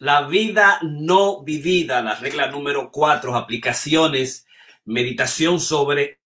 La 0.00 0.22
vida 0.28 0.78
no 0.82 1.42
vivida, 1.42 2.00
la 2.02 2.14
regla 2.14 2.48
número 2.50 2.90
cuatro, 2.92 3.34
aplicaciones, 3.34 4.46
meditación 4.84 5.60
sobre 5.60 6.20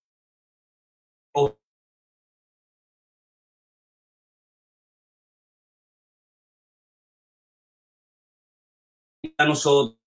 a 9.37 9.45
nosotros 9.45 9.97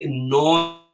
no 0.00 0.89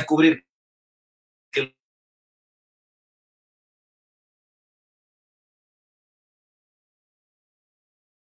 descubrir 0.00 0.44
que 1.52 1.74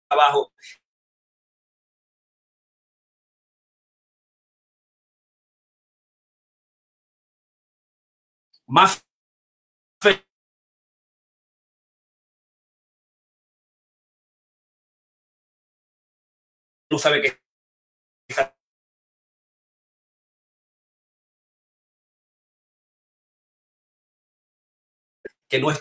abajo 0.09 0.51
más 8.67 9.03
no 16.89 16.99
sabe 16.99 17.21
que 17.21 17.42
que 25.53 25.59
no 25.59 25.69
es 25.69 25.79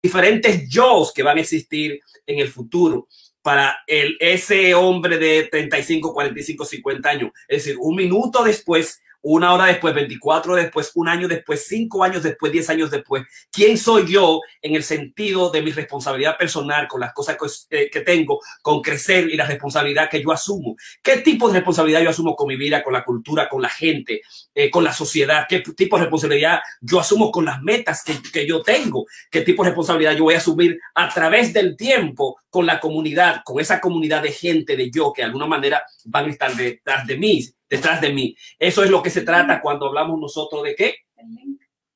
diferentes 0.00 0.68
yo 0.68 1.04
que 1.12 1.24
van 1.24 1.38
a 1.38 1.40
existir 1.40 2.00
en 2.24 2.38
el 2.38 2.46
futuro 2.46 3.08
para 3.40 3.78
el, 3.88 4.16
ese 4.20 4.74
hombre 4.74 5.18
de 5.18 5.48
35, 5.50 6.14
45, 6.14 6.64
50 6.64 7.08
años. 7.08 7.32
Es 7.48 7.64
decir, 7.64 7.76
un 7.80 7.96
minuto 7.96 8.44
después 8.44 9.02
una 9.22 9.54
hora 9.54 9.66
después, 9.66 9.94
24 9.94 10.56
después, 10.56 10.90
un 10.94 11.08
año 11.08 11.28
después, 11.28 11.66
cinco 11.66 12.02
años 12.02 12.22
después, 12.22 12.52
diez 12.52 12.68
años 12.68 12.90
después. 12.90 13.24
¿Quién 13.50 13.78
soy 13.78 14.12
yo 14.12 14.40
en 14.60 14.74
el 14.74 14.82
sentido 14.82 15.50
de 15.50 15.62
mi 15.62 15.70
responsabilidad 15.70 16.36
personal 16.36 16.88
con 16.88 17.00
las 17.00 17.12
cosas 17.12 17.36
que, 17.70 17.90
eh, 17.92 18.00
tengo, 18.04 18.40
con 18.62 18.82
crecer 18.82 19.28
y 19.30 19.36
la 19.36 19.46
responsabilidad 19.46 20.10
que 20.10 20.22
yo 20.22 20.32
asumo? 20.32 20.76
¿Qué 21.02 21.18
tipo 21.18 21.48
de 21.48 21.54
responsabilidad 21.54 22.02
yo 22.02 22.10
asumo 22.10 22.34
con 22.34 22.48
mi 22.48 22.56
vida, 22.56 22.82
con 22.82 22.92
la 22.92 23.04
cultura, 23.04 23.48
con 23.48 23.62
la 23.62 23.68
gente, 23.68 24.22
eh, 24.54 24.70
con 24.70 24.82
la 24.82 24.92
sociedad? 24.92 25.46
¿Qué 25.48 25.60
tipo 25.60 25.96
de 25.96 26.04
responsabilidad 26.04 26.60
yo 26.80 26.98
asumo 26.98 27.30
con 27.30 27.44
las 27.44 27.62
metas 27.62 28.02
que, 28.02 28.14
que 28.32 28.46
yo 28.46 28.62
tengo? 28.62 29.06
¿Qué 29.30 29.42
tipo 29.42 29.62
de 29.62 29.70
responsabilidad 29.70 30.16
yo 30.16 30.24
voy 30.24 30.34
a 30.34 30.38
asumir 30.38 30.78
a 30.94 31.08
través 31.08 31.52
del 31.52 31.76
tiempo 31.76 32.41
con 32.52 32.66
la 32.66 32.78
comunidad, 32.78 33.40
con 33.42 33.58
esa 33.58 33.80
comunidad 33.80 34.22
de 34.22 34.30
gente, 34.30 34.76
de 34.76 34.90
yo, 34.90 35.10
que 35.10 35.22
de 35.22 35.26
alguna 35.26 35.46
manera 35.46 35.82
van 36.04 36.26
a 36.26 36.28
estar 36.28 36.54
detrás 36.54 37.06
de 37.06 37.16
mí? 37.16 37.48
detrás 37.72 38.02
de 38.02 38.12
mí. 38.12 38.36
Eso 38.58 38.84
es 38.84 38.90
lo 38.90 39.02
que 39.02 39.08
se 39.08 39.22
trata 39.22 39.62
cuando 39.62 39.86
hablamos 39.86 40.20
nosotros 40.20 40.62
de 40.62 40.74
qué. 40.74 40.94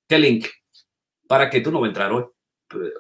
¿Qué 0.08 0.18
link? 0.18 0.46
Para 1.28 1.50
que 1.50 1.60
tú 1.60 1.70
no 1.70 1.80
vas 1.80 1.88
a 1.88 1.90
entrar 1.90 2.12
hoy. 2.12 2.24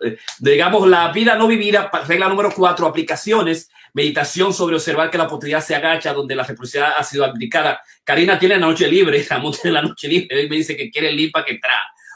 Eh, 0.04 0.18
digamos, 0.40 0.86
la 0.86 1.10
vida 1.10 1.36
no 1.36 1.46
vivida, 1.46 1.90
regla 2.06 2.28
número 2.28 2.50
cuatro, 2.54 2.86
aplicaciones, 2.86 3.70
meditación 3.94 4.52
sobre 4.52 4.76
observar 4.76 5.10
que 5.10 5.16
la 5.16 5.24
oportunidad 5.24 5.62
se 5.62 5.74
agacha 5.74 6.12
donde 6.12 6.36
la 6.36 6.42
responsabilidad 6.42 6.98
ha 6.98 7.02
sido 7.02 7.24
aplicada. 7.24 7.80
Karina 8.04 8.38
tiene 8.38 8.56
la 8.56 8.66
noche 8.66 8.86
libre, 8.88 9.16
estamos 9.20 9.64
en 9.64 9.72
la 9.72 9.80
noche 9.80 10.06
libre, 10.06 10.42
y 10.42 10.48
me 10.48 10.56
dice 10.56 10.76
que 10.76 10.90
quiere 10.90 11.08
el 11.08 11.30
para 11.30 11.46
que 11.46 11.52
entra. 11.52 11.72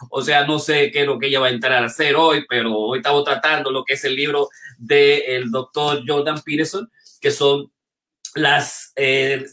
O 0.08 0.22
sea, 0.22 0.46
no 0.46 0.58
sé 0.58 0.90
qué 0.90 1.00
es 1.00 1.06
lo 1.06 1.18
que 1.18 1.26
ella 1.26 1.40
va 1.40 1.48
a 1.48 1.50
entrar 1.50 1.82
a 1.82 1.86
hacer 1.86 2.16
hoy, 2.16 2.46
pero 2.48 2.76
hoy 2.76 2.98
estamos 2.98 3.24
tratando 3.24 3.70
lo 3.70 3.84
que 3.84 3.94
es 3.94 4.04
el 4.04 4.16
libro 4.16 4.48
del 4.78 5.50
doctor 5.50 6.02
Jordan 6.06 6.40
Peterson, 6.42 6.90
que 7.20 7.30
son 7.30 7.70
las 8.34 8.92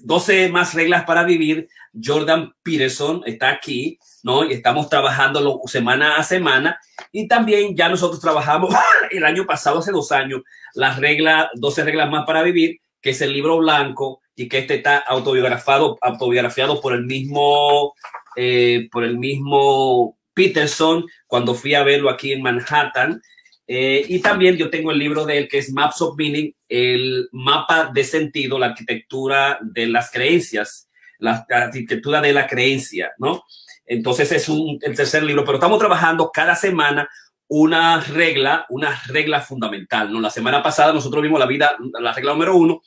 12 0.03 0.45
eh, 0.45 0.49
más 0.49 0.73
reglas 0.73 1.03
para 1.05 1.23
vivir. 1.23 1.67
Jordan 2.01 2.53
Peterson 2.61 3.23
está 3.25 3.49
aquí, 3.49 3.97
¿no? 4.23 4.45
Y 4.45 4.53
estamos 4.53 4.89
trabajando 4.89 5.61
semana 5.65 6.17
a 6.17 6.23
semana. 6.23 6.79
Y 7.11 7.27
también 7.27 7.75
ya 7.75 7.89
nosotros 7.89 8.21
trabajamos 8.21 8.73
el 9.11 9.25
año 9.25 9.45
pasado, 9.45 9.79
hace 9.79 9.91
dos 9.91 10.11
años, 10.11 10.41
las 10.75 10.99
reglas, 10.99 11.47
12 11.55 11.83
reglas 11.83 12.09
más 12.09 12.25
para 12.25 12.43
vivir, 12.43 12.79
que 13.01 13.11
es 13.11 13.21
el 13.21 13.33
libro 13.33 13.57
blanco 13.57 14.21
y 14.35 14.47
que 14.47 14.59
este 14.59 14.75
está 14.75 14.97
autobiografiado, 14.97 15.97
autobiografiado 16.01 16.79
por 16.79 16.93
el 16.93 17.05
mismo, 17.05 17.93
eh, 18.35 18.87
por 18.91 19.03
el 19.03 19.17
mismo 19.17 20.16
Peterson 20.37 21.03
cuando 21.25 21.55
fui 21.55 21.73
a 21.73 21.83
verlo 21.83 22.11
aquí 22.11 22.31
en 22.31 22.43
Manhattan. 22.43 23.19
Eh, 23.65 24.05
y 24.07 24.19
también 24.19 24.55
yo 24.55 24.69
tengo 24.69 24.91
el 24.91 24.99
libro 24.99 25.25
de 25.25 25.39
él 25.39 25.47
que 25.49 25.57
es 25.57 25.73
Maps 25.73 26.01
of 26.01 26.15
Meaning, 26.15 26.53
el 26.69 27.27
mapa 27.31 27.89
de 27.91 28.03
sentido, 28.03 28.59
la 28.59 28.67
arquitectura 28.67 29.57
de 29.61 29.87
las 29.87 30.11
creencias, 30.11 30.87
la, 31.17 31.45
arquitectura 31.49 32.21
de 32.21 32.31
la 32.31 32.47
creencia, 32.47 33.11
¿no? 33.17 33.43
Entonces 33.85 34.31
es 34.31 34.47
un, 34.47 34.77
el 34.81 34.95
tercer 34.95 35.23
libro, 35.23 35.43
pero 35.43 35.57
estamos 35.57 35.79
trabajando 35.79 36.29
cada 36.31 36.55
semana 36.55 37.09
una 37.47 37.99
regla, 37.99 38.65
una 38.69 39.01
regla 39.07 39.41
fundamental, 39.41 40.13
¿no? 40.13 40.21
La 40.21 40.29
semana 40.29 40.61
pasada 40.61 40.93
nosotros 40.93 41.23
vimos 41.23 41.39
la 41.39 41.45
vida, 41.47 41.75
la 41.99 42.13
regla 42.13 42.33
número 42.33 42.55
uno 42.55 42.81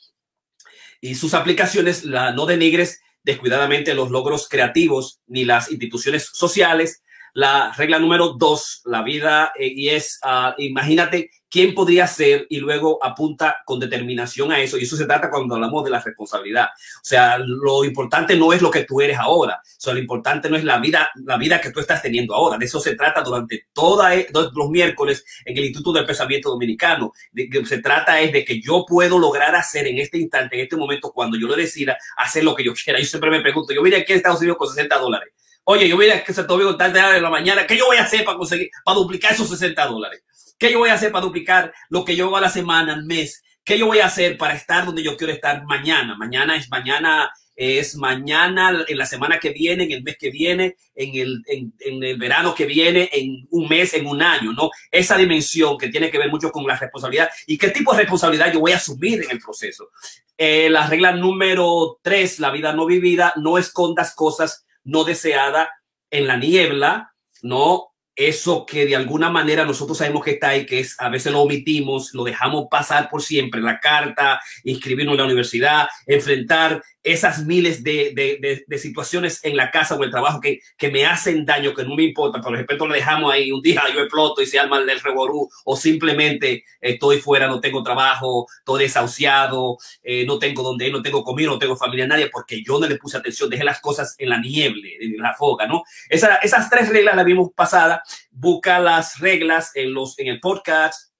y 0.99 1.15
sus 1.15 1.33
aplicaciones, 1.33 2.05
la 2.05 2.31
no 2.31 2.45
denigres 2.45 3.01
descuidadamente 3.23 3.93
los 3.93 4.09
logros 4.09 4.47
creativos 4.47 5.19
ni 5.27 5.45
las 5.45 5.69
instituciones 5.71 6.29
sociales, 6.33 7.03
la 7.33 7.71
regla 7.77 7.99
número 7.99 8.29
dos, 8.37 8.81
la 8.85 9.03
vida, 9.03 9.51
eh, 9.57 9.71
y 9.73 9.89
es, 9.89 10.19
uh, 10.23 10.59
imagínate 10.61 11.29
quién 11.51 11.75
podría 11.75 12.07
ser 12.07 12.47
y 12.49 12.59
luego 12.59 12.97
apunta 13.03 13.57
con 13.65 13.77
determinación 13.77 14.53
a 14.53 14.61
eso. 14.61 14.77
Y 14.77 14.83
eso 14.83 14.95
se 14.95 15.05
trata 15.05 15.29
cuando 15.29 15.55
hablamos 15.55 15.83
de 15.83 15.89
la 15.89 15.99
responsabilidad. 15.99 16.65
O 16.65 17.03
sea, 17.03 17.37
lo 17.37 17.83
importante 17.83 18.37
no 18.37 18.53
es 18.53 18.61
lo 18.61 18.71
que 18.71 18.85
tú 18.85 19.01
eres 19.01 19.17
ahora. 19.17 19.61
O 19.61 19.79
sea, 19.81 19.93
lo 19.93 19.99
importante 19.99 20.49
no 20.49 20.55
es 20.55 20.63
la 20.63 20.79
vida, 20.79 21.09
la 21.25 21.37
vida 21.37 21.59
que 21.59 21.71
tú 21.71 21.81
estás 21.81 22.01
teniendo 22.01 22.33
ahora. 22.33 22.57
De 22.57 22.65
eso 22.65 22.79
se 22.79 22.95
trata 22.95 23.21
durante 23.21 23.67
todos 23.73 24.09
e, 24.11 24.27
los 24.31 24.69
miércoles 24.69 25.25
en 25.43 25.57
el 25.57 25.65
Instituto 25.65 25.97
del 25.97 26.07
Pensamiento 26.07 26.49
Dominicano. 26.49 27.11
De 27.33 27.49
que 27.49 27.65
se 27.65 27.79
trata 27.79 28.21
es 28.21 28.31
de 28.31 28.45
que 28.45 28.61
yo 28.61 28.85
puedo 28.87 29.19
lograr 29.19 29.53
hacer 29.53 29.87
en 29.87 29.97
este 29.97 30.17
instante, 30.17 30.55
en 30.55 30.63
este 30.63 30.77
momento, 30.77 31.11
cuando 31.11 31.37
yo 31.37 31.47
lo 31.47 31.55
decida, 31.57 31.97
hacer 32.15 32.45
lo 32.45 32.55
que 32.55 32.63
yo 32.63 32.73
quiera. 32.73 32.97
Yo 32.97 33.05
siempre 33.05 33.29
me 33.29 33.41
pregunto, 33.41 33.73
yo 33.73 33.83
vine 33.83 33.97
aquí 33.97 34.13
a 34.13 34.15
Estados 34.15 34.39
Unidos 34.39 34.57
con 34.57 34.69
60 34.69 34.97
dólares 34.97 35.33
Oye, 35.63 35.87
yo 35.87 35.95
voy 35.95 36.09
a 36.09 36.23
que 36.23 36.33
se 36.33 36.43
Domingo 36.43 36.75
tarde 36.75 36.99
de 37.13 37.21
la 37.21 37.29
mañana, 37.29 37.67
¿qué 37.67 37.77
yo 37.77 37.85
voy 37.85 37.97
a 37.97 38.03
hacer 38.03 38.25
para 38.25 38.37
conseguir, 38.37 38.69
para 38.83 38.97
duplicar 38.97 39.33
esos 39.33 39.49
60 39.49 39.85
dólares? 39.85 40.23
¿Qué 40.57 40.71
yo 40.71 40.79
voy 40.79 40.89
a 40.89 40.95
hacer 40.95 41.11
para 41.11 41.25
duplicar 41.25 41.73
lo 41.89 42.03
que 42.03 42.15
yo 42.15 42.25
hago 42.25 42.37
a 42.37 42.41
la 42.41 42.49
semana, 42.49 42.93
al 42.93 43.05
mes? 43.05 43.43
¿Qué 43.63 43.77
yo 43.77 43.85
voy 43.85 43.99
a 43.99 44.07
hacer 44.07 44.37
para 44.37 44.55
estar 44.55 44.85
donde 44.85 45.03
yo 45.03 45.15
quiero 45.15 45.33
estar 45.33 45.63
mañana? 45.65 46.15
Mañana 46.17 46.55
es 46.55 46.67
mañana, 46.69 47.31
es 47.55 47.95
mañana, 47.95 48.83
en 48.87 48.97
la 48.97 49.05
semana 49.05 49.37
que 49.37 49.51
viene, 49.51 49.83
en 49.83 49.91
el 49.91 50.03
mes 50.03 50.17
que 50.19 50.31
viene, 50.31 50.77
en 50.95 51.15
el, 51.15 51.43
en, 51.47 52.03
el 52.03 52.17
verano 52.17 52.55
que 52.55 52.65
viene, 52.65 53.07
en 53.13 53.47
un 53.51 53.69
mes, 53.69 53.93
en 53.93 54.07
un 54.07 54.23
año, 54.23 54.53
¿no? 54.53 54.71
Esa 54.89 55.15
dimensión 55.15 55.77
que 55.77 55.89
tiene 55.89 56.09
que 56.09 56.17
ver 56.17 56.31
mucho 56.31 56.51
con 56.51 56.65
la 56.65 56.75
responsabilidad 56.75 57.29
y 57.45 57.59
qué 57.59 57.69
tipo 57.69 57.91
de 57.91 57.99
responsabilidad 57.99 58.51
yo 58.51 58.61
voy 58.61 58.71
a 58.71 58.77
asumir 58.77 59.23
en 59.23 59.29
el 59.29 59.39
proceso. 59.39 59.89
Eh, 60.35 60.71
la 60.71 60.87
regla 60.87 61.11
número 61.11 61.99
tres, 62.01 62.39
la 62.39 62.49
vida 62.49 62.73
no 62.73 62.87
vivida, 62.87 63.33
no 63.35 63.59
escondas 63.59 64.15
cosas 64.15 64.65
no 64.83 65.03
deseada 65.03 65.69
en 66.09 66.27
la 66.27 66.37
niebla, 66.37 67.13
¿no? 67.41 67.87
Eso 68.15 68.65
que 68.65 68.85
de 68.85 68.95
alguna 68.95 69.29
manera 69.29 69.65
nosotros 69.65 69.97
sabemos 69.97 70.23
que 70.23 70.31
está 70.31 70.49
ahí, 70.49 70.65
que 70.65 70.79
es 70.79 70.99
a 70.99 71.09
veces 71.09 71.31
lo 71.31 71.41
omitimos, 71.41 72.13
lo 72.13 72.23
dejamos 72.23 72.67
pasar 72.69 73.09
por 73.09 73.21
siempre, 73.21 73.61
la 73.61 73.79
carta, 73.79 74.41
inscribirnos 74.63 75.13
en 75.13 75.19
la 75.19 75.25
universidad, 75.25 75.87
enfrentar 76.05 76.83
esas 77.03 77.45
miles 77.45 77.83
de, 77.83 78.65
situaciones 78.77 79.43
en 79.43 79.57
la 79.57 79.71
casa 79.71 79.95
o 79.95 80.03
el 80.03 80.11
trabajo 80.11 80.39
que, 80.39 80.59
que 80.77 80.89
me 80.89 81.05
hacen 81.05 81.45
daño, 81.45 81.73
que 81.73 81.83
no 81.83 81.95
me 81.95 82.03
importa, 82.03 82.41
por 82.41 82.53
ejemplo, 82.53 82.87
lo 82.87 82.93
dejamos 82.93 83.33
ahí, 83.33 83.51
un 83.51 83.61
día 83.61 83.83
yo 83.93 84.01
exploto 84.01 84.41
y 84.41 84.45
se 84.45 84.59
arma 84.59 84.79
el 84.79 84.99
reború, 84.99 85.49
o 85.65 85.75
simplemente 85.75 86.63
estoy 86.79 87.19
fuera, 87.19 87.47
no 87.47 87.59
tengo 87.59 87.83
trabajo, 87.83 88.47
estoy 88.59 88.83
desahuciado, 88.83 89.77
eh, 90.03 90.25
no 90.25 90.37
tengo 90.39 90.63
donde 90.63 90.87
ir, 90.87 90.93
no 90.93 91.01
tengo 91.01 91.23
comida, 91.23 91.47
no 91.47 91.59
tengo 91.59 91.75
familia, 91.75 92.07
nadie, 92.07 92.29
porque 92.29 92.63
yo 92.63 92.79
no 92.79 92.87
le 92.87 92.97
puse 92.97 93.17
atención, 93.17 93.49
dejé 93.49 93.63
las 93.63 93.81
cosas 93.81 94.15
en 94.17 94.29
la 94.29 94.39
nieve, 94.39 94.97
en 94.99 95.17
la 95.17 95.33
foga, 95.33 95.67
¿no? 95.67 95.83
esas 96.09 96.69
tres 96.69 96.89
reglas 96.89 97.15
las 97.15 97.25
vimos 97.25 97.51
pasada, 97.55 98.03
busca 98.31 98.79
las 98.79 99.19
reglas 99.19 99.71
en, 99.75 99.93
los, 99.93 100.17
en 100.19 100.27
el 100.27 100.39
podcast, 100.39 101.11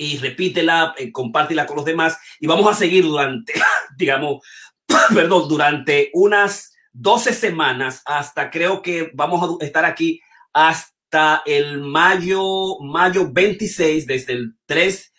y 0.00 0.16
repítela, 0.16 0.94
eh, 0.96 1.12
compártela 1.12 1.66
con 1.66 1.76
los 1.76 1.84
demás 1.84 2.18
y 2.40 2.46
vamos 2.46 2.66
a 2.66 2.74
seguir 2.74 3.04
durante, 3.04 3.52
digamos, 3.98 4.42
perdón, 5.14 5.48
durante 5.48 6.10
unas 6.14 6.72
12 6.92 7.32
semanas 7.32 8.02
hasta 8.04 8.50
creo 8.50 8.82
que 8.82 9.10
vamos 9.14 9.58
a 9.60 9.64
estar 9.64 9.84
aquí 9.84 10.20
hasta 10.52 11.42
el 11.46 11.80
mayo, 11.80 12.78
mayo 12.80 13.30
26, 13.30 14.06
desde 14.06 14.32
el 14.32 14.54
3, 14.66 15.12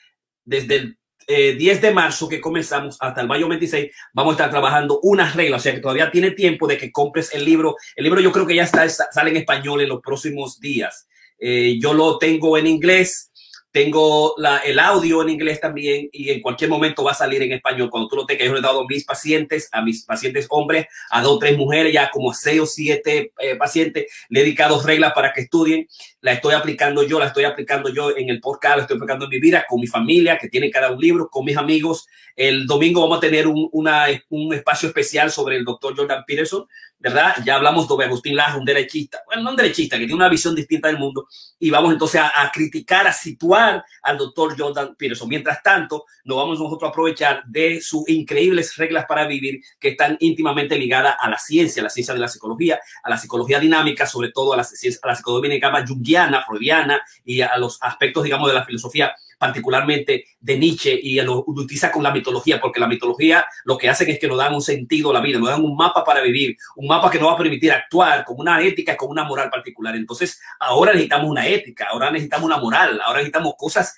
desde 0.46 0.76
el 0.76 0.98
10 1.28 1.78
eh, 1.78 1.82
de 1.82 1.92
marzo 1.94 2.28
que 2.28 2.42
comenzamos 2.42 2.98
hasta 3.00 3.22
el 3.22 3.28
mayo 3.28 3.48
26, 3.48 3.92
vamos 4.14 4.32
a 4.32 4.36
estar 4.36 4.50
trabajando 4.50 5.00
unas 5.04 5.36
reglas, 5.36 5.62
o 5.62 5.64
sea 5.64 5.74
que 5.74 5.80
todavía 5.80 6.12
tiene 6.12 6.32
tiempo 6.32 6.68
de 6.68 6.78
que 6.78 6.92
compres 6.92 7.34
el 7.34 7.46
libro. 7.46 7.76
El 7.96 8.04
libro 8.04 8.20
yo 8.20 8.32
creo 8.32 8.46
que 8.46 8.56
ya 8.56 8.64
está, 8.64 8.88
sale 8.90 9.30
en 9.30 9.38
español 9.38 9.82
en 9.82 9.90
los 9.90 10.02
próximos 10.02 10.60
días. 10.60 11.08
Eh, 11.40 11.80
yo 11.80 11.94
lo 11.94 12.18
tengo 12.18 12.58
en 12.58 12.68
inglés 12.68 13.31
tengo 13.72 14.36
la, 14.38 14.58
el 14.58 14.80
audio 14.80 15.22
en 15.22 15.30
inglés 15.30 15.62
también 15.62 16.10
y 16.12 16.30
en 16.30 16.42
cualquier 16.42 16.70
momento 16.70 17.04
va 17.04 17.12
a 17.12 17.16
salir 17.16 17.42
en 17.42 17.54
español. 17.54 17.90
Cuando 17.90 18.10
tú 18.10 18.18
lo 18.18 18.26
tengas, 18.26 18.46
yo 18.46 18.54
le 18.54 18.60
he 18.60 18.62
dado 18.62 18.82
a 18.82 18.88
mis 18.88 19.06
pacientes, 19.06 19.70
a 19.72 19.82
mis 19.82 20.04
pacientes 20.04 20.48
hombres, 20.50 20.88
a 21.10 21.22
dos 21.22 21.38
o 21.38 21.40
tres 21.40 21.58
mujeres, 21.58 21.94
ya 21.94 22.10
como 22.12 22.34
seis 22.34 22.60
o 22.60 22.66
siete 22.66 23.32
eh, 23.40 23.56
pacientes, 23.56 24.08
le 24.30 24.42
he 24.42 24.44
dedicado 24.44 24.82
reglas 24.84 25.14
para 25.14 25.32
que 25.32 25.42
estudien. 25.42 25.88
La 26.20 26.34
estoy 26.34 26.54
aplicando 26.54 27.04
yo, 27.04 27.20
la 27.20 27.28
estoy 27.28 27.46
aplicando 27.46 27.90
yo 27.94 28.16
en 28.16 28.30
el 28.30 28.42
podcast, 28.42 28.76
la 28.76 28.82
estoy 28.84 28.98
aplicando 28.98 29.26
en 29.26 29.32
mi 29.32 29.40
vida, 29.40 29.66
con 29.68 29.80
mi 29.80 29.88
familia, 29.88 30.38
que 30.38 30.50
tiene 30.50 30.70
cada 30.70 30.92
un 30.92 31.00
libro, 31.00 31.30
con 31.30 31.46
mis 31.46 31.58
amigos. 31.58 32.08
El 32.36 32.68
domingo 32.68 33.02
vamos 33.02 33.18
a 33.18 33.22
tener 33.22 33.48
un, 33.48 33.70
una, 33.72 34.06
un 34.30 34.54
espacio 34.54 34.90
especial 34.90 35.32
sobre 35.32 35.56
el 35.56 35.64
doctor 35.64 35.96
Jordan 35.96 36.24
Peterson, 36.28 36.66
¿verdad? 37.02 37.36
Ya 37.44 37.56
hablamos 37.56 37.88
de 37.88 38.06
Agustín 38.06 38.36
Lazo, 38.36 38.60
un 38.60 38.66
derechista, 38.66 39.24
bueno, 39.26 39.42
no 39.42 39.50
un 39.52 39.56
derechista, 39.56 39.98
que 39.98 40.06
tiene 40.06 40.14
una 40.14 40.30
visión 40.30 40.54
distinta 40.54 40.88
del 40.88 41.00
mundo, 41.00 41.28
y 41.60 41.70
vamos 41.72 41.92
entonces 41.92 42.22
a, 42.22 42.44
a, 42.44 42.52
criticar, 42.52 43.08
a 43.08 43.14
situar 43.14 43.84
al 44.04 44.18
doctor 44.18 44.56
Jordan 44.58 44.96
Peterson. 44.96 45.28
Mientras 45.28 45.64
tanto, 45.64 46.06
nos 46.24 46.38
vamos 46.38 46.60
nosotros 46.60 46.88
a 46.88 46.92
aprovechar 46.92 47.44
de 47.46 47.82
sus 47.82 48.08
increíbles 48.08 48.76
reglas 48.76 49.06
para 49.06 49.26
vivir 49.26 49.62
que 49.80 49.90
están 49.90 50.16
íntimamente 50.20 50.78
ligadas 50.78 51.16
a 51.20 51.30
la 51.30 51.40
ciencia, 51.40 51.82
a 51.82 51.86
la 51.86 51.90
ciencia 51.90 52.14
de 52.14 52.20
la 52.20 52.28
psicología, 52.28 52.80
a 53.04 53.10
la 53.10 53.18
psicología 53.18 53.60
dinámica, 53.60 54.06
sobre 54.06 54.32
todo 54.32 54.54
a 54.54 54.58
la, 54.58 54.64
a 54.64 55.08
la 55.08 55.16
psicología 55.16 55.86
junguiana, 55.88 56.44
freudiana 56.46 57.02
y 57.26 57.42
a 57.42 57.58
los 57.58 57.82
aspectos, 57.82 58.24
digamos, 58.24 58.48
de 58.48 58.54
la 58.54 58.66
filosofía 58.66 59.16
particularmente 59.42 60.26
de 60.40 60.56
Nietzsche, 60.60 61.00
y 61.02 61.20
lo 61.20 61.44
utiliza 61.48 61.92
con 61.92 62.04
la 62.04 62.12
mitología, 62.12 62.62
porque 62.62 62.80
la 62.80 62.86
mitología 62.86 63.44
lo 63.64 63.76
que 63.76 63.90
hacen 63.90 64.08
es 64.08 64.20
que 64.20 64.28
nos 64.28 64.38
dan 64.38 64.54
un 64.54 64.62
sentido 64.62 65.10
a 65.10 65.16
la 65.16 65.20
vida, 65.20 65.40
nos 65.40 65.50
dan 65.50 65.66
un 65.66 65.76
mapa 65.76 66.04
para 66.04 66.22
vivir, 66.22 66.56
un 66.76 66.86
mapa 66.86 67.10
que 67.10 67.18
nos 67.18 67.30
va 67.30 67.34
a 67.34 67.38
permitir 67.38 67.72
actuar 67.72 68.24
con 68.24 68.40
una 68.40 68.62
ética, 68.62 68.96
con 68.96 69.10
una 69.10 69.24
moral 69.24 69.50
particular. 69.50 69.96
Entonces, 69.96 70.40
ahora 70.60 70.92
necesitamos 70.92 71.28
una 71.28 71.48
ética, 71.48 71.88
ahora 71.90 72.12
necesitamos 72.12 72.46
una 72.46 72.58
moral, 72.58 73.02
ahora 73.04 73.18
necesitamos 73.18 73.56
cosas 73.58 73.98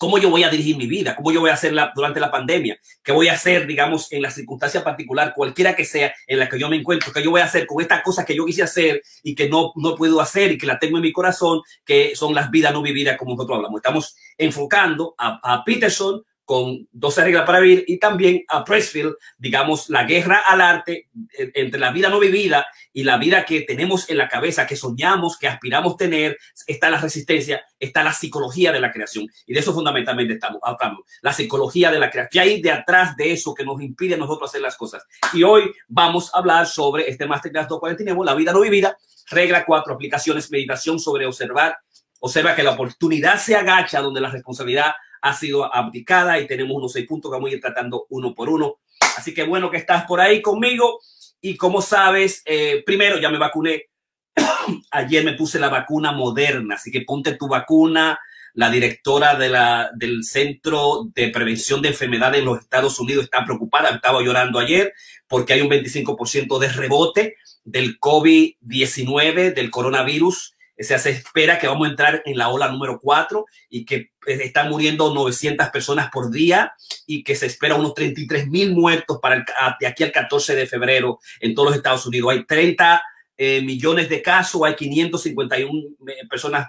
cómo 0.00 0.16
yo 0.16 0.30
voy 0.30 0.44
a 0.44 0.48
dirigir 0.48 0.78
mi 0.78 0.86
vida, 0.86 1.14
cómo 1.14 1.30
yo 1.30 1.40
voy 1.40 1.50
a 1.50 1.52
hacerla 1.52 1.92
durante 1.94 2.20
la 2.20 2.30
pandemia, 2.30 2.78
qué 3.02 3.12
voy 3.12 3.28
a 3.28 3.34
hacer, 3.34 3.66
digamos, 3.66 4.10
en 4.10 4.22
la 4.22 4.30
circunstancia 4.30 4.82
particular, 4.82 5.34
cualquiera 5.36 5.76
que 5.76 5.84
sea 5.84 6.14
en 6.26 6.38
la 6.38 6.48
que 6.48 6.58
yo 6.58 6.70
me 6.70 6.76
encuentro, 6.76 7.12
qué 7.12 7.22
yo 7.22 7.30
voy 7.30 7.42
a 7.42 7.44
hacer 7.44 7.66
con 7.66 7.82
estas 7.82 8.02
cosas 8.02 8.24
que 8.24 8.34
yo 8.34 8.46
quise 8.46 8.62
hacer 8.62 9.02
y 9.22 9.34
que 9.34 9.50
no, 9.50 9.72
no 9.76 9.96
puedo 9.96 10.22
hacer 10.22 10.52
y 10.52 10.56
que 10.56 10.66
la 10.66 10.78
tengo 10.78 10.96
en 10.96 11.02
mi 11.02 11.12
corazón, 11.12 11.60
que 11.84 12.16
son 12.16 12.34
las 12.34 12.50
vidas 12.50 12.72
no 12.72 12.80
vividas 12.80 13.18
como 13.18 13.34
nosotros 13.34 13.56
hablamos. 13.56 13.78
Estamos 13.78 14.16
enfocando 14.38 15.14
a, 15.18 15.38
a 15.42 15.64
Peterson 15.64 16.22
con 16.50 16.88
12 16.90 17.22
reglas 17.22 17.46
para 17.46 17.60
vivir 17.60 17.84
y 17.86 18.00
también 18.00 18.42
a 18.48 18.64
Pressfield, 18.64 19.14
digamos, 19.38 19.88
la 19.88 20.02
guerra 20.02 20.42
al 20.44 20.60
arte 20.60 21.08
entre 21.38 21.78
la 21.78 21.92
vida 21.92 22.08
no 22.08 22.18
vivida 22.18 22.66
y 22.92 23.04
la 23.04 23.18
vida 23.18 23.44
que 23.44 23.60
tenemos 23.60 24.10
en 24.10 24.18
la 24.18 24.26
cabeza, 24.26 24.66
que 24.66 24.74
soñamos, 24.74 25.38
que 25.38 25.46
aspiramos 25.46 25.96
tener, 25.96 26.36
está 26.66 26.90
la 26.90 27.00
resistencia, 27.00 27.62
está 27.78 28.02
la 28.02 28.12
psicología 28.12 28.72
de 28.72 28.80
la 28.80 28.90
creación. 28.90 29.28
Y 29.46 29.54
de 29.54 29.60
eso 29.60 29.72
fundamentalmente 29.72 30.34
estamos 30.34 30.58
hablando, 30.64 31.04
la 31.22 31.32
psicología 31.32 31.92
de 31.92 32.00
la 32.00 32.10
creación. 32.10 32.30
¿Qué 32.32 32.40
hay 32.40 32.60
de 32.60 32.72
atrás 32.72 33.16
de 33.16 33.30
eso 33.30 33.54
que 33.54 33.64
nos 33.64 33.80
impide 33.80 34.14
a 34.14 34.18
nosotros 34.18 34.50
hacer 34.50 34.60
las 34.60 34.76
cosas? 34.76 35.06
Y 35.32 35.44
hoy 35.44 35.70
vamos 35.86 36.34
a 36.34 36.38
hablar 36.38 36.66
sobre 36.66 37.08
este 37.08 37.26
Masterclass 37.26 37.68
249, 37.68 38.26
la 38.26 38.34
vida 38.34 38.52
no 38.52 38.62
vivida, 38.62 38.98
regla 39.30 39.64
4, 39.64 39.94
aplicaciones, 39.94 40.50
meditación 40.50 40.98
sobre 40.98 41.26
observar. 41.26 41.78
Observa 42.18 42.56
que 42.56 42.64
la 42.64 42.72
oportunidad 42.72 43.38
se 43.38 43.54
agacha 43.54 44.00
donde 44.00 44.20
la 44.20 44.30
responsabilidad 44.30 44.94
ha 45.20 45.34
sido 45.34 45.74
abdicada 45.74 46.38
y 46.38 46.46
tenemos 46.46 46.76
unos 46.76 46.92
seis 46.92 47.06
puntos 47.06 47.30
que 47.30 47.36
vamos 47.36 47.50
a 47.50 47.54
ir 47.54 47.60
tratando 47.60 48.06
uno 48.10 48.34
por 48.34 48.48
uno. 48.48 48.78
Así 49.16 49.34
que 49.34 49.44
bueno 49.44 49.70
que 49.70 49.76
estás 49.76 50.04
por 50.04 50.20
ahí 50.20 50.42
conmigo. 50.42 51.00
Y 51.40 51.56
como 51.56 51.80
sabes, 51.82 52.42
eh, 52.44 52.82
primero 52.84 53.18
ya 53.18 53.30
me 53.30 53.38
vacuné. 53.38 53.86
Ayer 54.90 55.24
me 55.24 55.34
puse 55.34 55.58
la 55.58 55.68
vacuna 55.68 56.12
moderna, 56.12 56.74
así 56.74 56.90
que 56.90 57.02
ponte 57.02 57.36
tu 57.36 57.48
vacuna. 57.48 58.18
La 58.54 58.68
directora 58.68 59.36
de 59.36 59.48
la, 59.48 59.90
del 59.94 60.24
Centro 60.24 61.08
de 61.14 61.28
Prevención 61.28 61.80
de 61.80 61.88
Enfermedades 61.88 62.40
en 62.40 62.46
los 62.46 62.58
Estados 62.58 62.98
Unidos 62.98 63.24
está 63.24 63.44
preocupada, 63.44 63.90
estaba 63.90 64.20
llorando 64.22 64.58
ayer 64.58 64.92
porque 65.28 65.52
hay 65.52 65.60
un 65.60 65.70
25% 65.70 66.58
de 66.58 66.68
rebote 66.68 67.36
del 67.62 68.00
COVID-19, 68.00 69.54
del 69.54 69.70
coronavirus 69.70 70.56
se 70.80 71.10
espera 71.10 71.58
que 71.58 71.66
vamos 71.66 71.86
a 71.86 71.90
entrar 71.90 72.22
en 72.24 72.38
la 72.38 72.48
ola 72.48 72.68
número 72.68 72.98
4 73.00 73.44
y 73.68 73.84
que 73.84 74.10
están 74.26 74.68
muriendo 74.68 75.12
900 75.14 75.68
personas 75.70 76.10
por 76.10 76.30
día 76.30 76.72
y 77.06 77.22
que 77.22 77.34
se 77.34 77.46
espera 77.46 77.74
unos 77.74 77.94
33 77.94 78.48
mil 78.48 78.72
muertos 78.72 79.18
para 79.20 79.36
el, 79.36 79.44
de 79.80 79.86
aquí 79.86 80.04
al 80.04 80.12
14 80.12 80.54
de 80.54 80.66
febrero 80.66 81.18
en 81.40 81.54
todos 81.54 81.70
los 81.70 81.76
Estados 81.76 82.06
Unidos. 82.06 82.32
Hay 82.32 82.44
30 82.44 83.02
eh, 83.36 83.62
millones 83.62 84.08
de 84.08 84.20
casos, 84.20 84.62
hay 84.64 84.74
551 84.74 85.72
eh, 86.06 86.26
personas, 86.28 86.68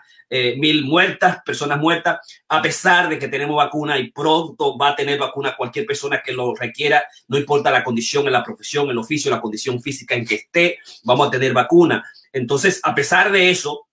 mil 0.57 0.85
muertas, 0.85 1.39
personas 1.45 1.77
muertas, 1.77 2.25
a 2.47 2.61
pesar 2.61 3.09
de 3.09 3.19
que 3.19 3.27
tenemos 3.27 3.57
vacuna 3.57 3.99
y 3.99 4.11
pronto 4.11 4.77
va 4.77 4.91
a 4.91 4.95
tener 4.95 5.19
vacuna 5.19 5.57
cualquier 5.57 5.85
persona 5.85 6.21
que 6.23 6.31
lo 6.31 6.55
requiera, 6.55 7.03
no 7.27 7.37
importa 7.37 7.69
la 7.69 7.83
condición 7.83 8.31
la 8.31 8.41
profesión, 8.41 8.89
el 8.89 8.97
oficio, 8.97 9.29
la 9.29 9.41
condición 9.41 9.81
física 9.81 10.15
en 10.15 10.25
que 10.25 10.35
esté, 10.35 10.77
vamos 11.03 11.27
a 11.27 11.31
tener 11.31 11.51
vacuna. 11.51 12.01
Entonces, 12.31 12.79
a 12.83 12.95
pesar 12.95 13.31
de 13.31 13.49
eso, 13.49 13.87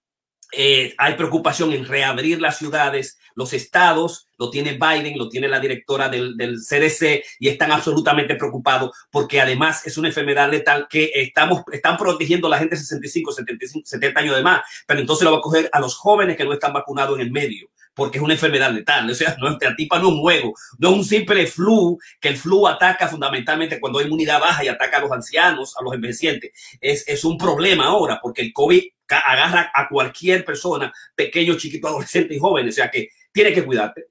eh, 0.53 0.95
hay 0.97 1.15
preocupación 1.15 1.73
en 1.73 1.87
reabrir 1.87 2.41
las 2.41 2.59
ciudades, 2.59 3.19
los 3.35 3.53
estados, 3.53 4.29
lo 4.39 4.51
tiene 4.51 4.73
Biden, 4.73 5.19
lo 5.19 5.29
tiene 5.29 5.47
la 5.47 5.61
directora 5.61 6.09
del, 6.09 6.37
del, 6.37 6.57
CDC 6.57 7.23
y 7.39 7.49
están 7.49 7.71
absolutamente 7.71 8.35
preocupados 8.35 8.97
porque 9.11 9.41
además 9.41 9.87
es 9.87 9.99
una 9.99 10.09
enfermedad 10.09 10.51
letal 10.51 10.87
que 10.89 11.11
estamos, 11.15 11.63
están 11.73 11.97
protegiendo 11.97 12.47
a 12.47 12.51
la 12.51 12.59
gente 12.59 12.77
de 12.77 12.81
65, 12.81 13.33
75, 13.33 13.87
70 13.87 14.21
años 14.21 14.37
de 14.37 14.43
más, 14.43 14.63
pero 14.87 15.01
entonces 15.01 15.25
lo 15.25 15.33
va 15.33 15.39
a 15.39 15.43
coger 15.43 15.69
a 15.73 15.81
los 15.81 15.97
jóvenes 15.97 16.37
que 16.37 16.45
no 16.45 16.53
están 16.53 16.73
vacunados 16.73 17.17
en 17.17 17.27
el 17.27 17.31
medio 17.31 17.69
porque 17.99 18.19
es 18.19 18.23
una 18.23 18.35
enfermedad 18.35 18.71
letal. 18.71 19.11
O 19.11 19.15
sea, 19.15 19.37
no, 19.41 19.49
es 19.49 19.77
tipa 19.77 19.99
no 19.99 20.07
es 20.07 20.13
un 20.15 20.21
juego, 20.21 20.55
no 20.79 20.91
es 20.91 20.95
un 20.95 21.05
simple 21.05 21.49
flu, 21.49 21.99
que 22.21 22.29
el 22.29 22.37
flu 22.37 22.69
ataca 22.69 23.09
fundamentalmente 23.09 23.81
cuando 23.81 23.99
hay 23.99 24.07
inmunidad 24.07 24.41
baja 24.41 24.65
y 24.65 24.69
ataca 24.69 24.99
a 24.99 25.01
los 25.01 25.11
ancianos, 25.11 25.77
a 25.77 25.83
los 25.83 25.93
envejecientes. 25.93 26.53
Es, 26.81 27.07
es 27.09 27.25
un 27.25 27.37
problema 27.37 27.87
ahora, 27.87 28.21
porque 28.23 28.43
el 28.43 28.53
COVID 28.53 28.85
agarra 29.17 29.71
a 29.75 29.89
cualquier 29.89 30.45
persona, 30.45 30.93
pequeño, 31.15 31.57
chiquito, 31.57 31.89
adolescente 31.89 32.35
y 32.35 32.39
joven. 32.39 32.69
O 32.69 32.73
sea 32.73 32.91
que 32.91 33.09
tiene 33.33 33.53
que 33.53 33.65
cuidarte. 33.65 34.07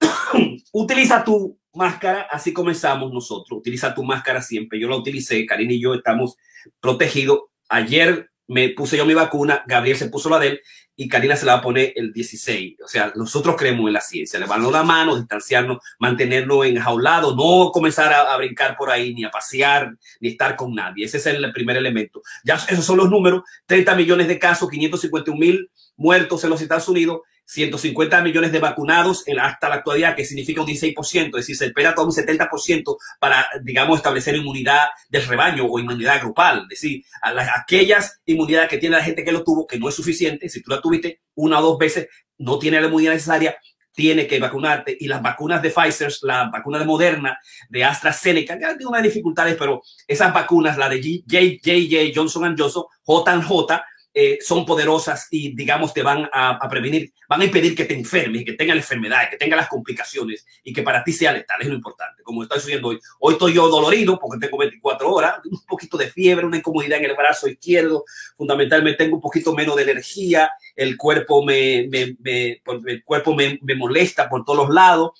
Utiliza 0.72 1.24
tu 1.24 1.58
máscara, 1.74 2.28
así 2.30 2.52
comenzamos 2.52 3.12
nosotros. 3.12 3.58
Utiliza 3.58 3.94
tu 3.94 4.02
máscara 4.02 4.40
siempre. 4.42 4.80
Yo 4.80 4.88
la 4.88 4.96
utilicé, 4.96 5.44
Karina 5.46 5.72
y 5.72 5.80
yo 5.80 5.94
estamos 5.94 6.36
protegidos. 6.80 7.40
Ayer 7.68 8.30
me 8.48 8.70
puse 8.70 8.96
yo 8.96 9.04
mi 9.04 9.14
vacuna, 9.14 9.64
Gabriel 9.66 9.96
se 9.96 10.08
puso 10.08 10.30
la 10.30 10.38
de 10.38 10.48
él 10.48 10.60
y 10.94 11.08
Karina 11.08 11.36
se 11.36 11.44
la 11.44 11.54
va 11.54 11.58
a 11.58 11.62
poner 11.62 11.92
el 11.94 12.12
16. 12.12 12.76
O 12.82 12.88
sea, 12.88 13.12
nosotros 13.16 13.54
creemos 13.56 13.86
en 13.86 13.92
la 13.92 14.00
ciencia, 14.00 14.38
levantarnos 14.38 14.72
la 14.72 14.82
mano, 14.82 15.16
distanciarnos, 15.16 15.78
mantenerlo 15.98 16.64
enjaulado, 16.64 17.36
no 17.36 17.70
comenzar 17.70 18.12
a, 18.12 18.32
a, 18.32 18.36
brincar 18.38 18.76
por 18.76 18.90
ahí, 18.90 19.12
ni 19.14 19.24
a 19.24 19.30
pasear, 19.30 19.94
ni 20.20 20.28
estar 20.28 20.56
con 20.56 20.74
nadie. 20.74 21.04
Ese 21.04 21.18
es 21.18 21.26
el 21.26 21.52
primer 21.52 21.76
elemento. 21.76 22.22
Ya 22.44 22.54
esos 22.54 22.84
son 22.84 22.96
los 22.96 23.10
números, 23.10 23.42
30 23.66 23.94
millones 23.94 24.28
de 24.28 24.38
casos, 24.38 24.70
551 24.70 25.38
mil 25.38 25.70
muertos 25.96 26.42
en 26.44 26.50
los 26.50 26.60
Estados 26.60 26.88
Unidos 26.88 27.20
150 27.46 28.22
millones 28.22 28.52
de 28.52 28.58
vacunados 28.58 29.24
hasta 29.40 29.68
la 29.68 29.76
actualidad, 29.76 30.14
que 30.14 30.24
significa 30.24 30.60
un 30.60 30.66
16%, 30.66 31.26
es 31.26 31.32
decir, 31.32 31.56
se 31.56 31.66
espera 31.66 31.94
todo 31.94 32.06
un 32.06 32.12
70% 32.12 32.96
para, 33.20 33.48
digamos, 33.62 33.98
establecer 33.98 34.34
inmunidad 34.34 34.88
del 35.08 35.26
rebaño 35.26 35.66
o 35.66 35.78
inmunidad 35.78 36.20
grupal, 36.20 36.62
es 36.62 36.80
decir, 36.80 37.04
a 37.22 37.32
las, 37.32 37.48
aquellas 37.56 38.20
inmunidades 38.26 38.68
que 38.68 38.78
tiene 38.78 38.96
la 38.96 39.04
gente 39.04 39.24
que 39.24 39.32
lo 39.32 39.44
tuvo, 39.44 39.66
que 39.66 39.78
no 39.78 39.88
es 39.88 39.94
suficiente, 39.94 40.48
si 40.48 40.60
tú 40.60 40.70
la 40.70 40.80
tuviste 40.80 41.22
una 41.34 41.60
o 41.60 41.62
dos 41.62 41.78
veces, 41.78 42.08
no 42.38 42.58
tiene 42.58 42.80
la 42.80 42.88
inmunidad 42.88 43.12
necesaria, 43.12 43.56
tiene 43.96 44.26
que 44.26 44.38
vacunarte. 44.38 44.96
Y 45.00 45.08
las 45.08 45.22
vacunas 45.22 45.62
de 45.62 45.70
Pfizer, 45.70 46.12
la 46.22 46.50
vacuna 46.52 46.78
de 46.78 46.84
Moderna, 46.84 47.38
de 47.70 47.82
AstraZeneca, 47.82 48.54
ya 48.60 48.76
tiene 48.76 48.86
unas 48.86 49.02
dificultades, 49.02 49.56
pero 49.58 49.82
esas 50.06 50.34
vacunas, 50.34 50.76
la 50.76 50.88
de 50.90 51.00
JJ 51.00 52.12
Johnson 52.14 52.54
Johnson, 52.56 52.84
J&J, 53.02 53.84
eh, 54.18 54.38
son 54.40 54.64
poderosas 54.64 55.28
y, 55.30 55.54
digamos, 55.54 55.92
te 55.92 56.02
van 56.02 56.26
a, 56.32 56.58
prevenir, 56.70 57.12
van 57.28 57.42
a 57.42 57.44
impedir 57.44 57.76
que 57.76 57.84
te 57.84 57.92
enfermes, 57.92 58.46
que 58.46 58.54
tengas 58.54 58.74
la 58.74 58.80
enfermedad, 58.80 59.28
que 59.28 59.36
tengas 59.36 59.58
las 59.58 59.68
complicaciones 59.68 60.46
y 60.64 60.72
que 60.72 60.82
para 60.82 61.04
ti 61.04 61.12
sea 61.12 61.32
letal. 61.32 61.60
Es 61.60 61.68
lo 61.68 61.74
importante. 61.74 62.22
Como 62.22 62.42
estoy 62.42 62.60
subiendo 62.60 62.88
hoy, 62.88 62.98
hoy 63.20 63.34
estoy 63.34 63.52
yo 63.52 63.68
dolorido 63.68 64.18
porque 64.18 64.38
tengo 64.40 64.56
24 64.56 65.12
horas, 65.12 65.34
un 65.44 65.60
poquito 65.66 65.98
de 65.98 66.08
fiebre, 66.08 66.46
una 66.46 66.56
incomodidad 66.56 66.98
en 66.98 67.10
el 67.10 67.14
brazo 67.14 67.46
izquierdo, 67.46 68.06
fundamentalmente 68.38 69.04
tengo 69.04 69.16
un 69.16 69.20
poquito 69.20 69.52
menos 69.52 69.76
de 69.76 69.82
energía, 69.82 70.50
el 70.74 70.96
cuerpo 70.96 71.44
me, 71.44 71.86
me, 71.90 72.16
me 72.20 72.62
el 72.86 73.04
cuerpo 73.04 73.34
me, 73.34 73.58
me 73.60 73.74
molesta 73.74 74.30
por 74.30 74.46
todos 74.46 74.66
los 74.66 74.74
lados 74.74 75.10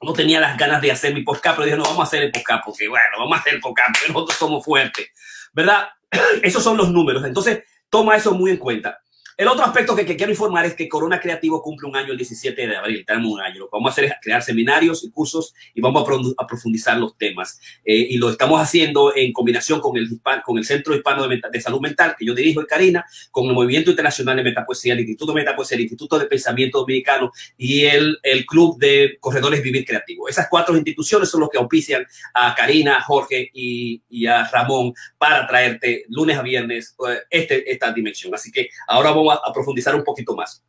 no 0.00 0.12
tenía 0.12 0.38
las 0.38 0.56
ganas 0.56 0.80
de 0.80 0.92
hacer 0.92 1.12
mi 1.12 1.22
podcast, 1.22 1.56
pero 1.56 1.64
dije, 1.64 1.76
no, 1.76 1.82
vamos 1.82 1.98
a 1.98 2.04
hacer 2.04 2.22
el 2.22 2.30
podcast, 2.30 2.64
porque 2.64 2.86
bueno, 2.86 3.04
vamos 3.18 3.36
a 3.36 3.40
hacer 3.40 3.54
el 3.54 3.60
podcast, 3.60 3.90
porque 3.98 4.12
nosotros 4.12 4.38
somos 4.38 4.64
fuertes, 4.64 5.08
¿verdad? 5.52 5.88
Esos 6.44 6.62
son 6.62 6.76
los 6.76 6.92
números. 6.92 7.24
Entonces, 7.24 7.64
Toma 7.90 8.16
eso 8.16 8.34
muy 8.34 8.50
en 8.50 8.58
cuenta. 8.58 8.98
El 9.38 9.46
otro 9.46 9.64
aspecto 9.64 9.94
que, 9.94 10.04
que, 10.04 10.16
quiero 10.16 10.32
informar 10.32 10.66
es 10.66 10.74
que 10.74 10.88
Corona 10.88 11.20
Creativo 11.20 11.62
cumple 11.62 11.88
un 11.88 11.94
año 11.94 12.10
el 12.10 12.18
17 12.18 12.66
de 12.66 12.76
abril, 12.76 13.04
tenemos 13.06 13.30
un 13.30 13.40
año. 13.40 13.60
Lo 13.60 13.66
que 13.66 13.70
vamos 13.74 13.90
a 13.90 13.92
hacer 13.92 14.06
es 14.06 14.12
crear 14.20 14.42
seminarios 14.42 15.04
y 15.04 15.12
cursos 15.12 15.54
y 15.72 15.80
vamos 15.80 16.02
a, 16.02 16.42
a 16.42 16.44
profundizar 16.48 16.98
los 16.98 17.16
temas. 17.16 17.60
Eh, 17.84 17.94
y 18.10 18.18
lo 18.18 18.30
estamos 18.30 18.60
haciendo 18.60 19.14
en 19.14 19.32
combinación 19.32 19.80
con 19.80 19.96
el, 19.96 20.08
con 20.44 20.58
el 20.58 20.64
Centro 20.64 20.92
Hispano 20.92 21.28
de, 21.28 21.40
de, 21.52 21.60
Salud 21.60 21.80
Mental, 21.80 22.16
que 22.18 22.26
yo 22.26 22.34
dirijo, 22.34 22.62
y 22.62 22.66
Karina, 22.66 23.06
con 23.30 23.46
el 23.46 23.52
Movimiento 23.52 23.90
Internacional 23.90 24.38
de 24.38 24.42
Metapoesía, 24.42 24.94
el 24.94 24.98
Instituto 24.98 25.32
de 25.32 25.38
Metapoesía, 25.38 25.76
el 25.76 25.82
Instituto 25.82 26.18
de 26.18 26.26
Pensamiento 26.26 26.80
Dominicano 26.80 27.30
y 27.56 27.84
el, 27.84 28.18
el 28.24 28.44
Club 28.44 28.76
de 28.80 29.18
Corredores 29.20 29.62
Vivir 29.62 29.84
Creativo. 29.84 30.28
Esas 30.28 30.48
cuatro 30.50 30.76
instituciones 30.76 31.28
son 31.28 31.42
los 31.42 31.48
que 31.48 31.58
auspician 31.58 32.04
a 32.34 32.56
Karina, 32.56 33.00
Jorge 33.02 33.52
y, 33.54 34.02
y 34.10 34.26
a 34.26 34.48
Ramón 34.48 34.94
para 35.16 35.46
traerte 35.46 36.06
lunes 36.08 36.36
a 36.36 36.42
viernes 36.42 36.96
eh, 37.08 37.18
este, 37.30 37.70
esta 37.70 37.92
dimensión. 37.92 38.34
Así 38.34 38.50
que 38.50 38.70
ahora 38.88 39.10
vamos 39.10 39.27
a, 39.32 39.52
profundizar 39.52 39.94
un 39.94 40.04
poquito 40.04 40.34
más. 40.34 40.64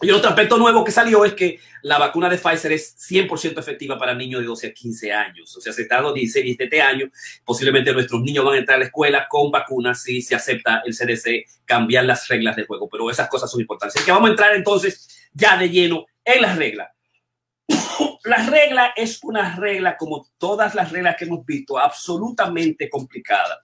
Y 0.00 0.10
otro 0.10 0.28
aspecto 0.28 0.58
nuevo 0.58 0.82
que 0.82 0.90
salió 0.90 1.24
es 1.24 1.34
que 1.34 1.60
la 1.82 1.98
vacuna 1.98 2.28
de 2.28 2.36
Pfizer 2.36 2.72
es 2.72 2.96
100% 2.98 3.58
efectiva 3.58 3.96
para 3.96 4.12
niños 4.12 4.40
de 4.40 4.46
12 4.48 4.66
a 4.66 4.72
15 4.72 5.12
años. 5.12 5.56
O 5.56 5.60
sea, 5.60 5.72
se 5.72 5.82
está 5.82 5.96
dando 5.96 6.12
16 6.12 6.44
y 6.58 6.62
este 6.62 6.82
año. 6.82 7.08
Posiblemente 7.44 7.92
nuestros 7.92 8.20
niños 8.20 8.44
van 8.44 8.54
a 8.54 8.58
entrar 8.58 8.76
a 8.76 8.78
la 8.80 8.84
escuela 8.86 9.28
con 9.28 9.52
vacunas 9.52 10.02
si 10.02 10.20
se 10.20 10.34
acepta 10.34 10.82
el 10.84 10.94
CDC 10.96 11.46
cambiar 11.64 12.04
las 12.06 12.26
reglas 12.26 12.56
del 12.56 12.66
juego. 12.66 12.88
Pero 12.88 13.08
esas 13.08 13.28
cosas 13.28 13.48
son 13.50 13.60
importantes. 13.60 13.96
Así 13.96 14.04
que 14.04 14.10
vamos 14.10 14.28
a 14.28 14.32
entrar 14.32 14.54
entonces 14.56 15.30
ya 15.32 15.56
de 15.56 15.70
lleno 15.70 16.06
en 16.24 16.42
las 16.42 16.56
reglas. 16.56 16.90
la 18.24 18.50
regla 18.50 18.92
es 18.96 19.22
una 19.22 19.54
regla, 19.54 19.96
como 19.96 20.26
todas 20.38 20.74
las 20.74 20.90
reglas 20.90 21.14
que 21.16 21.24
hemos 21.24 21.46
visto, 21.46 21.78
absolutamente 21.78 22.90
complicada 22.90 23.63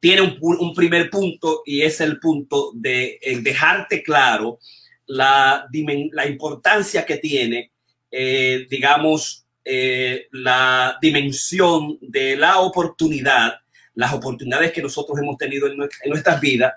tiene 0.00 0.38
un, 0.40 0.74
primer 0.74 1.10
punto 1.10 1.62
y 1.64 1.82
es 1.82 2.00
el 2.00 2.18
punto 2.20 2.72
de 2.74 3.18
dejarte 3.42 4.02
claro 4.02 4.58
la, 5.06 5.68
la 6.12 6.26
importancia 6.26 7.04
que 7.04 7.16
tiene, 7.16 7.72
eh, 8.10 8.66
digamos, 8.68 9.44
eh, 9.64 10.28
la 10.32 10.96
dimensión 11.00 11.98
de 12.00 12.36
la 12.36 12.60
oportunidad, 12.60 13.54
las 13.94 14.12
oportunidades 14.12 14.72
que 14.72 14.82
nosotros 14.82 15.18
hemos 15.18 15.36
tenido 15.38 15.66
en, 15.66 15.80
en 15.82 16.10
nuestras 16.10 16.40
vidas 16.40 16.74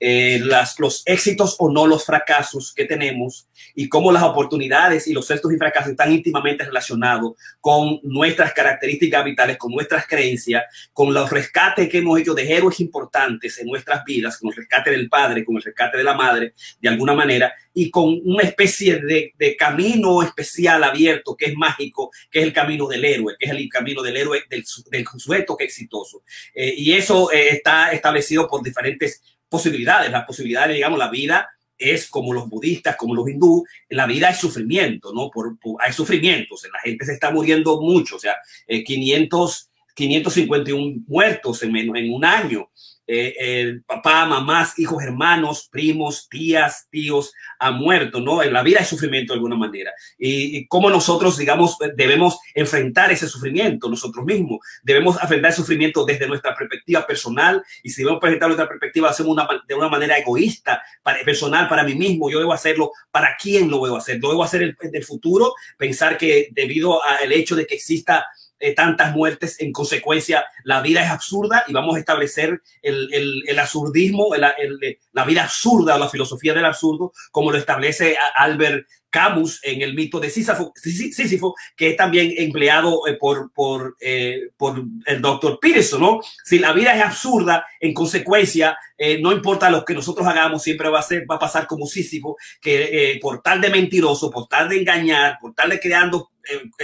eh, 0.00 0.40
las, 0.44 0.78
los 0.78 1.02
éxitos 1.06 1.56
o 1.58 1.70
no 1.70 1.86
los 1.86 2.04
fracasos 2.04 2.72
que 2.72 2.84
tenemos 2.84 3.48
y 3.74 3.88
cómo 3.88 4.12
las 4.12 4.22
oportunidades 4.22 5.06
y 5.06 5.12
los 5.12 5.30
éxitos 5.30 5.52
y 5.52 5.56
fracasos 5.56 5.90
están 5.90 6.12
íntimamente 6.12 6.64
relacionados 6.64 7.32
con 7.60 8.00
nuestras 8.02 8.52
características 8.52 9.24
vitales, 9.24 9.56
con 9.56 9.72
nuestras 9.72 10.06
creencias, 10.06 10.64
con 10.92 11.12
los 11.12 11.30
rescates 11.30 11.88
que 11.88 11.98
hemos 11.98 12.18
hecho 12.20 12.34
de 12.34 12.52
héroes 12.52 12.80
importantes 12.80 13.58
en 13.58 13.66
nuestras 13.66 14.04
vidas, 14.04 14.38
con 14.38 14.50
el 14.50 14.56
rescate 14.56 14.90
del 14.90 15.08
padre, 15.08 15.44
con 15.44 15.56
el 15.56 15.62
rescate 15.62 15.98
de 15.98 16.04
la 16.04 16.14
madre, 16.14 16.54
de 16.80 16.88
alguna 16.88 17.14
manera, 17.14 17.52
y 17.74 17.90
con 17.90 18.20
una 18.24 18.42
especie 18.42 18.96
de, 18.96 19.32
de 19.38 19.56
camino 19.56 20.22
especial 20.22 20.82
abierto 20.82 21.36
que 21.36 21.46
es 21.46 21.54
mágico, 21.56 22.10
que 22.30 22.40
es 22.40 22.44
el 22.44 22.52
camino 22.52 22.88
del 22.88 23.04
héroe, 23.04 23.36
que 23.38 23.46
es 23.46 23.52
el 23.52 23.68
camino 23.68 24.02
del 24.02 24.16
héroe, 24.16 24.42
del, 24.48 24.64
del 24.90 25.06
sujeto 25.16 25.56
que 25.56 25.64
exitoso. 25.64 26.22
Eh, 26.54 26.74
y 26.76 26.92
eso 26.92 27.30
eh, 27.30 27.50
está 27.50 27.92
establecido 27.92 28.48
por 28.48 28.62
diferentes 28.62 29.22
posibilidades. 29.48 30.10
Las 30.10 30.24
posibilidades, 30.24 30.74
digamos, 30.76 30.98
la 30.98 31.10
vida 31.10 31.48
es 31.76 32.08
como 32.08 32.32
los 32.32 32.48
budistas, 32.48 32.96
como 32.96 33.14
los 33.14 33.28
hindú, 33.28 33.64
la 33.88 34.06
vida 34.06 34.30
es 34.30 34.38
sufrimiento, 34.38 35.12
¿no? 35.14 35.30
Por, 35.30 35.56
hay 35.78 35.92
sufrimientos, 35.92 36.66
la 36.72 36.80
gente 36.80 37.04
se 37.04 37.12
está 37.12 37.30
muriendo 37.30 37.80
mucho, 37.80 38.16
o 38.16 38.18
sea, 38.18 38.34
500, 38.66 39.70
551 39.94 41.04
muertos 41.06 41.62
en, 41.62 41.76
en 41.76 42.12
un 42.12 42.24
año 42.24 42.68
eh, 43.08 43.34
el 43.38 43.82
papá, 43.84 44.26
mamás, 44.26 44.78
hijos, 44.78 45.02
hermanos, 45.02 45.68
primos, 45.72 46.28
tías, 46.28 46.86
tíos 46.90 47.32
han 47.58 47.76
muerto, 47.76 48.20
¿no? 48.20 48.42
En 48.42 48.52
la 48.52 48.62
vida 48.62 48.80
hay 48.80 48.84
sufrimiento 48.84 49.32
de 49.32 49.38
alguna 49.38 49.56
manera. 49.56 49.92
Y, 50.18 50.58
y 50.58 50.66
cómo 50.68 50.90
nosotros, 50.90 51.38
digamos, 51.38 51.78
debemos 51.96 52.38
enfrentar 52.54 53.10
ese 53.10 53.26
sufrimiento 53.26 53.88
nosotros 53.88 54.24
mismos. 54.26 54.58
Debemos 54.82 55.20
enfrentar 55.20 55.50
el 55.50 55.56
sufrimiento 55.56 56.04
desde 56.04 56.28
nuestra 56.28 56.54
perspectiva 56.54 57.06
personal 57.06 57.62
y 57.82 57.90
si 57.90 58.02
debemos 58.02 58.20
presentar 58.20 58.48
nuestra 58.48 58.68
perspectiva, 58.68 59.08
hacemos 59.08 59.32
una, 59.32 59.48
de 59.66 59.74
una 59.74 59.88
manera 59.88 60.18
egoísta, 60.18 60.82
personal, 61.24 61.66
para 61.68 61.84
mí 61.84 61.94
mismo. 61.94 62.30
Yo 62.30 62.38
debo 62.38 62.52
hacerlo. 62.52 62.92
¿Para 63.10 63.36
quién 63.40 63.70
lo 63.70 63.82
debo 63.82 63.96
hacer? 63.96 64.18
¿Lo 64.20 64.28
debo 64.28 64.44
hacer 64.44 64.62
en 64.62 64.76
el, 64.80 64.90
el 64.92 65.04
futuro? 65.04 65.54
Pensar 65.78 66.18
que 66.18 66.48
debido 66.52 67.02
al 67.02 67.32
hecho 67.32 67.56
de 67.56 67.66
que 67.66 67.74
exista 67.74 68.26
tantas 68.74 69.14
muertes, 69.14 69.60
en 69.60 69.72
consecuencia 69.72 70.44
la 70.64 70.80
vida 70.80 71.02
es 71.02 71.10
absurda 71.10 71.64
y 71.66 71.72
vamos 71.72 71.96
a 71.96 71.98
establecer 72.00 72.60
el, 72.82 73.08
el, 73.12 73.44
el 73.46 73.58
absurdismo, 73.58 74.34
el, 74.34 74.98
la 75.12 75.24
vida 75.24 75.44
absurda 75.44 75.96
o 75.96 75.98
la 75.98 76.08
filosofía 76.08 76.54
del 76.54 76.64
absurdo, 76.64 77.12
como 77.30 77.52
lo 77.52 77.58
establece 77.58 78.16
Albert 78.36 78.86
Camus 79.10 79.60
en 79.62 79.82
el 79.82 79.94
mito 79.94 80.20
de 80.20 80.30
Sísifo, 80.30 80.72
Sísifo 80.74 81.54
que 81.76 81.90
es 81.90 81.96
también 81.96 82.32
empleado 82.36 83.06
eh, 83.06 83.14
por, 83.14 83.52
por, 83.52 83.96
eh, 84.00 84.50
por 84.56 84.82
el 85.06 85.22
doctor 85.22 85.58
Peterson, 85.60 86.00
¿no? 86.00 86.20
Si 86.44 86.58
la 86.58 86.72
vida 86.72 86.94
es 86.94 87.02
absurda, 87.02 87.66
en 87.80 87.94
consecuencia, 87.94 88.76
eh, 88.98 89.20
no 89.20 89.32
importa 89.32 89.70
lo 89.70 89.84
que 89.84 89.94
nosotros 89.94 90.26
hagamos, 90.26 90.62
siempre 90.62 90.88
va 90.90 90.98
a, 90.98 91.02
ser, 91.02 91.24
va 91.30 91.36
a 91.36 91.38
pasar 91.38 91.68
como 91.68 91.86
Sísifo, 91.86 92.36
que 92.60 93.12
eh, 93.12 93.20
por 93.20 93.40
tal 93.40 93.60
de 93.60 93.70
mentiroso, 93.70 94.28
por 94.28 94.48
tal 94.48 94.68
de 94.68 94.80
engañar, 94.80 95.38
por 95.40 95.54
tal 95.54 95.70
de 95.70 95.78
creando 95.78 96.30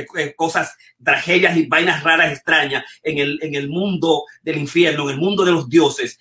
eh, 0.04 0.34
cosas, 0.36 0.76
tragedias 1.02 1.56
y 1.56 1.66
vainas 1.66 2.04
raras, 2.04 2.32
extrañas 2.32 2.84
en 3.02 3.18
el, 3.18 3.38
en 3.42 3.56
el 3.56 3.68
mundo 3.68 4.24
del 4.42 4.58
infierno, 4.58 5.04
en 5.04 5.16
el 5.16 5.20
mundo 5.20 5.44
de 5.44 5.52
los 5.52 5.68
dioses, 5.68 6.18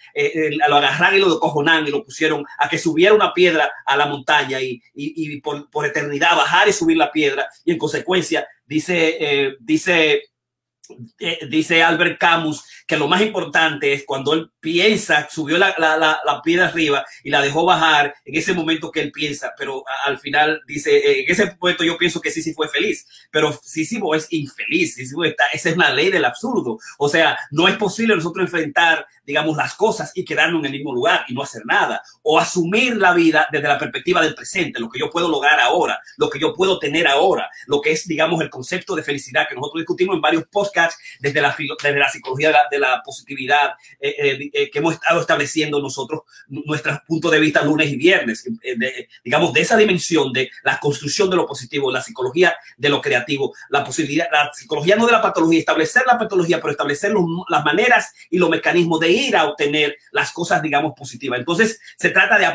lo 0.67 0.75
agarraron 0.75 1.19
y 1.19 1.21
lo 1.21 1.39
cojonan 1.39 1.85
y 1.88 1.91
lo 1.91 2.03
pusieron 2.03 2.43
a 2.57 2.69
que 2.69 2.79
subiera 2.79 3.13
una 3.13 3.33
piedra 3.33 3.69
a 3.85 3.95
la 3.95 4.07
montaña 4.07 4.62
y, 4.62 4.81
y, 4.95 5.33
y 5.35 5.41
por, 5.41 5.69
por 5.69 5.85
eternidad 5.85 6.35
bajar 6.38 6.69
y 6.69 6.73
subir 6.73 6.97
la 6.97 7.12
piedra 7.12 7.47
y 7.65 7.73
en 7.73 7.77
consecuencia 7.77 8.47
dice, 8.65 9.57
dice 9.59 10.21
eh, 11.19 11.39
dice 11.49 11.81
Albert 11.81 12.19
Camus 12.19 12.63
que 12.85 12.97
lo 12.97 13.07
más 13.07 13.21
importante 13.21 13.93
es 13.93 14.03
cuando 14.05 14.33
él 14.33 14.51
piensa, 14.59 15.27
subió 15.29 15.57
la, 15.57 15.73
la, 15.77 15.97
la, 15.97 16.19
la, 16.25 16.41
piedra 16.41 16.67
arriba 16.67 17.05
y 17.23 17.29
la 17.29 17.41
dejó 17.41 17.65
bajar, 17.65 18.13
en 18.25 18.35
ese 18.35 18.53
momento 18.53 18.91
que 18.91 19.01
él 19.01 19.11
piensa, 19.11 19.53
pero 19.57 19.83
al 20.05 20.19
final 20.19 20.61
dice, 20.67 20.97
eh, 20.97 21.23
en 21.23 21.31
ese 21.31 21.55
momento 21.59 21.83
yo 21.83 21.97
pienso 21.97 22.19
que 22.19 22.31
sí, 22.31 22.41
sí 22.41 22.53
fue 22.53 22.67
feliz, 22.67 23.07
pero 23.31 23.57
sí, 23.63 23.85
sí 23.85 23.99
es 24.15 24.27
infeliz, 24.31 24.97
está, 24.97 25.45
esa 25.53 25.69
es 25.69 25.75
una 25.75 25.91
ley 25.91 26.09
del 26.09 26.25
absurdo, 26.25 26.77
o 26.97 27.09
sea, 27.09 27.37
no 27.51 27.67
es 27.67 27.77
posible 27.77 28.15
nosotros 28.15 28.45
enfrentar, 28.45 29.07
digamos, 29.25 29.57
las 29.57 29.73
cosas 29.75 30.11
y 30.15 30.25
quedarnos 30.25 30.59
en 30.59 30.65
el 30.67 30.71
mismo 30.71 30.93
lugar 30.93 31.25
y 31.27 31.33
no 31.33 31.43
hacer 31.43 31.65
nada, 31.65 32.01
o 32.21 32.39
asumir 32.39 32.97
la 32.97 33.13
vida 33.13 33.47
desde 33.51 33.67
la 33.67 33.77
perspectiva 33.77 34.21
del 34.21 34.35
presente, 34.35 34.79
lo 34.79 34.89
que 34.89 34.99
yo 34.99 35.09
puedo 35.09 35.27
lograr 35.27 35.59
ahora, 35.59 35.99
lo 36.17 36.29
que 36.29 36.39
yo 36.39 36.53
puedo 36.53 36.79
tener 36.79 37.07
ahora, 37.07 37.49
lo 37.67 37.81
que 37.81 37.91
es, 37.91 38.07
digamos, 38.07 38.41
el 38.41 38.49
concepto 38.49 38.95
de 38.95 39.03
felicidad 39.03 39.47
que 39.47 39.55
nosotros 39.55 39.81
discutimos 39.81 40.15
en 40.15 40.21
varios 40.21 40.45
podcasts 40.51 41.01
desde 41.19 41.41
la, 41.41 41.55
desde 41.81 41.99
la 41.99 42.09
psicología 42.09 42.47
de 42.47 42.53
la, 42.53 42.67
de 42.69 42.79
la 42.79 43.01
positividad 43.03 43.73
eh, 43.99 44.15
eh, 44.17 44.49
eh, 44.53 44.69
que 44.69 44.79
hemos 44.79 44.95
estado 44.95 45.21
estableciendo 45.21 45.79
nosotros, 45.79 46.21
nuestros 46.47 46.99
puntos 47.07 47.31
de 47.31 47.39
vista 47.39 47.63
lunes 47.63 47.91
y 47.91 47.95
viernes, 47.95 48.45
eh, 48.61 48.75
de, 48.77 49.09
digamos, 49.23 49.53
de 49.53 49.61
esa 49.61 49.77
dimensión 49.77 50.31
de 50.33 50.49
la 50.63 50.79
construcción 50.79 51.29
de 51.29 51.35
lo 51.35 51.45
positivo, 51.45 51.91
la 51.91 52.01
psicología 52.01 52.55
de 52.77 52.89
lo 52.89 53.01
creativo, 53.01 53.53
la 53.69 53.83
posibilidad, 53.83 54.27
la 54.31 54.51
psicología 54.53 54.95
no 54.95 55.05
de 55.05 55.11
la 55.11 55.21
patología, 55.21 55.59
establecer 55.59 56.03
la 56.05 56.17
patología, 56.17 56.59
pero 56.59 56.71
establecer 56.71 57.13
las 57.49 57.63
maneras 57.63 58.13
y 58.29 58.37
los 58.37 58.49
mecanismos 58.49 58.99
de 58.99 59.09
ir 59.13 59.36
a 59.38 59.46
obtener 59.46 59.98
las 60.12 60.32
cosas, 60.32 60.62
digamos, 60.62 60.93
positivas. 60.96 61.39
Entonces, 61.39 61.79
se 61.98 62.10
trata 62.10 62.38
de 62.38 62.48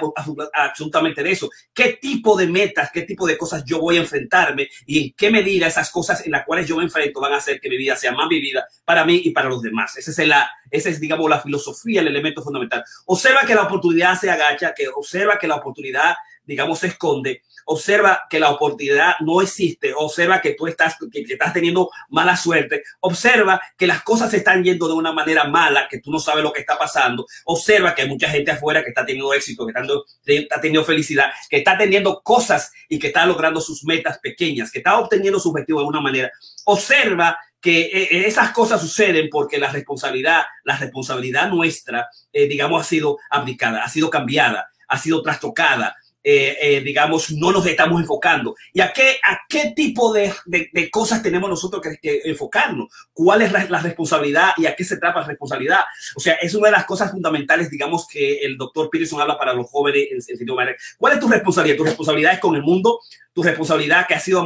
absolutamente 0.55 1.23
de 1.23 1.33
eso. 1.33 1.51
¿Qué 1.73 1.99
tipo 2.01 2.37
de 2.37 2.47
metas, 2.47 2.91
qué 2.93 3.03
tipo 3.03 3.27
de 3.27 3.39
cosas 3.39 3.65
yo 3.65 3.81
voy 3.81 3.97
a 3.97 4.01
enfrentarme 4.01 4.69
y 4.87 5.05
en 5.05 5.15
qué 5.17 5.31
medida 5.31 5.67
esas 5.67 5.91
cosas 5.91 6.25
en 6.27 6.33
las 6.33 6.45
cuales 6.45 6.67
yo 6.67 6.77
me 6.77 6.85
enfrento 6.85 7.21
van 7.21 7.33
a 7.33 7.37
hacer 7.37 7.61
que 7.61 7.69
mi 7.69 7.77
vida 7.77 7.97
sea 7.97 8.13
más 8.13 8.29
vivida 8.29 8.67
para 8.85 9.05
mí 9.05 9.23
y 9.25 9.31
para 9.31 9.49
los 9.49 9.63
demás. 9.63 9.97
Esa 9.97 10.11
es, 10.11 10.29
la, 10.29 10.51
esa 10.71 10.89
es, 10.89 11.01
digamos, 11.01 11.29
la 11.29 11.41
filosofía, 11.41 12.01
el 12.01 12.09
elemento 12.09 12.43
fundamental. 12.43 12.85
Observa 13.07 13.43
que 13.47 13.55
la 13.55 13.63
oportunidad 13.63 14.19
se 14.19 14.31
agacha, 14.31 14.75
que 14.75 14.89
observa 14.89 15.39
que 15.39 15.47
la 15.47 15.57
oportunidad, 15.57 16.15
digamos, 16.49 16.79
se 16.81 16.89
esconde. 16.89 17.43
Observa 17.67 18.23
que 18.31 18.41
la 18.41 18.51
oportunidad 18.51 19.17
no 19.21 19.43
existe. 19.43 19.93
Observa 19.95 20.41
que 20.41 20.55
tú 20.55 20.67
estás, 20.67 20.97
que, 21.13 21.23
que 21.23 21.35
estás 21.35 21.53
teniendo 21.53 21.91
mala 22.09 22.35
suerte. 22.35 22.83
Observa 23.01 23.61
que 23.77 23.87
las 23.87 24.03
cosas 24.03 24.31
se 24.31 24.39
están 24.39 24.65
yendo 24.65 24.89
de 24.89 24.95
una 24.95 25.13
manera 25.13 25.45
mala, 25.45 25.87
que 25.87 26.01
tú 26.01 26.11
no 26.11 26.19
sabes 26.19 26.43
lo 26.43 26.51
que 26.51 26.61
está 26.61 26.79
pasando. 26.79 27.27
Observa 27.45 27.95
que 27.95 28.03
hay 28.03 28.09
mucha 28.09 28.31
gente 28.31 28.51
afuera 28.51 28.83
que 28.83 28.89
está 28.89 29.05
teniendo 29.05 29.35
éxito, 29.35 29.67
que 29.67 29.73
está, 29.79 29.87
está 30.25 30.61
teniendo 30.61 30.85
felicidad, 30.85 31.31
que 31.51 31.59
está 31.59 31.77
teniendo 31.77 32.23
cosas 32.23 32.73
y 32.89 32.99
que 32.99 33.09
está 33.09 33.27
logrando 33.27 33.61
sus 33.61 33.85
metas 33.85 34.19
pequeñas, 34.19 34.73
que 34.73 34.79
está 34.79 34.99
obteniendo 34.99 35.39
su 35.39 35.51
objetivo 35.51 35.81
de 35.81 35.83
alguna 35.83 36.01
manera. 36.01 36.33
Observa 36.65 37.39
que 37.61 37.81
eh, 37.81 38.27
esas 38.27 38.53
cosas 38.53 38.81
suceden 38.81 39.29
porque 39.31 39.59
la 39.59 39.71
responsabilidad, 39.71 40.43
la 40.65 40.79
responsabilidad 40.79 41.51
nuestra, 41.51 42.09
eh, 42.33 42.47
digamos, 42.49 42.81
ha 42.81 42.85
sido 42.85 43.19
abdicada, 43.31 43.83
ha 43.83 43.89
sido 43.89 44.09
cambiada, 44.09 44.71
ha 44.89 44.99
sido 44.99 45.23
trastocada. 45.23 45.97
Eh, 46.31 46.59
eh, 46.61 46.81
digamos, 46.83 47.31
no 47.31 47.51
nos 47.53 47.65
estamos 47.65 47.99
enfocando. 47.99 48.55
¿Y 48.75 48.83
a 48.83 48.93
qué, 48.93 49.19
a 49.25 49.39
qué 49.49 49.73
tipo 49.75 50.13
de, 50.13 50.31
de, 50.45 50.91
cosas 50.91 51.23
tenemos 51.23 51.49
nosotros 51.49 51.83
que, 52.03 52.21
enfocarnos? 52.23 52.89
¿Cuál 53.15 53.41
es 53.41 53.51
la, 53.51 53.81
responsabilidad 53.81 54.51
y 54.59 54.67
a 54.67 54.77
qué 54.77 54.85
se 54.85 54.99
trata 54.99 55.21
la 55.21 55.27
responsabilidad? 55.27 55.81
O 56.17 56.21
sea, 56.21 56.35
es 56.35 56.55
una 56.55 56.67
de 56.67 56.73
las 56.73 56.85
cosas 56.85 57.13
fundamentales, 57.13 57.71
digamos, 57.71 58.07
que 58.07 58.41
el 58.41 58.59
doctor 58.59 58.91
Peterson 58.91 59.23
habla 59.23 59.39
para 59.39 59.55
los 59.55 59.71
jóvenes 59.71 60.09
en, 60.11 60.21
sentido 60.21 60.55
¿Cuál 60.99 61.15
es 61.15 61.21
tu 61.21 61.29
responsabilidad? 61.29 61.79
Tu 61.79 61.85
responsabilidad 61.85 62.35
es 62.35 62.41
con 62.41 62.55
el 62.55 62.63
mundo, 62.63 63.01
tu 63.33 63.43
responsabilidad 63.43 64.07
que 64.07 64.13
ha 64.13 64.21
sido 64.21 64.45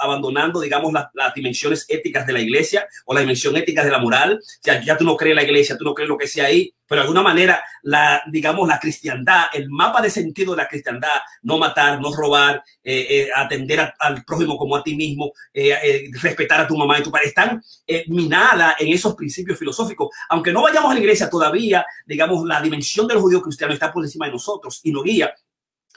abandonando, 0.00 0.60
digamos, 0.60 0.92
las, 0.92 1.34
dimensiones 1.34 1.86
éticas 1.88 2.26
de 2.26 2.34
la 2.34 2.40
iglesia 2.40 2.86
o 3.06 3.14
la 3.14 3.20
dimensión 3.20 3.56
ética 3.56 3.82
de 3.82 3.90
la 3.90 3.98
moral. 3.98 4.40
Ya, 4.62 4.82
ya 4.82 4.98
tú 4.98 5.04
no 5.04 5.16
crees 5.16 5.36
la 5.36 5.42
iglesia, 5.42 5.78
tú 5.78 5.84
no 5.84 5.94
crees 5.94 6.10
lo 6.10 6.18
que 6.18 6.28
sea 6.28 6.44
ahí, 6.44 6.74
pero 6.86 7.00
de 7.00 7.02
alguna 7.02 7.22
manera, 7.22 7.62
la, 7.82 8.22
digamos, 8.30 8.68
la 8.68 8.78
cristiandad, 8.78 9.46
el 9.52 9.70
mapa 9.70 10.02
de 10.02 10.10
sentido 10.10 10.52
de 10.52 10.62
la 10.62 10.68
cristiandad, 10.68 11.20
no 11.42 11.58
matar, 11.58 12.00
no 12.00 12.12
robar, 12.12 12.62
eh, 12.82 13.06
eh, 13.08 13.28
atender 13.34 13.94
al 13.98 14.24
prójimo 14.24 14.56
como 14.56 14.76
a 14.76 14.82
ti 14.82 14.94
mismo, 14.94 15.32
eh, 15.52 16.10
respetar 16.20 16.60
a 16.60 16.66
tu 16.66 16.76
mamá 16.76 16.98
y 16.98 17.02
tu 17.02 17.10
padre, 17.10 17.28
están 17.28 17.62
minadas 18.08 18.74
en 18.78 18.88
esos 18.88 19.14
principios 19.14 19.58
filosóficos. 19.58 20.08
Aunque 20.28 20.52
no 20.52 20.62
vayamos 20.62 20.90
a 20.90 20.94
la 20.94 21.00
iglesia 21.00 21.30
todavía, 21.30 21.84
digamos, 22.06 22.44
la 22.44 22.60
dimensión 22.60 23.06
del 23.06 23.18
judío 23.18 23.40
cristiano 23.40 23.72
está 23.72 23.92
por 23.92 24.04
encima 24.04 24.26
de 24.26 24.32
nosotros 24.32 24.80
y 24.82 24.92
nos 24.92 25.04
guía 25.04 25.34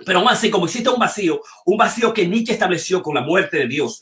pero 0.06 0.20
aún 0.20 0.28
así, 0.30 0.52
como 0.52 0.66
existe 0.66 0.90
un 0.90 1.00
vacío, 1.00 1.42
un 1.66 1.78
vacío 1.78 2.14
que 2.14 2.28
Nietzsche 2.28 2.54
estableció 2.54 3.02
con 3.02 3.16
la 3.16 3.22
muerte 3.22 3.58
de 3.58 3.68
Dios. 3.68 4.02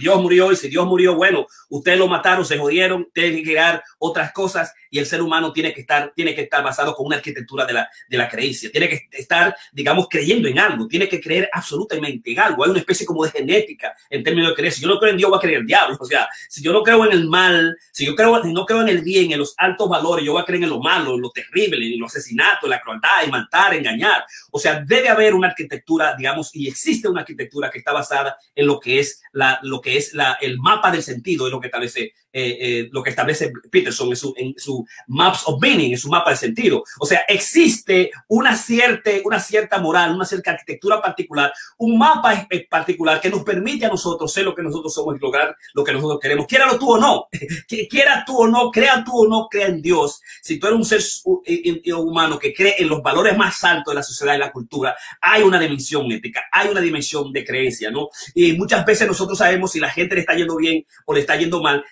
Dios 0.00 0.20
murió 0.20 0.50
y 0.50 0.56
si 0.56 0.68
Dios 0.68 0.86
murió, 0.86 1.14
bueno, 1.14 1.46
ustedes 1.68 1.98
lo 1.98 2.08
mataron, 2.08 2.44
se 2.44 2.58
jodieron, 2.58 3.08
tienen 3.12 3.36
que 3.36 3.42
crear 3.42 3.82
otras 3.98 4.32
cosas 4.32 4.74
y 4.90 4.98
el 4.98 5.06
ser 5.06 5.22
humano 5.22 5.52
tiene 5.52 5.72
que 5.72 5.82
estar, 5.82 6.12
tiene 6.14 6.34
que 6.34 6.42
estar 6.42 6.64
basado 6.64 6.94
con 6.94 7.06
una 7.06 7.16
arquitectura 7.16 7.64
de 7.64 7.74
la, 7.74 7.88
de 8.08 8.16
la 8.18 8.28
creencia. 8.28 8.70
Tiene 8.72 8.88
que 8.88 9.08
estar, 9.12 9.56
digamos, 9.72 10.08
creyendo 10.08 10.48
en 10.48 10.58
algo, 10.58 10.88
tiene 10.88 11.08
que 11.08 11.20
creer 11.20 11.48
absolutamente 11.52 12.32
en 12.32 12.40
algo. 12.40 12.64
Hay 12.64 12.70
una 12.70 12.80
especie 12.80 13.06
como 13.06 13.24
de 13.24 13.30
genética 13.30 13.94
en 14.10 14.24
términos 14.24 14.50
de 14.50 14.56
creer. 14.56 14.72
Si 14.72 14.82
yo 14.82 14.88
no 14.88 14.98
creo 14.98 15.12
en 15.12 15.18
Dios, 15.18 15.30
voy 15.30 15.38
a 15.38 15.40
creer 15.40 15.58
el 15.60 15.66
diablo. 15.66 15.96
O 16.00 16.04
sea, 16.04 16.28
si 16.48 16.62
yo 16.62 16.72
no 16.72 16.82
creo 16.82 17.04
en 17.04 17.12
el 17.12 17.28
mal, 17.28 17.76
si 17.92 18.04
yo 18.04 18.16
creo, 18.16 18.42
no 18.42 18.66
creo 18.66 18.82
en 18.82 18.88
el 18.88 19.02
bien, 19.02 19.30
en 19.32 19.38
los 19.38 19.54
altos 19.58 19.88
valores, 19.88 20.24
yo 20.24 20.32
voy 20.32 20.42
a 20.42 20.44
creer 20.44 20.64
en 20.64 20.70
lo 20.70 20.80
malo, 20.80 21.14
en 21.14 21.20
lo 21.20 21.30
terrible, 21.30 21.76
en 21.76 22.00
los 22.00 22.14
asesinatos, 22.16 22.64
en 22.64 22.70
la 22.70 22.80
crueldad, 22.80 23.24
en 23.24 23.30
matar, 23.30 23.74
engañar. 23.74 24.24
O 24.50 24.58
sea, 24.58 24.80
debe 24.80 25.08
haber 25.08 25.35
una 25.36 25.48
arquitectura, 25.48 26.14
digamos, 26.16 26.54
y 26.54 26.68
existe 26.68 27.08
una 27.08 27.20
arquitectura 27.20 27.70
que 27.70 27.78
está 27.78 27.92
basada 27.92 28.36
en 28.54 28.66
lo 28.66 28.80
que 28.80 28.98
es 28.98 29.22
la, 29.32 29.58
lo 29.62 29.80
que 29.80 29.96
es 29.96 30.14
la, 30.14 30.38
el 30.40 30.58
mapa 30.58 30.90
del 30.90 31.02
sentido, 31.02 31.46
es 31.46 31.52
lo 31.52 31.60
que 31.60 31.68
establece, 31.68 32.12
eh, 32.38 32.58
eh, 32.60 32.88
lo 32.92 33.02
que 33.02 33.08
establece 33.08 33.50
Peterson 33.70 34.10
en 34.10 34.16
su, 34.16 34.34
en 34.36 34.54
su 34.58 34.86
maps 35.06 35.44
of 35.46 35.58
meaning, 35.58 35.92
en 35.92 35.98
su 35.98 36.10
mapa 36.10 36.32
de 36.32 36.36
sentido. 36.36 36.84
O 37.00 37.06
sea, 37.06 37.20
existe 37.26 38.10
una 38.28 38.54
cierta, 38.54 39.10
una 39.24 39.40
cierta 39.40 39.78
moral, 39.78 40.14
una 40.14 40.26
cierta 40.26 40.50
arquitectura 40.50 41.00
particular, 41.00 41.50
un 41.78 41.96
mapa 41.96 42.46
particular 42.68 43.22
que 43.22 43.30
nos 43.30 43.42
permite 43.42 43.86
a 43.86 43.88
nosotros 43.88 44.30
ser 44.30 44.44
lo 44.44 44.54
que 44.54 44.62
nosotros 44.62 44.92
somos 44.92 45.16
y 45.16 45.18
lograr 45.18 45.56
lo 45.72 45.82
que 45.82 45.94
nosotros 45.94 46.18
queremos. 46.20 46.46
Quiéralo 46.46 46.78
tú 46.78 46.92
o 46.92 46.98
no, 46.98 47.26
quiera 47.88 48.22
tú 48.26 48.36
o 48.36 48.46
no, 48.46 48.70
crea 48.70 49.02
tú 49.02 49.24
o 49.24 49.26
no, 49.26 49.48
crea 49.48 49.68
en 49.68 49.80
Dios. 49.80 50.20
Si 50.42 50.58
tú 50.58 50.66
eres 50.66 50.78
un 50.78 50.84
ser 50.84 51.02
humano 51.96 52.38
que 52.38 52.52
cree 52.52 52.74
en 52.76 52.90
los 52.90 53.00
valores 53.00 53.34
más 53.34 53.64
altos 53.64 53.92
de 53.92 53.96
la 53.96 54.02
sociedad 54.02 54.34
y 54.34 54.38
la 54.38 54.52
cultura, 54.52 54.94
hay 55.22 55.42
una 55.42 55.58
dimensión 55.58 56.12
ética, 56.12 56.44
hay 56.52 56.68
una 56.68 56.82
dimensión 56.82 57.32
de 57.32 57.46
creencia, 57.46 57.90
¿no? 57.90 58.10
Y 58.34 58.52
muchas 58.52 58.84
veces 58.84 59.08
nosotros 59.08 59.38
sabemos 59.38 59.72
si 59.72 59.80
la 59.80 59.88
gente 59.88 60.16
le 60.16 60.20
está 60.20 60.34
yendo 60.34 60.56
bien 60.56 60.84
o 61.06 61.14
le 61.14 61.20
está 61.20 61.34
yendo 61.36 61.62
mal, 61.62 61.82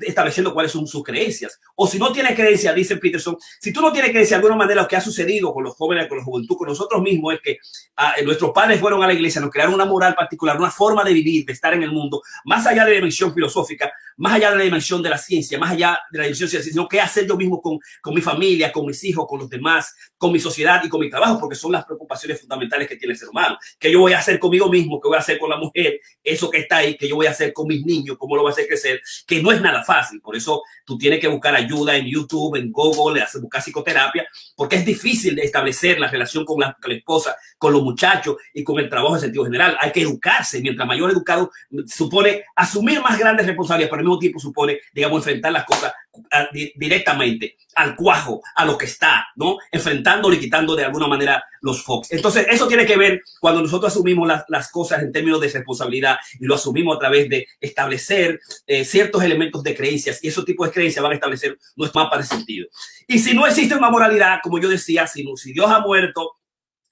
estableciendo 0.00 0.54
cuáles 0.54 0.72
son 0.72 0.86
sus 0.86 1.02
creencias. 1.02 1.60
O 1.74 1.86
si 1.86 1.98
no 1.98 2.12
tiene 2.12 2.34
creencia, 2.34 2.72
dice 2.72 2.96
Peterson, 2.96 3.36
si 3.60 3.72
tú 3.72 3.80
no 3.80 3.92
tienes 3.92 4.10
creencia 4.10 4.36
de 4.36 4.38
alguna 4.38 4.56
manera, 4.56 4.82
lo 4.82 4.88
que 4.88 4.96
ha 4.96 5.00
sucedido 5.00 5.52
con 5.52 5.64
los 5.64 5.74
jóvenes, 5.74 6.08
con 6.08 6.18
la 6.18 6.24
juventud, 6.24 6.56
con 6.56 6.68
nosotros 6.68 7.02
mismos, 7.02 7.34
es 7.34 7.40
que 7.40 7.58
ah, 7.96 8.14
nuestros 8.24 8.52
padres 8.52 8.80
fueron 8.80 9.02
a 9.02 9.06
la 9.06 9.12
iglesia, 9.12 9.40
nos 9.40 9.50
crearon 9.50 9.74
una 9.74 9.84
moral 9.84 10.14
particular, 10.14 10.56
una 10.56 10.70
forma 10.70 11.04
de 11.04 11.12
vivir, 11.12 11.44
de 11.44 11.52
estar 11.52 11.74
en 11.74 11.82
el 11.82 11.92
mundo, 11.92 12.22
más 12.44 12.66
allá 12.66 12.84
de 12.84 12.90
la 12.90 12.96
dimensión 12.96 13.34
filosófica, 13.34 13.92
más 14.16 14.34
allá 14.34 14.50
de 14.50 14.58
la 14.58 14.64
dimensión 14.64 15.02
de 15.02 15.10
la 15.10 15.18
ciencia, 15.18 15.58
más 15.58 15.72
allá 15.72 15.98
de 16.10 16.18
la 16.18 16.24
dimensión 16.24 16.48
científica, 16.48 16.72
sino 16.72 16.88
qué 16.88 17.00
hacer 17.00 17.26
yo 17.26 17.36
mismo 17.36 17.60
con, 17.60 17.78
con 18.00 18.14
mi 18.14 18.20
familia, 18.20 18.72
con 18.72 18.86
mis 18.86 19.02
hijos, 19.04 19.26
con 19.28 19.40
los 19.40 19.50
demás, 19.50 19.94
con 20.16 20.32
mi 20.32 20.38
sociedad 20.38 20.82
y 20.84 20.88
con 20.88 21.00
mi 21.00 21.10
trabajo, 21.10 21.38
porque 21.38 21.56
son 21.56 21.72
las 21.72 21.84
preocupaciones 21.84 22.40
fundamentales 22.40 22.88
que 22.88 22.96
tiene 22.96 23.12
el 23.12 23.18
ser 23.18 23.28
humano. 23.28 23.58
¿Qué 23.78 23.90
yo 23.90 24.00
voy 24.00 24.12
a 24.12 24.18
hacer 24.18 24.38
conmigo 24.38 24.68
mismo? 24.68 25.00
¿Qué 25.00 25.08
voy 25.08 25.16
a 25.16 25.20
hacer 25.20 25.38
con 25.38 25.50
la 25.50 25.56
mujer? 25.56 26.00
Eso 26.22 26.48
que 26.50 26.58
está 26.58 26.78
ahí, 26.78 26.96
¿qué 26.96 27.08
yo 27.08 27.16
voy 27.16 27.26
a 27.26 27.30
hacer 27.30 27.52
con 27.52 27.66
mis 27.66 27.84
niños? 27.84 28.16
¿Cómo 28.18 28.36
lo 28.36 28.42
voy 28.42 28.50
a 28.50 28.52
hacer 28.52 28.66
crecer? 28.66 29.00
Que 29.26 29.42
no 29.42 29.52
es 29.52 29.60
nada 29.60 29.82
fácil. 29.82 30.20
Por 30.20 30.36
eso 30.36 30.62
tú 30.84 30.98
tienes 30.98 31.20
que 31.20 31.28
buscar 31.28 31.54
ayuda 31.54 31.96
en 31.96 32.06
YouTube, 32.06 32.56
en 32.56 32.70
Google, 32.70 33.24
buscar 33.40 33.62
psicoterapia, 33.62 34.26
porque 34.56 34.76
es 34.76 34.84
difícil 34.84 35.34
de 35.36 35.42
establecer 35.42 35.98
la 35.98 36.08
relación 36.08 36.44
con 36.44 36.60
la, 36.60 36.76
con 36.80 36.90
la 36.90 36.98
esposa, 36.98 37.36
con 37.58 37.72
los 37.72 37.82
muchachos 37.82 38.36
y 38.52 38.62
con 38.62 38.78
el 38.78 38.88
trabajo 38.88 39.14
en 39.14 39.22
sentido 39.22 39.44
general. 39.44 39.76
Hay 39.80 39.92
que 39.92 40.02
educarse. 40.02 40.60
Mientras 40.60 40.86
mayor 40.86 41.10
educado, 41.10 41.50
supone 41.86 42.44
asumir 42.54 43.00
más 43.00 43.18
grandes 43.18 43.46
responsabilidades, 43.46 43.90
pero 43.90 44.00
al 44.00 44.04
mismo 44.04 44.18
tiempo 44.18 44.38
supone, 44.38 44.78
digamos, 44.92 45.18
enfrentar 45.18 45.52
las 45.52 45.64
cosas 45.64 45.92
directamente 46.76 47.56
al 47.74 47.96
cuajo, 47.96 48.42
a 48.54 48.64
lo 48.64 48.78
que 48.78 48.86
está, 48.86 49.26
¿no? 49.36 49.58
Enfrentándolo 49.72 50.34
y 50.34 50.40
quitando 50.40 50.76
de 50.76 50.84
alguna 50.84 51.06
manera 51.06 51.42
los 51.60 51.82
focos. 51.82 52.10
Entonces, 52.12 52.46
eso 52.50 52.68
tiene 52.68 52.86
que 52.86 52.96
ver 52.96 53.22
cuando 53.40 53.62
nosotros 53.62 53.92
asumimos 53.92 54.28
las, 54.28 54.44
las 54.48 54.70
cosas 54.70 55.02
en 55.02 55.12
términos 55.12 55.40
de 55.40 55.48
responsabilidad 55.48 56.16
y 56.38 56.44
lo 56.44 56.54
asumimos 56.54 56.96
a 56.96 57.00
través 57.00 57.28
de 57.28 57.46
establecer 57.60 58.40
eh, 58.66 58.84
ciertos 58.84 59.22
elementos 59.22 59.62
de 59.62 59.74
creencias 59.74 60.22
y 60.22 60.28
esos 60.28 60.44
tipos 60.44 60.68
de 60.68 60.74
creencias 60.74 61.02
van 61.02 61.12
a 61.12 61.16
establecer 61.16 61.58
nuestro 61.76 62.02
mapa 62.02 62.18
de 62.18 62.24
sentido. 62.24 62.68
Y 63.08 63.18
si 63.18 63.34
no 63.34 63.46
existe 63.46 63.74
una 63.74 63.90
moralidad, 63.90 64.38
como 64.42 64.58
yo 64.58 64.68
decía, 64.68 65.06
si, 65.06 65.24
si 65.36 65.52
Dios 65.52 65.70
ha 65.70 65.80
muerto, 65.80 66.36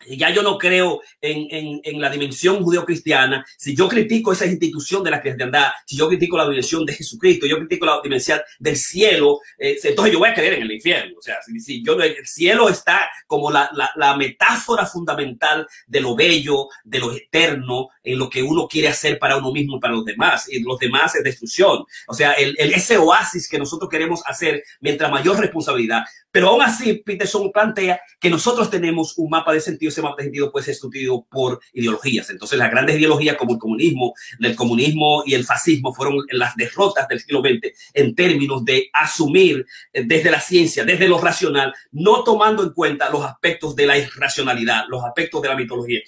ya 0.09 0.31
yo 0.31 0.43
no 0.43 0.59
creo 0.59 1.01
en, 1.21 1.47
en, 1.51 1.81
en 1.85 2.01
la 2.01 2.11
dimensión 2.11 2.62
judío-cristiana, 2.62 3.45
si 3.57 3.75
yo 3.75 3.88
critico 3.88 4.33
esa 4.33 4.47
institución 4.47 5.03
de 5.03 5.11
la 5.11 5.21
cristiandad, 5.21 5.71
si 5.87 5.97
yo 5.97 6.09
critico 6.09 6.37
la 6.37 6.49
dimensión 6.49 6.85
de 6.85 6.95
Jesucristo, 6.95 7.47
yo 7.47 7.59
critico 7.59 7.87
la 7.87 8.01
dimensión 8.03 8.41
del 8.59 8.77
cielo, 8.77 9.41
eh, 9.59 9.77
entonces 9.83 10.12
yo 10.12 10.19
voy 10.19 10.31
a 10.31 10.35
creer 10.35 10.55
en 10.55 10.62
el 10.62 10.73
infierno. 10.73 11.15
O 11.19 11.23
sea, 11.23 11.37
si, 11.43 11.59
si 11.61 11.85
yo, 11.85 12.01
el 12.01 12.27
cielo 12.27 12.69
está 12.69 13.09
como 13.27 13.51
la, 13.51 13.71
la, 13.75 13.91
la, 13.97 14.17
metáfora 14.17 14.87
fundamental 14.87 15.67
de 15.87 16.01
lo 16.01 16.15
bello, 16.15 16.69
de 16.85 16.99
lo 16.99 17.12
eterno, 17.12 17.88
en 18.03 18.19
lo 18.19 18.29
que 18.29 18.43
uno 18.43 18.69
quiere 18.69 18.88
hacer 18.88 19.19
para 19.19 19.37
uno 19.37 19.53
mismo 19.53 19.77
y 19.77 19.81
para 19.81 19.95
los 19.95 20.05
demás. 20.05 20.49
Y 20.49 20.61
los 20.62 20.79
demás 20.79 21.15
es 21.15 21.25
destrucción. 21.25 21.85
O 22.07 22.15
sea, 22.15 22.33
el, 22.33 22.55
el, 22.59 22.73
ese 22.73 22.99
oasis 22.99 23.49
que 23.49 23.59
nosotros 23.59 23.88
queremos 23.88 24.23
hacer 24.27 24.62
mientras 24.81 25.11
mayor 25.11 25.38
responsabilidad. 25.38 26.05
Pero 26.31 26.49
aún 26.49 26.62
así, 26.62 26.95
Peterson 26.95 27.53
plantea 27.53 28.01
que 28.19 28.31
nosotros 28.31 28.71
tenemos 28.71 29.19
un 29.19 29.29
mapa 29.29 29.53
de 29.53 29.61
sentido, 29.61 29.91
de 29.96 30.22
sentido 30.22 30.50
puede 30.50 30.64
ser 30.64 30.72
estudiado 30.72 31.26
por 31.31 31.61
ideologías. 31.72 32.31
Entonces, 32.31 32.59
las 32.59 32.70
grandes 32.70 32.96
ideologías 32.96 33.37
como 33.37 33.52
el 33.52 33.59
comunismo, 33.59 34.14
el 34.40 34.57
comunismo 34.57 35.22
y 35.26 35.35
el 35.35 35.44
fascismo 35.44 35.94
fueron 35.94 36.16
las 36.31 36.57
derrotas 36.57 37.09
del 37.09 37.20
siglo 37.20 37.40
XX 37.40 37.72
en 37.94 38.14
términos 38.14 38.64
de 38.64 38.90
asumir 38.92 39.66
eh, 39.92 40.05
desde 40.05 40.31
la 40.31 40.40
ciencia, 40.40 40.85
desde 40.85 41.09
lo 41.09 41.18
racional, 41.18 41.74
no 41.90 42.24
tomando 42.24 42.62
en 42.62 42.70
cuenta 42.70 43.11
los 43.11 43.24
aspectos 43.24 43.76
de 43.76 43.87
la 43.87 43.98
irracionalidad, 43.98 44.85
los 44.88 45.05
aspectos 45.05 45.42
de 45.42 45.48
la 45.48 45.57
mitología, 45.57 46.00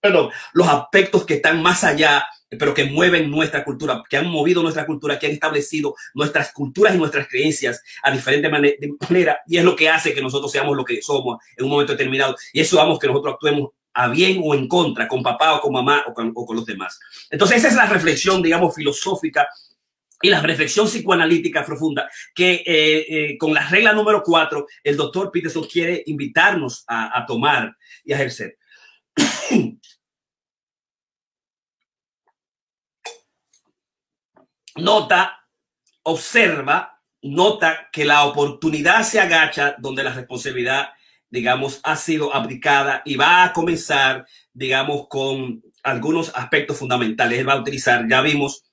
perdón, 0.00 0.30
los 0.52 0.68
aspectos 0.68 1.24
que 1.24 1.34
están 1.34 1.62
más 1.62 1.84
allá 1.84 2.24
pero 2.48 2.74
que 2.74 2.84
mueven 2.84 3.30
nuestra 3.30 3.64
cultura, 3.64 4.02
que 4.08 4.16
han 4.16 4.28
movido 4.28 4.62
nuestra 4.62 4.86
cultura, 4.86 5.18
que 5.18 5.26
han 5.26 5.32
establecido 5.32 5.94
nuestras 6.14 6.52
culturas 6.52 6.94
y 6.94 6.98
nuestras 6.98 7.26
creencias 7.28 7.82
a 8.02 8.10
diferentes 8.10 8.50
maneras, 8.50 9.38
y 9.46 9.56
es 9.56 9.64
lo 9.64 9.74
que 9.74 9.88
hace 9.88 10.14
que 10.14 10.22
nosotros 10.22 10.52
seamos 10.52 10.76
lo 10.76 10.84
que 10.84 11.02
somos 11.02 11.38
en 11.56 11.64
un 11.64 11.70
momento 11.70 11.92
determinado. 11.92 12.36
Y 12.52 12.60
eso 12.60 12.76
vamos 12.76 12.98
que 12.98 13.08
nosotros 13.08 13.34
actuemos 13.34 13.70
a 13.94 14.08
bien 14.08 14.40
o 14.44 14.54
en 14.54 14.68
contra, 14.68 15.08
con 15.08 15.22
papá 15.22 15.54
o 15.54 15.60
con 15.60 15.72
mamá 15.72 16.04
o 16.06 16.12
con, 16.12 16.30
o 16.34 16.46
con 16.46 16.56
los 16.56 16.66
demás. 16.66 17.00
Entonces, 17.30 17.58
esa 17.58 17.68
es 17.68 17.74
la 17.74 17.86
reflexión, 17.86 18.42
digamos, 18.42 18.74
filosófica 18.74 19.48
y 20.20 20.28
la 20.28 20.40
reflexión 20.40 20.86
psicoanalítica 20.86 21.64
profunda 21.64 22.08
que 22.34 22.62
eh, 22.66 23.06
eh, 23.08 23.38
con 23.38 23.52
la 23.52 23.68
regla 23.68 23.92
número 23.92 24.22
cuatro, 24.22 24.66
el 24.84 24.96
doctor 24.96 25.30
Peterson 25.30 25.64
quiere 25.64 26.02
invitarnos 26.06 26.84
a, 26.86 27.18
a 27.18 27.26
tomar 27.26 27.74
y 28.04 28.12
a 28.12 28.16
ejercer. 28.16 28.56
Nota, 34.76 35.40
observa, 36.02 37.00
nota 37.22 37.88
que 37.92 38.04
la 38.04 38.24
oportunidad 38.24 39.02
se 39.02 39.20
agacha 39.20 39.76
donde 39.78 40.04
la 40.04 40.12
responsabilidad, 40.12 40.90
digamos, 41.30 41.80
ha 41.82 41.96
sido 41.96 42.34
aplicada 42.34 43.02
y 43.04 43.16
va 43.16 43.44
a 43.44 43.52
comenzar, 43.52 44.26
digamos, 44.52 45.08
con 45.08 45.62
algunos 45.82 46.32
aspectos 46.34 46.78
fundamentales. 46.78 47.46
Va 47.46 47.54
a 47.54 47.60
utilizar, 47.60 48.06
ya 48.08 48.20
vimos 48.20 48.64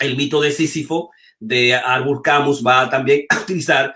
el 0.00 0.16
mito 0.16 0.40
de 0.40 0.50
Sísifo 0.50 1.10
de 1.38 1.74
Arbur 1.74 2.22
Camus, 2.22 2.64
va 2.64 2.88
también 2.88 3.26
a 3.28 3.40
utilizar 3.40 3.94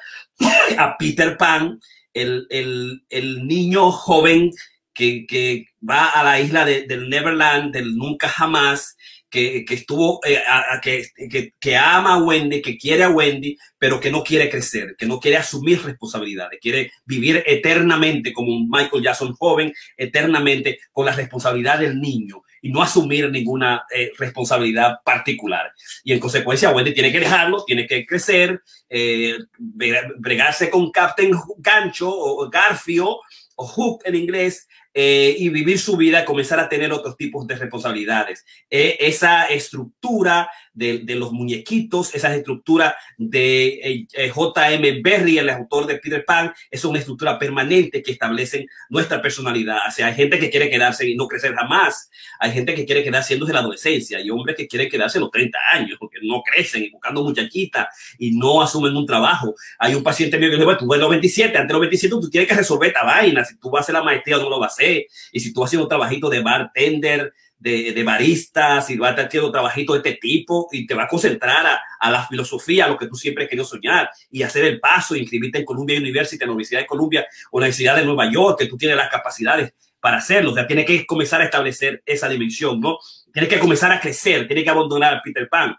a 0.78 0.96
Peter 0.98 1.36
Pan, 1.36 1.80
el, 2.12 2.46
el, 2.50 3.04
el 3.08 3.46
niño 3.46 3.90
joven 3.90 4.50
que, 4.92 5.26
que, 5.26 5.66
va 5.88 6.08
a 6.08 6.24
la 6.24 6.40
isla 6.40 6.64
de, 6.64 6.86
del 6.86 7.08
Neverland, 7.08 7.72
del 7.72 7.96
nunca 7.96 8.28
jamás, 8.28 8.96
que, 9.30 9.64
estuvo, 9.68 10.20
eh, 10.24 10.42
que, 10.82 11.52
que, 11.58 11.76
ama 11.76 12.14
a 12.14 12.22
Wendy, 12.22 12.62
que 12.62 12.78
quiere 12.78 13.04
a 13.04 13.10
Wendy, 13.10 13.56
pero 13.78 14.00
que 14.00 14.10
no 14.10 14.22
quiere 14.22 14.48
crecer, 14.48 14.94
que 14.96 15.06
no 15.06 15.20
quiere 15.20 15.36
asumir 15.36 15.82
responsabilidades, 15.82 16.58
quiere 16.60 16.92
vivir 17.04 17.42
eternamente 17.46 18.32
como 18.32 18.54
un 18.54 18.68
Michael 18.70 19.02
Jackson 19.02 19.34
joven, 19.34 19.72
eternamente 19.96 20.78
con 20.92 21.06
la 21.06 21.12
responsabilidad 21.12 21.78
del 21.78 22.00
niño 22.00 22.42
y 22.62 22.70
no 22.70 22.82
asumir 22.82 23.30
ninguna 23.30 23.84
eh, 23.94 24.12
responsabilidad 24.18 24.96
particular. 25.04 25.72
Y 26.02 26.12
en 26.12 26.20
consecuencia, 26.20 26.70
Wendy 26.70 26.94
tiene 26.94 27.12
que 27.12 27.20
dejarlo, 27.20 27.64
tiene 27.64 27.86
que 27.86 28.04
crecer, 28.04 28.62
eh, 28.88 29.38
bregarse 29.58 30.70
con 30.70 30.90
Captain 30.90 31.32
Gancho 31.58 32.10
o 32.10 32.48
Garfio 32.50 33.20
o 33.56 33.66
Hook 33.66 34.02
en 34.04 34.14
inglés 34.14 34.68
eh, 34.94 35.36
y 35.38 35.48
vivir 35.50 35.78
su 35.78 35.96
vida, 35.96 36.24
comenzar 36.24 36.58
a 36.60 36.68
tener 36.68 36.92
otros 36.92 37.16
tipos 37.16 37.46
de 37.46 37.56
responsabilidades. 37.56 38.44
Eh, 38.70 38.96
esa 39.00 39.46
estructura 39.46 40.50
de, 40.78 40.98
de, 40.98 41.14
los 41.16 41.32
muñequitos, 41.32 42.14
esa 42.14 42.34
estructura 42.34 42.96
de 43.16 44.06
eh, 44.12 44.30
J.M. 44.30 45.00
Berry, 45.02 45.38
el 45.38 45.50
autor 45.50 45.86
de 45.86 45.96
Peter 45.96 46.24
Pan, 46.24 46.52
es 46.70 46.84
una 46.84 47.00
estructura 47.00 47.38
permanente 47.38 48.00
que 48.02 48.12
establecen 48.12 48.66
nuestra 48.88 49.20
personalidad. 49.20 49.78
O 49.88 49.90
sea, 49.90 50.06
hay 50.06 50.14
gente 50.14 50.38
que 50.38 50.50
quiere 50.50 50.70
quedarse 50.70 51.08
y 51.08 51.16
no 51.16 51.26
crecer 51.26 51.54
jamás. 51.54 52.08
Hay 52.38 52.52
gente 52.52 52.74
que 52.74 52.86
quiere 52.86 53.02
quedarse 53.02 53.28
siendo 53.28 53.44
de 53.44 53.52
la 53.52 53.58
adolescencia. 53.58 54.18
Hay 54.18 54.30
hombres 54.30 54.56
que 54.56 54.68
quieren 54.68 54.88
quedarse 54.88 55.18
los 55.18 55.30
30 55.30 55.58
años 55.72 55.96
porque 55.98 56.18
no 56.22 56.42
crecen 56.42 56.84
y 56.84 56.90
buscando 56.90 57.24
muchachitas 57.24 57.88
y 58.18 58.30
no 58.36 58.62
asumen 58.62 58.96
un 58.96 59.04
trabajo. 59.04 59.54
Hay 59.80 59.94
un 59.94 60.04
paciente 60.04 60.38
mío 60.38 60.50
que 60.50 60.56
dice, 60.56 60.76
tú 60.78 60.88
ves 60.88 61.00
los 61.00 61.10
27, 61.10 61.58
antes 61.58 61.68
de 61.68 61.72
los 61.72 61.80
27 61.80 62.14
tú 62.20 62.30
tienes 62.30 62.48
que 62.48 62.54
resolver 62.54 62.88
esta 62.88 63.02
vaina. 63.02 63.44
Si 63.44 63.58
tú 63.58 63.70
vas 63.70 63.80
a 63.80 63.82
hacer 63.82 63.94
la 63.94 64.02
maestría 64.02 64.38
no 64.38 64.48
lo 64.48 64.60
vas 64.60 64.72
a 64.72 64.74
hacer 64.74 65.06
y 65.32 65.40
si 65.40 65.52
tú 65.52 65.64
haciendo 65.64 65.84
un 65.84 65.88
trabajito 65.88 66.30
de 66.30 66.40
bartender, 66.40 67.32
de, 67.58 67.92
de 67.92 68.04
barista, 68.04 68.80
si 68.80 68.96
vas 68.96 69.08
a 69.08 69.10
estar 69.10 69.26
haciendo 69.26 69.50
trabajito 69.50 69.92
de 69.92 69.98
este 69.98 70.14
tipo 70.14 70.68
y 70.70 70.86
te 70.86 70.94
va 70.94 71.04
a 71.04 71.08
concentrar 71.08 71.66
a, 71.98 72.10
la 72.10 72.26
filosofía, 72.26 72.84
a 72.84 72.88
lo 72.88 72.96
que 72.96 73.08
tú 73.08 73.16
siempre 73.16 73.44
has 73.44 73.50
querido 73.50 73.66
soñar 73.66 74.10
y 74.30 74.42
hacer 74.42 74.64
el 74.64 74.80
paso, 74.80 75.16
inscribirte 75.16 75.58
en 75.58 75.64
Columbia 75.64 75.98
University, 75.98 76.42
en 76.42 76.48
la 76.48 76.52
Universidad 76.52 76.80
de 76.80 76.86
Columbia 76.86 77.26
o 77.50 77.58
la 77.58 77.64
Universidad 77.64 77.96
de 77.96 78.04
Nueva 78.04 78.30
York, 78.30 78.58
que 78.58 78.66
tú 78.66 78.76
tienes 78.76 78.96
las 78.96 79.10
capacidades 79.10 79.74
para 80.00 80.18
hacerlo. 80.18 80.52
O 80.52 80.54
sea, 80.54 80.66
tiene 80.66 80.84
que 80.84 81.04
comenzar 81.04 81.40
a 81.40 81.44
establecer 81.44 82.02
esa 82.06 82.28
dimensión, 82.28 82.80
¿no? 82.80 82.98
Tiene 83.32 83.48
que 83.48 83.58
comenzar 83.58 83.90
a 83.92 84.00
crecer, 84.00 84.46
tiene 84.46 84.62
que 84.62 84.70
abandonar 84.70 85.14
a 85.14 85.22
Peter 85.22 85.48
Pan. 85.48 85.76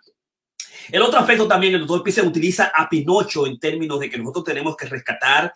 El 0.92 1.02
otro 1.02 1.20
aspecto 1.20 1.48
también, 1.48 1.74
el 1.74 1.82
doctor 1.82 2.04
Pise 2.04 2.22
utiliza 2.22 2.72
a 2.74 2.90
Pinocho 2.90 3.46
en 3.46 3.60
términos 3.60 4.00
de 4.00 4.10
que 4.10 4.18
nosotros 4.18 4.46
tenemos 4.46 4.76
que 4.76 4.86
rescatar 4.86 5.54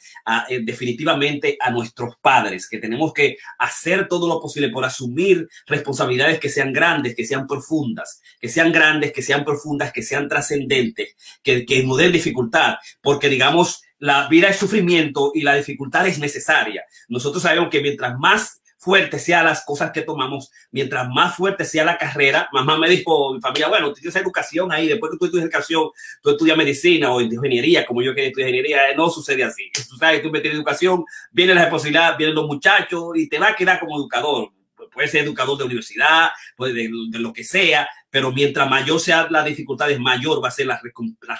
eh, 0.49 0.59
definitivamente 0.63 1.57
a 1.59 1.71
nuestros 1.71 2.15
padres, 2.21 2.67
que 2.69 2.77
tenemos 2.77 3.13
que 3.13 3.37
hacer 3.59 4.07
todo 4.07 4.27
lo 4.27 4.39
posible 4.39 4.69
por 4.69 4.85
asumir 4.85 5.47
responsabilidades 5.67 6.39
que 6.39 6.49
sean 6.49 6.73
grandes, 6.73 7.15
que 7.15 7.25
sean 7.25 7.47
profundas, 7.47 8.21
que 8.39 8.49
sean 8.49 8.71
grandes, 8.71 9.11
que 9.11 9.21
sean 9.21 9.43
profundas, 9.43 9.91
que 9.91 10.03
sean 10.03 10.27
trascendentes, 10.27 11.15
que, 11.41 11.65
que 11.65 11.83
nos 11.83 11.97
den 11.97 12.11
dificultad, 12.11 12.75
porque 13.01 13.29
digamos, 13.29 13.81
la 13.99 14.27
vida 14.27 14.49
es 14.49 14.57
sufrimiento 14.57 15.31
y 15.33 15.41
la 15.41 15.55
dificultad 15.55 16.07
es 16.07 16.19
necesaria. 16.19 16.83
Nosotros 17.07 17.43
sabemos 17.43 17.69
que 17.69 17.81
mientras 17.81 18.17
más 18.17 18.62
fuerte 18.83 19.17
sea 19.17 19.43
las 19.43 19.63
cosas 19.63 19.91
que 19.91 20.01
tomamos, 20.01 20.51
mientras 20.71 21.07
más 21.07 21.35
fuerte 21.35 21.63
sea 21.63 21.85
la 21.85 21.97
carrera, 21.97 22.49
mamá 22.51 22.77
me 22.77 22.89
dijo, 22.89 23.33
mi 23.33 23.39
familia, 23.39 23.69
bueno, 23.69 23.93
tú 23.93 24.01
tienes 24.01 24.15
educación 24.17 24.71
ahí, 24.71 24.89
después 24.89 25.11
que 25.11 25.17
tú 25.17 25.25
estudias 25.25 25.45
educación, 25.45 25.89
tú 26.21 26.31
estudias 26.31 26.57
medicina 26.57 27.11
o 27.11 27.21
ingeniería, 27.21 27.85
como 27.85 28.01
yo 28.01 28.13
que 28.13 28.27
estudiar 28.27 28.49
ingeniería, 28.49 28.89
eh, 28.89 28.95
no 28.95 29.09
sucede 29.09 29.43
así. 29.43 29.71
Tú 29.89 29.95
sabes, 29.95 30.21
tú 30.21 30.29
metes 30.29 30.53
educación, 30.53 31.05
viene 31.31 31.53
la 31.53 31.61
responsabilidad, 31.61 32.17
vienen 32.17 32.35
los 32.35 32.45
muchachos 32.45 33.15
y 33.15 33.29
te 33.29 33.39
va 33.39 33.49
a 33.49 33.55
quedar 33.55 33.79
como 33.79 33.97
educador. 33.97 34.51
Puede 34.91 35.07
ser 35.07 35.23
educador 35.23 35.57
de 35.57 35.63
universidad, 35.63 36.29
puede 36.57 36.73
de, 36.73 36.89
de 37.09 37.19
lo 37.19 37.31
que 37.31 37.43
sea, 37.43 37.87
pero 38.13 38.31
mientras 38.31 38.69
mayor 38.69 38.99
sea 38.99 39.25
la 39.31 39.43
dificultad, 39.43 39.89
mayor 39.97 40.41
va 40.41 40.49
a 40.49 40.51
ser 40.51 40.67
la, 40.67 40.79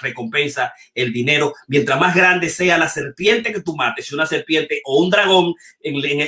recompensa, 0.02 0.74
el 0.96 1.14
dinero. 1.14 1.54
Mientras 1.68 2.00
más 2.00 2.16
grande 2.16 2.50
sea 2.50 2.80
la 2.80 2.90
serpiente 2.90 3.54
que 3.54 3.62
tú 3.62 3.76
mates, 3.76 4.12
una 4.12 4.26
serpiente 4.26 4.82
o 4.84 5.04
un 5.04 5.12
dragón, 5.12 5.54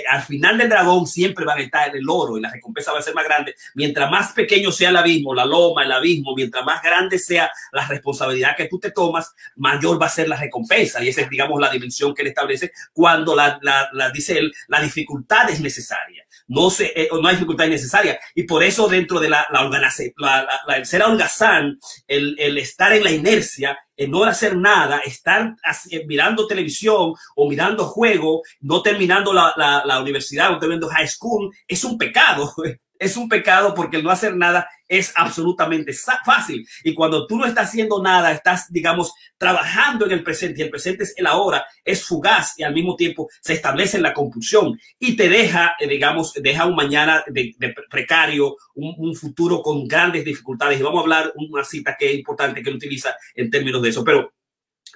al 0.07 0.21
final 0.21 0.59
del 0.59 0.69
dragón 0.69 1.07
siempre 1.07 1.45
va 1.45 1.55
a 1.55 1.59
estar 1.59 1.95
el 1.95 2.07
oro 2.07 2.37
y 2.37 2.41
la 2.41 2.51
recompensa 2.51 2.93
va 2.93 2.99
a 2.99 3.01
ser 3.01 3.15
más 3.15 3.25
grande. 3.25 3.55
Mientras 3.73 4.11
más 4.11 4.33
pequeño 4.33 4.71
sea 4.71 4.89
el 4.89 4.97
abismo, 4.97 5.33
la 5.33 5.45
loma, 5.45 5.83
el 5.83 5.91
abismo, 5.91 6.35
mientras 6.35 6.63
más 6.63 6.79
grande 6.83 7.17
sea 7.17 7.49
la 7.71 7.87
responsabilidad 7.87 8.55
que 8.55 8.67
tú 8.67 8.77
te 8.77 8.91
tomas, 8.91 9.33
mayor 9.55 9.99
va 9.99 10.05
a 10.05 10.09
ser 10.09 10.29
la 10.29 10.37
recompensa. 10.37 11.03
Y 11.03 11.07
esa 11.07 11.21
es, 11.21 11.29
digamos, 11.31 11.59
la 11.59 11.71
dimensión 11.71 12.13
que 12.13 12.21
él 12.21 12.27
establece 12.27 12.71
cuando 12.93 13.35
la 13.35 14.11
dice 14.13 14.37
él, 14.37 14.53
la 14.67 14.79
dificultad 14.79 15.49
es 15.49 15.59
necesaria 15.59 16.23
no, 16.47 16.69
se, 16.69 16.91
eh, 16.95 17.09
no 17.11 17.27
hay 17.27 17.35
dificultad 17.35 17.67
necesaria. 17.67 18.19
Y 18.33 18.43
por 18.43 18.63
eso 18.63 18.87
dentro 18.87 19.19
de 19.19 19.29
la, 19.29 19.45
la, 19.51 19.69
la, 20.67 20.77
el 20.77 20.85
ser 20.85 21.03
holgazán, 21.03 21.77
el, 22.07 22.35
el 22.39 22.57
estar 22.57 22.93
en 22.93 23.03
la 23.03 23.11
inercia, 23.11 23.77
el 23.95 24.11
no 24.11 24.23
hacer 24.23 24.57
nada, 24.57 24.99
estar 24.99 25.55
eh, 25.89 26.05
mirando 26.05 26.47
televisión 26.47 27.13
o 27.35 27.49
mirando 27.49 27.85
juego, 27.85 28.41
no 28.61 28.81
terminando 28.81 29.33
la, 29.33 29.53
la, 29.55 29.83
la 29.85 30.01
universidad 30.01 30.53
o 30.53 30.59
terminando 30.59 30.89
high 30.89 31.07
school, 31.07 31.51
es 31.67 31.83
un 31.83 31.97
pecado. 31.97 32.53
es 32.99 33.17
un 33.17 33.29
pecado 33.29 33.73
porque 33.73 33.97
el 33.97 34.03
no 34.03 34.09
hacer 34.09 34.35
nada 34.35 34.67
es 34.87 35.11
absolutamente 35.15 35.93
fácil. 36.25 36.67
Y 36.83 36.93
cuando 36.93 37.25
tú 37.25 37.37
no 37.37 37.45
estás 37.45 37.69
haciendo 37.69 38.01
nada, 38.01 38.31
estás, 38.31 38.71
digamos, 38.71 39.13
trabajando 39.37 40.05
en 40.05 40.11
el 40.11 40.23
presente 40.23 40.61
y 40.61 40.63
el 40.63 40.69
presente 40.69 41.03
es 41.03 41.13
el 41.17 41.27
ahora, 41.27 41.65
es 41.83 42.05
fugaz 42.05 42.53
y 42.57 42.63
al 42.63 42.73
mismo 42.73 42.95
tiempo 42.95 43.27
se 43.41 43.53
establece 43.53 43.99
la 43.99 44.13
compulsión 44.13 44.79
y 44.99 45.15
te 45.15 45.29
deja, 45.29 45.75
eh, 45.79 45.87
digamos, 45.87 46.33
deja 46.33 46.65
un 46.65 46.75
mañana 46.75 47.23
de, 47.27 47.55
precario, 47.89 48.55
un, 48.75 49.15
futuro 49.15 49.61
con 49.61 49.87
grandes 49.87 50.25
dificultades. 50.25 50.79
Y 50.79 50.83
vamos 50.83 50.99
a 50.99 51.03
hablar 51.03 51.33
una 51.35 51.63
cita 51.63 51.95
que 51.97 52.11
es 52.11 52.15
importante 52.15 52.61
que 52.61 52.69
él 52.69 52.75
utiliza 52.75 53.15
en 53.33 53.49
términos 53.49 53.81
de 53.81 53.89
eso. 53.89 54.03
Pero 54.03 54.33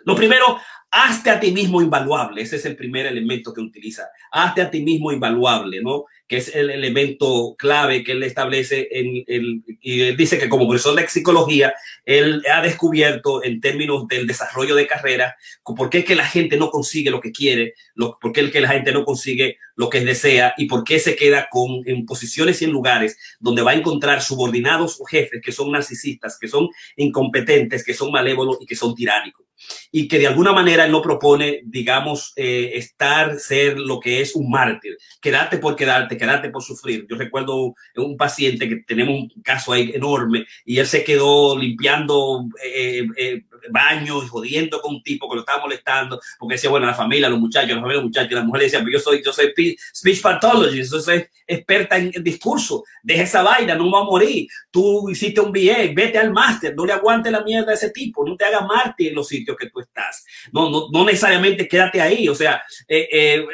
lo 0.06 0.16
primero, 0.16 0.60
hazte 0.92 1.30
a 1.30 1.40
ti 1.40 1.52
mismo 1.52 1.82
invaluable. 1.82 2.42
Ese 2.42 2.56
es 2.56 2.66
el 2.66 2.76
primer 2.76 3.06
elemento 3.06 3.54
que 3.54 3.62
utiliza. 3.62 4.08
Hazte 4.32 4.62
a 4.62 4.72
ti 4.72 4.82
mismo 4.82 5.12
invaluable, 5.12 5.82
¿no? 5.82 6.06
que 6.30 6.38
es 6.38 6.56
el 6.56 6.70
elemento 6.70 7.56
clave 7.58 8.04
que 8.04 8.12
él 8.12 8.22
establece 8.22 8.88
en 8.92 9.24
el, 9.26 9.64
y 9.82 10.02
él 10.02 10.16
dice 10.16 10.38
que 10.38 10.48
como 10.48 10.68
profesor 10.68 10.96
de 10.96 11.08
psicología, 11.08 11.74
él 12.06 12.44
ha 12.54 12.62
descubierto 12.62 13.44
en 13.44 13.60
términos 13.60 14.08
del 14.08 14.28
desarrollo 14.28 14.76
de 14.76 14.86
carrera, 14.86 15.36
por 15.64 15.90
qué 15.90 16.00
es 16.00 16.06
que 16.06 16.16
la 16.16 16.28
gente 16.28 16.56
no 16.56 16.70
consigue 16.70 17.10
lo 17.10 17.20
que 17.20 17.32
quiere, 17.32 17.74
lo, 17.96 18.20
por 18.22 18.32
qué 18.32 18.42
es 18.42 18.52
que 18.52 18.62
la 18.62 18.70
gente 18.70 18.92
no 18.92 19.06
consigue 19.06 19.58
lo 19.76 19.90
que 19.90 20.02
desea 20.02 20.54
y 20.56 20.68
por 20.68 20.84
qué 20.84 21.00
se 21.00 21.16
queda 21.16 21.48
con, 21.50 21.82
en 21.86 22.06
posiciones 22.06 22.62
y 22.62 22.66
en 22.66 22.72
lugares 22.72 23.18
donde 23.40 23.64
va 23.64 23.72
a 23.72 23.76
encontrar 23.76 24.22
subordinados 24.22 25.02
o 25.02 25.06
jefes 25.06 25.42
que 25.44 25.52
son 25.52 25.72
narcisistas, 25.72 26.38
que 26.38 26.48
son 26.48 26.70
incompetentes, 26.96 27.84
que 27.84 27.96
son 27.96 28.12
malévolos 28.12 28.60
y 28.62 28.68
que 28.68 28.76
son 28.76 28.94
tiránicos 28.94 29.49
y 29.92 30.08
que 30.08 30.20
de 30.20 30.28
alguna 30.28 30.54
manera 30.54 30.86
él 30.86 30.92
no 30.92 31.02
propone, 31.02 31.62
digamos, 31.66 32.34
eh, 32.36 32.72
estar, 32.76 33.40
ser 33.40 33.78
lo 33.78 34.00
que 34.00 34.22
es 34.22 34.36
un 34.36 34.50
mártir, 34.50 34.98
quedarte 35.22 35.58
por 35.58 35.76
quedarte, 35.76 36.18
quedarte 36.18 36.50
por 36.50 36.64
sufrir. 36.64 37.06
Yo 37.10 37.16
recuerdo 37.16 37.76
un 37.96 38.18
paciente 38.18 38.68
que 38.68 38.78
tenemos 38.78 39.34
un 39.36 39.42
caso 39.42 39.74
ahí 39.74 39.92
enorme 39.94 40.46
y 40.66 40.80
él 40.80 40.88
se 40.88 41.04
quedó 41.04 41.58
limpiando 41.58 42.48
eh, 42.64 43.08
eh, 43.18 43.42
baños 43.72 44.26
y 44.26 44.28
jodiendo 44.28 44.82
con 44.82 44.96
un 44.96 45.04
tipo 45.04 45.30
que 45.30 45.36
lo 45.36 45.42
estaba 45.42 45.62
molestando 45.62 46.20
porque 46.38 46.56
decía, 46.56 46.70
bueno, 46.70 46.86
la 46.86 46.94
familia, 46.94 47.30
los 47.30 47.40
muchachos, 47.40 47.70
la 47.70 47.76
familia, 47.76 47.96
los 47.98 48.06
muchachos, 48.06 48.32
la 48.32 48.44
mujer 48.44 48.64
decía, 48.64 48.80
pero 48.80 48.92
yo 48.92 49.00
soy, 49.00 49.24
yo 49.24 49.34
soy 49.34 49.54
speech 49.94 50.22
pathologist, 50.22 50.92
yo 50.92 51.00
soy 51.00 51.26
experta 51.48 51.98
en 51.98 52.12
discurso, 52.24 52.84
deja 53.02 53.24
esa 53.24 53.42
vaina, 53.42 53.76
no 53.76 53.92
va 53.92 54.02
a 54.02 54.04
morir. 54.04 54.48
Tú 54.70 55.10
hiciste 55.10 55.42
un 55.42 55.52
BA, 55.52 55.94
vete 55.94 56.18
al 56.20 56.32
máster, 56.32 56.76
no 56.76 56.86
le 56.86 56.94
aguante 56.94 57.32
la 57.32 57.44
mierda 57.44 57.72
a 57.72 57.76
ese 57.76 57.90
tipo, 57.90 58.26
no 58.26 58.38
te 58.38 58.46
hagas 58.46 58.66
mártir 58.66 59.10
en 59.10 59.16
los 59.16 59.28
sitios 59.28 59.58
que 59.58 59.70
tú 59.70 59.80
estás. 59.80 60.26
No, 60.52 60.70
no, 60.70 60.88
no 60.92 61.06
necesariamente 61.06 61.68
quédate 61.68 62.02
ahí, 62.02 62.30
o 62.30 62.36
sea, 62.36 62.62
eh, 62.88 63.10
eh, 63.12 63.46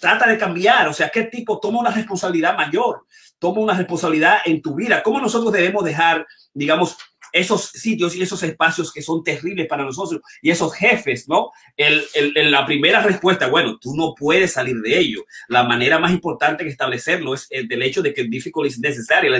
trata 0.00 0.28
de 0.28 0.38
cambiar, 0.38 0.88
o 0.88 0.92
sea, 0.92 1.08
qué 1.08 1.24
tipo 1.24 1.58
toma 1.58 1.80
una 1.80 1.90
responsabilidad 1.90 2.56
mayor, 2.56 3.04
toma 3.38 3.60
una 3.60 3.74
responsabilidad 3.74 4.38
en 4.44 4.62
tu 4.62 4.74
vida. 4.74 5.02
¿Cómo 5.02 5.20
nosotros 5.20 5.52
debemos 5.52 5.84
dejar, 5.84 6.26
digamos, 6.54 6.96
esos 7.32 7.66
sitios 7.66 8.14
y 8.14 8.22
esos 8.22 8.42
espacios 8.42 8.92
que 8.92 9.02
son 9.02 9.22
terribles 9.24 9.66
para 9.66 9.84
nosotros 9.84 10.20
y 10.42 10.50
esos 10.50 10.74
jefes, 10.74 11.28
¿no? 11.28 11.50
El, 11.76 12.02
el, 12.14 12.50
la 12.50 12.66
primera 12.66 13.02
respuesta, 13.02 13.48
bueno, 13.48 13.78
tú 13.78 13.94
no 13.94 14.14
puedes 14.14 14.52
salir 14.52 14.76
de 14.80 14.98
ello. 14.98 15.24
La 15.48 15.64
manera 15.64 15.98
más 15.98 16.12
importante 16.12 16.64
que 16.64 16.70
establecerlo 16.70 17.34
es 17.34 17.46
el 17.50 17.68
del 17.68 17.82
hecho 17.82 18.02
de 18.02 18.12
que 18.12 18.22
el 18.22 18.30
difícil 18.30 18.66
es 18.66 18.78
necesario, 18.78 19.30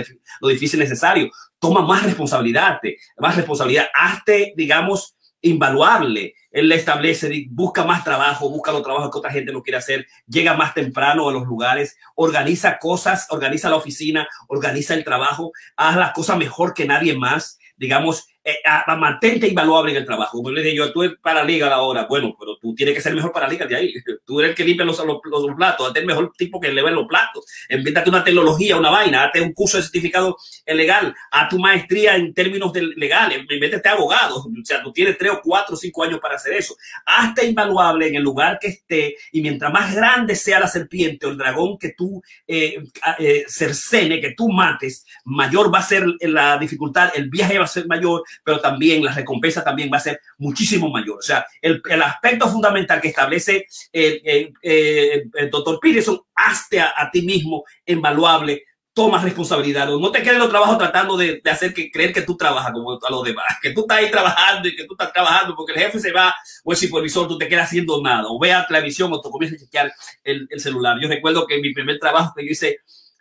lo 0.41 0.47
difícil 0.49 0.81
es 0.81 0.89
necesario. 0.89 1.29
Toma 1.59 1.81
más 1.81 2.03
responsabilidad, 2.03 2.79
más 3.17 3.35
responsabilidad. 3.35 3.87
Hazte, 3.93 4.53
digamos, 4.55 5.15
invaluable. 5.41 6.35
Él 6.51 6.67
le 6.67 6.75
establece, 6.75 7.45
busca 7.49 7.83
más 7.85 8.03
trabajo, 8.03 8.49
busca 8.49 8.71
los 8.71 8.83
trabajos 8.83 9.09
que 9.09 9.17
otra 9.17 9.31
gente 9.31 9.51
no 9.51 9.63
quiere 9.63 9.77
hacer, 9.77 10.05
llega 10.27 10.53
más 10.53 10.73
temprano 10.73 11.29
a 11.29 11.31
los 11.31 11.45
lugares, 11.45 11.97
organiza 12.15 12.77
cosas, 12.77 13.27
organiza 13.29 13.69
la 13.69 13.77
oficina, 13.77 14.27
organiza 14.47 14.93
el 14.93 15.03
trabajo, 15.03 15.51
haz 15.77 15.95
las 15.95 16.11
cosas 16.11 16.37
mejor 16.37 16.73
que 16.73 16.85
nadie 16.85 17.17
más, 17.17 17.57
digamos, 17.81 18.27
eh, 18.43 18.57
mantente 18.95 19.47
invaluable 19.47 19.89
en 19.91 19.97
el 19.97 20.05
trabajo. 20.05 20.37
Como 20.37 20.51
le 20.51 20.61
digo, 20.61 20.91
tú 20.91 21.01
eres 21.01 21.17
paralegal 21.19 21.73
ahora, 21.73 22.05
bueno, 22.05 22.35
pero 22.39 22.55
tú 22.61 22.75
tienes 22.75 22.95
que 22.95 23.01
ser 23.01 23.13
mejor 23.15 23.31
para 23.31 23.47
liga 23.47 23.65
de 23.65 23.75
ahí. 23.75 23.93
Tú 24.25 24.39
eres 24.39 24.51
el 24.51 24.55
que 24.55 24.63
limpia 24.63 24.85
los, 24.85 24.97
los, 25.03 25.19
platos, 25.57 25.87
hazte 25.87 25.99
el 25.99 26.05
mejor 26.05 26.31
tipo 26.37 26.59
que 26.59 26.71
le 26.71 26.83
ven 26.83 26.95
los 26.95 27.07
platos. 27.07 27.43
Invéntate 27.69 28.09
una 28.09 28.23
tecnología, 28.23 28.77
una 28.77 28.89
vaina, 28.89 29.25
hazte 29.25 29.41
un 29.41 29.51
curso 29.51 29.77
de 29.77 29.83
certificado 29.83 30.37
legal, 30.65 31.13
haz 31.31 31.49
tu 31.49 31.59
maestría 31.59 32.15
en 32.15 32.33
términos 32.33 32.71
de 32.71 32.83
legales, 32.95 33.45
métete 33.49 33.89
abogado. 33.89 34.37
O 34.37 34.49
sea, 34.63 34.81
tú 34.83 34.93
tienes 34.93 35.17
tres 35.17 35.31
o 35.31 35.41
cuatro 35.43 35.75
o 35.75 35.77
cinco 35.77 36.03
años 36.03 36.19
para 36.19 36.35
hacer 36.35 36.53
eso. 36.53 36.75
Hazte 37.05 37.45
invaluable 37.45 38.07
en 38.07 38.15
el 38.15 38.23
lugar 38.23 38.59
que 38.59 38.67
esté 38.67 39.15
y 39.31 39.41
mientras 39.41 39.73
más 39.73 39.93
grande 39.93 40.35
sea 40.35 40.59
la 40.59 40.67
serpiente 40.67 41.25
o 41.25 41.31
el 41.31 41.37
dragón 41.37 41.77
que 41.77 41.93
tú 41.97 42.21
eh, 42.47 42.83
eh, 43.17 43.43
cercene, 43.47 44.21
que 44.21 44.33
tú 44.35 44.49
mates, 44.49 45.05
mayor 45.25 45.73
va 45.73 45.79
a 45.79 45.83
ser 45.83 46.05
la 46.21 46.57
dificultad, 46.57 47.11
el 47.15 47.29
viaje 47.29 47.57
va 47.57 47.65
a 47.65 47.67
ser 47.67 47.87
mayor, 47.87 48.23
pero 48.43 48.59
también 48.59 49.03
la 49.03 49.13
recompensa 49.13 49.63
también 49.63 49.89
va 49.91 49.97
a 49.97 50.01
ser 50.01 50.21
muchísimo 50.37 50.89
mayor. 50.89 51.17
O 51.17 51.21
sea, 51.21 51.45
el, 51.61 51.81
el 51.89 52.01
aspecto 52.01 52.50
fundamental 52.51 53.01
que 53.01 53.07
establece 53.07 53.65
el, 53.91 54.21
el, 54.23 55.29
el 55.33 55.49
doctor 55.49 55.79
Peterson, 55.79 56.21
hazte 56.35 56.79
a, 56.79 56.93
a, 56.95 57.09
ti 57.09 57.21
mismo 57.21 57.63
invaluable, 57.85 58.63
toma 58.93 59.21
responsabilidad. 59.21 59.87
No 59.87 60.11
te 60.11 60.19
quedes 60.19 60.33
en 60.33 60.39
los 60.39 60.49
trabajos 60.49 60.77
tratando 60.77 61.15
de, 61.17 61.41
hacer 61.49 61.73
que 61.73 61.89
creer 61.89 62.13
que 62.13 62.21
tú 62.21 62.35
trabajas 62.35 62.71
como 62.73 62.99
a 63.01 63.09
los 63.09 63.23
demás, 63.23 63.45
que 63.61 63.71
tú 63.71 63.81
estás 63.81 63.97
ahí 63.99 64.11
trabajando 64.11 64.67
y 64.67 64.75
que 64.75 64.85
tú 64.85 64.93
estás 64.93 65.13
trabajando 65.13 65.55
porque 65.55 65.73
el 65.73 65.79
jefe 65.79 65.99
se 65.99 66.11
va 66.11 66.35
o 66.63 66.71
el 66.71 66.77
supervisor, 66.77 67.27
tú 67.27 67.37
te 67.37 67.47
quedas 67.47 67.67
haciendo 67.67 68.01
nada, 68.01 68.25
o 68.27 68.39
vea 68.39 68.65
televisión 68.67 69.11
o 69.13 69.21
tú 69.21 69.29
comienzas 69.29 69.61
a 69.61 69.65
chequear 69.65 69.93
el, 70.23 70.47
el 70.49 70.59
celular. 70.59 70.97
Yo 71.01 71.07
recuerdo 71.07 71.47
que 71.47 71.59
mi 71.59 71.73
primer 71.73 71.99
trabajo 71.99 72.33
que 72.35 72.45
yo 72.45 72.51
hice 72.51 72.79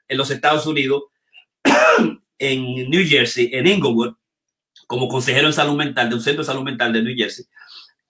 en 0.09 0.19
los 0.19 0.31
Estados 0.31 0.67
Unidos, 0.67 1.05
en 2.39 2.91
New 2.91 3.07
Jersey, 3.07 3.51
en 3.53 3.67
Inglewood, 3.67 4.15
como 4.87 5.09
consejero 5.09 5.47
en 5.47 5.53
salud 5.53 5.77
mental 5.77 6.09
de 6.09 6.17
un 6.17 6.21
centro 6.21 6.43
de 6.43 6.47
salud 6.47 6.65
mental 6.65 6.93
de 6.93 7.03
New 7.03 7.15
Jersey, 7.17 7.45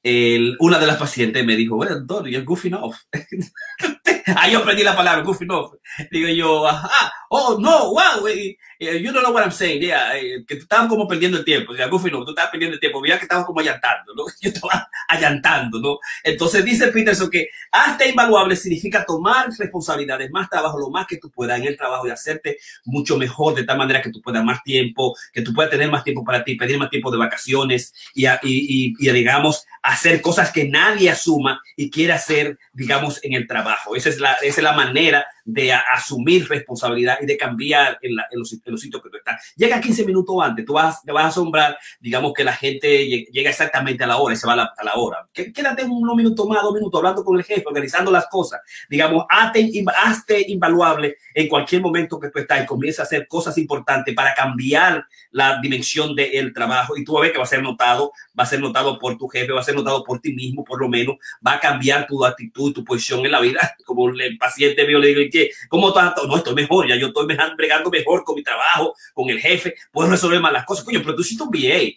el, 0.03 0.57
una 0.61 0.79
de 0.79 0.87
las 0.87 0.97
pacientes 0.97 1.45
me 1.45 1.57
dijo, 1.57 1.77
bueno, 1.77 1.99
doctor, 2.01 2.29
you're 2.29 2.45
goofing 2.45 2.75
off. 2.75 2.97
Ahí 4.37 4.53
yo 4.53 4.61
aprendí 4.61 4.83
la 4.83 4.97
palabra 4.97 5.23
goofing 5.23 5.51
off. 5.51 5.75
Digo 6.11 6.29
yo, 6.29 6.67
ajá, 6.67 7.13
oh, 7.33 7.59
no, 7.61 7.93
wow, 7.93 8.27
eh, 8.27 8.59
eh, 8.81 8.99
you 8.99 9.13
don't 9.13 9.23
know 9.23 9.33
what 9.33 9.45
I'm 9.45 9.53
saying. 9.53 9.81
Yeah, 9.81 10.17
eh, 10.17 10.45
que 10.47 10.57
tú 10.57 10.63
estabas 10.63 10.89
como 10.89 11.07
perdiendo 11.07 11.39
el 11.39 11.45
tiempo. 11.45 11.73
O 11.73 11.77
sea, 11.77 11.87
goofing 11.87 12.15
off, 12.15 12.25
tú 12.25 12.31
estabas 12.31 12.51
perdiendo 12.51 12.75
el 12.75 12.81
tiempo. 12.81 13.01
Mira 13.01 13.19
que 13.19 13.23
estabas 13.25 13.45
como 13.45 13.61
allantando, 13.61 14.15
¿no? 14.15 14.25
Yo 14.41 14.51
estaba 14.51 14.89
allantando, 15.07 15.79
¿no? 15.79 15.99
Entonces 16.25 16.65
dice 16.65 16.89
Peterson 16.89 17.31
que 17.31 17.49
hasta 17.71 18.07
invaluable 18.07 18.57
significa 18.57 19.05
tomar 19.07 19.49
responsabilidades, 19.57 20.31
más 20.31 20.51
trabajo, 20.51 20.79
lo 20.79 20.91
más 20.91 21.07
que 21.07 21.19
tú 21.19 21.31
puedas 21.31 21.61
en 21.61 21.67
el 21.67 21.77
trabajo 21.77 22.09
y 22.09 22.11
hacerte 22.11 22.59
mucho 22.85 23.17
mejor 23.17 23.55
de 23.55 23.65
tal 23.65 23.79
manera 23.79 24.03
que 24.03 24.11
tú 24.11 24.21
puedas 24.21 24.43
más 24.43 24.63
tiempo, 24.65 25.17
que 25.33 25.43
tú 25.43 25.55
puedas 25.55 25.71
tener 25.71 25.89
más 25.89 26.03
tiempo 26.03 26.25
para 26.25 26.43
ti, 26.43 26.57
pedir 26.57 26.79
más 26.79 26.91
tiempo 26.91 27.13
de 27.13 27.19
vacaciones 27.19 27.95
y, 28.13 28.27
y, 28.27 28.33
y, 28.43 28.95
y 28.99 29.13
digamos, 29.13 29.67
hacer 29.83 30.21
cosas 30.21 30.51
que 30.51 30.69
nadie 30.69 31.11
asuma 31.11 31.63
y 31.77 31.91
quiere 31.91 32.13
hacer, 32.13 32.59
digamos, 32.73 33.23
en 33.23 33.35
el 33.35 33.47
trabajo. 33.47 33.95
Esa 33.95 34.09
es 34.09 34.19
la, 34.19 34.33
esa 34.35 34.61
es 34.61 34.65
la 34.65 34.73
manera 34.73 35.27
de 35.45 35.73
asumir 35.73 36.49
responsabilidad 36.49 37.19
y 37.21 37.27
de 37.27 37.37
cambiar 37.37 37.99
en, 38.03 38.17
los, 38.33 38.57
los, 38.65 38.81
sitios 38.81 39.03
que 39.03 39.11
tú 39.11 39.17
estás. 39.17 39.53
Llega 39.57 39.81
15 39.81 40.05
minutos 40.05 40.37
antes, 40.43 40.65
tú 40.65 40.75
vas, 40.75 41.03
te 41.03 41.13
vas 41.13 41.25
a 41.25 41.29
asombrar, 41.29 41.79
digamos, 42.01 42.33
que 42.33 42.45
la 42.45 42.53
gente 42.53 43.07
llega 43.31 43.51
exactamente 43.51 44.05
a 44.05 44.07
la 44.07 44.19
hora 44.19 44.35
y 44.35 44.37
se 44.37 44.47
va 44.47 44.53
a 44.53 44.57
la, 44.57 44.73
a 44.77 44.85
la 44.85 44.95
hora. 44.95 45.29
Quédate 45.33 45.85
unos 45.85 46.17
minutos 46.17 46.47
más, 46.47 46.63
dos 46.63 46.75
minutos 46.75 46.99
hablando 46.99 47.25
con 47.25 47.37
el 47.37 47.45
jefe, 47.45 47.65
organizando 47.67 48.11
las 48.11 48.27
cosas. 48.27 48.61
Digamos, 48.89 49.25
hazte, 49.29 49.71
hazte 49.97 50.45
invaluable 50.49 51.17
en 51.35 51.49
cualquier 51.49 51.83
momento 51.83 52.19
que 52.19 52.31
tú 52.31 52.39
estás 52.39 52.63
y 52.63 52.67
comienza 52.67 53.03
a 53.03 53.05
hacer 53.05 53.27
cosas 53.27 53.57
importantes 53.59 54.15
para 54.15 54.35
cambiar 54.35 55.07
la 55.31 55.61
dimensión 55.61 56.15
del 56.15 56.53
trabajo 56.53 56.97
y 56.97 57.05
tú 57.05 57.15
vas 57.15 57.31
que 57.31 57.39
va 57.39 57.45
a 57.45 57.47
ser 57.47 57.63
notado, 57.63 58.13
va 58.39 58.45
a 58.45 58.47
ser 58.47 58.61
notado 58.61 58.99
por 58.99 59.17
tu 59.17 59.29
jefe, 59.29 59.53
va 59.53 59.61
a 59.61 59.65
ser 59.65 59.75
notado 59.75 60.03
por 60.05 60.21
ti 60.21 60.33
mismo, 60.33 60.65
por 60.65 60.81
lo 60.81 60.89
menos, 60.89 61.17
va 61.47 61.55
a 61.55 61.61
cambiar 61.61 62.07
tu 62.07 62.25
actitud, 62.25 62.73
tu 62.73 62.85
posición 62.85 63.25
en 63.25 63.33
la 63.33 63.41
vida. 63.41 63.77
Como 63.85 64.09
el 64.09 64.39
paciente 64.39 64.87
mío 64.87 64.99
le 64.99 65.09
digo, 65.09 65.21
¿qué? 65.31 65.51
¿Cómo 65.69 65.89
estás? 65.89 66.15
No, 66.27 66.37
estoy 66.37 66.55
mejor, 66.55 66.89
ya 66.89 66.97
yo 66.97 67.09
estoy 67.09 67.27
bregando 67.57 67.91
mejor 67.91 68.25
con 68.25 68.37
mi 68.37 68.43
trabajo, 68.43 68.95
con 69.15 69.31
el 69.31 69.41
jefe, 69.41 69.75
puedo 69.93 70.11
resolver 70.11 70.41
más 70.41 70.53
las 70.53 70.65
cosas. 70.65 70.85
Coño, 70.85 71.01
pero 71.03 71.15
tú 71.15 71.23
hiciste 71.23 71.43
un 71.43 71.51
VA. 71.51 71.95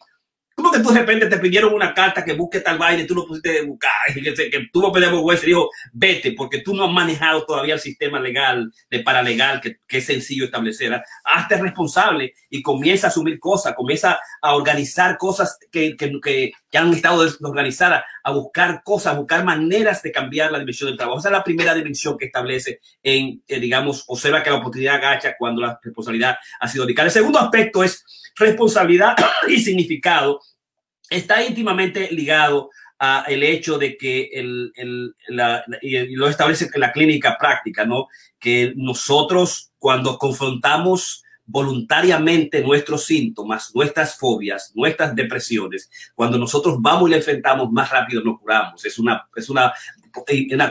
¿Cómo 0.56 0.72
que 0.72 0.80
tú 0.80 0.90
de 0.90 1.00
repente 1.00 1.26
te 1.26 1.40
pidieron 1.40 1.74
una 1.74 1.94
carta 1.94 2.24
que 2.24 2.34
busque 2.34 2.60
tal 2.60 2.78
vaina 2.78 3.02
y 3.02 3.08
tú 3.08 3.16
no 3.16 3.26
pusiste 3.26 3.64
buscar? 3.64 3.92
Que, 4.14 4.50
que 4.50 4.70
pedimos 4.94 5.22
juez 5.22 5.44
y 5.44 5.48
dijo, 5.48 5.70
vete, 5.92 6.34
porque 6.34 6.60
tú 6.60 6.74
no 6.74 6.86
has 6.86 6.92
manejado 6.92 7.46
todavía 7.46 7.74
el 7.74 7.80
sistema 7.80 8.20
legal, 8.20 8.72
de 8.90 9.00
paralegal, 9.00 9.60
que, 9.62 9.78
que 9.88 9.98
es 9.98 10.06
sencillo 10.06 10.46
establecer. 10.46 11.02
Hazte 11.24 11.58
responsable 11.58 12.34
y 12.50 12.62
comienza 12.62 13.08
a 13.08 13.10
asumir 13.10 13.40
cosas, 13.40 13.74
comienza 13.76 14.20
a 14.42 14.56
organizar 14.56 15.18
cosas 15.18 15.58
que, 15.72 15.96
que, 15.96 16.12
que, 16.22 16.52
que 16.70 16.78
han 16.78 16.94
estado 16.94 17.24
desorganizadas, 17.24 18.04
a 18.24 18.32
buscar 18.32 18.82
cosas, 18.84 19.14
a 19.14 19.18
buscar 19.18 19.44
maneras 19.44 20.02
de 20.02 20.12
cambiar 20.12 20.52
la 20.52 20.60
dimensión 20.60 20.90
del 20.90 20.98
trabajo. 20.98 21.20
Esa 21.20 21.30
es 21.30 21.34
la 21.34 21.44
primera 21.44 21.74
dimensión 21.74 22.18
que 22.18 22.26
establece 22.26 22.80
en, 23.02 23.44
eh, 23.48 23.60
digamos, 23.60 24.04
observa 24.08 24.42
que 24.42 24.50
la 24.50 24.58
oportunidad 24.58 24.96
agacha 24.96 25.36
cuando 25.38 25.62
la 25.62 25.80
responsabilidad 25.82 26.38
ha 26.60 26.68
sido 26.68 26.86
dedicada. 26.86 27.08
El 27.08 27.14
segundo 27.14 27.40
aspecto 27.40 27.84
es 27.84 28.04
responsabilidad 28.36 29.16
y 29.48 29.60
significado 29.60 30.42
está 31.10 31.44
íntimamente 31.44 32.10
ligado 32.12 32.70
a 33.00 33.26
el 33.28 33.44
hecho 33.44 33.78
de 33.78 33.98
que 33.98 34.30
el, 34.34 34.72
el, 34.76 35.16
la, 35.28 35.66
y 35.82 36.16
lo 36.16 36.28
establece 36.28 36.70
la 36.76 36.92
clínica 36.92 37.38
práctica, 37.38 37.86
¿no? 37.86 38.08
Que 38.40 38.74
nosotros 38.76 39.72
cuando 39.78 40.18
confrontamos 40.18 41.24
voluntariamente 41.46 42.62
nuestros 42.62 43.06
síntomas, 43.06 43.72
nuestras 43.76 44.18
fobias, 44.18 44.72
nuestras 44.76 45.14
depresiones, 45.14 45.90
cuando 46.16 46.38
nosotros 46.38 46.78
vamos 46.80 47.10
y 47.10 47.12
le 47.12 47.18
enfrentamos, 47.18 47.72
más 47.72 47.90
rápido 47.90 48.24
nos 48.24 48.40
curamos. 48.40 48.86
Es 48.86 48.98
una, 48.98 49.28
es 49.36 49.50
una 49.50 49.74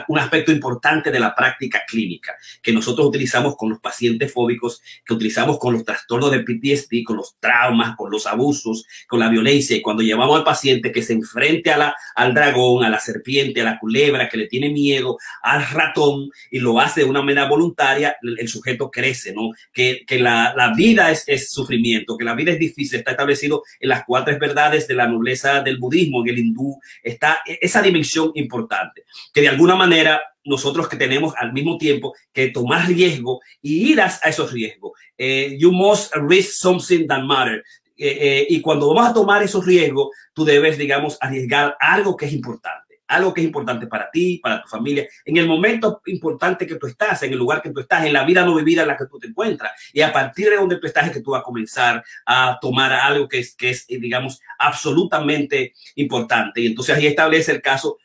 un 0.07 0.19
aspecto 0.19 0.51
importante 0.51 1.11
de 1.11 1.19
la 1.19 1.35
práctica 1.35 1.83
clínica 1.87 2.35
que 2.61 2.71
nosotros 2.71 3.07
utilizamos 3.07 3.55
con 3.55 3.69
los 3.69 3.79
pacientes 3.79 4.31
fóbicos, 4.31 4.81
que 5.05 5.13
utilizamos 5.13 5.59
con 5.59 5.73
los 5.73 5.83
trastornos 5.83 6.31
de 6.31 6.39
PTSD, 6.39 7.03
con 7.05 7.17
los 7.17 7.35
traumas, 7.39 7.95
con 7.95 8.11
los 8.11 8.25
abusos, 8.25 8.85
con 9.07 9.19
la 9.19 9.29
violencia. 9.29 9.75
Y 9.75 9.81
cuando 9.81 10.03
llevamos 10.03 10.37
al 10.37 10.43
paciente 10.43 10.91
que 10.91 11.01
se 11.01 11.13
enfrente 11.13 11.71
a 11.71 11.77
la, 11.77 11.95
al 12.15 12.33
dragón, 12.33 12.83
a 12.83 12.89
la 12.89 12.99
serpiente, 12.99 13.61
a 13.61 13.65
la 13.65 13.79
culebra, 13.79 14.29
que 14.29 14.37
le 14.37 14.47
tiene 14.47 14.69
miedo, 14.69 15.17
al 15.41 15.67
ratón, 15.69 16.29
y 16.49 16.59
lo 16.59 16.79
hace 16.79 17.01
de 17.01 17.09
una 17.09 17.21
manera 17.21 17.47
voluntaria, 17.47 18.15
el, 18.21 18.47
sujeto 18.47 18.91
crece, 18.91 19.33
¿no? 19.33 19.51
Que, 19.71 20.03
que 20.05 20.19
la, 20.19 20.53
la, 20.55 20.73
vida 20.73 21.11
es, 21.11 21.23
es 21.27 21.51
sufrimiento, 21.51 22.17
que 22.17 22.25
la 22.25 22.35
vida 22.35 22.51
es 22.51 22.59
difícil, 22.59 22.99
está 22.99 23.11
establecido 23.11 23.63
en 23.79 23.89
las 23.89 24.03
cuatro 24.05 24.37
verdades 24.39 24.87
de 24.87 24.93
la 24.93 25.07
nobleza 25.07 25.61
del 25.61 25.77
budismo, 25.77 26.21
en 26.21 26.29
el 26.29 26.39
hindú, 26.39 26.79
está 27.01 27.41
esa 27.45 27.81
dimensión 27.81 28.31
importante 28.35 29.03
que 29.33 29.41
de 29.41 29.49
alguna 29.49 29.75
manera 29.75 30.21
nosotros 30.45 30.87
que 30.87 30.97
tenemos 30.97 31.33
al 31.37 31.53
mismo 31.53 31.77
tiempo 31.77 32.13
que 32.31 32.49
tomar 32.49 32.87
riesgo 32.87 33.41
y 33.61 33.91
ir 33.91 34.01
a, 34.01 34.07
esos 34.25 34.51
riesgos. 34.51 34.93
Eh, 35.17 35.57
you 35.59 35.71
must 35.71 36.13
risk 36.15 36.51
something 36.51 37.07
that 37.07 37.23
matters. 37.23 37.63
Eh, 37.97 38.17
eh, 38.19 38.47
y 38.49 38.61
cuando 38.61 38.93
vamos 38.93 39.09
a 39.09 39.13
tomar 39.13 39.43
esos 39.43 39.65
riesgos, 39.65 40.09
tú 40.33 40.43
debes, 40.43 40.77
digamos, 40.77 41.17
arriesgar 41.21 41.77
algo 41.79 42.17
que 42.17 42.25
es 42.25 42.33
importante, 42.33 43.01
algo 43.07 43.33
que 43.33 43.41
es 43.41 43.45
importante 43.45 43.85
para 43.87 44.09
ti, 44.09 44.39
para 44.41 44.61
tu 44.61 44.67
familia, 44.67 45.07
en 45.23 45.37
el 45.37 45.47
momento 45.47 46.01
importante 46.07 46.65
que 46.65 46.75
tú 46.75 46.87
estás, 46.87 47.21
en 47.23 47.31
el 47.31 47.37
lugar 47.37 47.61
que 47.61 47.69
tú 47.69 47.79
estás, 47.79 48.05
en 48.05 48.13
la 48.13 48.25
vida 48.25 48.43
no 48.43 48.55
vivida 48.55 48.81
en 48.81 48.87
la 48.87 48.97
que 48.97 49.05
tú 49.05 49.19
te 49.19 49.27
encuentras. 49.27 49.71
Y 49.93 50.01
a 50.01 50.11
partir 50.11 50.49
de 50.49 50.55
donde 50.55 50.77
tú 50.77 50.87
estás 50.87 51.05
es 51.05 51.13
que 51.13 51.21
tú 51.21 51.31
vas 51.31 51.41
a 51.41 51.43
comenzar 51.43 52.03
a 52.25 52.57
tomar 52.59 52.91
algo 52.91 53.27
que 53.27 53.39
es, 53.39 53.55
que 53.55 53.69
es 53.69 53.85
digamos, 53.87 54.41
absolutamente 54.57 55.73
importante. 55.95 56.61
Y 56.61 56.67
entonces 56.67 56.97
ahí 56.97 57.05
establece 57.05 57.51
el 57.51 57.61
caso 57.61 57.99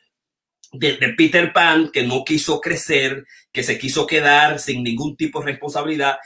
de, 0.71 1.13
Peter 1.17 1.51
Pan, 1.53 1.89
que 1.91 2.03
no 2.03 2.23
quiso 2.23 2.59
crecer, 2.61 3.25
que 3.51 3.63
se 3.63 3.77
quiso 3.77 4.05
quedar 4.05 4.59
sin 4.59 4.83
ningún 4.83 5.15
tipo 5.15 5.39
de 5.39 5.47
responsabilidad, 5.47 6.17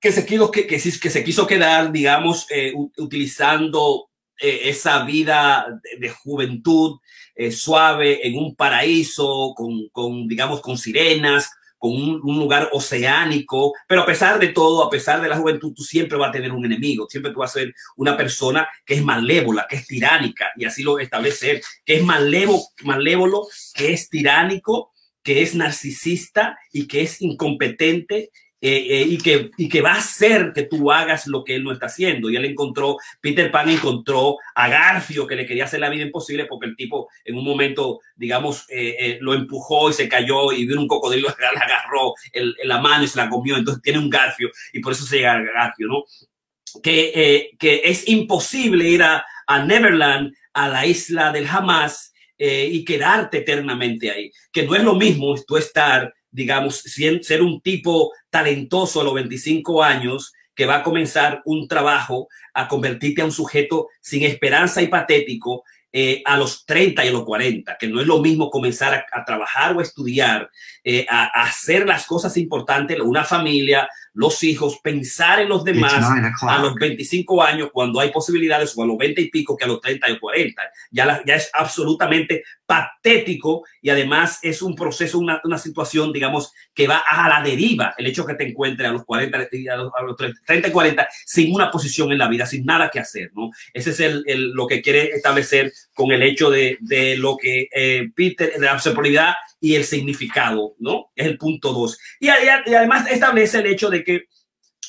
que 0.00 0.12
se 0.12 0.24
quiso, 0.24 0.50
que, 0.50 0.66
que, 0.66 0.76
que 0.76 1.10
se 1.10 1.24
quiso 1.24 1.46
quedar, 1.46 1.92
digamos, 1.92 2.46
eh, 2.50 2.72
utilizando 2.96 4.08
eh, 4.40 4.62
esa 4.64 5.04
vida 5.04 5.66
de, 5.82 6.06
de 6.06 6.10
juventud 6.10 6.98
eh, 7.34 7.50
suave 7.50 8.26
en 8.26 8.38
un 8.38 8.54
paraíso, 8.54 9.54
con, 9.56 9.88
con, 9.90 10.28
digamos, 10.28 10.60
con 10.60 10.78
sirenas, 10.78 11.50
con 11.80 11.92
un, 11.92 12.38
lugar 12.38 12.68
oceánico, 12.72 13.72
pero 13.88 14.02
a 14.02 14.06
pesar 14.06 14.38
de 14.38 14.48
todo, 14.48 14.84
a 14.84 14.90
pesar 14.90 15.22
de 15.22 15.28
la 15.28 15.38
juventud, 15.38 15.72
tú 15.74 15.82
siempre 15.82 16.18
vas 16.18 16.28
a 16.28 16.32
tener 16.32 16.52
un 16.52 16.64
enemigo, 16.64 17.06
siempre 17.08 17.32
tú 17.32 17.38
vas 17.38 17.50
a 17.56 17.60
ser 17.60 17.74
una 17.96 18.18
persona 18.18 18.68
que 18.84 18.94
es 18.94 19.02
malévola, 19.02 19.66
que 19.66 19.76
es 19.76 19.86
tiránica, 19.86 20.50
y 20.56 20.66
así 20.66 20.82
lo 20.82 20.98
establece 20.98 21.62
que 21.86 21.96
es 21.96 22.04
malévolo, 22.04 22.62
malévolo, 22.84 23.48
que 23.74 23.94
es 23.94 24.10
tiránico, 24.10 24.92
que 25.22 25.40
es 25.40 25.54
narcisista 25.54 26.58
y 26.70 26.86
que 26.86 27.00
es 27.00 27.22
incompetente 27.22 28.30
eh, 28.62 28.86
eh, 28.90 29.06
y, 29.08 29.18
que, 29.18 29.50
y 29.56 29.68
que 29.70 29.80
va 29.80 29.94
a 29.94 29.98
hacer 29.98 30.52
que 30.54 30.64
tú 30.64 30.92
hagas 30.92 31.26
lo 31.26 31.42
que 31.44 31.54
él 31.54 31.64
no 31.64 31.72
está 31.72 31.86
haciendo. 31.86 32.28
Y 32.28 32.36
él 32.36 32.44
encontró, 32.44 32.98
Peter 33.20 33.50
Pan 33.50 33.70
encontró 33.70 34.36
a 34.54 34.68
Garfio 34.68 35.26
que 35.26 35.36
le 35.36 35.46
quería 35.46 35.64
hacer 35.64 35.80
la 35.80 35.88
vida 35.88 36.04
imposible 36.04 36.44
porque 36.44 36.66
el 36.66 36.76
tipo 36.76 37.08
en 37.24 37.36
un 37.36 37.44
momento, 37.44 38.00
digamos, 38.16 38.66
eh, 38.68 38.96
eh 38.98 39.18
lo 39.20 39.32
empujó 39.32 39.88
y 39.88 39.94
se 39.94 40.08
cayó 40.08 40.52
y 40.52 40.66
vino 40.66 40.80
un 40.80 40.88
cocodrilo, 40.88 41.28
le 41.38 41.46
agarró 41.46 42.14
el, 42.32 42.54
la 42.64 42.80
mano 42.80 43.04
y 43.04 43.08
se 43.08 43.18
la 43.18 43.30
comió. 43.30 43.56
Entonces 43.56 43.82
tiene 43.82 43.98
un 43.98 44.10
Garfio 44.10 44.50
y 44.72 44.80
por 44.80 44.92
eso 44.92 45.06
se 45.06 45.16
llega 45.16 45.32
a 45.32 45.42
Garfio, 45.42 45.86
¿no? 45.86 46.04
Que, 46.82 47.12
eh, 47.14 47.50
que 47.58 47.82
es 47.84 48.08
imposible 48.08 48.88
ir 48.88 49.02
a, 49.02 49.24
a 49.46 49.64
Neverland, 49.64 50.34
a 50.52 50.68
la 50.68 50.86
isla 50.86 51.32
del 51.32 51.48
Hamas, 51.48 52.10
eh, 52.42 52.70
y 52.72 52.86
quedarte 52.86 53.36
eternamente 53.36 54.10
ahí. 54.10 54.32
Que 54.50 54.62
no 54.62 54.74
es 54.74 54.82
lo 54.82 54.94
mismo 54.94 55.34
tú 55.46 55.58
estar, 55.58 56.14
digamos, 56.30 56.78
ser 56.78 57.42
un 57.42 57.60
tipo 57.60 58.12
talentoso 58.30 59.00
a 59.00 59.04
los 59.04 59.14
25 59.14 59.82
años 59.82 60.32
que 60.54 60.66
va 60.66 60.76
a 60.76 60.82
comenzar 60.82 61.42
un 61.44 61.66
trabajo 61.68 62.28
a 62.54 62.68
convertirte 62.68 63.22
a 63.22 63.24
un 63.24 63.32
sujeto 63.32 63.88
sin 64.00 64.24
esperanza 64.24 64.82
y 64.82 64.88
patético 64.88 65.64
eh, 65.92 66.22
a 66.24 66.36
los 66.36 66.64
30 66.66 67.04
y 67.04 67.08
a 67.08 67.12
los 67.12 67.24
40, 67.24 67.76
que 67.76 67.88
no 67.88 68.00
es 68.00 68.06
lo 68.06 68.20
mismo 68.20 68.48
comenzar 68.48 69.06
a, 69.12 69.24
trabajar 69.24 69.76
o 69.76 69.80
estudiar, 69.80 70.48
eh, 70.84 71.04
a, 71.08 71.24
a, 71.24 71.44
hacer 71.46 71.84
las 71.84 72.06
cosas 72.06 72.36
importantes, 72.36 73.00
una 73.00 73.24
familia, 73.24 73.88
los 74.14 74.42
hijos, 74.42 74.78
pensar 74.82 75.40
en 75.40 75.48
los 75.48 75.64
demás 75.64 75.94
a 76.42 76.58
los 76.58 76.74
25 76.74 77.42
años 77.42 77.70
cuando 77.72 78.00
hay 78.00 78.10
posibilidades 78.10 78.72
o 78.76 78.82
a 78.82 78.86
los 78.86 78.98
20 78.98 79.20
y 79.20 79.30
pico 79.30 79.56
que 79.56 79.64
a 79.64 79.68
los 79.68 79.80
30 79.80 80.10
y 80.10 80.18
40. 80.18 80.62
Ya, 80.90 81.22
ya 81.24 81.34
es 81.34 81.50
absolutamente 81.52 82.44
patético 82.66 83.64
y 83.82 83.90
además 83.90 84.38
es 84.42 84.62
un 84.62 84.74
proceso, 84.74 85.18
una, 85.18 85.40
una, 85.44 85.58
situación, 85.58 86.12
digamos, 86.12 86.52
que 86.72 86.86
va 86.86 86.98
a 86.98 87.28
la 87.28 87.42
deriva. 87.42 87.94
El 87.98 88.06
hecho 88.06 88.24
que 88.24 88.34
te 88.34 88.48
encuentres 88.48 88.88
a 88.88 88.92
los 88.92 89.04
40, 89.04 89.36
a 89.38 89.76
los, 89.76 89.92
a 89.96 90.02
los 90.02 90.16
30 90.16 90.68
y 90.68 90.70
40 90.70 91.08
sin 91.26 91.54
una 91.54 91.70
posición 91.70 92.12
en 92.12 92.18
la 92.18 92.28
vida, 92.28 92.46
sin 92.46 92.64
nada 92.64 92.90
que 92.90 93.00
hacer, 93.00 93.30
¿no? 93.34 93.50
Ese 93.74 93.90
es 93.90 94.00
el, 94.00 94.22
el, 94.26 94.50
lo 94.52 94.66
que 94.66 94.82
quiere 94.82 95.10
establecer 95.10 95.72
con 95.94 96.12
el 96.12 96.22
hecho 96.22 96.50
de, 96.50 96.78
de 96.80 97.16
lo 97.16 97.36
que 97.36 97.68
eh, 97.74 98.08
Peter, 98.14 98.52
de 98.52 98.66
la 98.66 98.74
observabilidad 98.74 99.34
y 99.60 99.74
el 99.74 99.84
significado, 99.84 100.74
¿no? 100.78 101.10
Es 101.14 101.26
el 101.26 101.38
punto 101.38 101.72
dos. 101.72 101.98
Y, 102.18 102.26
y, 102.28 102.74
además 102.74 103.10
establece 103.10 103.58
el 103.58 103.66
hecho 103.66 103.90
de 103.90 104.02
que 104.02 104.24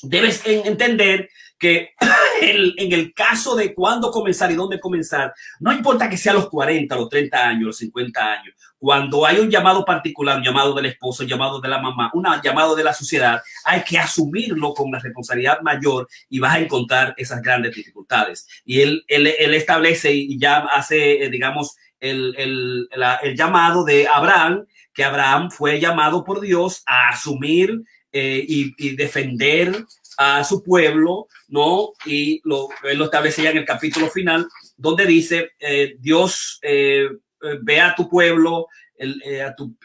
debes 0.03 0.41
entender 0.45 1.29
que 1.59 1.91
en 2.41 2.91
el 2.91 3.13
caso 3.13 3.55
de 3.55 3.73
cuándo 3.73 4.09
comenzar 4.09 4.51
y 4.51 4.55
dónde 4.55 4.79
comenzar, 4.79 5.33
no 5.59 5.71
importa 5.71 6.09
que 6.09 6.17
sea 6.17 6.33
los 6.33 6.49
40, 6.49 6.95
los 6.95 7.09
30 7.09 7.47
años, 7.47 7.65
los 7.67 7.77
50 7.77 8.33
años, 8.33 8.55
cuando 8.81 9.27
hay 9.27 9.37
un 9.37 9.51
llamado 9.51 9.85
particular, 9.85 10.39
un 10.39 10.43
llamado 10.43 10.73
del 10.73 10.87
esposo, 10.87 11.21
un 11.21 11.29
llamado 11.29 11.61
de 11.61 11.69
la 11.69 11.79
mamá, 11.79 12.09
un 12.15 12.25
llamado 12.43 12.75
de 12.75 12.83
la 12.83 12.95
sociedad, 12.95 13.39
hay 13.63 13.83
que 13.83 13.99
asumirlo 13.99 14.73
con 14.73 14.91
la 14.91 14.97
responsabilidad 14.97 15.61
mayor 15.61 16.07
y 16.29 16.39
vas 16.39 16.55
a 16.55 16.59
encontrar 16.59 17.13
esas 17.15 17.43
grandes 17.43 17.75
dificultades. 17.75 18.47
Y 18.65 18.81
él, 18.81 19.05
él, 19.07 19.27
él 19.37 19.53
establece 19.53 20.11
y 20.11 20.39
ya 20.39 20.61
hace, 20.61 21.23
eh, 21.23 21.29
digamos, 21.29 21.75
el, 22.01 22.35
el, 22.37 22.89
el, 23.23 23.37
llamado 23.37 23.85
de 23.85 24.07
Abraham, 24.07 24.65
que 24.93 25.03
Abraham 25.03 25.51
fue 25.51 25.79
llamado 25.79 26.23
por 26.23 26.41
Dios 26.41 26.83
a 26.85 27.09
asumir 27.09 27.81
eh, 28.11 28.43
y, 28.45 28.95
defender 28.95 29.85
a 30.17 30.43
su 30.43 30.61
pueblo, 30.61 31.27
¿no? 31.47 31.91
Y 32.05 32.41
lo, 32.43 32.67
él 32.83 32.97
lo 32.97 33.05
establecía 33.05 33.51
en 33.51 33.57
el 33.57 33.65
capítulo 33.65 34.09
final, 34.09 34.47
donde 34.75 35.05
dice, 35.05 35.51
eh, 35.59 35.95
Dios 35.99 36.59
eh, 36.63 37.07
ve 37.61 37.79
a 37.79 37.95
tu 37.95 38.09
pueblo, 38.09 38.67
a, 38.99 39.55
tu, 39.55 39.77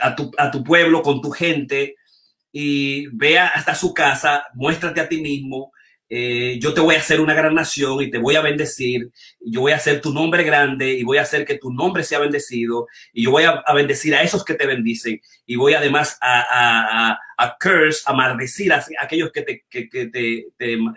a, 0.00 0.14
tu, 0.14 0.30
a 0.36 0.50
tu 0.50 0.62
pueblo 0.62 1.02
con 1.02 1.20
tu 1.20 1.30
gente 1.30 1.96
y 2.52 3.06
vea 3.08 3.48
hasta 3.48 3.74
su 3.74 3.94
casa, 3.94 4.44
muéstrate 4.54 5.00
a 5.00 5.08
ti 5.08 5.20
mismo, 5.20 5.72
eh, 6.08 6.58
yo 6.60 6.74
te 6.74 6.80
voy 6.80 6.94
a 6.94 6.98
hacer 6.98 7.20
una 7.20 7.34
gran 7.34 7.54
nación 7.54 8.02
y 8.02 8.10
te 8.10 8.18
voy 8.18 8.36
a 8.36 8.42
bendecir, 8.42 9.10
yo 9.40 9.62
voy 9.62 9.72
a 9.72 9.76
hacer 9.76 10.00
tu 10.00 10.12
nombre 10.12 10.44
grande 10.44 10.92
y 10.92 11.02
voy 11.02 11.18
a 11.18 11.22
hacer 11.22 11.46
que 11.46 11.58
tu 11.58 11.72
nombre 11.72 12.04
sea 12.04 12.18
bendecido 12.18 12.86
y 13.12 13.24
yo 13.24 13.30
voy 13.30 13.44
a, 13.44 13.62
bendecir 13.74 14.14
a 14.14 14.22
esos 14.22 14.44
que 14.44 14.54
te 14.54 14.66
bendicen 14.66 15.20
y 15.46 15.56
voy 15.56 15.74
además 15.74 16.18
a, 16.20 17.12
a, 17.12 17.18
a 17.36 17.56
curse, 17.60 18.02
a 18.06 18.12
maldecir 18.12 18.72
a, 18.72 18.84
aquellos 19.00 19.30
que 19.32 19.42
te, 19.42 19.64
que, 19.68 19.86
te, 19.86 20.06
te, 20.08 20.46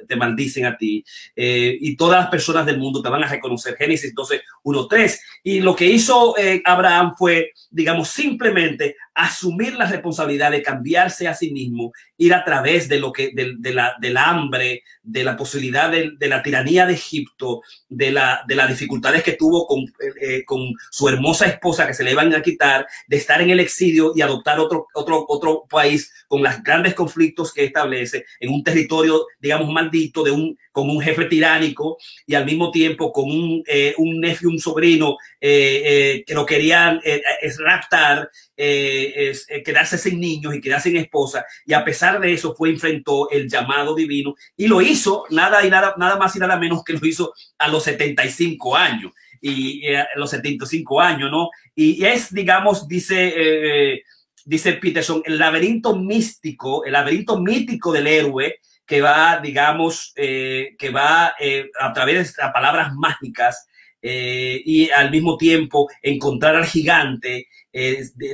te, 0.07 0.15
maldicen 0.15 0.65
a 0.65 0.77
ti. 0.77 1.03
Eh, 1.35 1.77
y 1.79 1.95
todas 1.95 2.21
las 2.21 2.29
personas 2.29 2.65
del 2.65 2.77
mundo 2.77 3.01
te 3.01 3.09
van 3.09 3.23
a 3.23 3.27
reconocer. 3.27 3.75
Génesis 3.75 4.13
12, 4.13 4.41
1, 4.63 4.87
3. 4.87 5.21
Y 5.43 5.59
lo 5.61 5.75
que 5.75 5.85
hizo 5.85 6.37
eh, 6.37 6.61
Abraham 6.65 7.13
fue, 7.17 7.51
digamos, 7.69 8.09
simplemente 8.09 8.95
asumir 9.17 9.73
la 9.73 9.87
responsabilidad 9.87 10.51
de 10.51 10.61
cambiarse 10.61 11.27
a 11.27 11.33
sí 11.33 11.51
mismo, 11.51 11.91
ir 12.17 12.35
a 12.35 12.45
través 12.45 12.87
de 12.87 12.99
lo 12.99 13.11
que, 13.11 13.31
de, 13.33 13.55
de 13.57 13.73
la, 13.73 13.95
del 13.99 14.15
hambre, 14.15 14.83
de 15.01 15.23
la 15.23 15.35
posibilidad 15.35 15.89
de, 15.89 16.11
de, 16.19 16.27
la 16.27 16.43
tiranía 16.43 16.85
de 16.85 16.93
Egipto, 16.93 17.61
de, 17.89 18.11
la, 18.11 18.43
de 18.47 18.53
las 18.53 18.69
dificultades 18.69 19.23
que 19.23 19.33
tuvo 19.33 19.65
con, 19.65 19.85
eh, 20.21 20.45
con 20.45 20.71
su 20.91 21.09
hermosa 21.09 21.47
esposa 21.47 21.87
que 21.87 21.95
se 21.95 22.03
le 22.03 22.11
iban 22.11 22.31
a 22.35 22.43
quitar, 22.43 22.85
de 23.07 23.17
estar 23.17 23.41
en 23.41 23.49
el 23.49 23.59
exilio 23.59 24.11
y 24.15 24.21
adoptar 24.21 24.59
otro, 24.59 24.85
otro, 24.93 25.25
otro 25.27 25.65
país 25.67 26.13
con 26.27 26.43
los 26.43 26.61
grandes 26.61 26.93
conflictos 26.93 27.53
que 27.53 27.63
establece 27.63 28.25
en 28.39 28.53
un 28.53 28.63
territorio, 28.63 29.25
digamos, 29.39 29.69
maldito, 29.71 30.23
de 30.23 30.31
un, 30.31 30.57
con 30.71 30.89
un 30.89 31.01
jefe 31.01 31.25
tiránico 31.25 31.97
y 32.25 32.35
al 32.35 32.45
mismo 32.45 32.69
tiempo 32.69 33.11
con 33.11 33.25
un, 33.25 33.63
eh, 33.65 33.95
un 33.97 34.19
nephew, 34.19 34.49
un 34.49 34.59
sobrino 34.59 35.17
eh, 35.39 35.81
eh, 35.85 36.23
que 36.25 36.33
lo 36.33 36.45
querían 36.45 36.99
eh, 37.03 37.21
es 37.41 37.57
raptar, 37.59 38.29
eh, 38.55 39.33
quedarse 39.63 39.97
sin 39.97 40.19
niños 40.19 40.53
y 40.53 40.61
quedarse 40.61 40.89
sin 40.89 40.97
esposa. 40.97 41.45
Y 41.65 41.73
a 41.73 41.83
pesar 41.83 42.19
de 42.19 42.33
eso 42.33 42.53
fue, 42.55 42.69
enfrentó 42.69 43.29
el 43.31 43.49
llamado 43.49 43.95
divino 43.95 44.35
y 44.55 44.67
lo 44.67 44.81
hizo 44.81 45.25
nada 45.29 45.65
y 45.65 45.69
nada, 45.69 45.95
nada 45.97 46.17
más 46.17 46.35
y 46.35 46.39
nada 46.39 46.57
menos 46.57 46.83
que 46.83 46.93
lo 46.93 47.05
hizo 47.07 47.33
a 47.57 47.67
los 47.69 47.83
75 47.83 48.75
años 48.75 49.13
y 49.39 49.87
a 49.93 50.07
los 50.15 50.31
75 50.31 50.99
años, 50.99 51.31
¿no? 51.31 51.49
Y 51.75 52.03
es, 52.03 52.33
digamos, 52.33 52.87
dice 52.87 54.03
dice 54.47 54.73
Peterson, 54.73 55.21
el 55.25 55.37
laberinto 55.37 55.95
místico, 55.95 56.85
el 56.85 56.93
laberinto 56.93 57.37
mítico 57.37 57.91
del 57.91 58.07
héroe 58.07 58.59
que 58.85 59.01
va, 59.01 59.41
digamos, 59.43 60.13
eh, 60.15 60.75
que 60.79 60.89
va 60.89 61.35
eh, 61.37 61.69
a 61.77 61.91
través 61.91 62.33
de 62.37 62.43
palabras 62.53 62.93
mágicas 62.95 63.67
eh, 64.01 64.61
y 64.63 64.89
al 64.89 65.11
mismo 65.11 65.35
tiempo 65.35 65.89
encontrar 66.01 66.55
al 66.55 66.65
gigante, 66.65 67.47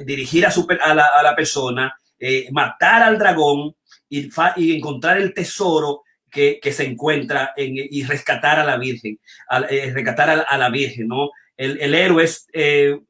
dirigir 0.06 0.46
a, 0.46 0.52
super, 0.52 0.80
a, 0.82 0.94
la, 0.94 1.08
a, 1.08 1.24
la, 1.24 1.36
persona, 1.36 1.94
matar 2.52 3.02
al 3.02 3.18
dragón 3.18 3.76
y, 4.08 4.30
y, 4.56 4.78
encontrar 4.78 5.18
el 5.18 5.34
tesoro 5.34 6.04
que, 6.30 6.60
que 6.62 6.72
se 6.72 6.86
encuentra 6.86 7.52
en, 7.58 7.74
y 7.76 8.04
rescatar 8.04 8.60
a 8.60 8.64
la 8.64 8.78
Virgen, 8.78 9.20
a, 9.50 9.60
rescatar 9.60 10.46
a, 10.48 10.58
la 10.58 10.70
Virgen, 10.70 11.08
¿no? 11.08 11.32
El, 11.58 11.82
el 11.82 11.96
héroe 11.96 12.24
es, 12.24 12.48
el, 12.54 13.02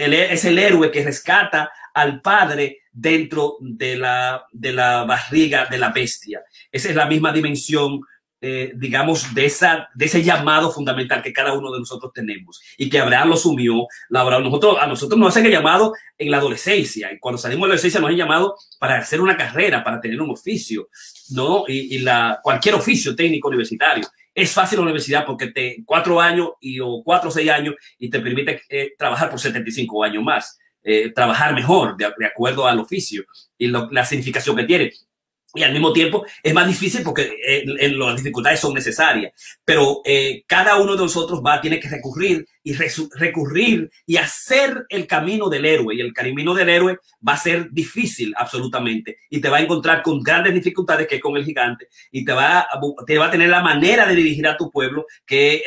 el, 0.00 0.12
es 0.14 0.44
el 0.44 0.58
héroe 0.58 0.90
que 0.90 1.04
rescata 1.04 1.70
al 1.94 2.20
padre 2.20 2.80
dentro 2.92 3.56
de 3.60 3.96
la, 3.96 4.46
de 4.52 4.72
la 4.72 5.04
barriga 5.04 5.66
de 5.66 5.78
la 5.78 5.90
bestia. 5.90 6.42
Esa 6.70 6.88
es 6.88 6.96
la 6.96 7.06
misma 7.06 7.32
dimensión, 7.32 8.00
eh, 8.40 8.72
digamos, 8.74 9.34
de, 9.34 9.44
esa, 9.46 9.88
de 9.94 10.06
ese 10.06 10.22
llamado 10.22 10.72
fundamental 10.72 11.22
que 11.22 11.32
cada 11.32 11.52
uno 11.52 11.70
de 11.70 11.78
nosotros 11.78 12.12
tenemos 12.12 12.60
y 12.78 12.88
que 12.88 12.98
Abraham 12.98 13.30
lo 13.30 13.36
sumió. 13.36 13.86
La, 14.08 14.24
nosotros, 14.40 14.76
a 14.80 14.86
nosotros 14.86 15.18
nos 15.18 15.28
hacen 15.28 15.46
el 15.46 15.52
llamado 15.52 15.92
en 16.18 16.30
la 16.30 16.38
adolescencia 16.38 17.12
y 17.12 17.18
cuando 17.18 17.38
salimos 17.38 17.62
de 17.62 17.68
la 17.68 17.74
adolescencia 17.74 18.00
nos 18.00 18.10
han 18.10 18.16
llamado 18.16 18.56
para 18.78 18.98
hacer 18.98 19.20
una 19.20 19.36
carrera, 19.36 19.84
para 19.84 20.00
tener 20.00 20.20
un 20.20 20.30
oficio, 20.30 20.88
¿no? 21.30 21.64
Y, 21.68 21.98
la, 21.98 22.40
cualquier 22.42 22.74
oficio 22.74 23.14
técnico 23.14 23.48
universitario. 23.48 24.06
Es 24.32 24.52
fácil 24.52 24.78
la 24.78 24.84
universidad 24.84 25.26
porque 25.26 25.48
te 25.48 25.82
cuatro 25.84 26.20
años 26.20 26.50
y, 26.60 26.78
o 26.80 27.02
cuatro 27.04 27.28
o 27.28 27.32
seis 27.32 27.50
años 27.50 27.74
y 27.98 28.08
te 28.08 28.20
permite 28.20 28.62
eh, 28.68 28.94
trabajar 28.96 29.28
por 29.28 29.40
75 29.40 30.04
años 30.04 30.22
más 30.22 30.56
eh, 30.82 31.12
trabajar 31.14 31.54
mejor 31.54 31.96
de, 31.96 32.06
acuerdo 32.26 32.66
al 32.66 32.80
oficio 32.80 33.24
y 33.58 33.68
la 33.68 34.04
significación 34.04 34.56
que 34.56 34.64
tiene. 34.64 34.92
Y 35.52 35.64
al 35.64 35.72
mismo 35.72 35.92
tiempo 35.92 36.24
es 36.44 36.54
más 36.54 36.68
difícil 36.68 37.02
porque 37.02 37.22
eh, 37.44 37.64
en, 37.80 37.98
las 37.98 38.16
dificultades 38.16 38.60
son 38.60 38.72
necesarias. 38.72 39.32
Pero 39.64 40.00
eh, 40.04 40.44
cada 40.46 40.76
uno 40.76 40.92
de 40.94 41.02
nosotros 41.02 41.42
va, 41.44 41.60
tiene 41.60 41.80
que 41.80 41.88
recurrir 41.88 42.46
y 42.62 42.74
recurrir 42.74 43.90
y 44.06 44.16
hacer 44.16 44.86
el 44.88 45.08
camino 45.08 45.48
del 45.48 45.64
héroe. 45.64 45.96
Y 45.96 46.00
el 46.00 46.12
camino 46.12 46.54
del 46.54 46.68
héroe 46.68 46.98
va 47.26 47.32
a 47.32 47.36
ser 47.36 47.68
difícil 47.72 48.32
absolutamente. 48.36 49.16
Y 49.28 49.40
te 49.40 49.48
va 49.48 49.56
a 49.56 49.62
encontrar 49.62 50.02
con 50.02 50.22
grandes 50.22 50.54
dificultades 50.54 51.08
que 51.08 51.18
con 51.18 51.36
el 51.36 51.44
gigante. 51.44 51.88
Y 52.12 52.24
te 52.24 52.32
va, 52.32 52.60
a, 52.60 52.68
te 53.04 53.18
va 53.18 53.26
a 53.26 53.30
tener 53.32 53.48
la 53.48 53.60
manera 53.60 54.06
de 54.06 54.14
dirigir 54.14 54.46
a 54.46 54.56
tu 54.56 54.70
pueblo, 54.70 55.06
que 55.26 55.64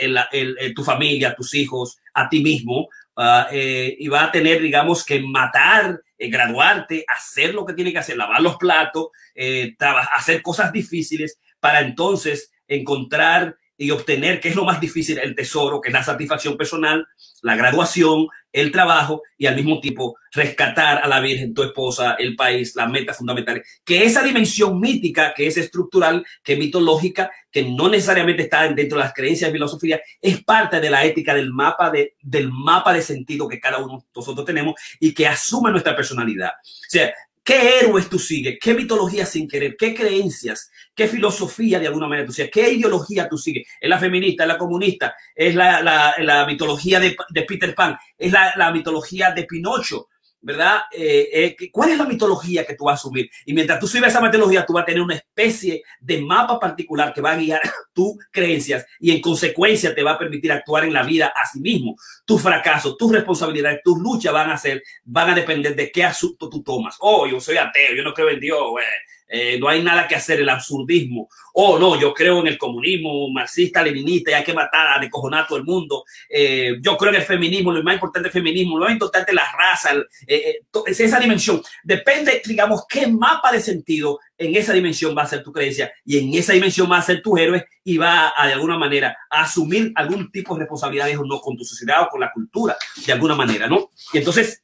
tu 0.74 0.84
familia, 0.84 1.36
tus 1.36 1.54
hijos, 1.56 1.98
a 2.14 2.30
ti 2.30 2.42
mismo, 2.42 2.88
uh, 3.18 3.46
eh, 3.52 3.96
y 3.98 4.08
va 4.08 4.26
a 4.26 4.32
tener, 4.32 4.62
digamos, 4.62 5.04
que 5.04 5.20
matar, 5.22 6.02
eh, 6.18 6.30
graduarte, 6.30 7.06
hacer 7.08 7.54
lo 7.54 7.66
que 7.66 7.74
tiene 7.74 7.92
que 7.92 8.00
hacer, 8.00 8.18
lavar 8.18 8.42
los 8.42 8.58
platos, 8.58 9.08
eh, 9.36 9.76
hacer 10.16 10.42
cosas 10.42 10.72
difíciles 10.72 11.40
para 11.60 11.82
entonces 11.82 12.52
encontrar 12.68 13.56
y 13.78 13.92
obtener, 13.92 14.40
que 14.40 14.50
es 14.50 14.56
lo 14.56 14.66
más 14.66 14.80
difícil, 14.80 15.18
el 15.18 15.36
tesoro, 15.36 15.82
que 15.82 15.90
es 15.90 15.94
la 15.94 16.04
satisfacción 16.04 16.58
personal, 16.58 17.08
la 17.42 17.56
graduación, 17.56 18.28
el 18.54 18.72
trabajo 18.72 19.24
y 19.38 19.48
al 19.48 19.56
mismo 19.56 19.80
tiempo 19.80 20.16
rescatar 20.32 21.00
a 21.04 21.08
la 21.08 21.20
Virgen, 21.20 21.54
tu 21.54 21.64
esposa, 21.64 22.16
el 22.18 22.36
país, 22.36 22.76
las 22.76 22.90
metas 22.90 23.18
fundamentales. 23.18 23.82
Que 23.84 24.06
esa 24.06 24.24
dimensión 24.24 24.80
mítica, 24.80 25.34
que 25.36 25.48
es 25.48 25.58
estructural, 25.58 26.26
que 26.44 26.54
es 26.54 26.60
mitológica, 26.60 27.32
que 27.52 27.64
no 27.64 27.90
necesariamente 27.90 28.44
está 28.44 28.68
dentro 28.70 28.98
de 28.98 29.04
las 29.04 29.14
creencias 29.14 29.50
y 29.50 29.54
filosofía, 29.54 30.02
es 30.22 30.44
parte 30.44 30.80
de 30.80 30.90
la 30.90 31.04
ética 31.04 31.34
del 31.34 31.52
mapa 31.52 31.90
de, 31.90 32.16
del 32.22 32.52
mapa 32.52 32.94
de 32.94 33.02
sentido 33.02 33.48
que 33.48 33.60
cada 33.60 33.80
uno 33.80 33.98
de 34.00 34.06
nosotros 34.16 34.46
tenemos 34.46 34.76
y 35.00 35.14
que 35.14 35.28
asume 35.28 35.72
nuestra 35.72 35.96
personalidad. 35.96 36.52
O 36.64 36.90
sea, 36.90 37.14
¿Qué 37.44 37.80
héroes 37.80 38.10
tú 38.10 38.18
sigues? 38.18 38.58
¿Qué 38.62 38.74
mitología 38.74 39.26
sin 39.26 39.48
querer? 39.48 39.76
¿Qué 39.78 39.94
creencias? 39.94 40.72
¿Qué 40.96 41.08
filosofía 41.08 41.78
de 41.80 41.88
alguna 41.88 42.08
manera 42.08 42.26
tú 42.26 42.32
sigues? 42.32 42.52
¿Qué 42.52 42.72
ideología 42.72 43.28
tú 43.28 43.38
sigues? 43.38 43.68
¿Es 43.82 43.90
la 43.90 44.00
feminista? 44.00 44.44
¿Es 44.44 44.48
la 44.48 44.58
comunista? 44.58 45.16
¿Es 45.36 45.54
la, 45.54 45.82
la, 45.82 46.16
la 46.20 46.46
mitología 46.46 47.02
de, 47.02 47.18
de, 47.30 47.42
Peter 47.44 47.76
Pan? 47.76 47.98
¿Es 48.18 48.32
la, 48.32 48.54
la 48.56 48.72
mitología 48.72 49.32
de 49.32 49.44
Pinocho? 49.44 50.08
¿Verdad? 50.44 50.82
Eh, 50.92 51.56
eh, 51.60 51.72
¿Cuál 51.72 51.92
es 51.92 51.98
la 51.98 52.06
mitología 52.06 52.66
que 52.66 52.76
tú 52.76 52.84
vas 52.84 52.94
a 52.94 53.02
asumir? 53.02 53.30
Y 53.46 53.54
mientras 53.54 53.80
tú 53.80 53.88
subes 53.88 54.10
esa 54.10 54.22
mitología, 54.22 54.66
tú 54.66 54.74
vas 54.74 54.84
a 54.84 54.86
tener 54.86 55.02
una 55.02 55.16
especie 55.16 55.84
de 56.02 56.22
mapa 56.22 56.60
particular 56.60 57.14
que 57.14 57.22
va 57.22 57.32
a 57.32 57.38
guiar 57.38 57.62
tus 57.94 58.18
creencias 58.30 58.86
y 59.00 59.12
en 59.12 59.22
consecuencia 59.22 59.96
te 59.96 60.04
va 60.04 60.12
a 60.12 60.20
permitir 60.20 60.52
actuar 60.52 60.84
en 60.84 60.94
la 60.94 61.04
vida 61.04 61.34
a 61.36 61.48
sí 61.48 61.62
mismo. 61.62 61.96
Tu 62.26 62.38
fracaso, 62.38 62.98
tus 62.98 63.12
responsabilidades, 63.12 63.82
tus 63.84 63.98
luchas 63.98 64.34
van 64.34 64.52
a 64.52 64.58
ser, 64.58 64.84
van 65.06 65.30
a 65.30 65.36
depender 65.36 65.76
de 65.76 65.90
qué 65.90 66.04
asunto 66.04 66.50
tú 66.50 66.62
tomas. 66.62 66.98
Oh, 67.00 67.26
yo 67.26 67.40
soy 67.40 67.58
ateo, 67.58 67.96
yo 67.96 68.04
no 68.04 68.14
creo 68.14 68.30
en 68.30 68.40
Dios, 68.40 68.70
güey. 68.70 68.86
Eh, 69.28 69.58
no 69.60 69.68
hay 69.68 69.82
nada 69.82 70.08
que 70.08 70.16
hacer, 70.16 70.40
el 70.40 70.50
absurdismo. 70.50 71.30
Oh, 71.54 71.80
no, 71.80 72.00
yo 72.00 72.14
creo 72.14 72.40
en 72.40 72.48
el 72.48 72.58
comunismo 72.58 73.30
marxista, 73.32 73.82
leninista, 73.84 74.32
y 74.32 74.34
hay 74.36 74.44
que 74.44 74.54
matar, 74.54 74.98
a 74.98 75.00
decojonar 75.00 75.44
a 75.44 75.48
todo 75.48 75.58
el 75.58 75.64
mundo. 75.64 76.04
Eh, 76.30 76.78
yo 76.82 76.98
creo 76.98 77.12
en 77.12 77.18
el 77.18 77.26
feminismo, 77.26 77.72
lo 77.72 77.84
más 77.84 77.96
importante 77.96 78.30
es 78.30 78.36
el 78.36 78.42
feminismo, 78.42 78.78
lo 78.78 78.86
más 78.86 78.94
importante 78.94 79.32
es 79.32 79.36
la 79.36 79.52
raza, 79.52 79.92
eh, 80.28 80.62
es 80.86 81.00
esa 81.00 81.20
dimensión. 81.20 81.62
Depende, 81.84 82.42
digamos, 82.46 82.86
qué 82.88 83.08
mapa 83.08 83.52
de 83.52 83.60
sentido 83.60 84.20
en 84.38 84.56
esa 84.56 84.74
dimensión 84.74 85.16
va 85.18 85.24
a 85.24 85.28
ser 85.28 85.44
tu 85.44 85.52
creencia 85.52 85.92
y 86.06 86.18
en 86.18 86.34
esa 86.34 86.54
dimensión 86.54 86.92
va 86.92 86.98
a 86.98 87.02
ser 87.02 87.22
tu 87.22 87.38
héroe 87.38 87.66
y 87.84 87.98
va 87.98 88.34
a, 88.36 88.48
de 88.48 88.54
alguna 88.54 88.78
manera, 88.78 89.18
a 89.30 89.44
asumir 89.44 89.92
algún 89.96 90.32
tipo 90.32 90.54
de 90.54 90.62
responsabilidades 90.62 91.18
o 91.18 91.26
no 91.26 91.40
con 91.40 91.56
tu 91.56 91.64
sociedad 91.64 92.04
o 92.04 92.10
con 92.10 92.22
la 92.22 92.32
cultura, 92.32 92.76
de 93.06 93.14
alguna 93.14 93.36
manera, 93.36 93.68
¿no? 93.68 93.90
Y 94.12 94.18
entonces, 94.18 94.64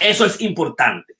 eso 0.00 0.24
es 0.24 0.40
importante 0.40 1.17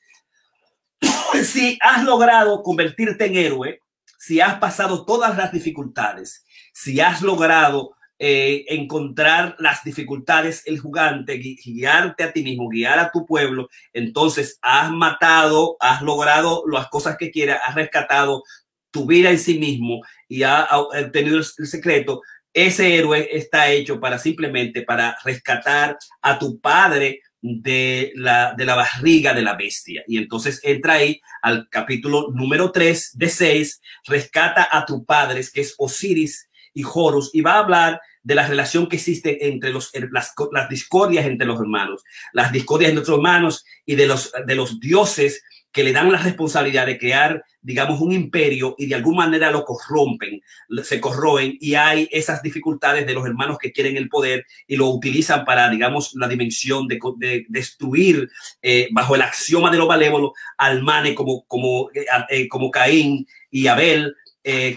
si 1.44 1.78
has 1.80 2.04
logrado 2.04 2.62
convertirte 2.62 3.26
en 3.26 3.36
héroe, 3.36 3.80
si 4.18 4.40
has 4.40 4.58
pasado 4.58 5.04
todas 5.04 5.36
las 5.36 5.52
dificultades, 5.52 6.44
si 6.72 7.00
has 7.00 7.22
logrado 7.22 7.92
eh, 8.18 8.64
encontrar 8.68 9.54
las 9.60 9.84
dificultades, 9.84 10.62
el 10.66 10.80
jugante, 10.80 11.38
guiarte 11.38 12.24
a 12.24 12.32
ti 12.32 12.42
mismo, 12.42 12.68
guiar 12.68 12.98
a 12.98 13.12
tu 13.12 13.24
pueblo, 13.24 13.68
entonces 13.92 14.58
has 14.60 14.90
matado, 14.90 15.76
has 15.78 16.02
logrado 16.02 16.64
las 16.66 16.88
cosas 16.88 17.16
que 17.16 17.30
quieras, 17.30 17.60
has 17.64 17.76
rescatado 17.76 18.42
tu 18.90 19.06
vida 19.06 19.30
en 19.30 19.38
sí 19.38 19.58
mismo 19.58 20.00
y 20.26 20.42
has 20.42 20.66
tenido 21.12 21.36
el 21.36 21.44
secreto, 21.44 22.22
ese 22.52 22.96
héroe 22.96 23.28
está 23.30 23.70
hecho 23.70 24.00
para 24.00 24.18
simplemente 24.18 24.82
para 24.82 25.16
rescatar 25.22 25.96
a 26.22 26.38
tu 26.38 26.58
padre 26.58 27.20
de 27.40 28.12
la, 28.14 28.54
de 28.56 28.64
la 28.64 28.74
barriga 28.74 29.34
de 29.34 29.42
la 29.42 29.54
bestia. 29.54 30.02
Y 30.06 30.18
entonces 30.18 30.60
entra 30.62 30.94
ahí 30.94 31.20
al 31.42 31.68
capítulo 31.68 32.30
número 32.32 32.72
3 32.72 33.12
de 33.16 33.28
6, 33.28 33.80
rescata 34.06 34.68
a 34.70 34.84
tu 34.84 35.04
padres, 35.04 35.50
que 35.50 35.60
es 35.60 35.74
Osiris 35.78 36.48
y 36.74 36.82
Horus, 36.84 37.30
y 37.32 37.40
va 37.40 37.54
a 37.54 37.58
hablar 37.60 38.00
de 38.22 38.34
la 38.34 38.46
relación 38.46 38.88
que 38.88 38.96
existe 38.96 39.48
entre 39.48 39.70
los, 39.70 39.90
las, 40.12 40.34
las 40.52 40.68
discordias 40.68 41.26
entre 41.26 41.46
los 41.46 41.60
hermanos, 41.60 42.04
las 42.32 42.52
discordias 42.52 42.90
entre 42.90 43.08
los 43.08 43.16
hermanos 43.16 43.64
y 43.86 43.94
de 43.94 44.06
los, 44.06 44.32
de 44.46 44.54
los 44.54 44.78
dioses 44.80 45.42
que 45.72 45.84
le 45.84 45.92
dan 45.92 46.10
la 46.10 46.18
responsabilidad 46.18 46.86
de 46.86 46.98
crear, 46.98 47.44
digamos, 47.60 48.00
un 48.00 48.12
imperio 48.12 48.74
y 48.78 48.86
de 48.86 48.94
alguna 48.94 49.26
manera 49.26 49.50
lo 49.50 49.64
corrompen, 49.64 50.40
se 50.82 51.00
corroen 51.00 51.56
y 51.60 51.74
hay 51.74 52.08
esas 52.10 52.42
dificultades 52.42 53.06
de 53.06 53.14
los 53.14 53.26
hermanos 53.26 53.58
que 53.58 53.72
quieren 53.72 53.96
el 53.96 54.08
poder 54.08 54.46
y 54.66 54.76
lo 54.76 54.88
utilizan 54.88 55.44
para, 55.44 55.68
digamos, 55.68 56.14
la 56.14 56.28
dimensión 56.28 56.88
de, 56.88 56.98
de 57.18 57.44
destruir 57.48 58.30
eh, 58.62 58.88
bajo 58.92 59.14
el 59.14 59.22
axioma 59.22 59.70
de 59.70 59.78
lo 59.78 59.86
malévolo 59.86 60.32
al 60.56 60.82
mane 60.82 61.14
como, 61.14 61.44
como, 61.46 61.90
eh, 61.94 62.06
eh, 62.30 62.48
como 62.48 62.70
Caín 62.70 63.26
y 63.50 63.66
Abel, 63.66 64.14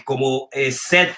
como 0.04 0.50
Seth 0.70 1.16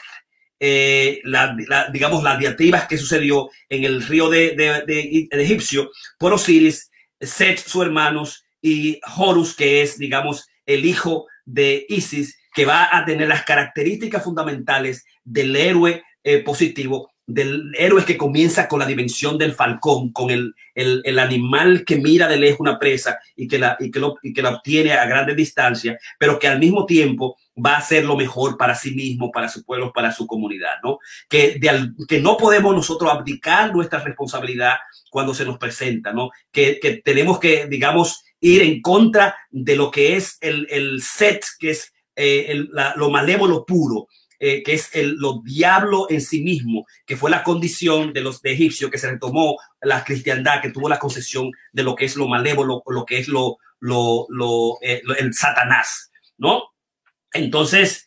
digamos, 1.93 2.23
las 2.23 2.39
diatribas 2.39 2.87
que 2.87 2.97
sucedió 2.97 3.51
en 3.69 3.83
el 3.83 4.01
río 4.01 4.31
de, 4.31 4.55
de, 4.55 5.29
Egipcio 5.33 5.91
por 6.19 6.33
Osiris, 6.33 6.89
Seth, 7.21 7.59
sus 7.59 7.83
hermanos, 7.83 8.44
y 8.65 8.99
Horus, 9.19 9.55
que 9.55 9.83
es, 9.83 9.99
digamos, 9.99 10.49
el 10.65 10.87
hijo 10.87 11.27
de 11.45 11.85
Isis, 11.87 12.39
que 12.55 12.65
va 12.65 12.89
a 12.91 13.05
tener 13.05 13.29
las 13.29 13.45
características 13.45 14.25
fundamentales 14.25 15.05
del 15.23 15.55
héroe 15.55 16.03
eh, 16.23 16.39
positivo, 16.39 17.11
del 17.27 17.73
héroe 17.77 18.07
que 18.07 18.17
comienza 18.17 18.67
con 18.67 18.79
la 18.79 18.87
dimensión 18.87 19.37
del 19.37 19.53
falcón, 19.53 20.13
con 20.13 20.31
el, 20.31 20.55
el, 20.75 21.03
el, 21.05 21.19
animal 21.19 21.85
que 21.85 21.97
mira 21.97 22.27
de 22.27 22.39
lejos 22.39 22.61
una 22.61 22.79
presa 22.79 23.19
y 23.37 23.47
que, 23.49 23.59
la, 23.59 23.77
y, 23.79 23.91
que 23.91 24.01
lo, 24.01 24.17
y 24.23 24.33
que 24.33 24.41
la 24.41 24.51
obtiene 24.51 24.95
a 24.95 25.05
grande 25.05 25.35
distancia, 25.35 25.99
pero 26.19 26.39
que 26.39 26.49
al 26.49 26.59
mismo 26.59 26.87
tiempo 26.87 27.37
va 27.55 27.75
a 27.75 27.79
hacer 27.79 28.07
lo 28.07 28.17
mejor 28.17 28.57
para 28.57 28.75
sí 28.75 28.95
mismo, 28.95 29.31
para 29.31 29.51
su 29.51 29.63
pueblo, 29.63 29.93
para 29.93 30.11
su 30.11 30.27
comunidad, 30.27 30.77
¿no? 30.83 31.01
Que, 31.29 31.59
de, 31.59 31.91
que 32.09 32.21
no 32.21 32.39
podemos 32.39 32.75
nosotros 32.75 33.13
abdicar 33.13 33.75
nuestra 33.75 34.01
responsabilidad 34.01 34.77
cuando 35.11 35.35
se 35.35 35.45
nos 35.45 35.59
presenta, 35.59 36.15
¿no? 36.15 36.31
Que, 36.51 36.79
que 36.81 37.03
tenemos 37.05 37.39
que, 37.39 37.67
digamos, 37.67 38.25
ir 38.45 38.61
en 38.63 38.83
contra 38.83 39.35
de 39.51 39.75
lo 39.75 39.91
que 39.91 40.17
es 40.17 40.37
el, 40.43 40.67
el 40.71 41.01
set, 41.01 41.43
que 41.59 41.71
es 41.71 41.95
eh, 42.15 42.47
el, 42.49 42.71
lo 42.97 43.11
malévolo 43.11 43.65
puro, 43.65 44.07
eh, 44.39 44.63
que 44.63 44.75
es 44.75 44.95
el, 44.95 45.17
lo 45.17 45.41
diablo 45.43 46.07
en 46.11 46.21
sí 46.21 46.43
mismo, 46.43 46.85
que 47.07 47.17
fue 47.17 47.31
la 47.31 47.43
condición 47.43 48.13
de 48.13 48.21
los 48.21 48.43
de 48.43 48.53
egipcios, 48.53 48.91
que 48.91 48.99
se 48.99 49.11
retomó 49.11 49.57
la 49.81 50.05
cristiandad, 50.05 50.61
que 50.61 50.69
tuvo 50.69 50.91
la 50.91 50.99
concesión 50.99 51.51
de 51.73 51.85
lo 51.85 51.97
que 51.97 52.05
es 52.05 52.17
lo 52.17 52.29
malévolo, 52.29 52.83
lo 52.87 53.07
que 53.07 53.19
es 53.19 53.29
lo, 53.29 53.57
lo, 53.81 54.27
lo, 54.29 54.77
eh, 54.83 55.01
el 55.19 55.33
Satanás, 55.33 56.11
¿no? 56.37 56.65
Entonces, 57.33 58.07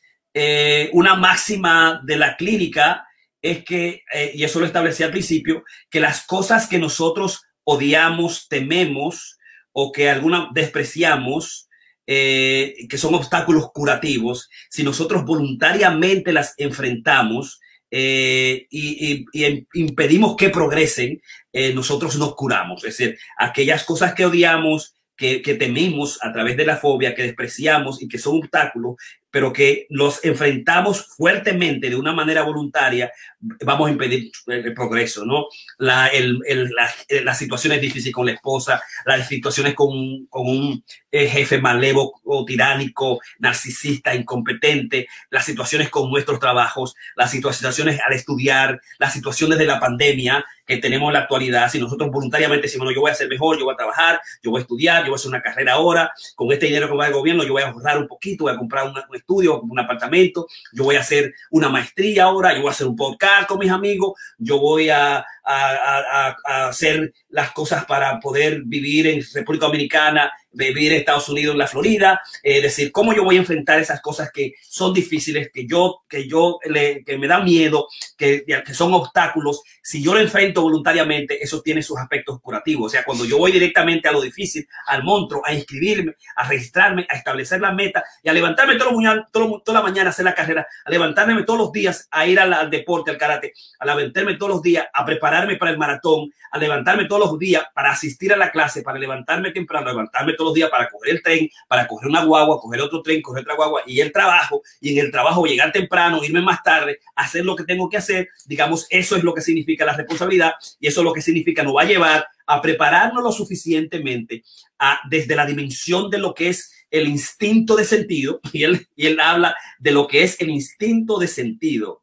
una 0.94 1.16
máxima 1.16 2.00
de 2.06 2.16
la 2.16 2.38
clínica 2.38 3.08
es 3.42 3.64
que, 3.64 4.04
y 4.36 4.44
eso 4.44 4.60
lo 4.60 4.68
establecí 4.68 5.02
al 5.02 5.10
principio, 5.10 5.64
que 5.90 6.00
las 6.00 6.28
cosas 6.28 6.68
que 6.68 6.78
nosotros 6.78 7.42
odiamos, 7.64 8.48
tememos, 8.48 9.37
o 9.80 9.92
que 9.92 10.10
alguna 10.10 10.50
despreciamos, 10.56 11.70
eh, 12.08 12.88
que 12.90 12.98
son 12.98 13.14
obstáculos 13.14 13.72
curativos, 13.72 14.50
si 14.72 14.82
nosotros 14.84 15.24
voluntariamente 15.24 16.34
las 16.34 16.56
enfrentamos 16.58 17.60
eh, 17.92 18.66
y, 18.72 19.28
y, 19.32 19.68
impedimos 19.76 20.36
que 20.36 20.50
progresen, 20.50 21.22
eh, 21.54 21.76
nosotros 21.76 22.18
nos 22.18 22.34
curamos. 22.34 22.84
Es 22.86 22.98
decir, 22.98 23.20
aquellas 23.38 23.84
cosas 23.84 24.16
que 24.16 24.26
odiamos, 24.26 24.96
que, 25.16 25.44
que, 25.44 25.54
tememos 25.54 26.18
a 26.24 26.34
través 26.34 26.58
de 26.58 26.66
la 26.66 26.78
fobia, 26.78 27.14
que 27.14 27.22
despreciamos 27.22 28.02
y 28.02 28.08
que 28.08 28.18
son 28.18 28.40
obstáculos, 28.40 28.96
pero 29.38 29.54
que 29.54 29.86
los 29.92 30.26
enfrentamos 30.26 31.06
fuertemente 31.16 31.92
de 31.92 31.96
una 31.96 32.12
manera 32.12 32.42
voluntaria, 32.42 33.12
vamos 33.40 33.88
a 33.88 33.92
impedir 33.92 34.32
el 34.48 34.74
progreso, 34.74 35.28
¿no? 35.28 35.46
La, 35.78 36.08
el, 36.08 36.40
el, 36.48 36.72
la, 36.72 36.90
las 37.22 37.38
situaciones 37.38 37.80
difíciles 37.80 38.16
con 38.16 38.26
la 38.26 38.32
esposa, 38.32 38.82
las 39.06 39.28
situaciones 39.28 39.76
con, 39.76 40.26
con 40.26 40.48
un 40.48 40.84
eh, 41.12 41.28
jefe 41.28 41.62
malevo 41.62 42.20
o 42.24 42.46
tiránico, 42.46 43.20
narcisista, 43.38 44.16
incompetente, 44.16 45.08
las 45.30 45.46
situaciones 45.46 45.90
con 45.92 46.10
nuestros 46.10 46.40
trabajos, 46.40 46.96
las 47.16 47.30
situaciones 47.30 48.00
al 48.04 48.14
estudiar, 48.14 48.82
las 48.98 49.14
situaciones 49.14 49.60
de 49.60 49.68
la 49.68 49.80
pandemia 49.80 50.44
que 50.68 50.78
tenemos 50.78 51.08
en 51.08 51.14
la 51.14 51.20
actualidad. 51.22 51.70
Si 51.72 51.80
nosotros 51.80 52.12
voluntariamente 52.12 52.64
decimos, 52.64 52.86
bueno, 52.86 52.96
yo 52.96 53.02
voy 53.02 53.12
a 53.12 53.16
ser 53.16 53.30
mejor, 53.30 53.58
yo 53.58 53.66
voy 53.66 53.74
a 53.74 53.78
trabajar, 53.78 54.22
yo 54.44 54.52
voy 54.52 54.60
a 54.60 54.62
estudiar, 54.62 55.04
yo 55.04 55.10
voy 55.10 55.14
a 55.14 55.16
hacer 55.16 55.30
una 55.30 55.42
carrera 55.42 55.74
ahora, 55.74 56.12
con 56.36 56.52
este 56.52 56.68
dinero 56.68 56.90
que 56.90 56.96
va 56.96 57.08
el 57.08 57.14
gobierno, 57.14 57.44
yo 57.44 57.54
voy 57.54 57.64
a 57.64 57.70
ahorrar 57.70 57.98
un 57.98 58.08
poquito, 58.08 58.44
voy 58.44 58.54
a 58.54 58.58
comprar 58.58 58.88
un 58.88 59.16
estudio, 59.16 59.62
un 59.62 59.80
apartamento, 59.80 60.48
yo 60.74 60.84
voy 60.84 60.98
a 60.98 61.00
hacer 61.00 61.34
una 61.52 61.70
maestría 61.70 62.26
ahora, 62.26 62.54
yo 62.54 62.60
voy 62.62 62.70
a 62.70 62.72
hacer 62.72 62.86
un 62.86 62.96
podcast 62.96 63.48
con 63.48 63.60
mis 63.60 63.72
amigos, 63.72 64.20
yo 64.38 64.60
voy 64.60 64.90
a, 64.90 65.26
a, 65.48 66.28
a, 66.30 66.36
a 66.46 66.68
hacer 66.68 67.14
las 67.30 67.52
cosas 67.52 67.86
para 67.86 68.20
poder 68.20 68.64
vivir 68.66 69.08
en 69.08 69.24
República 69.34 69.68
Dominicana 69.68 70.32
vivir 70.58 70.92
en 70.92 71.00
Estados 71.00 71.30
Unidos, 71.30 71.54
en 71.54 71.60
la 71.60 71.68
Florida, 71.68 72.22
es 72.42 72.58
eh, 72.58 72.62
decir, 72.62 72.92
cómo 72.92 73.14
yo 73.14 73.24
voy 73.24 73.36
a 73.36 73.40
enfrentar 73.40 73.80
esas 73.80 74.02
cosas 74.02 74.32
que 74.32 74.54
son 74.62 74.94
difíciles, 74.94 75.50
que 75.54 75.68
yo, 75.68 76.04
que 76.10 76.28
yo, 76.28 76.60
le, 76.66 77.04
que 77.04 77.18
me 77.18 77.28
da 77.28 77.40
miedo, 77.40 77.88
que, 78.18 78.44
que 78.44 78.74
son 78.74 78.94
obstáculos. 78.94 79.62
Si 79.82 80.04
yo 80.04 80.14
lo 80.14 80.20
enfrento 80.20 80.62
voluntariamente, 80.62 81.42
eso 81.42 81.62
tiene 81.62 81.84
sus 81.84 81.98
aspectos 81.98 82.42
curativos. 82.42 82.88
O 82.88 82.90
sea, 82.90 83.06
cuando 83.06 83.26
yo 83.26 83.38
voy 83.38 83.52
directamente 83.52 84.08
a 84.08 84.12
lo 84.12 84.22
difícil, 84.22 84.68
al 84.88 85.04
monstruo, 85.04 85.42
a 85.46 85.54
inscribirme, 85.54 86.14
a 86.36 86.48
registrarme, 86.48 87.06
a 87.10 87.16
establecer 87.16 87.62
la 87.62 87.72
meta 87.72 88.04
y 88.24 88.30
a 88.30 88.34
levantarme 88.34 88.76
todos 88.76 88.92
los, 88.92 89.32
todo, 89.32 89.62
toda 89.64 89.80
la 89.80 89.86
mañana 89.86 90.10
a 90.10 90.12
hacer 90.12 90.26
la 90.26 90.34
carrera, 90.34 90.68
a 90.86 90.90
levantarme 90.90 91.44
todos 91.44 91.60
los 91.60 91.72
días 91.72 92.08
a 92.12 92.26
ir 92.26 92.40
al, 92.40 92.70
deporte, 92.70 93.12
al 93.12 93.18
karate, 93.18 93.54
a 93.80 93.86
levantarme 93.86 94.36
todos 94.36 94.54
los 94.54 94.62
días 94.62 94.88
a 94.92 95.06
prepararme 95.38 95.58
para 95.58 95.72
el 95.72 95.78
maratón, 95.78 96.32
a 96.52 96.58
levantarme 96.58 97.06
todos 97.06 97.30
los 97.30 97.40
días 97.40 97.64
para 97.74 97.92
asistir 97.92 98.34
a 98.34 98.38
la 98.38 98.52
clase, 98.52 98.82
para 98.82 98.98
levantarme 98.98 99.52
temprano, 99.52 99.88
levantarme 99.88 100.34
todos 100.34 100.50
los 100.50 100.56
días 100.56 100.70
para 100.70 100.90
coger 100.90 101.14
el 101.14 101.22
tren, 101.22 101.50
para 101.68 101.88
coger 101.88 102.10
una 102.10 102.24
guagua, 102.24 102.60
coger 102.60 102.82
otro 102.82 103.02
tren, 103.02 103.22
coger 103.22 103.42
otra 103.42 103.56
guagua 103.56 103.82
y 103.86 104.00
el 104.00 104.12
trabajo, 104.12 104.62
y 104.80 104.98
en 104.98 105.06
el 105.06 105.12
trabajo 105.12 105.46
llegar 105.46 105.72
temprano, 105.72 106.24
irme 106.24 106.42
más 106.42 106.64
tarde, 106.64 107.00
hacer 107.16 107.46
lo 107.46 107.56
que 107.56 107.64
tengo 107.64 107.90
que 107.90 107.98
hacer, 107.98 108.30
digamos, 108.46 108.88
eso 108.90 109.16
es 109.16 109.24
lo 109.24 109.34
que 109.34 109.42
significa 109.42 109.86
la 109.86 109.94
responsabilidad 109.94 110.54
y 110.80 110.88
eso 110.88 111.02
es 111.02 111.06
lo 111.06 111.14
que 111.14 111.22
significa, 111.22 111.64
nos 111.64 111.76
va 111.76 111.82
a 111.82 111.86
llevar 111.86 112.28
a 112.46 112.62
prepararnos 112.62 113.24
lo 113.24 113.32
suficientemente 113.32 114.44
a, 114.80 115.00
desde 115.10 115.36
la 115.36 115.46
dimensión 115.46 116.10
de 116.10 116.18
lo 116.18 116.34
que 116.34 116.50
es 116.50 116.74
el 116.90 117.08
instinto 117.08 117.76
de 117.76 117.84
sentido, 117.84 118.40
y 118.54 118.64
él, 118.64 118.88
y 118.96 119.08
él 119.08 119.20
habla 119.20 119.56
de 119.78 119.92
lo 119.92 120.08
que 120.08 120.24
es 120.24 120.40
el 120.40 120.50
instinto 120.50 121.20
de 121.20 121.28
sentido, 121.28 122.02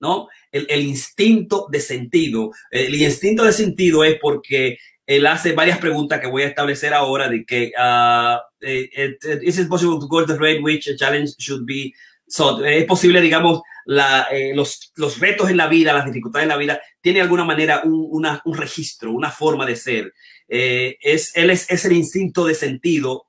¿no? 0.00 0.28
El, 0.50 0.66
el 0.68 0.82
instinto 0.82 1.66
de 1.70 1.80
sentido. 1.80 2.50
El 2.70 2.94
instinto 2.94 3.44
de 3.44 3.52
sentido 3.52 4.02
es 4.04 4.18
porque 4.20 4.78
él 5.10 5.26
hace 5.26 5.52
varias 5.52 5.78
preguntas 5.78 6.20
que 6.20 6.28
voy 6.28 6.42
a 6.42 6.46
establecer 6.46 6.94
ahora 6.94 7.28
de 7.28 7.44
que 7.44 7.72
uh, 7.76 8.38
is 9.42 9.58
it 9.58 9.68
possible 9.68 9.98
to 9.98 10.06
go 10.06 10.24
the 10.24 10.38
rate 10.38 10.60
which 10.62 10.86
a 10.86 10.96
challenge 10.96 11.34
should 11.36 11.64
be 11.66 11.92
so, 12.28 12.64
es 12.64 12.84
posible 12.84 13.20
digamos 13.20 13.60
la, 13.86 14.28
eh, 14.30 14.52
los, 14.54 14.92
los 14.94 15.18
retos 15.18 15.50
en 15.50 15.56
la 15.56 15.66
vida 15.66 15.92
las 15.92 16.04
dificultades 16.04 16.44
en 16.44 16.50
la 16.50 16.56
vida 16.56 16.80
tiene 17.00 17.20
alguna 17.20 17.44
manera 17.44 17.82
un, 17.82 18.06
una, 18.08 18.40
un 18.44 18.56
registro 18.56 19.10
una 19.10 19.32
forma 19.32 19.66
de 19.66 19.74
ser 19.74 20.14
eh, 20.48 20.96
es 21.00 21.36
él 21.36 21.50
es, 21.50 21.68
es, 21.68 21.84
el 21.86 21.92
instinto 21.94 22.44
de 22.44 22.54
sentido 22.54 23.26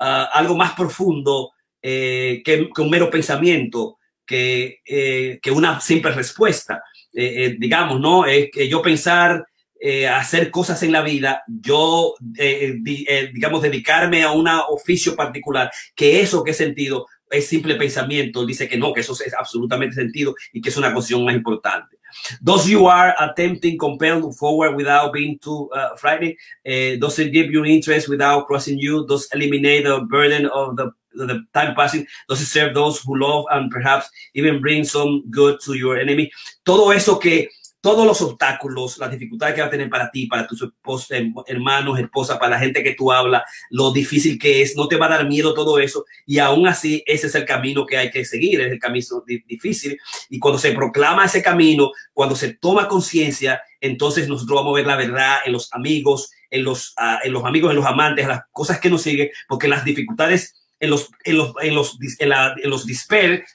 uh, 0.00 0.28
algo 0.34 0.54
más 0.54 0.74
profundo 0.74 1.52
eh, 1.80 2.42
que, 2.44 2.68
que, 2.74 2.82
un 2.82 2.90
mero 2.90 3.08
pensamiento 3.08 3.96
que, 4.32 5.40
que 5.42 5.50
una 5.50 5.80
simple 5.80 6.12
respuesta 6.12 6.82
digamos 7.12 8.00
no 8.00 8.24
es 8.24 8.50
que 8.50 8.68
yo 8.68 8.80
pensar 8.80 9.44
eh, 9.84 10.06
hacer 10.06 10.52
cosas 10.52 10.80
en 10.84 10.92
la 10.92 11.02
vida, 11.02 11.42
yo, 11.48 12.14
eh, 12.38 12.78
eh, 12.86 13.30
digamos, 13.34 13.62
dedicarme 13.62 14.22
a 14.22 14.30
un 14.30 14.46
oficio 14.46 15.16
particular, 15.16 15.72
que 15.96 16.20
eso 16.20 16.44
que 16.44 16.54
sentido 16.54 17.06
es 17.28 17.48
simple 17.48 17.74
pensamiento, 17.74 18.46
dice 18.46 18.68
que 18.68 18.78
no, 18.78 18.92
que 18.92 19.00
eso 19.00 19.12
es 19.14 19.34
absolutamente 19.34 19.96
sentido 19.96 20.36
y 20.52 20.60
que 20.60 20.68
es 20.68 20.76
una 20.76 20.94
cuestión 20.94 21.24
más 21.24 21.34
importante. 21.34 21.96
Those 22.44 22.70
you 22.70 22.88
are 22.88 23.12
attempting 23.18 23.76
compelled 23.76 24.32
forward 24.36 24.76
without 24.76 25.12
being 25.12 25.36
too 25.40 25.68
uh, 25.74 25.96
frightened, 25.96 26.36
uh, 26.64 27.00
does 27.00 27.18
it 27.18 27.32
give 27.32 27.50
you 27.50 27.64
interest 27.64 28.08
without 28.08 28.46
crossing 28.46 28.78
you, 28.78 29.04
does 29.04 29.28
eliminate 29.32 29.82
the 29.82 29.98
burden 30.08 30.46
of 30.46 30.76
the 30.76 30.92
the 31.14 31.44
time 31.52 31.74
passing, 31.74 32.06
does 32.28 32.40
it 32.40 32.46
serve 32.46 32.74
those 32.74 33.00
who 33.00 33.16
love 33.16 33.44
and 33.50 33.70
perhaps 33.70 34.10
even 34.34 34.60
bring 34.60 34.84
some 34.84 35.22
good 35.30 35.58
to 35.64 35.74
your 35.74 35.98
enemy. 35.98 36.30
Todo 36.64 36.92
eso 36.92 37.18
que 37.18 37.48
todos 37.82 38.06
los 38.06 38.22
obstáculos, 38.22 38.96
las 38.98 39.10
dificultades 39.10 39.56
que 39.56 39.60
va 39.60 39.66
a 39.66 39.70
tener 39.70 39.90
para 39.90 40.08
ti, 40.08 40.26
para 40.28 40.46
tus 40.46 40.62
esposos, 40.62 41.10
hermanos, 41.46 41.98
esposa, 41.98 42.38
para 42.38 42.52
la 42.52 42.60
gente 42.60 42.82
que 42.84 42.94
tú 42.94 43.10
hablas, 43.10 43.42
lo 43.70 43.92
difícil 43.92 44.38
que 44.38 44.62
es, 44.62 44.76
no 44.76 44.86
te 44.86 44.96
va 44.96 45.06
a 45.06 45.16
dar 45.16 45.26
miedo 45.26 45.52
todo 45.52 45.80
eso. 45.80 46.04
Y 46.24 46.38
aún 46.38 46.68
así, 46.68 47.02
ese 47.06 47.26
es 47.26 47.34
el 47.34 47.44
camino 47.44 47.84
que 47.84 47.98
hay 47.98 48.10
que 48.10 48.24
seguir, 48.24 48.60
es 48.60 48.70
el 48.70 48.78
camino 48.78 49.24
difícil. 49.26 49.98
Y 50.30 50.38
cuando 50.38 50.60
se 50.60 50.70
proclama 50.72 51.24
ese 51.24 51.42
camino, 51.42 51.90
cuando 52.12 52.36
se 52.36 52.54
toma 52.54 52.86
conciencia, 52.86 53.60
entonces 53.80 54.28
nosotros 54.28 54.60
vamos 54.60 54.74
a 54.74 54.76
ver 54.76 54.86
la 54.86 54.96
verdad 54.96 55.38
en 55.44 55.52
los 55.52 55.68
amigos, 55.74 56.30
en 56.50 56.62
los, 56.62 56.94
uh, 57.00 57.26
en 57.26 57.32
los 57.32 57.44
amigos, 57.44 57.70
en 57.70 57.76
los 57.78 57.86
amantes, 57.86 58.28
las 58.28 58.42
cosas 58.52 58.78
que 58.78 58.90
nos 58.90 59.02
siguen, 59.02 59.30
porque 59.48 59.66
las 59.66 59.84
dificultades 59.84 60.61
en 60.82 60.90
los, 60.90 61.10
en 61.22 61.38
los, 61.38 61.54
en 61.62 61.74
los, 61.76 61.96
en, 62.18 62.70
los 62.70 62.86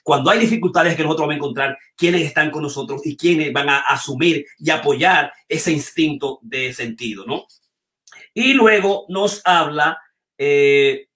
cuando 0.02 0.30
hay 0.30 0.38
dificultades 0.38 0.96
que 0.96 1.02
nosotros 1.02 1.26
vamos 1.26 1.34
a 1.34 1.36
encontrar 1.36 1.78
quiénes 1.94 2.22
están 2.22 2.50
con 2.50 2.62
nosotros 2.62 3.02
y 3.04 3.18
quiénes 3.18 3.52
van 3.52 3.68
a 3.68 3.80
asumir 3.80 4.46
y 4.58 4.70
apoyar 4.70 5.30
ese 5.46 5.70
instinto 5.70 6.38
de 6.40 6.72
sentido, 6.72 7.26
¿no? 7.26 7.46
Y 8.32 8.54
luego 8.54 9.04
nos 9.10 9.42
habla 9.44 9.98
eh, 10.38 11.08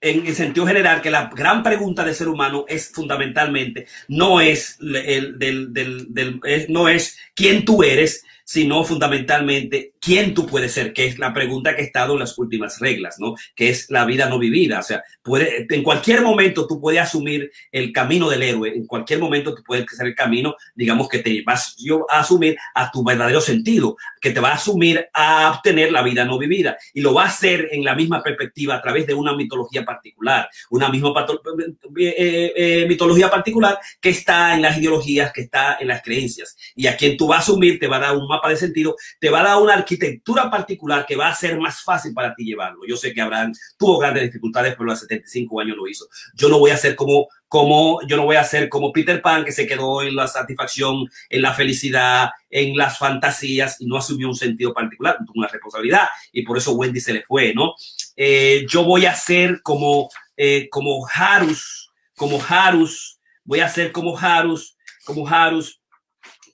en 0.00 0.26
el 0.26 0.34
sentido 0.34 0.66
general 0.66 1.02
que 1.02 1.10
la 1.10 1.28
gran 1.28 1.62
pregunta 1.62 2.02
del 2.02 2.14
ser 2.14 2.28
humano 2.28 2.64
es 2.66 2.92
fundamentalmente 2.92 3.86
no 4.08 4.40
es 4.40 4.78
el 4.80 5.38
del, 5.38 5.72
del, 5.74 6.14
del 6.14 6.40
no 6.70 6.88
es 6.88 7.18
quién 7.34 7.66
tú 7.66 7.82
eres, 7.82 8.24
sino 8.46 8.84
fundamentalmente 8.84 9.94
quién 10.00 10.32
tú 10.32 10.46
puedes 10.46 10.70
ser, 10.70 10.92
que 10.92 11.04
es 11.04 11.18
la 11.18 11.34
pregunta 11.34 11.74
que 11.74 11.82
ha 11.82 11.84
estado 11.84 12.12
en 12.12 12.20
las 12.20 12.38
últimas 12.38 12.78
reglas, 12.78 13.16
¿no? 13.18 13.34
Que 13.56 13.70
es 13.70 13.90
la 13.90 14.04
vida 14.04 14.28
no 14.28 14.38
vivida. 14.38 14.78
O 14.78 14.82
sea, 14.84 15.02
puede, 15.20 15.66
en 15.68 15.82
cualquier 15.82 16.22
momento 16.22 16.64
tú 16.64 16.80
puedes 16.80 17.00
asumir 17.00 17.50
el 17.72 17.92
camino 17.92 18.30
del 18.30 18.44
héroe, 18.44 18.68
en 18.68 18.86
cualquier 18.86 19.18
momento 19.18 19.52
tú 19.52 19.64
puedes 19.66 19.84
hacer 19.92 20.06
el 20.06 20.14
camino, 20.14 20.54
digamos, 20.76 21.08
que 21.08 21.18
te 21.18 21.42
vas 21.44 21.74
yo, 21.76 22.06
a 22.08 22.20
asumir 22.20 22.56
a 22.72 22.88
tu 22.92 23.02
verdadero 23.02 23.40
sentido, 23.40 23.96
que 24.20 24.30
te 24.30 24.38
va 24.38 24.50
a 24.50 24.54
asumir 24.54 25.08
a 25.12 25.50
obtener 25.50 25.90
la 25.90 26.02
vida 26.02 26.24
no 26.24 26.38
vivida. 26.38 26.78
Y 26.94 27.00
lo 27.00 27.12
va 27.12 27.24
a 27.24 27.26
hacer 27.26 27.70
en 27.72 27.84
la 27.84 27.96
misma 27.96 28.22
perspectiva 28.22 28.76
a 28.76 28.82
través 28.82 29.08
de 29.08 29.14
una 29.14 29.34
mitología 29.34 29.84
particular, 29.84 30.48
una 30.70 30.88
misma 30.88 31.12
eh, 31.18 32.14
eh, 32.16 32.52
eh, 32.54 32.86
mitología 32.86 33.28
particular 33.28 33.76
que 34.00 34.10
está 34.10 34.54
en 34.54 34.62
las 34.62 34.78
ideologías, 34.78 35.32
que 35.32 35.40
está 35.40 35.78
en 35.80 35.88
las 35.88 36.00
creencias. 36.00 36.56
Y 36.76 36.86
a 36.86 36.96
quien 36.96 37.16
tú 37.16 37.26
vas 37.26 37.40
a 37.40 37.42
asumir 37.42 37.80
te 37.80 37.88
va 37.88 37.96
a 37.96 38.00
dar 38.00 38.16
un 38.16 38.35
mapa 38.36 38.50
de 38.50 38.56
sentido, 38.56 38.96
te 39.20 39.30
va 39.30 39.40
a 39.40 39.44
dar 39.44 39.62
una 39.62 39.74
arquitectura 39.74 40.50
particular 40.50 41.04
que 41.06 41.16
va 41.16 41.28
a 41.28 41.34
ser 41.34 41.58
más 41.58 41.82
fácil 41.82 42.14
para 42.14 42.34
ti 42.34 42.44
llevarlo. 42.44 42.80
Yo 42.86 42.96
sé 42.96 43.12
que 43.12 43.20
Abraham 43.20 43.52
tuvo 43.78 43.98
grandes 43.98 44.24
dificultades, 44.24 44.74
pero 44.74 44.90
a 44.90 44.92
los 44.92 45.00
75 45.00 45.60
años 45.60 45.76
lo 45.76 45.88
hizo. 45.88 46.06
Yo 46.34 46.48
no 46.48 46.58
voy 46.58 46.70
a 46.70 46.76
ser 46.76 46.94
como, 46.96 47.28
como, 47.48 48.00
yo 48.06 48.16
no 48.16 48.24
voy 48.24 48.36
a 48.36 48.44
ser 48.44 48.68
como 48.68 48.92
Peter 48.92 49.20
Pan, 49.20 49.44
que 49.44 49.52
se 49.52 49.66
quedó 49.66 50.02
en 50.02 50.14
la 50.14 50.28
satisfacción, 50.28 51.08
en 51.28 51.42
la 51.42 51.52
felicidad, 51.52 52.30
en 52.50 52.76
las 52.76 52.98
fantasías 52.98 53.80
y 53.80 53.86
no 53.86 53.96
asumió 53.96 54.28
un 54.28 54.34
sentido 54.34 54.72
particular, 54.72 55.18
una 55.34 55.48
responsabilidad 55.48 56.08
y 56.32 56.42
por 56.42 56.58
eso 56.58 56.72
Wendy 56.72 57.00
se 57.00 57.12
le 57.12 57.22
fue, 57.22 57.54
¿no? 57.54 57.74
Eh, 58.16 58.66
yo 58.68 58.84
voy 58.84 59.06
a 59.06 59.14
ser 59.14 59.60
como, 59.62 60.08
eh, 60.36 60.68
como 60.70 61.06
Harus, 61.06 61.90
como 62.14 62.40
Harus, 62.48 63.18
voy 63.44 63.60
a 63.60 63.68
ser 63.68 63.92
como 63.92 64.18
Harus, 64.18 64.76
como 65.04 65.28
Harus, 65.28 65.80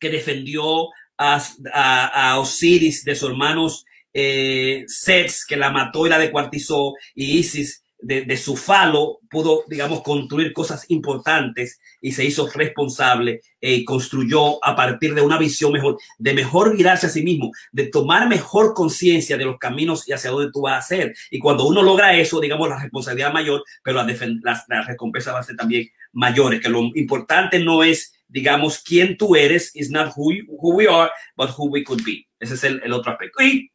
que 0.00 0.10
defendió 0.10 0.88
a, 1.22 2.38
Osiris 2.38 3.04
de 3.04 3.14
sus 3.14 3.30
hermanos 3.30 3.84
eh, 4.12 4.84
Sets, 4.86 5.46
que 5.46 5.56
la 5.56 5.70
mató 5.70 6.06
y 6.06 6.10
la 6.10 6.18
descuartizó, 6.18 6.94
y 7.14 7.38
Isis 7.38 7.82
de, 8.02 8.36
su 8.36 8.56
falo 8.56 9.20
pudo, 9.30 9.62
digamos, 9.68 10.02
construir 10.02 10.52
cosas 10.52 10.84
importantes 10.90 11.80
y 12.00 12.12
se 12.12 12.24
hizo 12.24 12.48
responsable 12.52 13.40
y 13.60 13.74
eh, 13.74 13.84
construyó 13.84 14.62
a 14.64 14.74
partir 14.74 15.14
de 15.14 15.22
una 15.22 15.38
visión 15.38 15.72
mejor, 15.72 15.98
de 16.18 16.34
mejor 16.34 16.76
mirarse 16.76 17.06
a 17.06 17.10
sí 17.10 17.22
mismo, 17.22 17.52
de 17.70 17.86
tomar 17.86 18.28
mejor 18.28 18.74
conciencia 18.74 19.38
de 19.38 19.44
los 19.44 19.58
caminos 19.58 20.08
y 20.08 20.12
hacia 20.12 20.30
dónde 20.32 20.50
tú 20.52 20.62
vas 20.62 20.74
a 20.74 20.78
hacer. 20.78 21.14
Y 21.30 21.38
cuando 21.38 21.64
uno 21.64 21.80
logra 21.82 22.16
eso, 22.16 22.40
digamos, 22.40 22.68
la 22.68 22.80
responsabilidad 22.80 23.32
mayor, 23.32 23.62
pero 23.84 24.02
la, 24.02 24.04
la, 24.04 24.64
la 24.68 24.82
recompensa 24.82 25.32
va 25.32 25.38
a 25.38 25.44
ser 25.44 25.56
también 25.56 25.88
mayores, 26.12 26.60
que 26.60 26.68
lo 26.68 26.80
importante 26.94 27.60
no 27.60 27.84
es 27.84 28.12
digamos, 28.32 28.78
quién 28.78 29.16
tú 29.18 29.36
eres 29.36 29.70
is 29.74 29.90
not 29.90 30.12
who, 30.16 30.32
who 30.48 30.74
we 30.74 30.88
are, 30.88 31.10
but 31.36 31.50
who 31.50 31.66
we 31.66 31.84
could 31.84 32.02
be. 32.02 32.26
Ese 32.40 32.54
es 32.54 32.64
el, 32.64 32.80
el, 32.82 32.92
otro 32.92 33.12
aspecto. 33.12 33.42
Y 33.42 33.70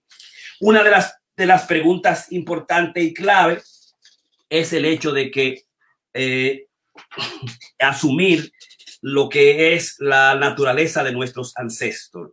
una 0.59 0.83
de 0.83 0.89
las, 0.89 1.15
de 1.35 1.45
las 1.45 1.65
preguntas 1.65 2.31
importantes 2.31 3.03
y 3.03 3.13
clave 3.13 3.61
es 4.49 4.73
el 4.73 4.85
hecho 4.85 5.11
de 5.11 5.29
que 5.29 5.63
eh, 6.13 6.65
asumir 7.79 8.51
lo 9.01 9.29
que 9.29 9.75
es 9.75 9.95
la 9.99 10.33
naturaleza 10.35 11.03
de 11.03 11.11
nuestros 11.11 11.55
ancestros. 11.55 12.31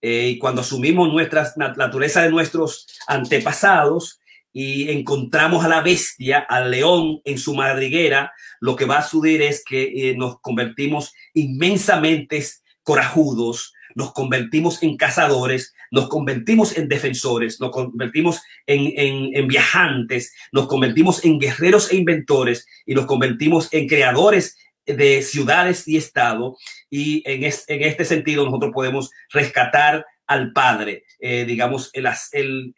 Eh, 0.00 0.30
y 0.30 0.38
cuando 0.38 0.62
asumimos 0.62 1.12
nuestra 1.12 1.52
naturaleza 1.56 2.22
de 2.22 2.30
nuestros 2.30 2.86
antepasados, 3.06 4.20
y 4.52 4.90
encontramos 4.90 5.64
a 5.64 5.68
la 5.68 5.80
bestia, 5.80 6.38
al 6.38 6.70
león 6.70 7.20
en 7.24 7.38
su 7.38 7.54
madriguera, 7.54 8.32
lo 8.60 8.76
que 8.76 8.84
va 8.84 8.98
a 8.98 9.02
suceder 9.02 9.42
es 9.42 9.64
que 9.64 10.10
eh, 10.10 10.16
nos 10.16 10.40
convertimos 10.40 11.12
inmensamente 11.32 12.44
corajudos, 12.82 13.72
nos 13.94 14.12
convertimos 14.12 14.82
en 14.82 14.96
cazadores, 14.96 15.74
nos 15.90 16.08
convertimos 16.08 16.76
en 16.76 16.88
defensores, 16.88 17.60
nos 17.60 17.70
convertimos 17.70 18.40
en, 18.66 18.92
en, 19.34 19.46
viajantes, 19.48 20.34
nos 20.50 20.66
convertimos 20.66 21.24
en 21.24 21.38
guerreros 21.38 21.92
e 21.92 21.96
inventores 21.96 22.66
y 22.86 22.94
nos 22.94 23.06
convertimos 23.06 23.68
en 23.72 23.86
creadores 23.88 24.56
de 24.86 25.22
ciudades 25.22 25.86
y 25.86 25.96
estado. 25.96 26.56
Y 26.90 27.22
en, 27.26 27.44
en 27.44 27.82
este 27.82 28.04
sentido 28.04 28.44
nosotros 28.44 28.72
podemos 28.72 29.10
rescatar 29.30 30.06
al 30.26 30.52
Padre, 30.52 31.04
eh, 31.18 31.44
digamos, 31.44 31.90
el, 31.92 32.06
el, 32.32 32.74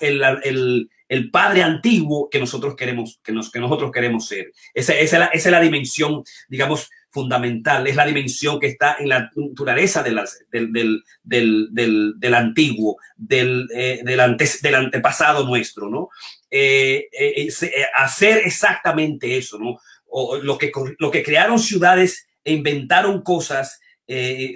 el, 0.00 0.90
el 1.08 1.30
padre 1.30 1.62
antiguo 1.62 2.28
que 2.28 2.38
nosotros 2.38 2.76
queremos, 2.76 3.20
que, 3.24 3.32
nos, 3.32 3.50
que 3.50 3.60
nosotros 3.60 3.90
queremos 3.90 4.26
ser. 4.26 4.52
Esa, 4.74 4.94
esa, 4.94 5.16
es 5.16 5.20
la, 5.20 5.26
esa, 5.26 5.48
es 5.48 5.52
la, 5.52 5.60
dimensión, 5.60 6.22
digamos, 6.48 6.90
fundamental, 7.08 7.86
es 7.86 7.96
la 7.96 8.06
dimensión 8.06 8.60
que 8.60 8.66
está 8.66 8.96
en 8.98 9.08
la 9.08 9.30
naturaleza 9.34 10.02
de 10.02 10.14
del, 10.50 10.72
del, 10.72 11.68
del, 11.72 12.12
del, 12.16 12.34
antiguo, 12.34 12.98
del, 13.16 13.68
eh, 13.74 14.02
antes, 14.20 14.60
del 14.60 14.74
antepasado 14.74 15.46
nuestro, 15.46 15.88
¿no? 15.88 16.10
Eh, 16.50 17.08
hacer 17.96 18.42
exactamente 18.44 19.36
eso, 19.38 19.58
¿no? 19.58 19.78
O 20.06 20.36
lo 20.36 20.58
que, 20.58 20.70
que 21.12 21.22
crearon 21.22 21.58
ciudades 21.58 22.26
e 22.44 22.52
inventaron 22.52 23.22
cosas, 23.22 23.80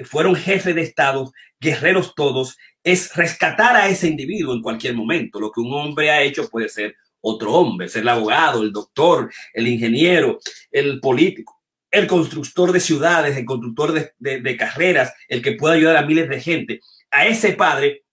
fueron 0.04 0.34
jefes 0.34 0.74
de 0.74 0.80
Estado, 0.80 1.30
guerreros 1.62 2.14
todos, 2.14 2.58
es 2.82 3.14
rescatar 3.14 3.76
a 3.76 3.88
ese 3.88 4.08
individuo 4.08 4.52
en 4.52 4.62
cualquier 4.62 4.94
momento. 4.94 5.40
Lo 5.40 5.52
que 5.52 5.60
un 5.60 5.72
hombre 5.72 6.10
ha 6.10 6.20
hecho 6.20 6.50
puede 6.50 6.68
ser 6.68 6.96
otro 7.20 7.52
hombre, 7.52 7.88
ser 7.88 8.02
el 8.02 8.08
abogado, 8.08 8.62
el 8.62 8.72
doctor, 8.72 9.32
el 9.54 9.68
ingeniero, 9.68 10.38
el 10.70 11.00
político. 11.00 11.60
el 11.90 12.06
constructor 12.06 12.72
de 12.72 12.80
ciudades, 12.80 13.36
el 13.36 13.44
constructor 13.44 13.92
de, 14.18 14.56
carreras, 14.56 15.12
el 15.28 15.42
que 15.42 15.52
puede 15.52 15.76
ayudar 15.76 15.96
a 15.96 16.06
miles 16.06 16.26
de 16.26 16.40
gente. 16.40 16.80
A 17.10 17.26
ese 17.26 17.52
padre 17.52 18.04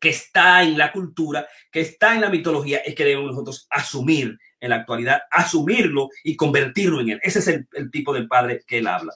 que 0.00 0.10
está 0.10 0.62
en 0.62 0.78
la 0.78 0.92
cultura, 0.92 1.48
que 1.72 1.80
está 1.80 2.14
en 2.14 2.20
la 2.20 2.30
mitología, 2.30 2.78
es 2.78 2.94
que 2.94 3.04
debemos 3.04 3.32
nosotros 3.32 3.66
asumir 3.70 4.38
en 4.60 4.70
la 4.70 4.76
actualidad, 4.76 5.22
asumirlo 5.32 6.10
y 6.22 6.36
convertirlo 6.36 7.00
en 7.00 7.10
él. 7.10 7.20
Ese 7.20 7.40
es 7.40 7.48
el, 7.48 7.90
tipo 7.90 8.14
de 8.14 8.22
padre 8.28 8.62
que 8.64 8.78
él 8.78 8.86
habla. 8.86 9.12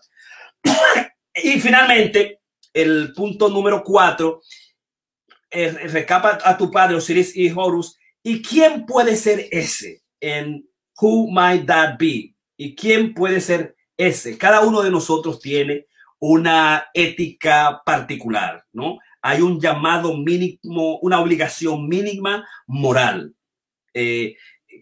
y 1.37 1.61
finalmente, 1.61 2.42
el 2.73 3.13
punto 3.15 3.49
número 3.49 3.83
cuatro, 3.85 4.43
recapa 5.51 6.39
a 6.45 6.57
tu 6.57 6.71
padre 6.71 6.97
Osiris 6.97 7.37
y 7.37 7.51
Horus. 7.51 7.99
¿Y 8.23 8.41
quién 8.43 8.87
puede 8.87 9.17
ser 9.17 9.49
ese? 9.51 10.03
En 10.21 10.67
Who 11.01 11.31
might 11.31 11.67
that 11.67 11.99
be? 11.99 12.35
¿Y 12.57 12.75
quién 12.75 13.13
puede 13.13 13.41
ser 13.41 13.77
ese. 13.97 14.39
Cada 14.39 14.61
uno 14.61 14.83
de 14.83 14.91
nosotros 14.91 15.41
tiene 15.41 15.87
una 16.19 16.87
ética 16.95 17.83
particular, 17.85 18.65
¿no? 18.73 18.99
Hay 19.21 19.41
un 19.41 19.61
llamado 19.61 20.17
mínimo, 20.17 20.99
una 20.99 21.21
obligación 21.21 21.89
mínima 21.89 22.47
moral 22.67 23.35
eh, 23.95 24.37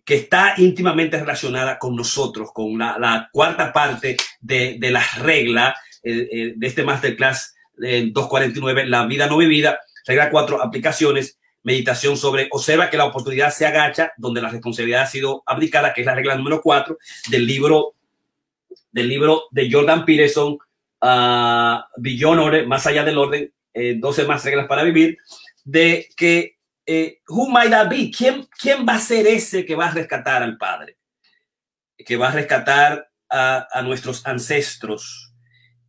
que 0.05 0.15
está 0.15 0.55
íntimamente 0.57 1.19
relacionada 1.19 1.79
con 1.79 1.95
nosotros, 1.97 2.51
con 2.53 2.79
la, 2.79 3.29
cuarta 3.33 3.73
parte 3.73 4.17
de, 4.41 4.77
de 4.79 4.91
las 4.91 5.19
reglas 5.19 5.75
eh, 6.03 6.29
eh, 6.31 6.53
de 6.57 6.67
este 6.67 6.85
masterclass 6.85 7.55
249, 7.81 8.87
la 8.87 9.07
vida 9.07 9.27
no 9.27 9.37
vivida. 9.37 9.81
Regla 10.07 10.31
4, 10.31 10.63
aplicaciones, 10.63 11.39
meditación 11.63 12.17
sobre 12.17 12.49
observa 12.51 12.91
que 12.91 12.97
la 12.97 13.05
oportunidad 13.05 13.51
se 13.51 13.67
agacha 13.67 14.13
donde 14.17 14.41
la 14.41 14.49
responsabilidad 14.49 15.03
ha 15.03 15.07
sido 15.07 15.43
aplicada, 15.47 15.93
que 15.93 16.03
es 16.03 16.07
la 16.07 16.15
regla 16.15 16.37
número 16.37 16.63
4 16.63 16.97
del 17.31 17.47
libro 17.47 17.95
del 18.93 19.09
libro 19.09 19.45
de 19.51 19.71
Jordan 19.71 20.05
Peterson, 20.05 20.59
uh, 21.01 21.79
Beyond 21.97 22.67
Más 22.67 22.87
allá 22.87 23.05
del 23.05 23.19
orden, 23.19 23.53
12 23.73 24.23
eh, 24.23 24.27
más 24.27 24.45
reglas 24.45 24.67
para 24.67 24.83
vivir, 24.83 25.19
de 25.65 26.09
que 26.17 26.57
eh, 26.87 27.21
who 27.29 27.49
might 27.49 27.71
that 27.71 27.89
be? 27.89 28.11
¿Quién, 28.11 28.49
¿Quién 28.61 28.85
va 28.85 28.95
a 28.95 29.01
ser 29.01 29.27
ese 29.27 29.65
que 29.65 29.77
va 29.77 29.89
a 29.89 29.93
rescatar 29.93 30.43
al 30.43 30.59
Padre? 30.59 30.97
Que 31.97 32.17
va 32.17 32.29
a 32.29 32.33
rescatar 32.33 33.09
a, 33.29 33.69
a 33.71 33.83
nuestros 33.83 34.27
ancestros 34.27 35.33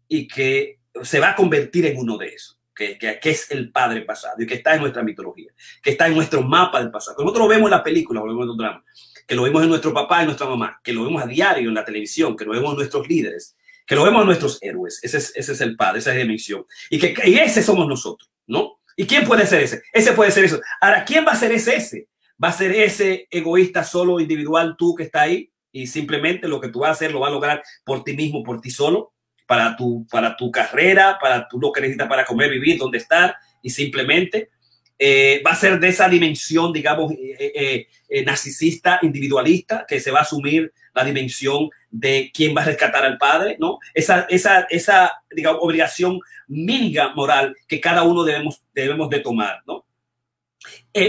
y 0.07 0.27
que 0.27 0.80
se 1.03 1.19
va 1.19 1.31
a 1.31 1.35
convertir 1.35 1.85
en 1.85 1.97
uno 1.97 2.17
de 2.17 2.27
esos. 2.27 2.57
Que, 2.73 2.97
que, 2.97 3.19
es 3.29 3.51
el 3.51 3.71
padre 3.71 4.01
pasado 4.01 4.41
y 4.41 4.47
que 4.47 4.55
está 4.55 4.73
en 4.73 4.81
nuestra 4.81 5.03
mitología, 5.03 5.51
que 5.83 5.91
está 5.91 6.07
en 6.07 6.15
nuestro 6.15 6.41
mapa 6.41 6.79
del 6.79 6.89
pasado. 6.89 7.17
Nosotros 7.19 7.43
lo 7.43 7.49
vemos 7.49 7.67
en 7.67 7.77
la 7.77 7.83
película, 7.83 8.21
lo 8.21 8.27
vemos 8.27 8.47
en 8.47 8.81
que 9.27 9.35
lo 9.35 9.43
vemos 9.43 9.61
en 9.61 9.69
nuestro 9.69 9.93
papá 9.93 10.23
y 10.23 10.25
nuestra 10.25 10.47
mamá, 10.47 10.79
que 10.83 10.91
lo 10.91 11.03
vemos 11.03 11.21
a 11.21 11.27
diario 11.27 11.69
en 11.69 11.75
la 11.75 11.85
televisión, 11.85 12.35
que 12.35 12.43
lo 12.43 12.53
vemos 12.53 12.71
en 12.71 12.77
nuestros 12.77 13.07
líderes, 13.07 13.55
que 13.85 13.95
lo 13.95 14.03
vemos 14.03 14.21
en 14.21 14.25
nuestros 14.25 14.57
héroes. 14.61 14.99
Ese 15.03 15.17
es, 15.17 15.31
ese 15.35 15.51
es 15.51 15.61
el 15.61 15.75
Padre, 15.75 15.99
esa 15.99 16.09
es 16.09 16.15
la 16.15 16.23
dimensión. 16.23 16.65
Y 16.89 16.97
que 16.97 17.15
y 17.29 17.35
ese 17.35 17.61
somos 17.61 17.87
nosotros, 17.87 18.31
¿no? 18.47 18.79
¿Y 18.95 19.05
quién 19.05 19.25
puede 19.25 19.45
ser 19.45 19.61
ese? 19.61 19.83
Ese 19.93 20.13
puede 20.13 20.31
ser 20.31 20.45
eso. 20.45 20.59
Ahora, 20.79 21.05
¿quién 21.05 21.25
va 21.25 21.31
a 21.31 21.35
ser 21.35 21.51
ese 21.51 21.75
ese? 21.75 22.07
¿Va 22.43 22.49
a 22.49 22.53
ser 22.53 22.71
ese 22.71 23.27
egoísta 23.29 23.83
solo, 23.83 24.19
individual, 24.19 24.75
tú 24.77 24.95
que 24.95 25.03
está 25.03 25.21
ahí? 25.21 25.51
Y 25.71 25.87
simplemente 25.87 26.47
lo 26.47 26.59
que 26.59 26.69
tú 26.69 26.79
vas 26.79 26.89
a 26.89 26.93
hacer 26.93 27.11
lo 27.11 27.21
va 27.21 27.27
a 27.27 27.31
lograr 27.31 27.63
por 27.85 28.03
ti 28.03 28.15
mismo, 28.15 28.43
por 28.43 28.59
ti 28.59 28.69
solo, 28.69 29.13
para 29.51 29.75
tu, 29.75 30.07
para 30.09 30.37
tu 30.37 30.49
carrera, 30.49 31.17
para 31.19 31.45
tú 31.45 31.59
lo 31.59 31.73
que 31.73 31.81
necesitas 31.81 32.07
para 32.07 32.23
comer, 32.23 32.49
vivir, 32.49 32.77
donde 32.77 32.99
estar, 32.99 33.35
y 33.61 33.69
simplemente 33.69 34.49
eh, 34.97 35.43
va 35.45 35.51
a 35.51 35.57
ser 35.57 35.77
de 35.77 35.89
esa 35.89 36.07
dimensión, 36.07 36.71
digamos, 36.71 37.11
eh, 37.11 37.85
eh, 38.07 38.23
narcisista, 38.23 38.99
individualista, 39.01 39.85
que 39.85 39.99
se 39.99 40.09
va 40.09 40.19
a 40.19 40.21
asumir 40.21 40.71
la 40.95 41.03
dimensión 41.03 41.69
de 41.89 42.31
quién 42.33 42.55
va 42.55 42.61
a 42.61 42.65
rescatar 42.65 43.03
al 43.03 43.17
padre, 43.17 43.57
¿no? 43.59 43.79
Esa, 43.93 44.25
esa, 44.29 44.67
esa 44.69 45.21
digamos, 45.29 45.59
obligación 45.61 46.21
mínima 46.47 47.13
moral 47.13 47.53
que 47.67 47.81
cada 47.81 48.03
uno 48.03 48.23
debemos, 48.23 48.61
debemos 48.73 49.09
de 49.09 49.19
tomar, 49.19 49.63
¿no? 49.67 49.85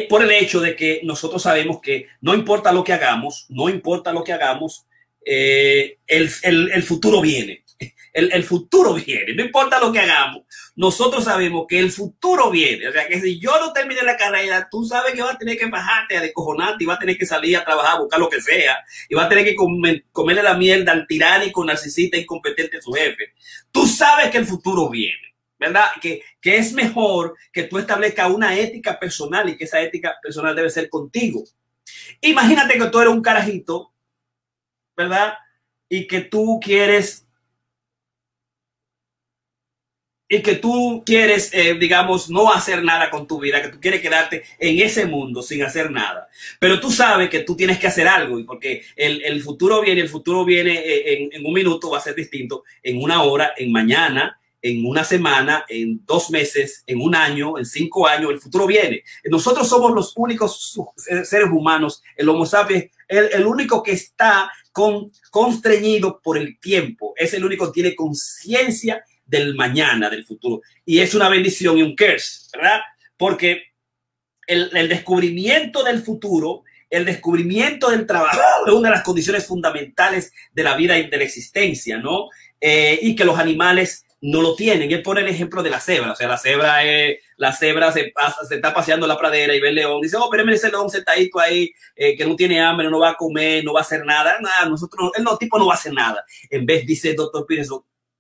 por 0.09 0.23
el 0.23 0.31
hecho 0.31 0.61
de 0.61 0.75
que 0.75 1.01
nosotros 1.05 1.43
sabemos 1.43 1.81
que 1.81 2.07
no 2.21 2.35
importa 2.35 2.73
lo 2.73 2.83
que 2.83 2.93
hagamos, 2.93 3.47
no 3.51 3.69
importa 3.69 4.13
lo 4.13 4.25
que 4.25 4.33
hagamos, 4.33 4.87
el, 5.25 5.99
el, 6.07 6.71
el 6.73 6.83
futuro 6.83 7.21
viene 7.21 7.62
el, 8.13 8.45
futuro 8.45 8.95
viene, 8.95 9.35
no 9.35 9.43
importa 9.43 9.81
lo 9.81 9.91
que 9.91 10.01
hagamos, 10.01 10.43
nosotros 10.77 11.25
sabemos 11.25 11.65
que 11.69 11.79
el 11.79 11.91
futuro 11.91 12.51
viene. 12.51 12.89
O 12.89 12.93
sea, 12.93 13.09
que 13.09 13.21
si 13.21 13.41
yo 13.41 13.59
no 13.59 13.73
termine 13.73 14.03
la 14.03 14.17
carrera, 14.17 14.69
tú 14.71 14.85
sabes 14.85 15.15
que 15.15 15.23
vas 15.23 15.35
a 15.35 15.39
tener 15.39 15.57
que 15.57 15.67
bajarte 15.67 16.17
a 16.17 16.21
descojonarte 16.21 16.85
y 16.85 16.87
vas 16.87 16.97
a 16.97 17.01
tener 17.01 17.17
que 17.17 17.27
salir 17.27 17.57
a 17.57 17.65
trabajar, 17.65 17.97
a 17.97 18.01
buscar 18.01 18.21
lo 18.21 18.29
que 18.29 18.41
sea, 18.41 18.79
y 19.09 19.15
vas 19.15 19.27
a 19.27 19.29
tener 19.29 19.45
que 19.45 19.55
comerle 19.55 20.43
la 20.43 20.55
mierda 20.55 20.93
al 20.93 21.07
tiránico, 21.07 21.65
narcisista, 21.65 22.19
incompetente 22.19 22.83
su 22.83 22.93
jefe. 22.93 23.33
Tú 23.71 23.87
sabes 23.87 24.31
que 24.31 24.39
el 24.39 24.47
futuro 24.47 24.89
viene. 24.89 25.17
¿verdad? 25.59 25.93
Que, 26.01 26.23
que, 26.41 26.57
es 26.57 26.73
mejor 26.73 27.37
que 27.53 27.63
tú 27.63 27.79
establezcas 27.79 28.29
una 28.33 28.59
ética 28.59 28.99
personal 28.99 29.49
y 29.49 29.57
que 29.57 29.63
esa 29.63 29.81
ética 29.81 30.17
personal 30.21 30.57
debe 30.57 30.69
ser 30.71 30.89
contigo. 30.89 31.45
Imagínate 32.21 32.77
que 32.77 32.87
tú 32.87 32.99
eres 32.99 33.13
un 33.13 33.23
carajito, 33.23 33.93
¿verdad? 34.97 35.35
Y 35.89 36.09
que 36.09 36.23
tú 36.23 36.59
quieres 36.61 37.29
y 40.33 40.41
que 40.41 40.55
tú 40.55 41.03
quieres, 41.05 41.51
eh, 41.53 41.75
digamos, 41.75 42.31
no 42.31 42.51
hacer 42.51 42.83
nada 42.83 43.11
con 43.11 43.27
tu 43.27 43.39
vida, 43.39 43.61
que 43.61 43.69
tú 43.69 43.79
quieres 43.79 44.01
quedarte 44.01 44.43
en 44.59 44.81
ese 44.81 45.05
mundo 45.05 45.43
sin 45.43 45.63
hacer 45.63 45.91
nada. 45.91 46.27
Pero 46.59 46.81
tú 46.81 46.91
sabes 46.91 47.29
que 47.29 47.41
tú 47.41 47.55
tienes 47.55 47.79
que 47.79 47.87
hacer 47.87 48.09
algo 48.09 48.39
y 48.39 48.45
porque 48.45 48.83
el, 48.97 49.43
futuro 49.43 49.83
viene, 49.83 50.01
el 50.01 50.09
futuro 50.09 50.43
viene 50.47 50.73
eh, 50.73 51.29
en, 51.33 51.45
un 51.45 51.53
minuto, 51.53 51.91
va 51.91 51.99
a 51.99 52.01
ser 52.01 52.15
distinto, 52.15 52.65
en 52.83 53.03
una 53.03 53.23
hora, 53.25 53.53
en 53.59 53.71
mañana, 53.71 54.41
en 54.63 54.87
una 54.87 55.05
semana, 55.05 55.67
en 55.69 56.01
dos 56.07 56.31
meses, 56.31 56.83
en 56.87 57.03
un 57.03 57.15
año, 57.15 57.59
en 57.59 57.67
cinco 57.67 58.07
años, 58.07 58.31
el 58.31 58.41
futuro 58.41 58.67
viene. 58.67 59.03
Nosotros 59.25 59.69
somos 59.69 59.93
los 59.93 60.15
únicos 60.17 60.81
seres 61.25 61.51
humanos, 61.53 62.03
el 62.17 62.27
Homo 62.31 62.47
sapiens, 62.47 62.87
el, 63.07 63.29
el 63.35 63.47
único 63.47 63.83
que 63.83 63.93
está 63.93 64.51
con, 64.73 65.13
constreñido 65.31 66.23
por 66.23 66.39
el 66.39 66.59
tiempo, 66.59 67.13
es 67.19 67.35
el 67.35 67.45
único 67.45 67.67
que 67.67 67.83
tiene 67.83 67.95
conciencia 67.95 69.05
del 69.33 69.55
mañana, 69.55 70.11
del 70.11 70.25
futuro. 70.27 70.61
Y 70.85 71.01
es 71.01 71.15
una 71.15 71.29
bendición 71.31 71.79
y 71.79 71.83
un 71.83 71.97
curse, 71.97 72.51
¿verdad? 72.55 72.81
Porque 73.17 73.63
el, 74.47 74.89
descubrimiento 74.89 75.83
del 75.83 76.03
futuro, 76.03 76.65
el 76.91 77.07
descubrimiento 77.07 77.91
del 77.91 78.07
trabajo 78.07 78.67
es 78.67 78.73
una 78.73 78.91
de 78.91 78.97
las 78.97 79.05
condiciones 79.05 79.47
fundamentales 79.47 80.33
de 80.53 80.63
la 80.63 80.77
vida 80.77 80.99
y 80.99 81.09
de 81.09 81.17
la 81.17 81.25
existencia, 81.25 81.97
¿no? 81.97 82.29
Eh, 82.61 82.99
y 83.01 83.17
que 83.17 83.25
los 83.25 83.39
animales 83.39 84.05
no 84.21 84.43
lo 84.43 84.55
tienen. 84.55 84.93
Él 84.93 85.03
pone 85.03 85.23
el 85.23 85.29
ejemplo 85.29 85.63
de 85.63 85.71
la 85.71 85.81
cebra. 85.81 86.13
O 86.13 86.17
sea, 86.17 86.29
la 86.29 86.37
cebra, 86.37 86.85
es, 86.85 87.19
la 87.39 87.53
cebra 87.53 87.91
se, 87.91 88.13
pasa, 88.15 88.45
se 88.47 88.57
está 88.57 88.75
paseando 88.75 89.07
en 89.07 89.09
la 89.09 89.19
pradera 89.19 89.55
y 89.55 89.61
ve 89.61 89.71
el 89.71 89.77
león. 89.77 90.01
Dice, 90.03 90.17
oh, 90.19 90.29
pero 90.31 90.49
ese 90.53 90.71
león 90.71 90.91
sentadito 90.91 91.41
ahí, 91.41 91.73
eh, 91.97 92.17
que 92.17 92.27
no 92.27 92.37
tiene 92.37 92.61
hambre, 92.61 92.91
no 92.91 93.01
va 93.01 93.11
a 93.11 93.15
comer, 93.15 93.65
no 93.65 93.73
va 93.73 93.81
a 93.81 93.83
hacer 93.83 94.05
nada. 94.05 94.39
Nada, 94.41 94.69
nosotros, 94.69 95.11
el 95.17 95.25
no, 95.25 95.39
tipo 95.39 95.59
no 95.59 95.67
va 95.67 95.73
a 95.73 95.77
hacer 95.77 95.95
nada. 95.95 96.23
En 96.51 96.67
vez, 96.67 96.85
dice 96.87 97.11
el 97.11 97.17
doctor 97.17 97.47
Pires, 97.47 97.69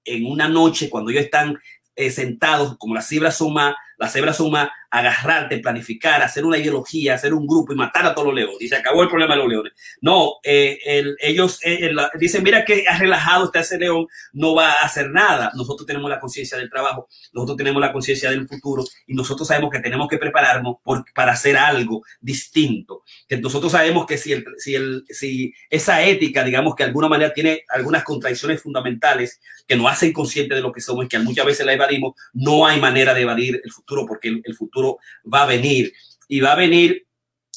en 0.05 0.27
una 0.27 0.49
noche, 0.49 0.91
cuando 0.91 1.11
ellos 1.11 1.25
están 1.25 1.59
eh, 1.95 2.11
sentados, 2.11 2.77
como 2.79 2.95
la 2.95 3.03
cebra 3.03 3.31
suma, 3.31 3.77
la 3.99 4.09
cebra 4.09 4.33
suma 4.33 4.73
agarrarte, 4.93 5.59
planificar, 5.59 6.23
hacer 6.23 6.45
una 6.45 6.59
ideología, 6.59 7.15
hacer 7.15 7.33
un 7.33 7.47
grupo 7.47 7.73
y 7.73 7.77
matar 7.77 8.05
a 8.05 8.15
todos 8.15 8.27
los 8.27 8.35
leones. 8.35 8.57
Y 8.61 8.69
se 8.69 8.77
acabó 8.77 9.03
el 9.03 9.09
problema 9.09 9.35
de 9.35 9.41
los 9.41 9.49
leones. 9.49 9.73
No, 10.03 10.35
eh, 10.45 10.79
ellos 11.19 11.61
eh, 11.65 11.91
dicen, 12.19 12.43
mira 12.43 12.63
que 12.63 12.85
ha 12.87 12.99
relajado 12.99 13.47
está 13.47 13.61
ese 13.61 13.79
león, 13.79 14.07
no 14.35 14.55
va 14.55 14.73
a 14.73 14.85
hacer 14.85 15.11
nada. 15.11 15.51
Nosotros 15.55 15.87
tenemos 15.87 16.11
la 16.11 16.21
conciencia 16.21 16.59
del 16.59 16.69
trabajo, 16.69 17.09
nosotros 17.33 17.57
tenemos 17.57 17.81
la 17.81 17.91
conciencia 17.91 18.31
del 18.31 18.47
futuro 18.47 18.85
y 19.07 19.15
nosotros 19.15 19.49
sabemos 19.49 19.71
que 19.71 19.81
tenemos 19.81 20.09
que 20.09 20.19
prepararnos 20.19 20.77
para 21.15 21.33
hacer 21.33 21.57
algo 21.57 22.03
distinto. 22.21 23.03
Que 23.27 23.39
nosotros 23.39 23.73
sabemos 23.73 24.05
que 24.05 24.19
si, 24.19 24.33
el, 24.33 24.45
si, 24.59 24.75
el, 24.75 25.05
si 25.09 25.55
esa 25.71 26.03
ética, 26.03 26.45
digamos 26.45 26.75
que 26.75 26.83
de 26.83 26.89
alguna 26.89 27.09
manera 27.09 27.33
tiene 27.33 27.65
algunas 27.71 28.05
contradicciones 28.05 28.61
fundamentales 28.61 29.41
que 29.67 29.75
nos 29.75 29.91
hacen 29.91 30.13
conscientes 30.13 30.57
de 30.57 30.63
lo 30.63 30.71
que 30.71 30.83
somos 30.83 31.09
que 31.09 31.19
muchas 31.19 31.47
veces 31.47 31.65
la 31.65 31.73
evadimos, 31.73 32.15
no 32.35 32.67
hay 32.67 32.79
manera 32.79 33.15
de 33.15 33.23
evadir 33.23 33.61
el 33.65 33.73
futuro 33.73 34.05
porque 34.07 34.41
el 34.45 34.55
futuro 34.55 34.82
va 35.33 35.43
a 35.43 35.47
venir 35.47 35.93
y 36.29 36.41
va 36.41 36.53
a 36.53 36.57
venir 36.57 37.07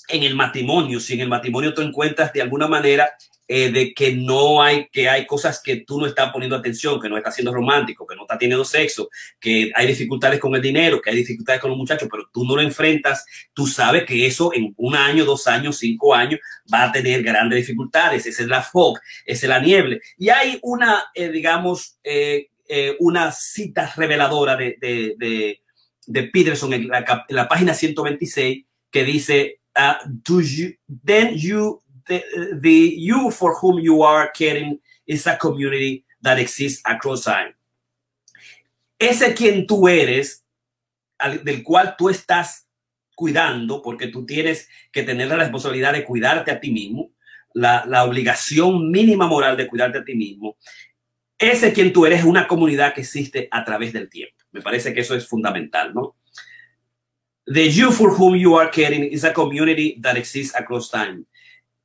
en 0.07 0.23
el 0.23 0.35
matrimonio. 0.35 0.99
Si 0.99 1.13
en 1.13 1.21
el 1.21 1.29
matrimonio 1.29 1.73
tú 1.73 1.81
encuentras 1.81 2.31
de 2.33 2.41
alguna 2.41 2.67
manera 2.67 3.09
eh, 3.47 3.71
de 3.71 3.93
que 3.93 4.11
no 4.11 4.63
hay, 4.63 4.87
que 4.89 5.07
hay 5.07 5.27
cosas 5.27 5.61
que 5.63 5.77
tú 5.77 5.99
no 5.99 6.07
estás 6.07 6.31
poniendo 6.31 6.55
atención, 6.55 6.99
que 6.99 7.07
no 7.07 7.15
estás 7.15 7.35
siendo 7.35 7.53
romántico, 7.53 8.07
que 8.07 8.15
no 8.15 8.23
estás 8.23 8.39
teniendo 8.39 8.65
sexo, 8.65 9.07
que 9.39 9.71
hay 9.75 9.85
dificultades 9.85 10.39
con 10.39 10.55
el 10.55 10.63
dinero, 10.63 10.99
que 10.99 11.11
hay 11.11 11.17
dificultades 11.17 11.61
con 11.61 11.69
los 11.69 11.77
muchachos, 11.77 12.09
pero 12.11 12.27
tú 12.33 12.43
no 12.43 12.55
lo 12.55 12.63
enfrentas, 12.63 13.23
tú 13.53 13.67
sabes 13.67 14.03
que 14.03 14.25
eso 14.25 14.51
en 14.51 14.73
un 14.77 14.95
año, 14.95 15.25
dos 15.25 15.45
años, 15.45 15.77
cinco 15.77 16.15
años 16.15 16.39
va 16.73 16.85
a 16.85 16.91
tener 16.91 17.21
grandes 17.21 17.59
dificultades. 17.59 18.25
Esa 18.25 18.41
es 18.41 18.49
la 18.49 18.63
fog, 18.63 18.99
esa 19.27 19.45
es 19.45 19.49
la 19.49 19.59
niebla. 19.59 19.97
Y 20.17 20.29
hay 20.29 20.57
una, 20.63 21.03
eh, 21.13 21.29
digamos, 21.29 21.99
eh, 22.03 22.47
una 22.97 23.31
cita 23.31 23.93
reveladora 23.95 24.57
de, 24.57 25.61
Peterson 26.31 26.73
en 26.73 26.87
la, 26.89 27.47
página 27.47 27.73
126 27.73 28.65
que 28.91 29.03
dice, 29.03 29.59
uh, 29.77 30.07
do 30.07 30.41
you, 30.41 30.73
then 31.03 31.35
you, 31.35 31.81
the, 32.07 32.23
the 32.61 32.95
you 32.97 33.31
for 33.31 33.55
whom 33.61 33.79
you 33.79 34.03
are 34.03 34.31
caring 34.33 34.79
is 35.05 35.27
a 35.27 35.37
community 35.37 36.05
that 36.21 36.39
exists 36.39 36.81
across 36.85 37.23
time. 37.23 37.55
Ese 38.97 39.33
quien 39.35 39.67
tú 39.67 39.87
eres, 39.87 40.43
del 41.43 41.63
cual 41.63 41.95
tú 41.97 42.09
estás 42.09 42.67
cuidando, 43.15 43.81
porque 43.81 44.07
tú 44.07 44.25
tienes 44.25 44.69
que 44.91 45.03
tener 45.03 45.27
la 45.27 45.37
responsabilidad 45.37 45.93
de 45.93 46.03
cuidarte 46.03 46.51
a 46.51 46.59
ti 46.59 46.71
mismo, 46.71 47.11
la, 47.53 47.85
la 47.85 48.03
obligación 48.03 48.91
mínima 48.91 49.27
moral 49.27 49.55
de 49.55 49.67
cuidarte 49.67 49.99
a 49.99 50.03
ti 50.05 50.15
mismo, 50.15 50.57
ese 51.37 51.73
quien 51.73 51.91
tú 51.91 52.05
eres 52.05 52.19
es 52.19 52.25
una 52.25 52.47
comunidad 52.47 52.93
que 52.93 53.01
existe 53.01 53.47
a 53.51 53.63
través 53.65 53.93
del 53.93 54.09
tiempo. 54.09 54.44
Me 54.55 54.61
parece 54.61 54.93
que 54.93 55.01
eso 55.01 55.13
es 55.15 55.27
fundamental, 55.27 55.93
¿no? 55.93 56.15
The 57.45 57.69
you 57.69 57.91
for 57.91 58.09
whom 58.17 58.35
you 58.35 58.57
are 58.57 58.71
caring 58.71 59.03
is 59.03 59.25
a 59.25 59.33
community 59.33 59.99
that 60.01 60.15
exists 60.15 60.55
across 60.55 60.89
time. 60.89 61.25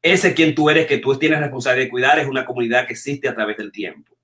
Ese 0.00 0.32
quien 0.34 0.54
tú 0.54 0.70
eres, 0.70 0.86
que 0.86 0.98
tú 0.98 1.14
tienes 1.18 1.40
responsabilidad 1.40 1.86
de 1.86 1.90
cuidar, 1.90 2.18
es 2.20 2.28
una 2.28 2.46
comunidad 2.46 2.86
que 2.86 2.92
existe 2.92 3.28
a 3.28 3.34
través 3.34 3.56
del 3.56 3.72
tiempo. 3.72 4.16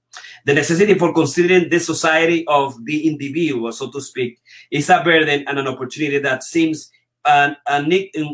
The 0.45 0.55
necessity 0.55 0.95
for 0.95 1.13
considering 1.13 1.69
the 1.69 1.81
society 1.81 2.45
of 2.47 2.77
the 2.85 3.09
individual, 3.09 3.73
so 3.73 3.91
to 3.91 4.01
speak, 4.01 4.39
is 4.71 4.89
a 4.89 5.03
burden 5.03 5.45
and 5.49 5.59
an 5.59 5.67
opportunity 5.67 6.21
that 6.21 6.45
seems 6.45 6.91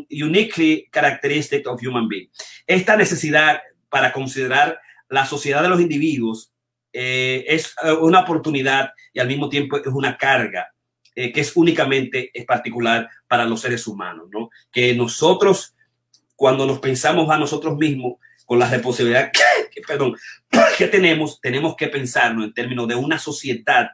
uniquely 0.09 0.87
characteristic 0.93 1.67
of 1.67 1.81
human 1.81 2.07
being. 2.07 2.29
Esta 2.67 2.95
necesidad 2.95 3.61
para 3.89 4.13
considerar 4.13 4.79
la 5.09 5.25
sociedad 5.25 5.63
de 5.63 5.69
los 5.69 5.81
individuos 5.81 6.52
eh, 6.93 7.43
es 7.47 7.75
eh, 7.83 7.91
una 7.91 8.21
oportunidad 8.21 8.91
y 9.11 9.19
al 9.19 9.27
mismo 9.27 9.49
tiempo 9.49 9.77
es 9.77 9.87
una 9.87 10.15
carga 10.15 10.73
eh, 11.15 11.31
que 11.31 11.41
es 11.41 11.55
únicamente 11.55 12.31
es 12.33 12.45
particular 12.45 13.09
para 13.27 13.45
los 13.45 13.61
seres 13.61 13.85
humanos, 13.85 14.29
¿no? 14.31 14.49
Que 14.71 14.95
nosotros, 14.95 15.75
cuando 16.35 16.65
nos 16.65 16.79
pensamos 16.79 17.29
a 17.29 17.37
nosotros 17.37 17.77
mismos, 17.77 18.15
con 18.45 18.59
la 18.59 18.69
responsabilidad 18.69 19.31
que, 19.31 19.81
perdón, 19.81 20.15
que 20.77 20.87
tenemos, 20.87 21.39
tenemos 21.39 21.75
que 21.75 21.87
pensarnos 21.87 22.45
en 22.45 22.53
términos 22.53 22.87
de 22.87 22.95
una 22.95 23.19
sociedad, 23.19 23.91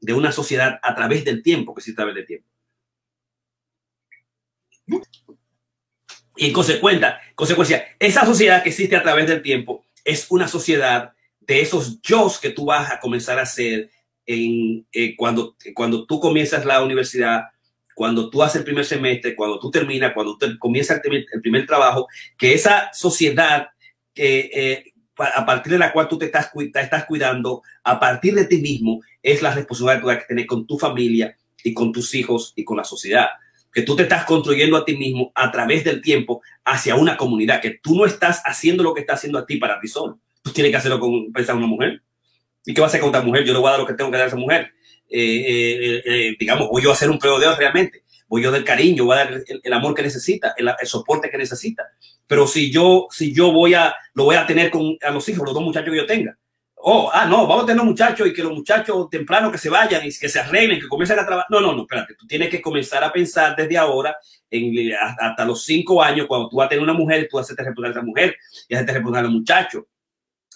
de 0.00 0.12
una 0.12 0.32
sociedad 0.32 0.78
a 0.82 0.94
través 0.94 1.24
del 1.24 1.42
tiempo, 1.42 1.72
que 1.74 1.80
existe 1.80 2.00
a 2.00 2.04
través 2.04 2.16
del 2.16 2.26
tiempo. 2.26 2.48
Y 6.36 6.46
en 6.46 6.52
consecuencia, 6.52 7.18
consecuencia, 7.34 7.96
esa 7.98 8.26
sociedad 8.26 8.62
que 8.62 8.68
existe 8.70 8.96
a 8.96 9.02
través 9.02 9.26
del 9.26 9.40
tiempo 9.40 9.84
es 10.04 10.26
una 10.30 10.48
sociedad 10.48 11.15
de 11.46 11.60
esos 11.60 12.00
yo 12.02 12.30
que 12.40 12.50
tú 12.50 12.66
vas 12.66 12.90
a 12.90 13.00
comenzar 13.00 13.38
a 13.38 13.42
hacer 13.42 13.90
en, 14.26 14.86
eh, 14.92 15.14
cuando, 15.16 15.56
cuando 15.74 16.06
tú 16.06 16.18
comienzas 16.18 16.64
la 16.64 16.82
universidad, 16.82 17.44
cuando 17.94 18.28
tú 18.28 18.42
haces 18.42 18.56
el 18.56 18.64
primer 18.64 18.84
semestre, 18.84 19.34
cuando 19.34 19.58
tú 19.58 19.70
terminas, 19.70 20.12
cuando 20.12 20.36
tú 20.36 20.46
comienzas 20.58 21.00
el, 21.04 21.26
primer 21.40 21.66
trabajo, 21.66 22.06
que 22.36 22.52
esa 22.52 22.90
sociedad 22.92 23.68
que 24.12 24.50
eh, 24.52 24.92
a 25.18 25.46
partir 25.46 25.72
de 25.72 25.78
la 25.78 25.92
cual 25.92 26.08
tú 26.08 26.18
te 26.18 26.26
estás, 26.26 26.50
cuidando, 27.06 27.62
a 27.84 27.98
partir 27.98 28.34
de 28.34 28.44
ti 28.44 28.58
mismo, 28.58 29.00
es 29.22 29.40
la 29.40 29.54
responsabilidad 29.54 30.18
que 30.18 30.26
tener 30.26 30.46
con 30.46 30.66
tu 30.66 30.78
familia 30.78 31.36
y 31.62 31.72
con 31.72 31.92
tus 31.92 32.14
hijos 32.14 32.52
y 32.54 32.64
con 32.64 32.76
la 32.76 32.84
sociedad. 32.84 33.28
Que 33.72 33.82
tú 33.82 33.96
te 33.96 34.02
estás 34.02 34.24
construyendo 34.24 34.76
a 34.76 34.84
ti 34.84 34.96
mismo 34.96 35.32
a 35.34 35.50
través 35.50 35.84
del 35.84 36.02
tiempo 36.02 36.42
hacia 36.64 36.96
una 36.96 37.16
comunidad, 37.16 37.60
que 37.60 37.78
tú 37.82 37.96
no 37.96 38.04
estás 38.04 38.42
haciendo 38.44 38.82
lo 38.82 38.94
que 38.94 39.00
está 39.00 39.14
haciendo 39.14 39.38
a 39.38 39.46
ti 39.46 39.56
para 39.56 39.80
ti 39.80 39.88
solo. 39.88 40.20
Tú 40.46 40.52
tienes 40.52 40.70
que 40.70 40.76
hacerlo 40.76 41.00
con 41.00 41.32
pensar 41.32 41.56
una 41.56 41.66
mujer. 41.66 42.00
¿Y 42.64 42.72
qué 42.72 42.80
va 42.80 42.86
a 42.86 42.88
hacer 42.88 43.00
con 43.00 43.08
otra 43.08 43.20
mujer? 43.20 43.42
Yo 43.42 43.52
le 43.52 43.58
voy 43.58 43.66
a 43.66 43.72
dar 43.72 43.80
lo 43.80 43.86
que 43.86 43.94
tengo 43.94 44.12
que 44.12 44.16
dar 44.16 44.26
a 44.26 44.28
esa 44.28 44.36
mujer. 44.36 44.70
Eh, 45.10 45.18
eh, 45.18 46.02
eh, 46.06 46.36
digamos, 46.38 46.68
voy 46.68 46.84
yo 46.84 46.90
a 46.90 46.92
hacer 46.92 47.10
un 47.10 47.18
prueba 47.18 47.40
de 47.40 47.46
Dios 47.46 47.58
realmente. 47.58 48.04
Voy 48.28 48.44
yo 48.44 48.52
del 48.52 48.62
cariño, 48.62 49.06
voy 49.06 49.16
a 49.16 49.24
dar 49.24 49.42
el, 49.44 49.72
amor 49.72 49.92
que 49.92 50.02
necesita, 50.02 50.54
el, 50.56 50.70
soporte 50.84 51.30
que 51.30 51.36
necesita. 51.36 51.82
Pero 52.28 52.46
si 52.46 52.70
yo, 52.70 53.08
si 53.10 53.34
yo 53.34 53.50
voy 53.50 53.74
a, 53.74 53.92
lo 54.14 54.22
voy 54.22 54.36
a 54.36 54.46
tener 54.46 54.70
con 54.70 54.96
a 55.02 55.10
los 55.10 55.28
hijos, 55.28 55.44
los 55.44 55.52
dos 55.52 55.64
muchachos 55.64 55.90
que 55.90 55.96
yo 55.96 56.06
tenga. 56.06 56.38
Oh, 56.76 57.10
ah, 57.12 57.26
no, 57.26 57.44
vamos 57.48 57.64
a 57.64 57.66
tener 57.66 57.82
muchachos 57.82 58.28
y 58.28 58.32
que 58.32 58.44
los 58.44 58.52
muchachos 58.52 59.10
temprano 59.10 59.50
que 59.50 59.58
se 59.58 59.68
vayan 59.68 60.06
y 60.06 60.16
que 60.16 60.28
se 60.28 60.38
arreglen, 60.38 60.78
que 60.78 60.86
comiencen 60.86 61.18
a 61.18 61.26
trabajar. 61.26 61.46
No, 61.50 61.60
no, 61.60 61.74
no, 61.74 61.82
espérate. 61.82 62.14
Tú 62.14 62.24
tienes 62.24 62.50
que 62.50 62.62
comenzar 62.62 63.02
a 63.02 63.12
pensar 63.12 63.56
desde 63.56 63.76
ahora, 63.76 64.16
en, 64.48 64.92
hasta 65.18 65.44
los 65.44 65.64
cinco 65.64 66.00
años, 66.00 66.28
cuando 66.28 66.48
tú 66.48 66.58
vas 66.58 66.66
a 66.66 66.68
tener 66.68 66.84
una 66.84 66.92
mujer, 66.92 67.26
tú 67.28 67.36
hacerte 67.36 67.64
responsable 67.64 67.88
a 67.88 67.98
esa 67.98 68.06
mujer 68.06 68.36
y 68.68 68.74
hacerte 68.76 68.92
responsable 68.92 69.28
los 69.28 69.38
muchachos 69.38 69.82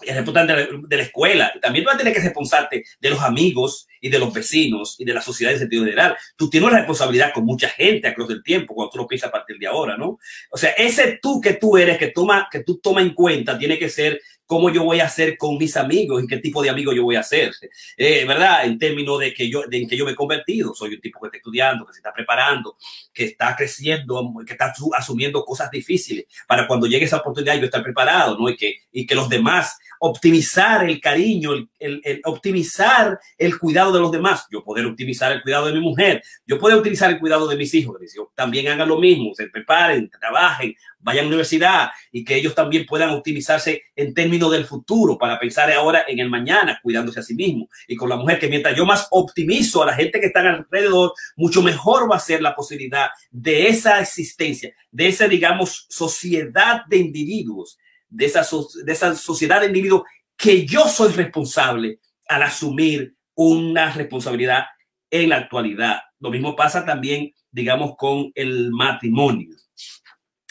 es 0.03 0.15
responsable 0.15 0.69
de 0.87 0.97
la 0.97 1.03
escuela. 1.03 1.53
También 1.61 1.85
tú 1.85 1.89
vas 1.89 1.97
a 1.97 1.99
tener 1.99 2.15
que 2.15 2.21
responsarte 2.21 2.85
de 3.01 3.11
los 3.11 3.21
amigos 3.21 3.87
y 4.01 4.09
de 4.09 4.19
los 4.19 4.33
vecinos 4.33 4.97
y 4.99 5.05
de 5.05 5.15
la 5.15 5.23
sociedad 5.23 5.53
en 5.53 5.59
sentido 5.59 5.85
general. 5.85 6.17
Tú 6.37 6.49
tienes 6.49 6.69
una 6.69 6.79
responsabilidad 6.79 7.33
con 7.33 7.45
mucha 7.45 7.69
gente 7.69 8.09
a 8.09 8.15
través 8.15 8.29
del 8.29 8.43
tiempo 8.43 8.75
cuando 8.75 8.91
tú 8.91 8.99
lo 8.99 9.07
piensas 9.07 9.29
a 9.29 9.33
partir 9.33 9.59
de 9.59 9.67
ahora, 9.67 9.97
¿no? 9.97 10.19
O 10.51 10.57
sea, 10.57 10.71
ese 10.71 11.19
tú 11.21 11.41
que 11.41 11.55
tú 11.55 11.77
eres, 11.77 11.99
que, 11.99 12.09
toma, 12.09 12.49
que 12.51 12.65
tú 12.65 12.79
tomas 12.79 13.05
en 13.05 13.15
cuenta, 13.15 13.59
tiene 13.59 13.79
que 13.79 13.89
ser 13.89 14.21
cómo 14.51 14.69
yo 14.69 14.83
voy 14.83 14.99
a 14.99 15.05
hacer 15.05 15.39
con 15.39 15.59
mis 15.59 15.77
amigos 15.77 16.25
y 16.25 16.27
qué 16.27 16.39
tipo 16.39 16.61
de 16.61 16.71
amigo 16.71 16.93
yo 16.93 17.05
voy 17.05 17.15
a 17.15 17.21
hacer, 17.21 17.53
eh, 17.97 18.25
¿verdad? 18.27 18.65
En 18.65 18.81
términos 18.81 19.21
de 19.21 19.33
que 19.33 19.49
yo, 19.49 19.63
de 19.69 19.79
en 19.79 19.89
que 19.89 19.97
yo 19.97 20.05
me 20.05 20.11
he 20.11 20.17
convertido, 20.17 20.75
soy 20.75 20.95
un 20.95 21.01
tipo 21.01 21.21
que 21.21 21.29
está 21.29 21.37
estudiando, 21.37 21.87
que 21.87 21.93
se 21.93 22.01
está 22.01 22.13
preparando, 22.13 22.77
que 23.15 23.27
está 23.27 23.55
creciendo, 23.55 24.29
que 24.45 24.55
está 24.55 24.75
asumiendo 24.99 25.45
cosas 25.45 25.71
difíciles 25.71 26.25
para 26.49 26.67
cuando 26.67 26.89
llegue 26.89 27.05
esa 27.05 27.19
oportunidad 27.19 27.61
yo 27.61 27.67
estar 27.67 27.85
preparado, 27.85 28.37
¿no? 28.37 28.49
Y 28.49 28.57
que, 28.57 28.75
y 28.91 29.07
que 29.07 29.15
los 29.15 29.29
demás 29.29 29.79
optimizar 30.03 30.89
el 30.89 31.01
cariño, 31.01 31.53
el, 31.79 32.21
optimizar 32.25 33.19
el 33.37 33.59
cuidado 33.59 33.93
de 33.93 34.01
los 34.01 34.11
demás, 34.11 34.47
yo 34.51 34.65
poder 34.65 34.87
optimizar 34.87 35.31
el 35.31 35.43
cuidado 35.43 35.67
de 35.67 35.75
mi 35.75 35.81
mujer, 35.81 36.23
yo 36.47 36.59
poder 36.59 36.79
utilizar 36.79 37.11
el 37.11 37.19
cuidado 37.19 37.47
de 37.47 37.57
mis 37.57 37.75
hijos, 37.75 37.99
también 38.35 38.69
hagan 38.69 38.89
lo 38.89 38.99
mismo, 38.99 39.35
se 39.35 39.49
preparen, 39.49 40.09
trabajen, 40.09 40.75
vayan 41.01 41.21
a 41.21 41.23
la 41.25 41.29
universidad 41.29 41.91
y 42.11 42.25
que 42.25 42.37
ellos 42.37 42.55
también 42.55 42.87
puedan 42.87 43.11
optimizarse 43.11 43.83
en 43.95 44.15
términos 44.15 44.51
del 44.53 44.65
futuro 44.65 45.19
para 45.19 45.39
pensar 45.39 45.71
ahora 45.73 46.05
en 46.09 46.19
el 46.19 46.31
mañana, 46.31 46.81
cuidándose 46.83 47.21
a 47.21 47.23
sí 47.23 47.35
mismo. 47.35 47.69
Y 47.87 47.97
con 47.97 48.09
la 48.09 48.17
mujer 48.17 48.39
que 48.39 48.49
mientras 48.49 48.75
yo 48.75 48.87
más 48.87 49.07
optimizo 49.11 49.83
a 49.83 49.87
la 49.87 49.95
gente 49.95 50.19
que 50.19 50.27
está 50.27 50.41
alrededor, 50.41 51.13
mucho 51.37 51.63
mejor 51.63 52.11
va 52.11 52.17
a 52.17 52.21
ser 52.21 52.41
la 52.41 52.55
posibilidad 52.55 53.09
de 53.31 53.69
esa 53.69 54.01
existencia, 54.01 54.73
de 54.91 55.09
esa, 55.09 55.29
digamos, 55.29 55.87
sociedad 55.91 56.83
de 56.89 56.97
individuos, 56.97 57.79
de 58.11 58.27
esa, 58.27 58.47
de 58.85 58.93
esa 58.93 59.15
sociedad 59.15 59.61
de 59.61 59.69
individuos 59.69 60.03
que 60.37 60.67
yo 60.67 60.89
soy 60.89 61.13
responsable 61.13 62.01
al 62.29 62.43
asumir 62.43 63.15
una 63.35 63.93
responsabilidad 63.93 64.65
en 65.11 65.31
la 65.31 65.37
actualidad. 65.37 66.01
Lo 66.19 66.31
mismo 66.31 66.55
pasa 66.55 66.85
también, 66.85 67.35
digamos, 67.51 67.97
con 67.97 68.31
el 68.35 68.71
matrimonio. 68.71 69.57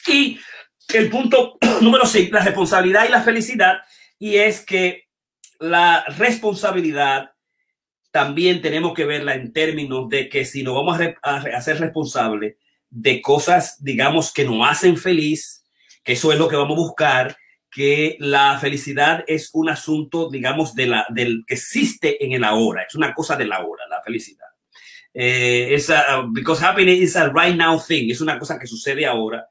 Y 0.07 0.39
el 0.93 1.10
punto 1.10 1.57
número 1.82 2.05
6, 2.05 2.32
la 2.32 2.43
responsabilidad 2.43 3.05
y 3.07 3.12
la 3.12 3.22
felicidad, 3.22 3.80
y 4.18 4.36
es 4.36 4.66
que 4.66 5.07
la 5.60 6.03
responsabilidad 6.18 7.32
también 8.12 8.62
tenemos 8.62 8.93
que 8.93 9.05
verla 9.05 9.36
en 9.36 9.53
términos 9.53 10.10
de 10.10 10.30
que 10.30 10.45
si 10.45 10.64
nos 10.64 10.74
vamos 10.74 10.99
a, 11.22 11.36
hacer 11.55 11.80
responsable 11.80 12.57
de 12.89 13.22
cosas, 13.22 13.84
digamos, 13.84 14.34
que 14.34 14.45
nos 14.45 14.68
hacen 14.68 14.97
feliz, 14.97 15.64
que 16.03 16.14
eso 16.14 16.32
es 16.34 16.39
lo 16.39 16.47
que 16.47 16.55
vamos 16.55 16.78
a 16.78 16.82
buscar, 16.82 17.38
que 17.72 18.17
la 18.20 18.57
felicidad 18.59 19.24
es 19.28 19.49
un 19.53 19.70
asunto, 19.70 20.30
digamos, 20.30 20.74
de 20.76 20.88
la, 20.88 21.05
del 21.09 21.43
que 21.45 21.55
existe 21.55 22.24
en 22.24 22.34
el 22.34 22.43
ahora, 22.43 22.84
es 22.84 22.95
una 22.95 23.13
cosa 23.13 23.36
del 23.36 23.51
ahora, 23.51 23.84
la 23.89 24.01
felicidad. 24.01 24.47
Eh, 25.13 25.74
es 25.74 25.91
because 26.32 26.63
happiness 26.63 26.99
is 26.99 27.15
a 27.15 27.30
right 27.30 27.55
now 27.55 27.80
thing, 27.80 28.09
es 28.11 28.22
una 28.22 28.38
cosa 28.38 28.59
que 28.59 28.67
sucede 28.67 29.05
ahora 29.05 29.47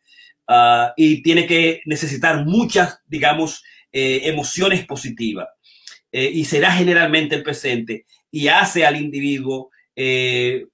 Ah, 0.51 0.95
y 0.97 1.23
tiene 1.23 1.47
que 1.47 1.83
necesitar 1.85 2.47
muchas, 2.47 3.01
digamos, 3.07 3.62
eh, 3.93 4.23
emociones 4.25 4.87
positivas. 4.87 5.49
Eh, 6.11 6.31
y 6.33 6.47
será 6.47 6.73
generalmente 6.73 7.35
el 7.37 7.43
presente 7.43 8.07
y 8.31 8.49
hace 8.49 8.87
al 8.87 8.97
individuo 8.97 9.71
eh, 9.95 10.64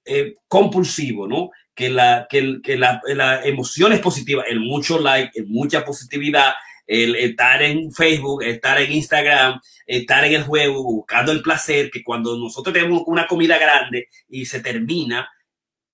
compulsivo, 0.47 1.27
¿no? 1.27 1.51
Que 1.73 1.89
la, 1.89 2.25
que, 2.29 2.61
que 2.63 2.77
la, 2.77 3.01
la 3.05 3.43
emoción 3.43 3.91
es 3.91 3.99
positiva, 3.99 4.43
el 4.47 4.61
mucho 4.61 4.97
like, 4.97 5.37
el 5.37 5.47
mucha 5.47 5.83
positividad, 5.83 6.53
el 6.87 7.15
estar 7.15 7.61
en 7.61 7.91
Facebook, 7.91 8.43
estar 8.43 8.79
en 8.79 8.91
Instagram, 8.91 9.59
estar 9.85 10.23
en 10.25 10.33
el 10.33 10.43
juego, 10.43 10.83
buscando 10.83 11.31
el 11.31 11.41
placer, 11.41 11.89
que 11.91 12.03
cuando 12.03 12.37
nosotros 12.37 12.73
tenemos 12.73 13.03
una 13.07 13.27
comida 13.27 13.57
grande 13.57 14.09
y 14.29 14.45
se 14.45 14.59
termina, 14.59 15.29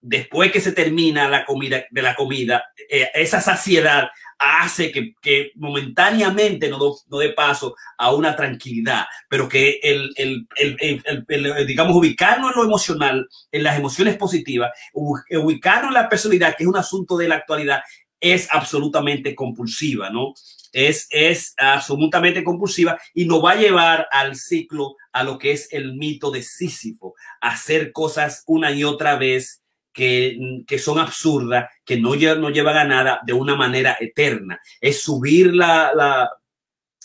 después 0.01 0.51
que 0.51 0.61
se 0.61 0.71
termina 0.71 1.29
la 1.29 1.45
comida 1.45 1.85
de 1.89 2.01
la 2.01 2.15
comida, 2.15 2.63
eh, 2.89 3.09
esa 3.13 3.39
saciedad 3.39 4.09
hace 4.41 4.91
que, 4.91 5.13
que 5.21 5.51
momentáneamente 5.55 6.67
no, 6.67 6.79
no 6.79 7.17
dé 7.19 7.29
paso 7.29 7.75
a 7.97 8.11
una 8.11 8.35
tranquilidad, 8.35 9.05
pero 9.29 9.47
que 9.47 9.79
el, 9.83 10.11
el, 10.15 10.47
el, 10.57 11.67
digamos, 11.67 11.95
ubicarnos 11.95 12.51
en 12.51 12.57
lo 12.57 12.65
emocional, 12.65 13.27
en 13.51 13.63
las 13.63 13.77
emociones 13.77 14.17
positivas, 14.17 14.71
ubicarnos 14.93 15.89
en 15.89 15.93
la 15.93 16.09
personalidad, 16.09 16.55
que 16.57 16.63
es 16.63 16.69
un 16.69 16.77
asunto 16.77 17.17
de 17.17 17.27
la 17.27 17.35
actualidad, 17.35 17.81
es 18.19 18.47
absolutamente 18.51 19.35
compulsiva, 19.35 20.09
¿no? 20.09 20.33
Es, 20.71 21.07
es 21.09 21.53
absolutamente 21.57 22.43
compulsiva 22.43 22.99
y 23.13 23.25
nos 23.25 23.43
va 23.43 23.51
a 23.51 23.55
llevar 23.55 24.07
al 24.11 24.35
ciclo, 24.35 24.95
a 25.11 25.23
lo 25.23 25.37
que 25.37 25.51
es 25.51 25.71
el 25.71 25.95
mito 25.95 26.31
de 26.31 26.41
Sísifo, 26.43 27.15
hacer 27.41 27.91
cosas 27.91 28.43
una 28.47 28.71
y 28.71 28.83
otra 28.83 29.15
vez 29.15 29.61
que, 29.93 30.37
que, 30.67 30.79
son 30.79 30.99
absurdas, 30.99 31.69
que 31.83 31.97
no, 31.97 32.15
no 32.15 32.49
llevan 32.49 32.77
a 32.77 32.85
nada 32.85 33.19
de 33.25 33.33
una 33.33 33.55
manera 33.55 33.97
eterna. 33.99 34.59
Es 34.79 35.01
subir 35.01 35.53
la, 35.53 35.91
la, 35.93 36.29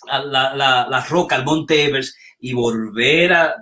la, 0.06 1.06
roca 1.08 1.36
al 1.36 1.44
Monte 1.44 1.84
Everest 1.84 2.16
y 2.38 2.52
volver 2.52 3.32
a, 3.32 3.56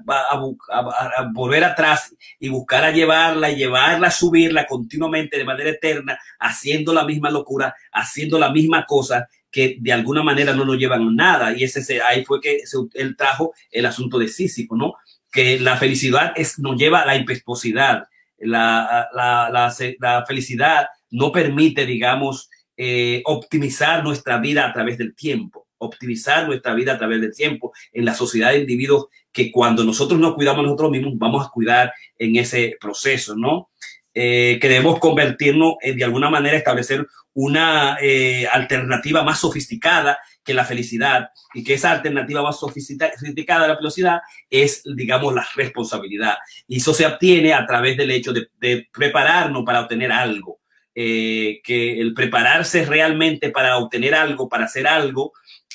volver 1.32 1.64
atrás 1.64 2.14
y 2.38 2.48
buscar 2.48 2.84
a 2.84 2.90
llevarla 2.90 3.50
y 3.50 3.56
llevarla 3.56 4.08
a 4.08 4.10
subirla 4.10 4.66
continuamente 4.66 5.38
de 5.38 5.44
manera 5.44 5.70
eterna, 5.70 6.18
haciendo 6.38 6.92
la 6.92 7.04
misma 7.04 7.30
locura, 7.30 7.74
haciendo 7.92 8.38
la 8.38 8.50
misma 8.50 8.84
cosa 8.84 9.28
que 9.54 9.76
de 9.78 9.92
alguna 9.92 10.24
manera 10.24 10.52
no 10.52 10.64
nos 10.64 10.76
llevan 10.76 11.14
nada. 11.14 11.56
Y 11.56 11.62
ese, 11.62 12.02
ahí 12.02 12.24
fue 12.24 12.40
que 12.40 12.64
él 12.94 13.16
trajo 13.16 13.54
el 13.70 13.86
asunto 13.86 14.18
de 14.18 14.26
Sísifo, 14.26 14.74
¿no? 14.74 14.94
Que 15.30 15.60
la 15.60 15.76
felicidad 15.76 16.32
es, 16.34 16.58
nos 16.58 16.76
lleva 16.76 17.02
a 17.02 17.06
la 17.06 17.14
impetuosidad. 17.14 18.08
La, 18.36 19.08
la, 19.14 20.24
felicidad 20.26 20.88
no 21.12 21.30
permite, 21.30 21.86
digamos, 21.86 22.50
eh, 22.76 23.22
optimizar 23.26 24.02
nuestra 24.02 24.38
vida 24.38 24.66
a 24.66 24.72
través 24.72 24.98
del 24.98 25.14
tiempo, 25.14 25.68
optimizar 25.78 26.48
nuestra 26.48 26.74
vida 26.74 26.94
a 26.94 26.98
través 26.98 27.20
del 27.20 27.32
tiempo 27.32 27.72
en 27.92 28.06
la 28.06 28.14
sociedad 28.14 28.50
de 28.50 28.58
individuos 28.58 29.06
que 29.30 29.52
cuando 29.52 29.84
nosotros 29.84 30.18
nos 30.18 30.34
cuidamos 30.34 30.64
nosotros 30.64 30.90
mismos, 30.90 31.12
vamos 31.16 31.46
a 31.46 31.50
cuidar 31.50 31.92
en 32.18 32.34
ese 32.34 32.76
proceso, 32.80 33.36
¿no? 33.36 33.70
Eh, 34.14 34.58
queremos 34.60 34.98
convertirnos 34.98 35.74
en, 35.80 35.96
de 35.96 36.04
alguna 36.04 36.28
manera, 36.28 36.56
establecer 36.56 37.06
una 37.34 37.98
eh, 38.00 38.46
alternativa 38.50 39.22
más 39.24 39.40
sofisticada 39.40 40.18
que 40.42 40.54
la 40.54 40.64
felicidad 40.64 41.30
y 41.52 41.64
que 41.64 41.74
esa 41.74 41.90
alternativa 41.90 42.42
más 42.42 42.58
sofisticada 42.58 43.64
a 43.64 43.68
la 43.68 43.76
felicidad 43.76 44.20
es, 44.48 44.82
digamos, 44.84 45.34
la 45.34 45.46
responsabilidad. 45.56 46.36
Y 46.68 46.76
eso 46.76 46.94
se 46.94 47.06
obtiene 47.06 47.52
a 47.52 47.66
través 47.66 47.96
del 47.96 48.10
hecho 48.10 48.32
de, 48.32 48.88
prepararnos 48.92 49.64
para 49.64 49.80
obtener 49.80 50.12
algo. 50.12 50.60
Eh, 50.96 51.60
que 51.64 52.00
el 52.00 52.14
prepararse 52.14 52.84
realmente 52.84 53.50
para 53.50 53.78
obtener 53.78 54.14
algo, 54.14 54.48
para 54.48 54.66
hacer 54.66 54.86
algo, 54.86 55.32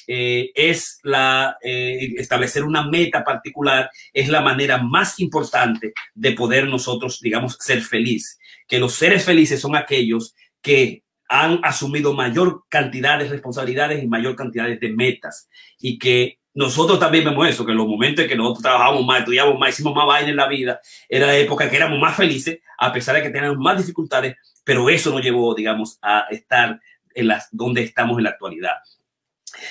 eh, 0.08 0.52
es 0.56 1.00
la 1.04 1.58
establecer 1.62 2.64
una 2.64 2.88
meta 2.88 3.22
particular, 3.22 3.92
es 4.14 4.30
la 4.30 4.40
manera 4.40 4.78
más 4.78 5.20
importante 5.20 5.92
de 6.16 6.32
poder 6.32 6.68
nosotros, 6.68 7.20
digamos, 7.20 7.58
ser 7.60 7.82
feliz. 7.82 8.40
Que 8.66 8.80
los 8.80 8.94
seres 8.94 9.26
felices 9.26 9.60
son 9.60 9.76
aquellos 9.76 10.34
que 10.62 11.04
han 11.30 11.60
asumido 11.64 12.14
mayor 12.14 12.66
cantidad 12.70 13.20
de 13.20 13.30
responsabilidades 13.30 14.04
y 14.04 14.08
mayor 14.08 14.36
cantidad 14.36 14.68
de 14.68 14.90
metas 14.90 15.48
y 15.80 16.00
que 16.00 16.40
nosotros 16.54 17.00
también 17.00 17.24
vemos 17.24 17.48
eso, 17.48 17.66
que 17.66 17.72
en 17.72 17.78
los 17.78 17.88
momentos 17.88 18.24
en 18.24 18.30
que 18.30 18.36
nosotros 18.36 18.64
trabajamos 18.64 19.06
más, 19.06 19.20
estudiamos 19.20 19.58
más, 19.58 19.70
hicimos 19.70 19.96
más 19.96 20.08
vaina 20.08 20.30
en 20.30 20.36
la 20.36 20.48
vida, 20.48 20.82
era 21.08 21.28
la 21.28 21.38
época 21.38 21.70
que 21.70 21.76
éramos 21.76 22.00
más 22.00 22.18
felices, 22.18 22.60
a 22.78 22.92
pesar 22.92 23.16
de 23.16 23.22
que 23.22 23.30
teníamos 23.30 23.60
más 23.60 23.78
dificultades, 23.78 24.36
pero 24.64 24.90
eso 24.90 25.12
nos 25.12 25.22
llevó, 25.22 25.54
digamos, 25.54 26.00
a 26.02 26.26
estar 26.32 26.80
en 27.14 27.28
las, 27.28 27.48
donde 27.52 27.84
estamos 27.84 28.18
en 28.18 28.24
la 28.24 28.32
actualidad. 28.32 28.74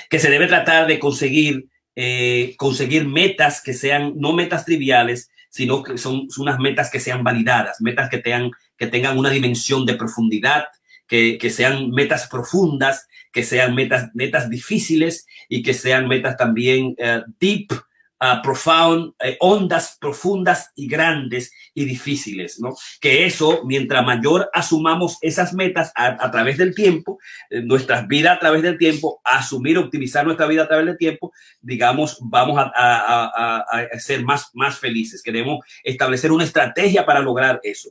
Que 0.08 0.18
se 0.18 0.30
debe 0.30 0.46
tratar 0.46 0.86
de 0.86 0.98
conseguir, 0.98 1.68
eh, 1.96 2.54
conseguir 2.56 3.06
metas 3.06 3.60
que 3.60 3.74
sean, 3.74 4.14
no 4.16 4.32
metas 4.32 4.64
triviales, 4.64 5.30
sino 5.50 5.82
que 5.82 5.98
son, 5.98 6.28
unas 6.38 6.58
metas 6.58 6.90
que 6.90 7.00
sean 7.00 7.24
validadas, 7.24 7.80
metas 7.80 8.08
que 8.08 8.18
tengan, 8.18 8.50
que 8.76 8.86
tengan 8.86 9.18
una 9.18 9.30
dimensión 9.30 9.84
de 9.84 9.94
profundidad, 9.94 10.68
que, 11.08 11.50
sean 11.50 11.90
metas 11.90 12.28
profundas, 12.28 13.08
que 13.32 13.42
sean 13.42 13.74
metas, 13.74 14.10
metas 14.14 14.48
difíciles 14.48 15.26
y 15.48 15.62
que 15.62 15.74
sean 15.74 16.06
metas 16.06 16.36
también 16.36 16.94
uh, 16.98 17.22
deep, 17.40 17.72
uh, 17.72 18.42
profound, 18.42 19.14
eh, 19.20 19.36
ondas 19.40 19.96
profundas 19.98 20.70
y 20.74 20.86
grandes 20.86 21.52
y 21.72 21.86
difíciles, 21.86 22.60
¿no? 22.60 22.74
Que 23.00 23.24
eso, 23.24 23.62
mientras 23.64 24.04
mayor 24.04 24.50
asumamos 24.52 25.16
esas 25.22 25.54
metas 25.54 25.92
a, 25.94 26.30
través 26.30 26.58
del 26.58 26.74
tiempo, 26.74 27.18
eh, 27.48 27.62
nuestras 27.62 28.06
vidas 28.06 28.36
a 28.36 28.40
través 28.40 28.62
del 28.62 28.76
tiempo, 28.76 29.20
asumir, 29.24 29.78
optimizar 29.78 30.26
nuestra 30.26 30.46
vida 30.46 30.64
a 30.64 30.68
través 30.68 30.86
del 30.86 30.98
tiempo, 30.98 31.32
digamos, 31.60 32.18
vamos 32.20 32.58
a, 32.58 33.64
a 33.66 33.98
ser 33.98 34.22
más, 34.24 34.50
más 34.52 34.78
felices. 34.78 35.22
Queremos 35.22 35.60
establecer 35.82 36.32
una 36.32 36.44
estrategia 36.44 37.06
para 37.06 37.20
lograr 37.20 37.60
eso. 37.62 37.90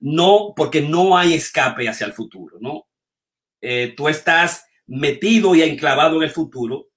No, 0.00 0.52
porque 0.56 0.82
no 0.82 1.16
hay 1.16 1.34
escape 1.34 1.88
hacia 1.88 2.06
el 2.06 2.12
futuro, 2.12 2.58
¿no? 2.60 2.86
Eh, 3.60 3.94
tú 3.96 4.08
estás 4.08 4.66
metido 4.86 5.54
y 5.54 5.62
enclavado 5.62 6.16
en 6.16 6.24
el 6.24 6.30
futuro 6.30 6.88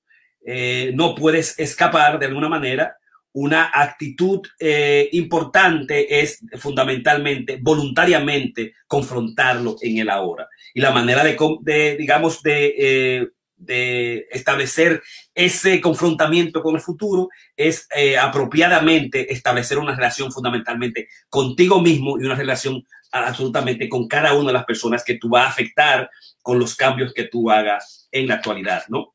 eh, 0.45 0.91
no 0.95 1.15
puedes 1.15 1.57
escapar 1.59 2.19
de 2.19 2.25
alguna 2.25 2.49
manera. 2.49 2.95
Una 3.31 3.69
actitud 3.71 4.41
eh, 4.59 5.07
importante 5.11 6.21
es 6.21 6.39
fundamentalmente, 6.57 7.59
voluntariamente, 7.61 8.73
confrontarlo 8.87 9.75
en 9.81 9.99
el 9.99 10.09
ahora. 10.09 10.47
Y 10.73 10.81
la 10.81 10.91
manera 10.91 11.23
de, 11.23 11.95
digamos, 11.97 12.41
eh, 12.45 13.27
de, 13.59 14.27
establecer 14.31 15.03
ese 15.35 15.79
confrontamiento 15.81 16.63
con 16.63 16.75
el 16.75 16.81
futuro 16.81 17.29
es 17.55 17.87
apropiadamente 18.19 19.31
establecer 19.31 19.77
una 19.77 19.95
relación 19.95 20.31
fundamentalmente 20.31 21.07
contigo 21.29 21.81
mismo 21.81 22.19
y 22.19 22.25
una 22.25 22.35
relación 22.35 22.83
absolutamente 23.11 23.89
con 23.89 24.07
cada 24.07 24.33
una 24.33 24.47
de 24.47 24.53
las 24.53 24.65
personas 24.65 25.03
que 25.03 25.15
tú 25.15 25.29
vas 25.29 25.45
a 25.45 25.49
afectar 25.49 26.09
con 26.41 26.59
los 26.59 26.75
cambios 26.75 27.13
que 27.13 27.25
tú 27.25 27.49
hagas 27.51 28.07
en 28.11 28.27
la 28.27 28.35
actualidad, 28.35 28.83
¿no? 28.87 29.13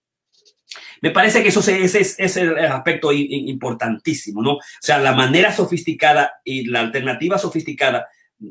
Me 1.00 1.10
parece 1.10 1.42
que 1.42 1.48
eso 1.48 1.60
ese 1.60 2.00
es, 2.00 2.36
el 2.36 2.58
aspecto 2.58 3.12
importantísimo, 3.12 4.42
¿no? 4.42 4.54
O 4.54 4.60
sea, 4.80 4.98
la 4.98 5.12
manera 5.12 5.52
sofisticada 5.52 6.40
y 6.44 6.64
la 6.66 6.80
alternativa 6.80 7.38
sofisticada 7.38 8.08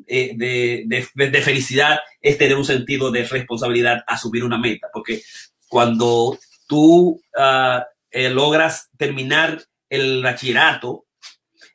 eh, 0.08 0.34
de, 0.36 1.41
felicidad 1.41 2.00
es 2.22 2.38
tener 2.38 2.56
un 2.56 2.66
sentido 2.66 3.12
de 3.12 3.26
responsabilidad, 3.26 4.04
asumir 4.08 4.44
una 4.44 4.58
meta, 4.58 4.88
porque 4.94 5.22
cuando 5.74 6.38
tú 6.67 7.19
ah, 7.36 7.84
eh, 8.11 8.30
logras 8.30 8.91
terminar 8.95 9.59
el 9.89 10.21
bachillerato 10.21 11.07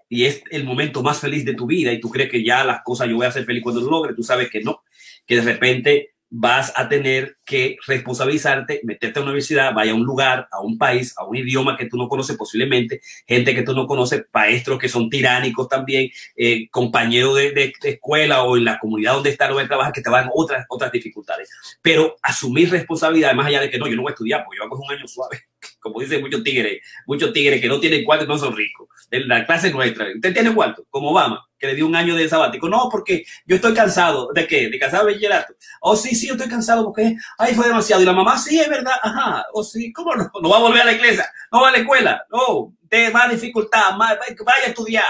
y 0.08 0.26
es 0.26 0.40
el 0.52 0.62
momento 0.62 1.02
más 1.02 1.18
feliz 1.18 1.44
de 1.44 1.54
tu 1.54 1.66
vida 1.66 1.92
y 1.92 1.98
tú 1.98 2.08
crees 2.08 2.30
que 2.30 2.44
ya 2.44 2.62
las 2.62 2.82
cosas 2.84 3.08
yo 3.08 3.16
voy 3.16 3.26
a 3.26 3.32
ser 3.32 3.44
feliz 3.44 3.60
cuando 3.60 3.80
lo 3.80 3.90
logre, 3.90 4.14
tú 4.14 4.22
sabes 4.22 4.50
que 4.50 4.60
no, 4.60 4.84
que 5.26 5.34
de 5.34 5.42
repente 5.42 6.10
vas 6.30 6.72
a 6.76 6.88
tener 6.88 7.36
que 7.44 7.78
responsabilizarte, 7.86 8.80
meterte 8.84 9.18
a 9.18 9.22
una 9.22 9.30
universidad, 9.30 9.72
vaya 9.72 9.92
a 9.92 9.94
un 9.94 10.04
lugar, 10.04 10.48
a 10.50 10.60
un 10.60 10.76
país, 10.76 11.14
a 11.16 11.24
un 11.24 11.36
idioma 11.36 11.76
que 11.76 11.86
tú 11.86 11.96
no 11.96 12.08
conoces 12.08 12.36
posiblemente, 12.36 13.00
gente 13.26 13.54
que 13.54 13.62
tú 13.62 13.74
no 13.74 13.86
conoces, 13.86 14.26
maestros 14.32 14.78
que 14.78 14.88
son 14.88 15.08
tiránicos 15.08 15.68
también, 15.68 16.10
eh, 16.36 16.68
compañeros 16.70 17.36
de, 17.36 17.72
escuela 17.82 18.42
o 18.42 18.56
en 18.56 18.64
la 18.64 18.78
comunidad 18.78 19.14
donde 19.14 19.30
estás 19.30 19.50
o 19.50 19.66
trabajas 19.66 19.92
que 19.92 20.02
te 20.02 20.10
van 20.10 20.28
otras, 20.34 20.66
otras 20.68 20.92
dificultades. 20.92 21.50
Pero 21.80 22.16
asumir 22.22 22.70
responsabilidad, 22.70 23.34
más 23.34 23.46
allá 23.46 23.60
de 23.60 23.70
que 23.70 23.78
no, 23.78 23.86
yo 23.86 23.96
no 23.96 24.02
voy 24.02 24.10
a 24.10 24.14
estudiar, 24.14 24.44
porque 24.44 24.58
yo 24.58 24.64
hago 24.64 24.76
un 24.76 24.92
año 24.92 25.08
suave, 25.08 25.42
como 25.80 26.00
dicen 26.00 26.20
muchos 26.20 26.42
tigres, 26.42 26.82
muchos 27.06 27.32
tigres 27.32 27.60
que 27.60 27.68
no 27.68 27.80
tienen 27.80 28.04
cuarto 28.04 28.26
no 28.26 28.38
son 28.38 28.56
ricos. 28.56 28.88
En 29.10 29.28
la 29.28 29.46
clase 29.46 29.70
nuestra, 29.70 30.06
¿usted 30.14 30.32
tiene 30.32 30.54
cuarto? 30.54 30.86
Como 30.90 31.10
Obama 31.10 31.48
que 31.58 31.66
le 31.66 31.74
dio 31.74 31.86
un 31.86 31.96
año 31.96 32.14
de 32.14 32.28
sabático. 32.28 32.68
No, 32.68 32.88
porque 32.90 33.24
yo 33.44 33.56
estoy 33.56 33.74
cansado. 33.74 34.30
¿De 34.32 34.46
qué? 34.46 34.68
¿De 34.68 34.78
cansado 34.78 35.06
de 35.06 35.12
bachillerato? 35.12 35.54
Oh, 35.80 35.96
sí, 35.96 36.14
sí, 36.14 36.28
yo 36.28 36.34
estoy 36.34 36.48
cansado 36.48 36.84
porque, 36.84 37.16
ay, 37.38 37.54
fue 37.54 37.66
demasiado. 37.66 38.02
Y 38.02 38.06
la 38.06 38.12
mamá, 38.12 38.38
sí, 38.38 38.58
es 38.60 38.68
verdad. 38.68 38.94
Ajá. 39.02 39.44
Oh, 39.52 39.64
sí, 39.64 39.92
¿cómo 39.92 40.14
no? 40.14 40.30
No 40.40 40.48
va 40.48 40.58
a 40.58 40.60
volver 40.60 40.82
a 40.82 40.86
la 40.86 40.92
iglesia. 40.92 41.28
No 41.50 41.60
va 41.60 41.68
a 41.68 41.72
la 41.72 41.78
escuela. 41.78 42.24
No, 42.30 42.74
de 42.82 43.10
más 43.10 43.30
dificultad. 43.30 43.96
Más, 43.96 44.16
vaya 44.44 44.64
a 44.64 44.68
estudiar. 44.68 45.04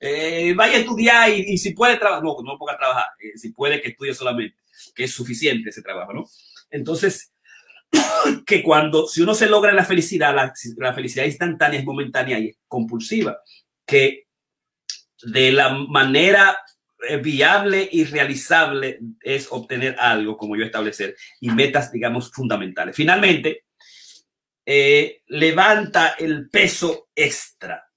Eh, 0.00 0.52
vaya 0.56 0.78
a 0.78 0.80
estudiar 0.80 1.30
y, 1.30 1.56
si 1.56 1.72
puede 1.72 1.96
trabajar. 1.96 2.24
No, 2.24 2.36
no 2.42 2.58
ponga 2.58 2.74
a 2.74 2.78
trabajar. 2.78 3.06
Eh, 3.20 3.38
si 3.38 3.52
puede, 3.52 3.80
que 3.80 3.90
estudie 3.90 4.14
solamente. 4.14 4.56
Que 4.94 5.04
es 5.04 5.14
suficiente 5.14 5.70
ese 5.70 5.82
trabajo, 5.82 6.12
¿no? 6.12 6.26
Entonces, 6.70 7.32
que 8.46 8.62
cuando, 8.62 9.06
si 9.06 9.22
uno 9.22 9.34
se 9.34 9.48
logra 9.48 9.72
la 9.72 9.84
felicidad, 9.84 10.34
la, 10.34 10.94
felicidad 10.94 11.24
instantánea 11.24 11.80
es 11.80 11.86
momentánea 11.86 12.38
y 12.38 12.48
es 12.48 12.58
compulsiva. 12.66 13.38
Que 13.86 14.26
de 15.22 15.52
la 15.52 15.70
manera 15.70 16.56
eh, 17.08 17.16
viable 17.16 17.88
y 17.90 18.04
realizable 18.04 19.00
es 19.20 19.48
obtener 19.50 19.96
algo, 19.98 20.36
como 20.36 20.56
yo 20.56 20.64
establecer, 20.64 21.16
y 21.40 21.50
metas, 21.50 21.92
digamos, 21.92 22.30
fundamentales. 22.30 22.96
Finalmente, 22.96 23.64
eh, 24.64 25.22
levanta 25.26 26.14
el 26.18 26.48
peso 26.48 27.08
extra. 27.14 27.88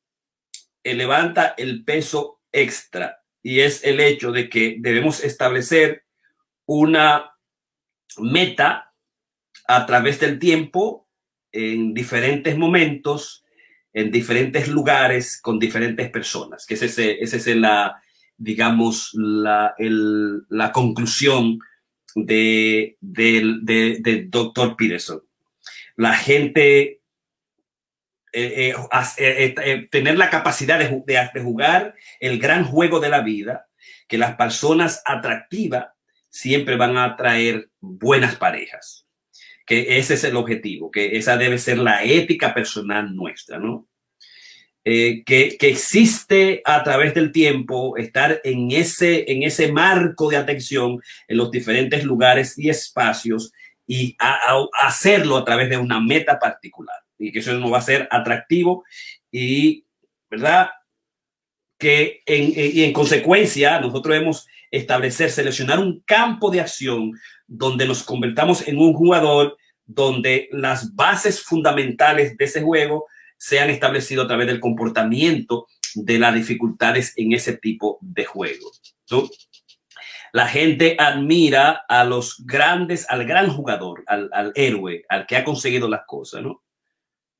Eh, 0.83 0.93
levanta 0.95 1.53
el 1.57 1.83
peso 1.83 2.41
extra. 2.51 3.21
Y 3.43 3.59
es 3.59 3.83
el 3.83 3.99
hecho 3.99 4.31
de 4.31 4.49
que 4.49 4.77
debemos 4.79 5.23
establecer 5.23 6.03
una 6.65 7.31
meta 8.17 8.94
a 9.67 9.85
través 9.85 10.19
del 10.19 10.39
tiempo 10.39 11.07
en 11.51 11.93
diferentes 11.93 12.57
momentos 12.57 13.45
en 13.95 14.11
diferentes 14.11 14.67
lugares 14.67 15.39
con 15.41 15.57
diferentes 15.57 16.11
personas, 16.11 16.65
que 16.65 16.73
ese, 16.73 17.23
ese 17.23 17.37
es 17.37 17.47
la, 17.47 18.01
digamos, 18.35 19.11
la, 19.13 19.73
conclusión 20.73 21.59
de, 22.13 22.97
de, 22.99 24.27
Dr. 24.27 24.75
Peterson. 24.75 25.21
La 25.95 26.13
gente, 26.13 26.99
eh, 28.33 28.75
eh, 28.75 29.55
eh, 29.63 29.87
tener 29.89 30.17
la 30.17 30.29
capacidad 30.29 30.77
de, 30.77 31.41
jugar 31.41 31.95
el 32.19 32.37
gran 32.37 32.65
juego 32.65 32.99
de 32.99 33.09
la 33.09 33.21
vida, 33.21 33.67
que 34.09 34.17
las 34.17 34.35
personas 34.35 35.01
atractivas 35.05 35.87
siempre 36.27 36.75
van 36.75 36.97
a 36.97 37.05
atraer 37.05 37.69
buenas 37.79 38.35
parejas 38.35 39.04
que 39.65 39.97
ese 39.97 40.13
es 40.13 40.23
el 40.23 40.35
objetivo, 40.35 40.91
que 40.91 41.17
esa 41.17 41.37
debe 41.37 41.57
ser 41.57 41.77
la 41.79 42.03
ética 42.03 42.53
personal 42.53 43.15
nuestra, 43.15 43.57
¿no? 43.57 43.87
eh, 44.85 45.23
que, 45.25 45.57
que, 45.57 45.69
existe 45.69 46.61
a 46.63 46.83
través 46.83 47.15
del 47.15 47.31
tiempo, 47.31 47.97
estar 47.97 48.39
en 48.43 48.71
ese, 48.71 49.31
en 49.31 49.41
ese 49.41 49.71
marco 49.71 50.29
de 50.29 50.37
atención 50.37 51.01
en 51.27 51.37
los 51.37 51.49
diferentes 51.49 52.03
lugares 52.03 52.57
y 52.57 52.69
espacios 52.69 53.51
y 53.87 54.15
hacerlo 54.79 55.37
a 55.37 55.45
través 55.45 55.69
de 55.69 55.77
una 55.77 55.99
meta 55.99 56.37
particular 56.37 56.97
y 57.17 57.31
que 57.31 57.39
eso 57.39 57.53
no 57.53 57.71
va 57.71 57.79
a 57.79 57.81
ser 57.81 58.07
atractivo 58.11 58.83
y, 59.31 59.85
¿verdad? 60.29 60.69
Que 61.79 62.21
en, 62.27 62.53
y 62.55 62.83
en 62.83 62.93
consecuencia 62.93 63.79
nosotros 63.79 64.13
debemos 64.13 64.47
establecer, 64.75 65.31
seleccionar 65.31 65.79
un 65.79 66.01
campo 66.01 66.51
de 66.51 66.61
acción 66.61 67.13
donde 67.47 67.87
nos 67.87 68.03
convertamos 68.03 68.67
en 68.67 68.77
un 68.77 68.93
jugador 68.93 69.57
donde 69.85 70.49
las 70.51 70.95
bases 70.95 71.41
fundamentales 71.41 72.35
de 72.37 72.45
ese 72.45 72.61
juego 72.61 73.05
sean 73.37 73.69
establecidas 73.69 74.25
a 74.25 74.27
través 74.27 74.47
del 74.47 74.59
comportamiento 74.59 75.67
de 75.93 76.17
las 76.17 76.33
dificultades 76.33 77.13
en 77.15 77.33
ese 77.33 77.57
tipo 77.57 77.99
de 78.01 78.25
juego. 78.25 78.71
La 80.33 80.47
gente 80.47 80.97
admira 80.99 81.85
a 81.87 82.03
los 82.03 82.43
grandes, 82.45 83.05
al 83.09 83.25
gran 83.25 83.49
jugador, 83.49 84.03
al, 84.07 84.29
al 84.33 84.51
héroe, 84.55 85.05
al 85.07 85.25
que 85.25 85.37
ha 85.37 85.43
conseguido 85.43 85.87
las 85.87 86.01
cosas, 86.05 86.41
¿no? 86.41 86.61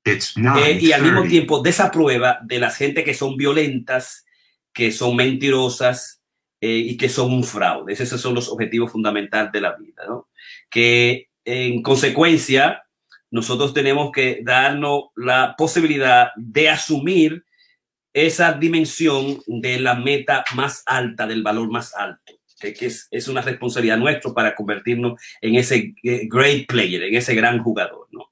Eh, 0.05 0.77
y 0.79 0.91
al 0.91 1.01
mismo 1.01 1.23
tiempo 1.23 1.63
desaprueba 1.63 2.39
de 2.43 2.59
las 2.59 2.77
gente 2.77 3.03
que 3.03 3.15
son 3.15 3.35
violentas, 3.35 4.25
que 4.71 4.91
son 4.91 5.15
mentirosas 5.15 6.21
eh, 6.61 6.77
y 6.77 6.97
que 6.97 7.09
son 7.09 7.33
un 7.33 7.43
fraude. 7.43 7.93
Esos 7.93 8.19
son 8.19 8.35
los 8.35 8.49
objetivos 8.49 8.91
fundamentales 8.91 9.51
de 9.51 9.61
la 9.61 9.75
vida, 9.75 10.03
¿no? 10.07 10.29
Que 10.69 11.29
en 11.43 11.81
consecuencia, 11.81 12.83
nosotros 13.29 13.73
tenemos 13.73 14.11
que 14.11 14.39
darnos 14.43 15.05
la 15.15 15.55
posibilidad 15.57 16.29
de 16.35 16.69
asumir 16.69 17.43
esa 18.13 18.53
dimensión 18.53 19.41
de 19.45 19.79
la 19.79 19.95
meta 19.95 20.45
más 20.55 20.83
alta, 20.85 21.27
del 21.27 21.43
valor 21.43 21.69
más 21.69 21.93
alto, 21.93 22.33
que, 22.59 22.73
es, 22.79 23.27
una 23.27 23.41
responsabilidad 23.41 23.97
nuestra 23.97 24.33
para 24.33 24.55
convertirnos 24.55 25.21
en 25.41 25.55
ese 25.55 25.93
eh, 26.01 26.27
great 26.29 26.65
player, 26.65 27.03
en 27.03 27.15
ese 27.15 27.35
gran 27.35 27.61
jugador, 27.61 28.07
¿no? 28.11 28.31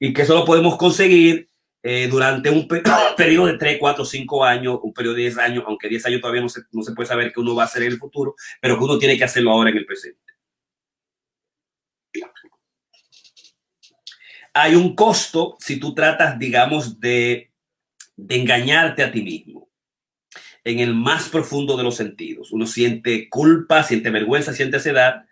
Y 0.00 0.14
que 0.14 0.22
eso 0.22 0.34
lo 0.34 0.46
podemos 0.46 0.78
conseguir 0.78 1.46
eh, 1.82 2.08
durante 2.08 2.50
un 2.50 2.68
periodo 3.16 3.46
de 3.46 3.58
3, 3.58 3.78
4, 3.80 4.04
5 4.04 4.44
años, 4.44 4.78
un 4.82 4.92
periodo 4.92 5.16
de 5.16 5.22
10 5.22 5.38
años, 5.38 5.64
aunque 5.66 5.88
10 5.88 6.06
años 6.06 6.20
todavía 6.20 6.42
no 6.42 6.48
se, 6.48 6.62
no 6.70 6.82
se 6.82 6.92
puede 6.92 7.08
saber 7.08 7.32
qué 7.32 7.40
uno 7.40 7.54
va 7.54 7.64
a 7.64 7.66
hacer 7.66 7.82
en 7.82 7.92
el 7.92 7.98
futuro, 7.98 8.34
pero 8.60 8.78
que 8.78 8.84
uno 8.84 8.98
tiene 8.98 9.16
que 9.16 9.24
hacerlo 9.24 9.50
ahora 9.50 9.70
en 9.70 9.78
el 9.78 9.86
presente. 9.86 10.20
hay 14.54 14.74
un 14.74 14.94
costo 14.94 15.56
si 15.60 15.78
tú 15.78 15.94
tratas, 15.94 16.38
digamos, 16.38 17.00
de, 17.00 17.50
de 18.16 18.36
engañarte 18.36 19.02
a 19.02 19.10
ti 19.10 19.22
mismo 19.22 19.70
en 20.64 20.78
el 20.78 20.94
más 20.94 21.28
profundo 21.28 21.76
de 21.76 21.82
los 21.82 21.96
sentidos. 21.96 22.52
Uno 22.52 22.66
siente 22.66 23.28
culpa, 23.28 23.82
siente 23.82 24.10
vergüenza, 24.10 24.52
siente 24.52 24.76
ansiedad, 24.76 25.24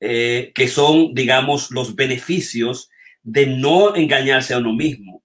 eh, 0.00 0.52
que 0.54 0.68
son, 0.68 1.14
digamos, 1.14 1.70
los 1.70 1.96
beneficios 1.96 2.90
de 3.22 3.46
no 3.46 3.96
engañarse 3.96 4.54
a 4.54 4.58
uno 4.58 4.72
mismo 4.72 5.24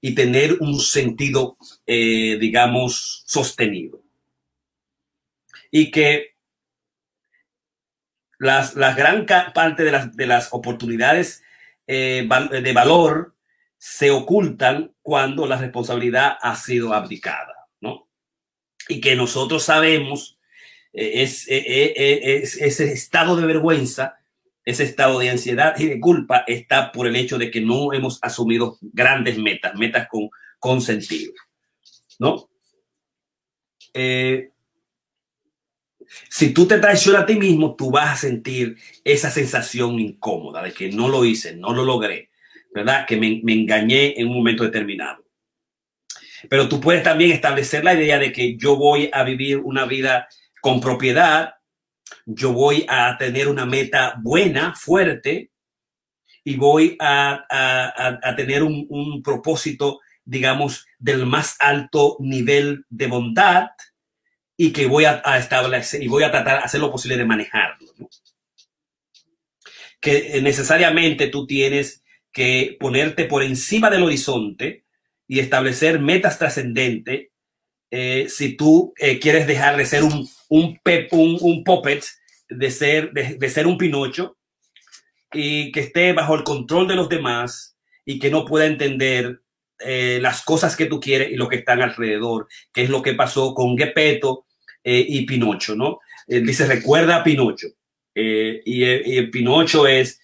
y 0.00 0.14
tener 0.14 0.58
un 0.60 0.78
sentido, 0.78 1.56
eh, 1.86 2.38
digamos, 2.40 3.24
sostenido. 3.26 4.02
Y 5.70 5.90
que 5.90 6.36
las, 8.38 8.74
la 8.74 8.94
gran 8.94 9.26
parte 9.26 9.82
de 9.84 9.92
las, 9.92 10.16
de 10.16 10.26
las 10.26 10.48
oportunidades 10.52 11.42
eh, 11.86 12.28
de 12.50 12.72
valor 12.72 13.34
se 13.76 14.10
ocultan 14.10 14.92
cuando 15.02 15.46
la 15.46 15.56
responsabilidad 15.56 16.36
ha 16.40 16.56
sido 16.56 16.92
abdicada, 16.92 17.68
¿no? 17.80 18.08
Y 18.88 19.00
que 19.00 19.16
nosotros 19.16 19.64
sabemos 19.64 20.38
eh, 20.92 21.22
es, 21.22 21.48
ese 21.48 22.92
estado 22.92 23.36
de 23.36 23.46
vergüenza, 23.46 24.17
ese 24.68 24.84
estado 24.84 25.18
de 25.18 25.30
ansiedad 25.30 25.74
y 25.78 25.86
de 25.86 25.98
culpa 25.98 26.44
está 26.46 26.92
por 26.92 27.06
el 27.06 27.16
hecho 27.16 27.38
de 27.38 27.50
que 27.50 27.60
no 27.60 27.92
hemos 27.92 28.18
asumido 28.22 28.76
grandes 28.80 29.38
metas, 29.38 29.74
metas 29.76 30.08
con, 30.60 30.80
sentido, 30.82 31.32
¿no? 32.18 32.50
Si 36.28 36.52
tú 36.52 36.66
te 36.66 36.78
traicionas 36.78 37.22
a 37.22 37.26
ti 37.26 37.36
mismo, 37.36 37.74
tú 37.76 37.90
vas 37.90 38.10
a 38.10 38.16
sentir 38.16 38.76
esa 39.04 39.30
sensación 39.30 39.98
incómoda 39.98 40.62
de 40.62 40.72
que 40.72 40.90
no 40.90 41.08
lo 41.08 41.24
hice, 41.24 41.56
no 41.56 41.72
lo 41.72 41.84
logré, 41.84 42.30
¿verdad? 42.74 43.06
Que 43.06 43.16
me, 43.16 43.40
engañé 43.46 44.20
en 44.20 44.28
un 44.28 44.36
momento 44.36 44.64
determinado. 44.64 45.24
Pero 46.48 46.68
tú 46.68 46.80
puedes 46.80 47.02
también 47.02 47.32
establecer 47.32 47.84
la 47.84 47.94
idea 47.94 48.18
de 48.18 48.32
que 48.32 48.56
yo 48.56 48.76
voy 48.76 49.10
a 49.12 49.24
vivir 49.24 49.58
una 49.58 49.86
vida 49.86 50.28
con 50.60 50.80
propiedad, 50.80 51.54
yo 52.30 52.52
voy 52.52 52.84
a 52.88 53.16
tener 53.18 53.48
una 53.48 53.64
meta 53.64 54.16
buena, 54.22 54.74
fuerte, 54.74 55.50
y 56.44 56.56
voy 56.56 56.96
a, 57.00 58.34
tener 58.36 58.62
un, 58.62 58.86
un 58.90 59.22
propósito, 59.22 60.00
digamos, 60.24 60.86
del 60.98 61.24
más 61.24 61.56
alto 61.58 62.16
nivel 62.20 62.84
de 62.90 63.06
bondad, 63.06 63.68
y 64.60 64.72
que 64.72 64.86
voy 64.86 65.04
a, 65.06 65.22
establecer 65.38 66.02
y 66.02 66.08
voy 66.08 66.24
a 66.24 66.32
tratar 66.32 66.58
hacer 66.64 66.80
lo 66.80 66.90
posible 66.90 67.16
de 67.16 67.24
manejarlo. 67.24 67.92
Que 70.00 70.40
necesariamente 70.42 71.28
tú 71.28 71.46
tienes 71.46 72.02
que 72.32 72.76
ponerte 72.78 73.24
por 73.24 73.44
encima 73.44 73.88
del 73.88 74.02
horizonte 74.02 74.84
y 75.28 75.38
establecer 75.38 76.00
metas 76.00 76.38
trascendentes 76.38 77.28
eh, 77.90 78.26
si 78.28 78.56
tú 78.56 78.92
eh, 78.98 79.18
quieres 79.18 79.46
dejar 79.46 79.76
de 79.76 79.86
ser 79.86 80.04
un, 80.04 80.28
un, 80.48 80.78
un, 81.10 81.38
un 81.40 81.64
puppet, 81.64 82.04
de 82.48 82.70
ser, 82.70 83.12
de, 83.12 83.50
ser 83.50 83.66
un 83.66 83.76
Pinocho 83.76 84.36
y 85.32 85.70
que 85.72 85.80
esté 85.80 86.12
bajo 86.12 86.34
el 86.34 86.44
control 86.44 86.88
de 86.88 86.96
los 86.96 87.08
demás 87.08 87.76
y 88.04 88.18
que 88.18 88.30
no 88.30 88.44
pueda 88.46 88.66
entender 88.66 89.40
las 89.80 90.42
cosas 90.42 90.74
que 90.74 90.86
tú 90.86 90.98
quieres 90.98 91.30
y 91.30 91.36
lo 91.36 91.48
que 91.48 91.56
están 91.56 91.82
alrededor, 91.82 92.48
que 92.72 92.82
es 92.82 92.90
lo 92.90 93.00
que 93.00 93.14
pasó 93.14 93.54
con 93.54 93.78
Gepetto 93.78 94.46
eh, 94.82 95.04
y 95.06 95.24
Pinocho, 95.24 95.76
¿no? 95.76 96.00
dice, 96.26 96.66
recuerda 96.66 97.16
a 97.16 97.22
Pinocho. 97.22 97.68
Eh, 98.14 98.62
y, 98.64 99.22
Pinocho 99.28 99.86
es, 99.86 100.20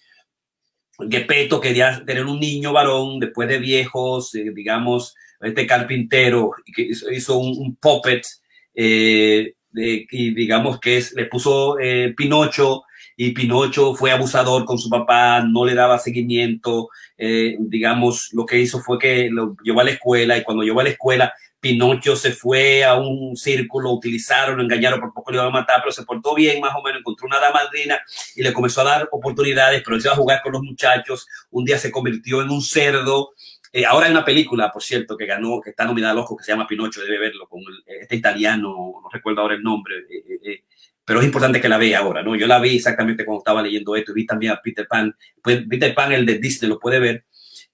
Gepetto 1.09 1.61
quería 1.61 2.03
tener 2.05 2.25
un 2.25 2.39
niño 2.39 2.73
varón 2.73 3.19
después 3.19 3.47
de 3.47 3.57
viejos, 3.57 4.35
eh, 4.35 4.51
digamos, 4.53 5.15
este 5.45 5.67
carpintero 5.67 6.51
que 6.73 6.89
hizo, 7.11 7.37
un, 7.37 7.75
puppet 7.75 8.25
y 8.73 10.33
digamos 10.33 10.79
que 10.79 10.97
es, 10.97 11.13
le 11.13 11.25
puso 11.25 11.77
Pinocho 12.15 12.83
y 13.17 13.31
Pinocho 13.31 13.95
fue 13.95 14.11
abusador 14.11 14.65
con 14.65 14.77
su 14.77 14.89
papá, 14.89 15.41
no 15.41 15.65
le 15.65 15.73
daba 15.73 15.99
seguimiento, 15.99 16.89
digamos, 17.17 18.29
lo 18.33 18.45
que 18.45 18.59
hizo 18.59 18.79
fue 18.81 18.99
que 18.99 19.29
lo 19.29 19.55
llevó 19.63 19.81
a 19.81 19.85
la 19.85 19.91
escuela 19.91 20.37
y 20.37 20.43
cuando 20.43 20.63
llevó 20.63 20.81
a 20.81 20.83
la 20.83 20.89
escuela 20.89 21.33
Pinocho 21.65 22.15
se 22.15 22.31
fue 22.31 22.83
a 22.83 22.93
un 22.93 23.35
círculo, 23.35 23.89
utilizaron, 23.89 24.61
engañaron, 24.61 24.99
por 24.99 25.11
poco 25.11 25.31
le 25.31 25.37
iban 25.37 25.47
a 25.47 25.49
matar, 25.49 25.79
pero 25.81 25.91
se 25.91 26.03
portó 26.03 26.35
bien, 26.35 26.61
más 26.61 26.75
o 26.75 26.83
menos, 26.83 26.99
encontró 26.99 27.25
una 27.25 27.39
damadrina 27.39 27.99
y 28.35 28.43
le 28.43 28.53
comenzó 28.53 28.81
a 28.81 28.83
dar 28.83 29.09
oportunidades, 29.11 29.81
pero 29.83 29.95
él 29.95 30.01
se 30.03 30.07
iba 30.07 30.13
a 30.13 30.17
jugar 30.17 30.43
con 30.43 30.51
los 30.51 30.61
muchachos, 30.61 31.25
un 31.49 31.65
día 31.65 31.79
se 31.79 31.89
convirtió 31.89 32.43
en 32.43 32.51
un 32.51 32.61
cerdo. 32.61 33.31
Eh, 33.75 33.85
ahora 33.85 34.05
hay 34.05 34.11
una 34.11 34.23
película, 34.23 34.71
por 34.71 34.81
cierto, 34.81 35.17
que 35.17 35.25
ganó, 35.25 35.59
que 35.59 35.71
está 35.71 35.85
nominada 35.85 36.13
al 36.13 36.19
Oscar, 36.19 36.37
que 36.37 36.43
se 36.43 36.51
llama 36.51 36.67
Pinocho, 36.67 37.01
debe 37.01 37.19
verlo, 37.19 37.47
con 37.47 37.61
este 37.85 38.15
italiano, 38.15 38.69
no 39.03 39.09
recuerdo 39.11 39.41
ahora 39.41 39.55
el 39.55 39.63
nombre, 39.63 39.95
eh, 40.09 40.39
eh, 40.43 40.63
pero 41.03 41.19
es 41.19 41.25
importante 41.25 41.59
que 41.59 41.69
la 41.69 41.77
vea 41.77 41.99
ahora, 41.99 42.23
¿no? 42.23 42.35
Yo 42.35 42.47
la 42.47 42.59
vi 42.59 42.77
exactamente 42.77 43.25
cuando 43.25 43.39
estaba 43.39 43.61
leyendo 43.61 43.95
esto 43.95 44.13
vi 44.13 44.25
también 44.25 44.53
a 44.53 44.61
Peter 44.61 44.87
Pan, 44.87 45.15
pues 45.41 45.63
Peter 45.69 45.93
Pan, 45.93 46.11
el 46.13 46.25
de 46.25 46.39
Disney, 46.39 46.69
lo 46.69 46.79
puede 46.79 46.99
ver 46.99 47.25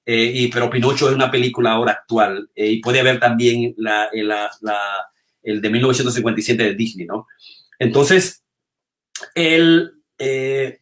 eh, 0.06 0.50
pero 0.52 0.70
Pinocho 0.70 1.10
es 1.10 1.16
una 1.16 1.30
película 1.30 1.72
ahora 1.72 1.92
actual 1.92 2.50
eh, 2.56 2.72
y 2.72 2.82
puede 2.82 3.00
haber 3.00 3.20
también 3.20 3.76
eh, 4.14 4.32
el 5.44 5.62
de 5.62 5.70
1957 5.70 6.64
de 6.64 6.76
Disney, 6.76 7.06
¿no? 7.06 7.28
Entonces, 7.78 8.44
él, 9.36 9.94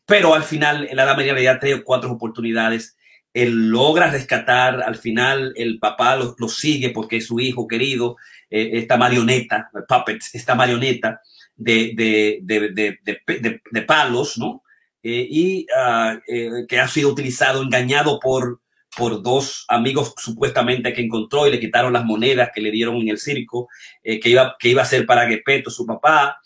pero 0.06 0.34
al 0.34 0.44
final, 0.44 0.88
en 0.90 0.96
la 0.96 1.04
edad 1.04 1.18
media 1.18 1.34
le 1.34 1.44
da 1.44 1.60
tres 1.60 1.76
o 1.76 1.84
cuatro 1.84 2.12
oportunidades. 2.12 2.98
Él 3.34 3.70
logra 3.70 4.10
rescatar, 4.10 4.82
al 4.82 4.96
final 4.96 5.54
el 5.56 5.80
papá 5.80 6.16
lo, 6.16 6.36
lo 6.38 6.50
sigue 6.50 6.90
porque 6.90 7.18
es 7.18 7.28
su 7.28 7.40
hijo 7.40 7.68
querido, 7.68 8.18
esta 8.50 8.98
marioneta, 8.98 9.70
puppet, 9.88 10.22
esta 10.34 10.56
marioneta 10.56 11.22
de, 11.56 11.94
de, 11.96 12.40
de, 12.42 13.62
de, 13.72 13.82
palos, 13.84 14.38
¿no? 14.38 14.64
y 15.04 15.66
uh, 15.66 16.68
que 16.68 16.80
ha 16.80 16.88
sido 16.88 17.10
utilizado, 17.10 17.62
engañado 17.62 18.20
por, 18.20 18.62
por 18.98 19.22
dos 19.22 19.66
amigos 19.68 20.14
supuestamente 20.18 20.94
que 20.94 21.02
encontró 21.02 21.48
y 21.48 21.52
le 21.52 21.60
quitaron 21.60 21.94
las 21.94 22.06
monedas 22.06 22.50
que 22.54 22.62
le 22.62 22.72
dieron 22.72 22.98
en 22.98 23.10
el 23.10 23.18
circo, 23.18 23.70
eh, 24.04 24.20
que, 24.20 24.30
iba, 24.30 24.56
que 24.60 24.70
iba 24.70 24.82
a 24.82 24.86
ser 24.86 25.06
para 25.06 25.28
Gepetto, 25.28 25.70
su 25.70 25.86
papá, 25.86 26.40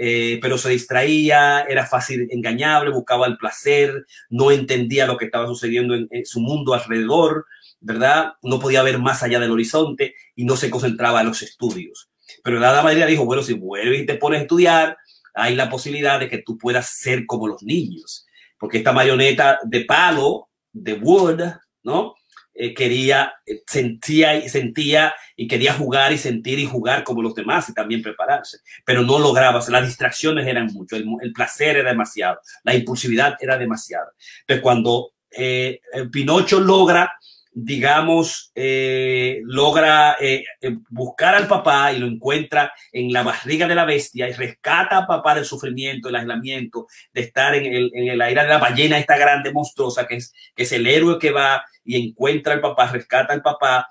eh, 0.00 0.38
pero 0.40 0.56
se 0.56 0.70
distraía, 0.70 1.62
era 1.62 1.84
fácil 1.84 2.28
engañable, 2.30 2.90
buscaba 2.90 3.26
el 3.26 3.36
placer, 3.36 4.06
no 4.30 4.52
entendía 4.52 5.06
lo 5.06 5.16
que 5.16 5.24
estaba 5.24 5.48
sucediendo 5.48 5.94
en, 5.94 6.08
su 6.24 6.40
mundo 6.40 6.72
alrededor, 6.72 7.46
¿verdad? 7.80 8.34
No 8.42 8.60
podía 8.60 8.84
ver 8.84 8.98
más 8.98 9.24
allá 9.24 9.40
del 9.40 9.50
horizonte 9.50 10.14
y 10.36 10.44
no 10.44 10.56
se 10.56 10.70
concentraba 10.70 11.20
en 11.20 11.26
los 11.26 11.42
estudios. 11.42 12.08
Pero 12.44 12.60
la 12.60 12.82
Madrina 12.82 13.06
dijo, 13.06 13.24
bueno, 13.24 13.42
si 13.42 13.54
vuelves 13.54 14.00
y 14.00 14.06
te 14.06 14.14
pones 14.14 14.38
a 14.38 14.42
estudiar, 14.42 14.96
hay 15.34 15.56
la 15.56 15.68
posibilidad 15.68 16.20
de 16.20 16.28
que 16.28 16.38
tú 16.38 16.56
puedas 16.56 16.90
ser 16.90 17.26
como 17.26 17.48
los 17.48 17.62
niños. 17.64 18.24
Porque 18.56 18.78
esta 18.78 18.92
marioneta 18.92 19.58
de 19.64 19.84
palo, 19.84 20.48
de 20.72 20.94
wood, 20.94 21.40
¿no? 21.82 22.14
Eh, 22.60 22.74
quería, 22.74 23.34
eh, 23.46 23.62
sentía 23.68 24.34
y 24.34 24.48
sentía 24.48 25.14
y 25.36 25.46
quería 25.46 25.74
jugar 25.74 26.12
y 26.12 26.18
sentir 26.18 26.58
y 26.58 26.66
jugar 26.66 27.04
como 27.04 27.22
los 27.22 27.32
demás 27.32 27.68
y 27.68 27.72
también 27.72 28.02
prepararse, 28.02 28.58
pero 28.84 29.02
no 29.02 29.20
lograba, 29.20 29.60
las 29.68 29.86
distracciones 29.86 30.44
eran 30.44 30.66
mucho, 30.66 30.96
el, 30.96 31.32
placer 31.32 31.76
era 31.76 31.90
demasiado, 31.90 32.40
la 32.64 32.74
impulsividad 32.74 33.36
era 33.38 33.56
demasiado. 33.56 34.10
Entonces 34.40 34.60
cuando 34.60 35.12
eh, 35.30 35.80
Pinocho 36.10 36.58
logra 36.58 37.12
digamos, 37.52 38.52
eh, 38.54 39.40
logra 39.44 40.16
eh, 40.20 40.44
eh, 40.60 40.76
buscar 40.90 41.34
al 41.34 41.48
papá 41.48 41.92
y 41.92 41.98
lo 41.98 42.06
encuentra 42.06 42.72
en 42.92 43.12
la 43.12 43.22
barriga 43.22 43.66
de 43.66 43.74
la 43.74 43.84
bestia 43.84 44.28
y 44.28 44.32
rescata 44.32 44.98
a 44.98 45.06
papá 45.06 45.34
del 45.34 45.44
sufrimiento, 45.44 46.08
el 46.08 46.16
aislamiento, 46.16 46.86
de 47.12 47.22
estar 47.22 47.54
en 47.54 47.66
el, 47.66 47.90
en 47.94 48.08
el 48.08 48.20
aire 48.20 48.42
de 48.42 48.48
la 48.48 48.58
ballena, 48.58 48.98
esta 48.98 49.16
grande 49.16 49.52
monstruosa 49.52 50.06
que 50.06 50.16
es, 50.16 50.32
que 50.54 50.62
es 50.62 50.72
el 50.72 50.86
héroe 50.86 51.18
que 51.18 51.30
va 51.30 51.64
y 51.84 52.08
encuentra 52.08 52.54
al 52.54 52.60
papá, 52.60 52.92
rescata 52.92 53.32
al 53.32 53.42
papá, 53.42 53.88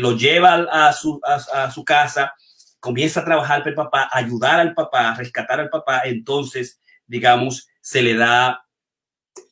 lo 0.00 0.16
lleva 0.16 0.54
a 0.70 0.92
su, 0.92 1.20
a, 1.24 1.70
su 1.70 1.84
casa, 1.84 2.34
comienza 2.80 3.20
a 3.20 3.24
trabajar 3.24 3.60
para 3.60 3.70
el 3.70 3.76
papá, 3.76 4.10
ayudar 4.12 4.58
al 4.58 4.74
papá, 4.74 5.14
rescatar 5.14 5.60
al 5.60 5.70
papá, 5.70 6.02
entonces, 6.04 6.80
digamos, 7.06 7.68
se 7.80 8.02
le 8.02 8.14
da 8.14 8.64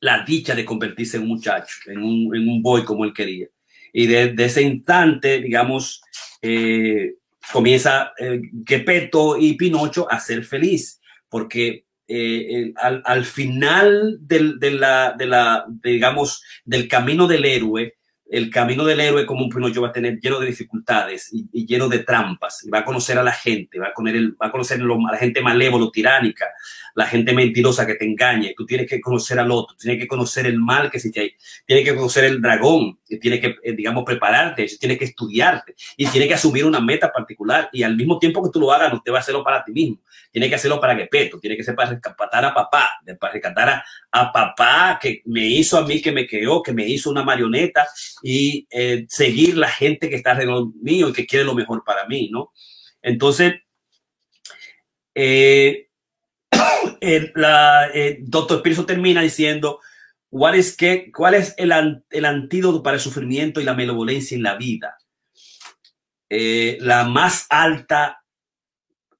la 0.00 0.24
dicha 0.24 0.54
de 0.54 0.64
convertirse 0.64 1.16
en 1.16 1.24
un 1.24 1.30
muchacho, 1.30 1.76
en 1.86 1.98
un, 2.02 2.34
en 2.34 2.48
un 2.48 2.62
boy 2.62 2.84
como 2.84 3.04
él 3.04 3.12
quería. 3.12 3.46
Y 3.92 4.06
desde 4.06 4.44
ese 4.44 4.62
instante, 4.62 5.40
digamos, 5.40 6.02
eh, 6.42 7.14
comienza 7.52 8.12
eh, 8.18 8.40
Gepetto 8.66 9.36
y 9.38 9.54
Pinocho 9.54 10.10
a 10.10 10.18
ser 10.20 10.44
feliz, 10.44 11.00
porque 11.28 11.84
eh, 12.06 12.72
al, 12.76 13.02
al, 13.04 13.24
final 13.24 14.18
del, 14.20 14.58
de 14.58 14.70
la, 14.72 15.14
de 15.16 15.26
la, 15.26 15.64
digamos, 15.68 16.42
del 16.64 16.88
camino 16.88 17.26
del 17.26 17.44
héroe, 17.44 17.96
el 18.30 18.48
camino 18.48 18.84
del 18.84 19.00
héroe 19.00 19.26
como 19.26 19.44
un 19.44 19.50
Pinocho 19.50 19.82
va 19.82 19.88
a 19.88 19.92
tener 19.92 20.20
lleno 20.20 20.38
de 20.38 20.46
dificultades 20.46 21.30
y, 21.32 21.66
lleno 21.66 21.88
de 21.88 21.98
trampas. 22.00 22.64
Y 22.64 22.70
va 22.70 22.78
a 22.78 22.84
conocer 22.84 23.18
a 23.18 23.24
la 23.24 23.32
gente, 23.32 23.78
va 23.78 23.88
a, 23.88 23.92
conocer, 23.92 24.32
va 24.40 24.46
a 24.46 24.52
conocer 24.52 24.80
a 24.80 25.12
la 25.12 25.18
gente 25.18 25.40
malévolo, 25.40 25.90
tiránica, 25.90 26.46
la 26.94 27.06
gente 27.06 27.32
mentirosa 27.32 27.86
que 27.86 27.94
te 27.94 28.04
engañe. 28.04 28.54
Tú 28.56 28.66
tienes 28.66 28.88
que 28.88 29.00
conocer 29.00 29.38
al 29.38 29.50
otro, 29.50 29.76
tienes 29.76 30.00
que 30.00 30.06
conocer 30.06 30.46
el 30.46 30.58
mal 30.58 30.90
que 30.90 30.98
existe 30.98 31.20
ahí, 31.20 31.32
tienes 31.66 31.84
que 31.84 31.94
conocer 31.94 32.24
el 32.24 32.40
dragón, 32.40 32.98
tienes 33.20 33.40
que, 33.40 33.56
eh, 33.62 33.72
digamos, 33.72 34.04
prepararte, 34.04 34.66
tienes 34.78 34.98
que 34.98 35.04
estudiarte 35.06 35.74
y 35.96 36.06
tienes 36.06 36.28
que 36.28 36.34
asumir 36.34 36.64
una 36.64 36.80
meta 36.80 37.12
particular. 37.12 37.68
Y 37.72 37.82
al 37.82 37.96
mismo 37.96 38.18
tiempo 38.18 38.42
que 38.42 38.50
tú 38.50 38.60
lo 38.60 38.72
hagas, 38.72 38.92
no 38.92 39.02
te 39.02 39.10
va 39.10 39.18
a 39.18 39.20
hacerlo 39.20 39.42
para 39.42 39.64
ti 39.64 39.72
mismo, 39.72 39.98
tienes 40.30 40.48
que 40.48 40.54
hacerlo 40.54 40.80
para 40.80 41.00
peto 41.08 41.38
tienes 41.40 41.56
que 41.56 41.64
ser 41.64 41.74
para 41.74 41.90
rescatar 41.90 42.44
a 42.44 42.54
papá, 42.54 42.90
para 43.18 43.32
rescatar 43.32 43.68
a, 43.68 43.84
a 44.10 44.32
papá 44.32 44.98
que 45.00 45.22
me 45.26 45.46
hizo 45.46 45.78
a 45.78 45.86
mí, 45.86 46.00
que 46.00 46.12
me 46.12 46.26
creó, 46.26 46.62
que 46.62 46.72
me 46.72 46.86
hizo 46.86 47.10
una 47.10 47.22
marioneta 47.22 47.86
y 48.22 48.66
eh, 48.70 49.06
seguir 49.08 49.56
la 49.56 49.68
gente 49.68 50.08
que 50.08 50.16
está 50.16 50.32
alrededor 50.32 50.68
mío 50.80 51.08
y 51.08 51.12
que 51.12 51.26
quiere 51.26 51.44
lo 51.44 51.54
mejor 51.54 51.82
para 51.84 52.06
mí, 52.06 52.28
¿no? 52.30 52.52
Entonces, 53.02 53.54
eh, 55.14 55.89
el, 57.00 57.32
la, 57.34 57.90
eh, 57.92 58.18
doctor 58.20 58.62
Pearson 58.62 58.86
termina 58.86 59.22
diciendo, 59.22 59.80
¿cuál 60.28 60.54
es, 60.54 60.76
qué, 60.76 61.10
cuál 61.12 61.34
es 61.34 61.54
el, 61.56 61.72
el, 62.10 62.24
antídoto 62.24 62.82
para 62.82 62.96
el 62.96 63.00
sufrimiento 63.00 63.60
y 63.60 63.64
la 63.64 63.74
malevolencia 63.74 64.36
en 64.36 64.42
la 64.42 64.56
vida? 64.56 64.96
la 66.32 67.02
más 67.02 67.46
alta 67.50 68.22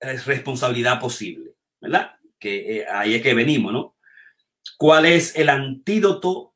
responsabilidad 0.01 1.01
posible, 1.01 1.57
¿verdad? 1.81 2.13
Que 2.39 2.87
ahí 2.89 3.15
es 3.15 3.23
que 3.23 3.35
venimos, 3.35 3.73
¿no? 3.73 3.97
¿Cuál 4.79 5.07
es 5.07 5.35
el 5.35 5.49
antídoto 5.49 6.55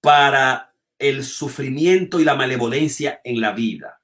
para 0.00 0.74
el 0.98 1.24
sufrimiento 1.24 2.20
y 2.20 2.24
la 2.24 2.34
malevolencia 2.34 3.20
en 3.24 3.40
la 3.40 3.52
vida. 3.52 4.00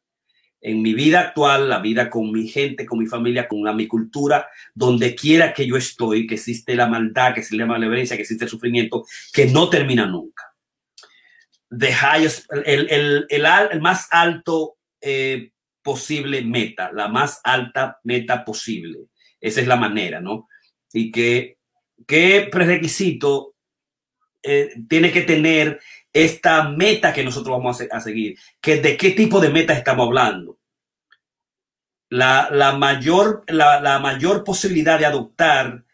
En 0.61 0.83
mi 0.83 0.93
vida 0.93 1.21
actual, 1.21 1.69
la 1.69 1.79
vida 1.79 2.11
con 2.11 2.31
mi 2.31 2.47
gente, 2.47 2.85
con 2.85 2.99
mi 2.99 3.07
familia, 3.07 3.49
con 3.49 3.65
la, 3.65 3.73
mi 3.73 3.87
cultura, 3.87 4.49
donde 4.75 5.15
quiera 5.15 5.55
que 5.55 5.67
yo 5.67 5.77
estoy, 5.77 6.27
que 6.27 6.35
existe 6.35 6.75
la 6.75 6.87
maldad, 6.87 7.33
que 7.33 7.41
existe 7.41 7.57
la 7.57 7.67
malevolencia, 7.67 8.17
que 8.17 8.23
existe 8.23 8.45
el 8.45 8.51
sufrimiento, 8.51 9.05
que 9.33 9.47
no 9.47 9.71
termina 9.71 10.07
nunca. 10.07 10.45
The 11.71 11.95
el, 12.67 12.91
el, 12.91 13.27
el, 13.31 13.81
más 13.81 14.09
alto 14.11 14.77
eh, 15.01 15.53
posible 15.83 16.43
meta, 16.43 16.91
la 16.93 17.09
más 17.09 17.41
alta 17.45 17.99
meta 18.05 18.45
posible. 18.45 19.07
Esa 19.41 19.61
es 19.61 19.67
la 19.67 19.77
manera, 19.77 20.21
¿no? 20.21 20.49
Y 20.93 21.11
que, 21.11 21.57
qué 22.07 22.49
prerequisito 22.51 23.55
eh, 24.43 24.75
tiene 24.89 25.13
que 25.13 25.23
tener 25.23 25.81
esta 26.13 26.69
meta 26.69 27.13
que 27.13 27.25
nosotros 27.25 27.57
vamos 27.57 27.81
a, 27.81 28.01
seguir, 28.01 28.39
que 28.61 28.81
de 28.81 28.97
qué 28.97 29.13
tipo 29.13 29.41
de 29.41 29.51
meta 29.51 29.73
estamos 29.73 30.07
hablando. 30.07 30.59
La, 32.09 32.75
mayor, 32.77 33.45
la, 33.47 33.99
mayor 34.01 34.43
posibilidad 34.43 34.99
de 34.99 35.07
adoptar 35.07 35.85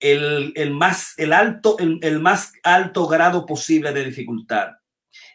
el, 0.00 0.70
más, 0.72 1.14
el, 1.16 1.32
alto, 1.32 1.76
el, 1.78 2.20
más 2.20 2.52
alto 2.64 3.06
grado 3.06 3.46
posible 3.46 3.92
de 3.92 4.04
dificultad. 4.04 4.72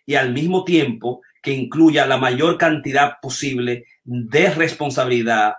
Y 0.05 0.15
al 0.15 0.33
mismo 0.33 0.65
tiempo 0.65 1.21
que 1.41 1.53
incluya 1.53 2.05
la 2.05 2.17
mayor 2.17 2.57
cantidad 2.57 3.19
posible 3.21 3.85
de 4.03 4.49
responsabilidad 4.49 5.53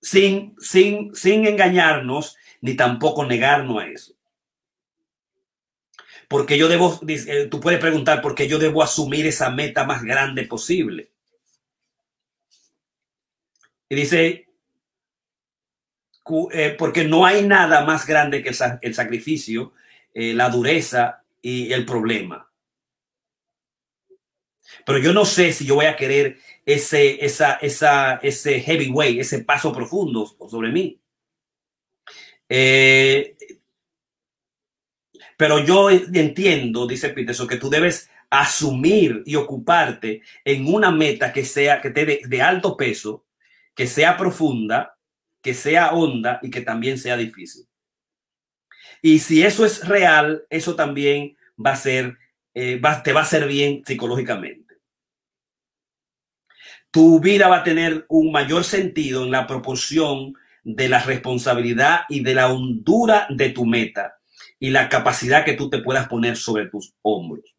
sin, 0.00 0.54
sin, 0.58 1.14
sin 1.14 1.46
engañarnos 1.46 2.36
ni 2.62 2.74
tampoco 2.74 3.26
negarnos 3.26 3.82
a 3.82 3.86
eso 3.86 4.14
porque 6.30 6.56
yo 6.56 6.68
debo, 6.68 7.00
eh, 7.08 7.48
tú 7.50 7.58
puedes 7.58 7.80
preguntar, 7.80 8.22
¿por 8.22 8.36
qué 8.36 8.46
yo 8.46 8.60
debo 8.60 8.84
asumir 8.84 9.26
esa 9.26 9.50
meta 9.50 9.82
más 9.82 10.04
grande 10.04 10.44
posible? 10.44 11.10
Y 13.88 13.96
dice, 13.96 14.46
eh, 16.52 16.76
porque 16.78 17.02
no 17.02 17.26
hay 17.26 17.44
nada 17.44 17.84
más 17.84 18.06
grande 18.06 18.44
que 18.44 18.50
el, 18.82 18.94
sacrificio, 18.94 19.72
eh, 20.14 20.32
la 20.32 20.50
dureza 20.50 21.24
y 21.42 21.72
el 21.72 21.84
problema. 21.84 22.48
Pero 24.86 24.98
yo 24.98 25.12
no 25.12 25.24
sé 25.24 25.52
si 25.52 25.66
yo 25.66 25.74
voy 25.74 25.86
a 25.86 25.96
querer 25.96 26.38
ese, 26.64 27.24
esa, 27.24 27.54
esa, 27.54 28.20
ese 28.22 28.60
heavyweight, 28.60 29.18
ese 29.18 29.42
paso 29.42 29.72
profundo 29.72 30.32
sobre 30.48 30.70
mí. 30.70 31.00
Eh, 32.48 33.36
pero 35.40 35.58
yo 35.58 35.88
entiendo, 35.88 36.86
dice 36.86 37.08
Peterson, 37.08 37.48
que 37.48 37.56
tú 37.56 37.70
debes 37.70 38.10
asumir 38.28 39.22
y 39.24 39.36
ocuparte 39.36 40.20
en 40.44 40.66
una 40.66 40.90
meta 40.90 41.32
que 41.32 41.46
sea, 41.46 41.80
que 41.80 41.88
te 41.88 42.04
de, 42.04 42.20
de 42.28 42.42
alto 42.42 42.76
peso, 42.76 43.24
que 43.74 43.86
sea 43.86 44.18
profunda, 44.18 44.98
que 45.40 45.54
sea 45.54 45.92
honda 45.92 46.40
y 46.42 46.50
que 46.50 46.60
también 46.60 46.98
sea 46.98 47.16
difícil. 47.16 47.66
Y 49.00 49.20
si 49.20 49.42
eso 49.42 49.64
es 49.64 49.88
real, 49.88 50.44
eso 50.50 50.76
también 50.76 51.38
va 51.56 51.70
a 51.70 51.76
ser, 51.76 52.18
eh, 52.52 52.78
te 53.02 53.12
va 53.14 53.20
a 53.20 53.22
hacer 53.22 53.48
bien 53.48 53.82
psicológicamente. 53.86 54.74
Tu 56.90 57.18
vida 57.18 57.48
va 57.48 57.60
a 57.60 57.64
tener 57.64 58.04
un 58.10 58.30
mayor 58.30 58.64
sentido 58.64 59.24
en 59.24 59.30
la 59.30 59.46
proporción 59.46 60.34
de 60.64 60.90
la 60.90 61.02
responsabilidad 61.02 62.00
y 62.10 62.22
de 62.22 62.34
la 62.34 62.52
hondura 62.52 63.26
de 63.30 63.48
tu 63.48 63.64
meta 63.64 64.19
y 64.60 64.70
la 64.70 64.88
capacidad 64.88 65.44
que 65.44 65.54
tú 65.54 65.68
te 65.70 65.78
puedas 65.78 66.06
poner 66.06 66.36
sobre 66.36 66.66
tus 66.66 66.94
hombros. 67.02 67.56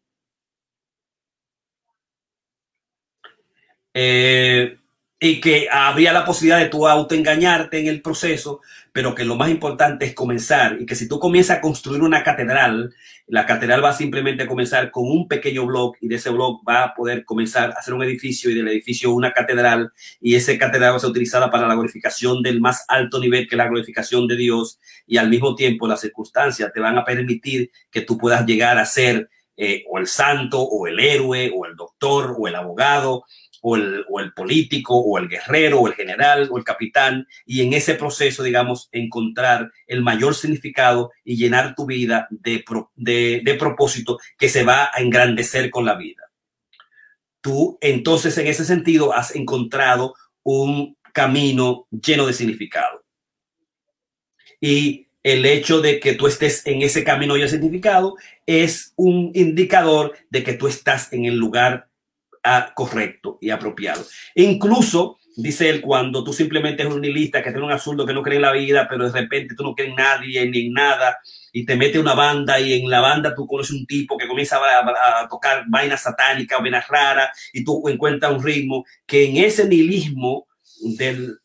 Eh, 3.94 4.78
y 5.20 5.40
que 5.40 5.68
habría 5.70 6.12
la 6.12 6.24
posibilidad 6.24 6.58
de 6.58 6.68
tú 6.68 6.86
autoengañarte 6.88 7.78
en 7.78 7.88
el 7.88 8.02
proceso, 8.02 8.60
pero 8.92 9.14
que 9.14 9.24
lo 9.24 9.36
más 9.36 9.50
importante 9.50 10.06
es 10.06 10.14
comenzar 10.14 10.80
y 10.80 10.86
que 10.86 10.94
si 10.94 11.08
tú 11.08 11.20
comienzas 11.20 11.58
a 11.58 11.60
construir 11.60 12.02
una 12.02 12.24
catedral, 12.24 12.94
la 13.26 13.46
catedral 13.46 13.84
va 13.84 13.92
simplemente 13.92 14.42
a 14.42 14.46
comenzar 14.46 14.90
con 14.90 15.04
un 15.04 15.28
pequeño 15.28 15.66
blog 15.66 15.94
y 16.00 16.08
de 16.08 16.16
ese 16.16 16.30
blog 16.30 16.60
va 16.68 16.84
a 16.84 16.94
poder 16.94 17.24
comenzar 17.24 17.70
a 17.70 17.74
hacer 17.74 17.94
un 17.94 18.02
edificio 18.02 18.50
y 18.50 18.54
del 18.54 18.68
edificio 18.68 19.12
una 19.12 19.32
catedral. 19.32 19.92
Y 20.20 20.34
esa 20.34 20.56
catedral 20.58 20.92
va 20.92 20.96
a 20.96 21.00
ser 21.00 21.10
utilizada 21.10 21.50
para 21.50 21.66
la 21.66 21.74
glorificación 21.74 22.42
del 22.42 22.60
más 22.60 22.84
alto 22.88 23.20
nivel 23.20 23.48
que 23.48 23.56
la 23.56 23.68
glorificación 23.68 24.26
de 24.26 24.36
Dios. 24.36 24.78
Y 25.06 25.16
al 25.16 25.30
mismo 25.30 25.54
tiempo 25.54 25.86
las 25.86 26.00
circunstancias 26.00 26.72
te 26.72 26.80
van 26.80 26.98
a 26.98 27.04
permitir 27.04 27.70
que 27.90 28.02
tú 28.02 28.18
puedas 28.18 28.44
llegar 28.44 28.78
a 28.78 28.84
ser 28.84 29.30
eh, 29.56 29.84
o 29.88 29.98
el 29.98 30.06
santo 30.06 30.60
o 30.60 30.86
el 30.86 30.98
héroe 30.98 31.52
o 31.54 31.66
el 31.66 31.76
doctor 31.76 32.34
o 32.38 32.48
el 32.48 32.54
abogado 32.54 33.24
o 33.62 33.76
el, 33.76 34.04
o 34.10 34.20
el, 34.20 34.32
político 34.34 34.96
o 34.98 35.18
el 35.18 35.28
guerrero 35.28 35.80
o 35.80 35.88
el 35.88 35.94
general 35.94 36.48
o 36.50 36.58
el 36.58 36.64
capitán 36.64 37.26
y 37.46 37.62
en 37.62 37.72
ese 37.72 37.94
proceso, 37.94 38.42
digamos, 38.42 38.88
encontrar 38.92 39.70
el 39.86 40.02
mayor 40.02 40.34
significado 40.34 41.12
y 41.24 41.36
llenar 41.36 41.74
tu 41.74 41.86
vida 41.86 42.28
de, 42.30 42.64
de, 42.96 43.40
de 43.42 43.54
propósito 43.54 44.18
que 44.36 44.48
se 44.48 44.64
va 44.64 44.90
a 44.92 45.00
engrandecer 45.00 45.70
con 45.70 45.86
la 45.86 45.94
vida. 45.94 46.22
Tú 47.40 47.78
entonces 47.80 48.36
en 48.36 48.48
ese 48.48 48.64
sentido 48.64 49.14
has 49.14 49.34
encontrado 49.34 50.14
un 50.42 50.96
camino 51.12 51.86
lleno 51.90 52.26
de 52.26 52.32
significado. 52.32 53.04
Y 54.60 55.08
el 55.22 55.46
hecho 55.46 55.80
de 55.80 56.00
que 56.00 56.14
tú 56.14 56.26
estés 56.26 56.66
en 56.66 56.82
ese 56.82 57.04
camino 57.04 57.36
ya 57.36 57.46
significado 57.46 58.16
es 58.46 58.92
un 58.96 59.30
indicador 59.34 60.14
de 60.30 60.42
que 60.42 60.54
tú 60.54 60.66
estás 60.66 61.12
en 61.12 61.26
el 61.26 61.36
lugar 61.36 61.88
correcto 62.74 63.38
y 63.40 63.50
apropiado. 63.50 64.04
incluso, 64.34 65.18
dice 65.36 65.70
él, 65.70 65.80
cuando 65.80 66.22
tú 66.24 66.32
simplemente 66.32 66.82
eres 66.82 66.94
un 66.94 67.00
nihilista 67.00 67.42
que 67.42 67.50
tiene 67.50 67.64
un 67.64 67.72
absurdo 67.72 68.04
que 68.04 68.12
no 68.12 68.22
cree 68.22 68.36
en 68.36 68.42
la 68.42 68.52
vida, 68.52 68.86
pero 68.88 69.10
de 69.10 69.20
repente 69.20 69.54
tú 69.54 69.62
no 69.62 69.74
crees 69.74 69.90
en 69.90 69.96
nadie 69.96 70.50
ni 70.50 70.66
en 70.66 70.72
nada 70.72 71.18
y 71.52 71.64
te 71.64 71.76
mete 71.76 71.98
una 71.98 72.14
banda 72.14 72.58
y 72.58 72.72
en 72.74 72.90
la 72.90 73.00
banda 73.00 73.34
tú 73.34 73.46
conoces 73.46 73.72
un 73.72 73.86
tipo 73.86 74.16
que 74.16 74.26
comienza 74.26 74.56
a, 74.58 75.28
tocar 75.28 75.64
vainas 75.68 76.02
satánicas, 76.02 76.60
vainas 76.60 76.88
raras 76.88 77.30
y 77.52 77.64
tú 77.64 77.88
encuentras 77.88 78.32
un 78.32 78.42
ritmo 78.42 78.84
que 79.06 79.28
en 79.28 79.36
ese 79.36 79.68
nihilismo 79.68 80.46
del, 80.80 81.38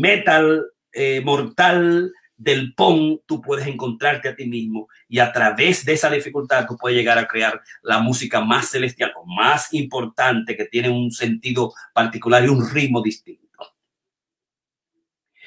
metal 0.00 0.64
eh, 0.92 1.20
mortal 1.22 2.12
del 2.38 2.72
PON, 2.72 3.20
tú 3.26 3.42
puedes 3.42 3.66
encontrarte 3.66 4.28
a 4.28 4.36
ti 4.36 4.46
mismo 4.46 4.88
y 5.08 5.18
a 5.18 5.32
través 5.32 5.84
de 5.84 5.92
esa 5.92 6.08
dificultad 6.08 6.66
tú 6.66 6.76
puedes 6.78 6.96
llegar 6.96 7.18
a 7.18 7.26
crear 7.26 7.60
la 7.82 7.98
música 7.98 8.40
más 8.40 8.70
celestial 8.70 9.12
o 9.16 9.26
más 9.26 9.74
importante 9.74 10.56
que 10.56 10.64
tiene 10.64 10.88
un 10.88 11.10
sentido 11.10 11.74
particular 11.92 12.44
y 12.44 12.48
un 12.48 12.70
ritmo 12.70 13.02
distinto. 13.02 13.48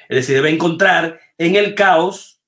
Es 0.08 0.16
decir, 0.16 0.34
debe 0.36 0.50
encontrar 0.50 1.18
en 1.38 1.56
el 1.56 1.74
caos 1.74 2.40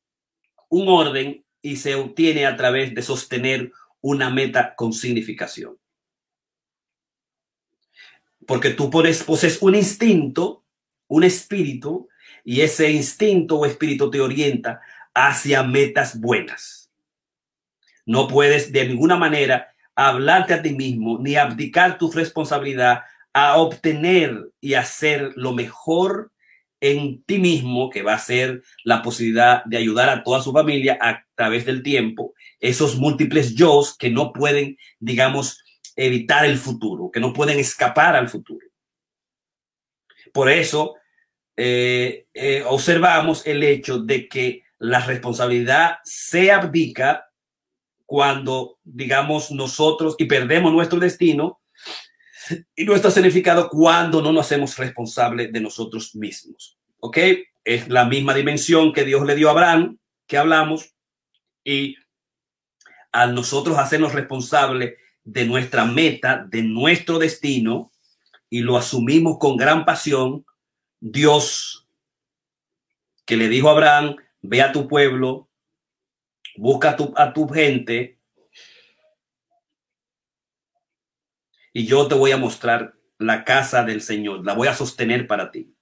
un 0.69 0.89
orden 0.89 1.45
y 1.63 1.77
se 1.77 1.95
obtiene 1.95 2.45
a 2.45 2.57
través 2.57 2.95
de 2.95 3.01
sostener 3.01 3.73
una 4.03 4.29
meta 4.29 4.75
con 4.75 4.93
significación. 4.93 5.79
Porque 8.47 8.71
tú 8.71 8.91
pones, 8.91 9.23
poses 9.23 9.63
un 9.63 9.75
instinto, 9.75 10.67
un 11.09 11.25
espíritu, 11.25 12.09
y 12.45 12.61
ese 12.61 12.91
instinto 12.91 13.59
o 13.59 13.67
espíritu 13.67 14.11
te 14.11 14.21
orienta 14.21 14.81
hacia 15.15 15.63
metas 15.63 16.21
buenas. 16.21 16.91
No 18.07 18.29
puedes 18.29 18.71
de 18.71 18.87
ninguna 18.87 19.17
manera 19.17 19.75
hablarte 19.95 20.55
a 20.55 20.63
ti 20.63 20.75
mismo 20.75 21.19
ni 21.19 21.37
abdicar 21.37 21.99
tu 21.99 22.11
responsabilidad 22.13 23.03
a 23.33 23.57
obtener 23.57 24.51
y 24.61 24.75
hacer 24.75 25.33
lo 25.37 25.53
mejor 25.53 26.31
en 26.81 27.23
ti 27.25 27.39
mismo, 27.39 27.89
que 27.89 28.03
va 28.03 28.13
a 28.13 28.19
ser 28.19 28.63
la 28.85 29.01
posibilidad 29.01 29.65
de 29.65 29.79
ayudar 29.79 30.11
a 30.11 30.23
toda 30.23 30.43
su 30.43 30.53
familia 30.53 30.99
a 31.01 31.25
través 31.35 31.65
del 31.65 31.83
tiempo, 31.83 32.35
esos 32.61 32.97
múltiples 32.97 33.55
yo 33.55 33.83
que 33.99 34.11
no 34.11 34.35
pueden, 34.35 34.77
digamos, 34.99 35.65
evitar 35.97 36.45
el 36.45 36.59
futuro, 36.59 37.11
que 37.11 37.21
no 37.21 37.33
pueden 37.33 37.59
escapar 37.59 38.17
al 38.17 38.29
futuro. 38.29 38.67
Por 40.35 40.51
eso, 40.51 40.97
eh, 41.57 42.27
eh, 42.35 42.65
observamos 42.67 43.47
el 43.47 43.63
hecho 43.63 43.99
de 43.99 44.29
que 44.29 44.63
la 44.79 45.01
responsabilidad 45.01 45.99
se 46.05 46.51
abdica 46.51 47.31
cuando, 48.07 48.79
digamos, 48.83 49.51
nosotros 49.51 50.17
y 50.19 50.27
perdemos 50.27 50.73
nuestro 50.73 50.99
destino 50.99 51.61
y 52.77 52.85
nuestro 52.85 53.11
significado 53.11 53.69
cuando 53.69 54.21
no 54.21 54.33
nos 54.33 54.47
hacemos 54.47 54.77
responsables 54.77 55.53
de 55.53 55.61
nosotros 55.61 56.15
mismos. 56.15 56.77
¿Ok? 56.99 57.19
Es 57.65 57.89
la 57.89 58.05
misma 58.05 58.35
dimensión 58.35 58.93
que 58.93 59.05
Dios 59.05 59.25
le 59.25 59.37
dio 59.37 59.49
a 59.49 59.53
Abraham, 59.53 59.99
que 60.27 60.37
hablamos, 60.37 60.95
y 61.65 61.97
al 63.13 63.35
nosotros 63.35 63.79
hacernos 63.79 64.13
responsables 64.13 64.95
de 65.23 65.47
nuestra 65.47 65.85
meta, 65.87 66.45
de 66.49 66.63
nuestro 66.63 67.19
destino, 67.19 67.91
y 68.51 68.61
lo 68.61 68.77
asumimos 68.77 69.39
con 69.39 69.57
gran 69.57 69.85
pasión, 69.85 70.45
Dios 71.07 71.87
que 73.27 73.37
le 73.37 73.49
dijo 73.49 73.69
a 73.69 73.73
Abraham, 73.73 74.17
ve 74.41 74.63
a 74.63 74.73
tu 74.73 74.89
pueblo, 74.89 75.51
busca 76.57 76.91
a 76.91 76.97
tu, 76.97 77.13
a 77.15 77.35
tu 77.35 77.47
gente 77.47 78.19
y 81.75 81.85
yo 81.85 82.09
te 82.09 82.15
voy 82.15 82.33
a 82.33 82.39
mostrar 82.39 82.95
la 83.19 83.45
casa 83.45 83.85
del 83.85 84.01
Señor, 84.01 84.47
la 84.47 84.55
voy 84.55 84.67
a 84.67 84.75
sostener 84.75 85.27
para 85.27 85.51
ti. 85.51 85.75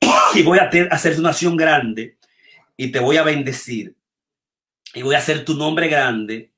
Y 0.34 0.42
voy 0.44 0.60
a 0.60 0.70
hacer 0.92 1.16
tu 1.16 1.22
nación 1.22 1.56
grande 1.56 2.18
y 2.76 2.92
te 2.92 3.00
voy 3.00 3.16
a 3.16 3.24
bendecir. 3.24 3.96
Y 4.94 5.02
voy 5.02 5.16
a 5.16 5.18
hacer 5.18 5.44
tu 5.44 5.54
nombre 5.54 5.88
grande 5.88 6.52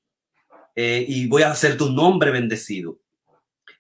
eh, 0.75 1.07
y 1.09 1.27
voy 1.27 1.43
a 1.43 1.53
hacer 1.53 1.79
tu 1.79 1.91
nombre 1.91 2.31
bendecido. 2.31 2.99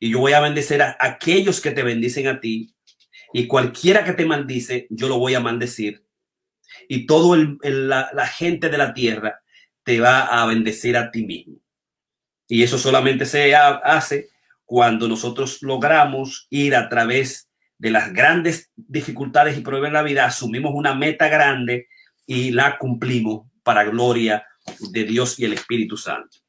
Y 0.00 0.12
yo 0.12 0.20
voy 0.20 0.32
a 0.32 0.40
bendecir 0.40 0.80
a 0.80 0.96
aquellos 0.98 1.60
que 1.60 1.72
te 1.72 1.82
bendicen 1.82 2.26
a 2.26 2.40
ti 2.40 2.74
y 3.32 3.46
cualquiera 3.46 4.04
que 4.04 4.12
te 4.12 4.26
maldice, 4.26 4.86
yo 4.90 5.08
lo 5.08 5.18
voy 5.18 5.34
a 5.34 5.40
maldecir. 5.40 6.04
Y 6.88 7.06
todo 7.06 7.34
el, 7.34 7.58
la, 7.88 8.26
gente 8.26 8.68
de 8.68 8.78
la 8.78 8.92
tierra 8.92 9.42
te 9.84 10.00
va 10.00 10.22
a 10.24 10.46
bendecir 10.46 10.96
a 10.96 11.10
ti 11.10 11.24
mismo. 11.24 11.56
Y 12.48 12.62
eso 12.62 12.78
solamente 12.78 13.24
se 13.24 13.54
hace 13.54 14.28
cuando 14.64 15.08
nosotros 15.08 15.62
logramos 15.62 16.46
ir 16.50 16.74
a 16.74 16.88
través 16.88 17.48
de 17.78 17.90
las 17.90 18.12
grandes 18.12 18.70
dificultades 18.76 19.56
y 19.58 19.60
problemas 19.60 19.90
de 19.90 19.94
la 19.94 20.02
vida, 20.02 20.24
asumimos 20.24 20.72
una 20.74 20.94
meta 20.94 21.28
grande 21.28 21.88
y 22.26 22.52
la 22.52 22.78
cumplimos 22.78 23.46
para 23.62 23.84
gloria 23.84 24.46
de 24.92 25.04
Dios 25.04 25.38
y 25.38 25.44
el 25.44 25.54
Espíritu 25.54 25.96
Santo. 25.96 26.41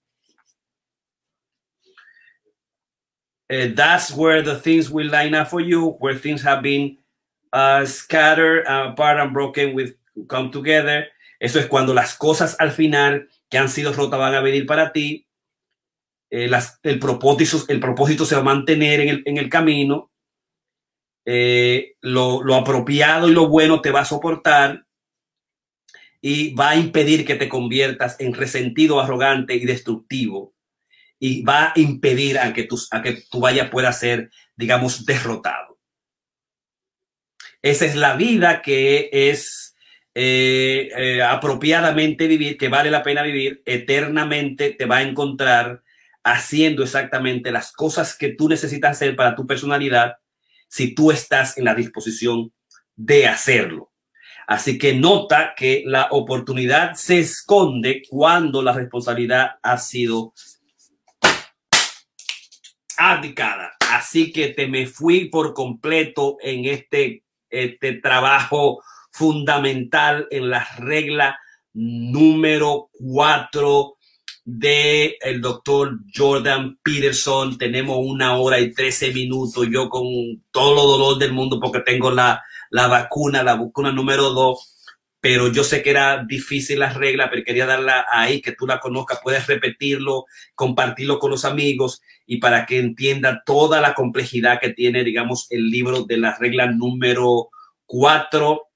Uh, 3.52 3.68
that's 3.76 4.11
where 4.11 4.41
the 4.41 4.56
things 4.56 4.90
will 4.90 5.10
line 5.10 5.36
up 5.36 5.49
for 5.49 5.61
you, 5.61 5.91
where 5.99 6.15
things 6.15 6.41
have 6.44 6.61
been 6.61 6.98
uh, 7.52 7.86
scattered 7.86 8.65
uh, 8.68 8.91
apart 8.91 9.20
and 9.20 9.34
broken 9.34 9.74
with 9.76 9.95
come 10.28 10.52
together. 10.52 11.07
Eso 11.40 11.60
es 11.60 11.68
cuando 11.68 11.94
las 11.94 12.15
cosas 12.15 12.56
al 12.60 12.72
final 12.72 13.28
que 13.49 13.57
han 13.57 13.70
sido 13.70 13.94
rotas 13.94 14.20
van 14.20 14.34
a 14.34 14.41
venir 14.41 14.65
para 14.65 14.91
ti. 14.91 15.28
Eh, 16.32 16.49
el, 16.84 16.99
propósito, 16.99 17.65
el 17.68 17.80
propósito 17.80 18.26
se 18.26 18.36
va 18.36 18.41
a 18.41 18.45
mantener 18.45 19.02
en 19.02 19.10
el, 19.10 19.24
en 19.26 19.38
el 19.38 19.49
camino. 19.49 20.11
Eh, 21.26 21.95
lo, 22.02 22.44
lo 22.44 22.56
apropiado 22.56 23.30
y 23.30 23.34
lo 23.34 23.48
bueno 23.48 23.82
te 23.82 23.91
va 23.91 24.02
a 24.02 24.06
soportar 24.06 24.86
y 26.22 26.53
va 26.53 26.72
a 26.72 26.76
impedir 26.76 27.26
que 27.26 27.36
te 27.36 27.49
conviertas 27.49 28.20
en 28.20 28.34
resentido, 28.34 28.99
arrogante 28.99 29.56
y 29.56 29.65
destructivo 29.65 30.52
y 31.25 31.41
va 31.41 31.67
a 31.67 31.73
impedir 31.77 32.37
a 32.37 32.51
que 32.51 32.63
tu, 32.63 32.77
a 32.91 33.01
que 33.01 33.23
tu 33.31 33.39
vaya 33.39 33.69
pueda 33.69 33.93
ser, 33.93 34.29
digamos, 34.57 35.05
derrotado. 35.05 35.79
Esa 37.61 37.85
es 37.85 37.95
la 37.95 38.17
vida 38.17 38.61
que 38.61 39.09
es 39.09 39.73
eh, 40.15 40.89
eh, 40.97 41.23
apropiadamente 41.23 42.27
vivir, 42.27 42.57
que 42.57 42.67
vale 42.67 42.91
la 42.91 43.03
pena 43.03 43.23
vivir, 43.23 43.61
eternamente 43.65 44.71
te 44.71 44.85
va 44.85 44.97
a 44.97 45.03
encontrar 45.03 45.81
haciendo 46.25 46.83
exactamente 46.83 47.53
las 47.53 47.71
cosas 47.71 48.17
que 48.17 48.33
tú 48.33 48.49
necesitas 48.49 48.91
hacer 48.91 49.15
para 49.15 49.33
tu 49.33 49.47
personalidad 49.47 50.17
si 50.67 50.93
tú 50.93 51.09
estás 51.09 51.57
en 51.57 51.63
la 51.63 51.73
disposición 51.73 52.51
de 52.97 53.27
hacerlo. 53.27 53.93
Así 54.45 54.77
que 54.77 54.93
nota 54.93 55.53
que 55.55 55.83
la 55.85 56.09
oportunidad 56.11 56.95
se 56.95 57.19
esconde 57.19 58.01
cuando 58.09 58.61
la 58.61 58.73
responsabilidad 58.73 59.51
ha 59.61 59.77
sido 59.77 60.33
abdicada. 62.98 63.74
Así 63.91 64.32
que 64.32 64.49
te 64.49 64.68
me 64.68 64.88
fui 64.88 65.30
por 65.30 65.53
completo 65.53 66.38
en 66.41 66.65
este, 66.65 67.24
este 67.49 67.94
trabajo 67.94 68.82
fundamental 69.11 70.28
en 70.32 70.49
la 70.49 70.68
regla 70.78 71.40
número 71.74 72.90
cuatro 72.94 73.95
de 74.45 75.18
el 75.22 75.41
doctor 75.41 75.99
Jordan 76.14 76.78
Peterson. 76.84 77.57
Tenemos 77.57 77.98
una 77.99 78.38
hora 78.38 78.60
y 78.60 78.74
trece 78.74 79.11
minutos. 79.11 79.68
Yo 79.72 79.90
con 79.90 80.06
todo 80.52 80.76
lo 80.76 80.84
dolor 80.84 81.18
del 81.18 81.34
mundo 81.34 81.60
porque 81.60 81.80
tengo 81.80 82.11
la, 82.11 82.41
la 82.70 82.88
vacuna, 82.88 83.44
la 83.44 83.56
vacuna 83.56 83.91
número 83.91 84.30
dos 84.32 84.72
pero 85.23 85.47
yo 85.47 85.63
sé 85.63 85.81
que 85.81 85.91
era 85.91 86.25
difícil 86.27 86.79
la 86.79 86.91
regla, 86.91 87.29
pero 87.29 87.45
quería 87.45 87.65
darla 87.65 88.05
ahí, 88.11 88.41
que 88.41 88.51
tú 88.51 88.67
la 88.67 88.81
conozcas, 88.81 89.21
puedes 89.23 89.47
repetirlo, 89.47 90.25
compartirlo 90.53 91.17
con 91.17 91.31
los 91.31 91.45
amigos 91.45 92.01
y 92.25 92.39
para 92.39 92.65
que 92.65 92.77
entienda 92.77 93.41
toda 93.45 93.79
la 93.79 93.93
complejidad 93.93 94.59
que 94.59 94.71
tiene, 94.71 95.05
digamos, 95.05 95.47
el 95.49 95.69
libro 95.69 96.03
de 96.03 96.17
la 96.17 96.37
regla 96.37 96.65
número 96.65 97.51
cuatro. 97.85 98.67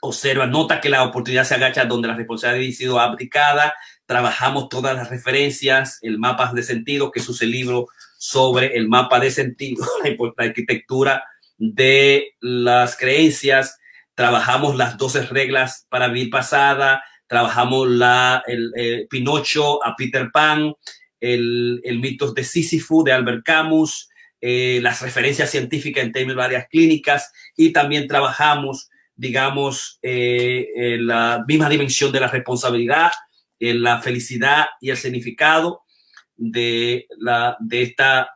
Observa, 0.00 0.46
nota 0.46 0.80
que 0.80 0.88
la 0.88 1.04
oportunidad 1.04 1.44
se 1.44 1.56
agacha 1.56 1.84
donde 1.84 2.08
la 2.08 2.16
responsabilidad 2.16 2.72
ha 2.72 2.74
sido 2.74 2.98
abdicada, 2.98 3.74
trabajamos 4.06 4.70
todas 4.70 4.96
las 4.96 5.10
referencias, 5.10 5.98
el 6.00 6.18
mapa 6.18 6.50
de 6.54 6.62
sentido, 6.62 7.12
que 7.12 7.20
es 7.20 7.42
el 7.42 7.50
libro 7.50 7.88
sobre 8.16 8.78
el 8.78 8.88
mapa 8.88 9.20
de 9.20 9.30
sentido, 9.30 9.84
la 10.38 10.44
arquitectura 10.46 11.22
de 11.58 12.34
las 12.40 12.96
creencias, 12.96 13.78
trabajamos 14.14 14.76
las 14.76 14.96
12 14.96 15.26
reglas 15.26 15.86
para 15.88 16.08
vivir 16.08 16.30
pasada, 16.30 17.02
trabajamos 17.26 17.88
la, 17.88 18.42
el, 18.46 18.72
eh, 18.76 19.06
Pinocho 19.08 19.84
a 19.84 19.96
Peter 19.96 20.30
Pan, 20.32 20.74
el, 21.20 21.80
el 21.84 21.98
mito 22.00 22.32
de 22.32 22.44
Sísifo 22.44 23.02
de 23.02 23.12
Albert 23.12 23.44
Camus, 23.44 24.08
eh, 24.40 24.80
las 24.82 25.00
referencias 25.00 25.50
científicas 25.50 26.04
en 26.04 26.12
términos 26.12 26.36
de 26.36 26.42
varias 26.42 26.68
clínicas 26.68 27.32
y 27.56 27.72
también 27.72 28.08
trabajamos, 28.08 28.90
digamos, 29.14 29.98
eh, 30.02 30.98
la 31.00 31.44
misma 31.46 31.68
dimensión 31.68 32.10
de 32.10 32.20
la 32.20 32.28
responsabilidad, 32.28 33.12
en 33.60 33.82
la 33.82 34.02
felicidad 34.02 34.66
y 34.80 34.90
el 34.90 34.96
significado 34.96 35.82
de, 36.36 37.06
la, 37.18 37.56
de 37.60 37.82
esta 37.82 38.28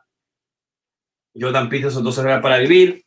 Jordan 1.39 1.69
Peterson, 1.69 2.03
12 2.03 2.21
reglas 2.23 2.41
para 2.41 2.59
vivir. 2.59 3.05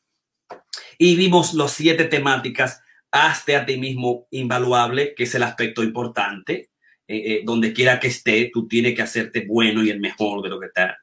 Y 1.03 1.17
vimos 1.17 1.55
las 1.55 1.73
siete 1.73 2.05
temáticas 2.05 2.83
hazte 3.11 3.57
a 3.57 3.65
ti 3.65 3.79
mismo 3.79 4.29
invaluable, 4.31 5.15
que 5.17 5.23
es 5.23 5.35
el 5.35 5.43
aspecto 5.43 5.83
importante. 5.83 6.69
Eh, 7.09 7.17
eh, 7.25 7.43
donde 7.43 7.73
quiera 7.73 7.99
que 7.99 8.09
esté, 8.09 8.51
tú 8.53 8.69
tienes 8.69 8.95
que 8.95 9.01
hacerte 9.01 9.47
bueno 9.49 9.83
y 9.83 9.89
el 9.89 9.99
mejor 9.99 10.43
de 10.43 10.51
lo 10.51 10.61
que 10.61 10.67
está. 10.67 10.99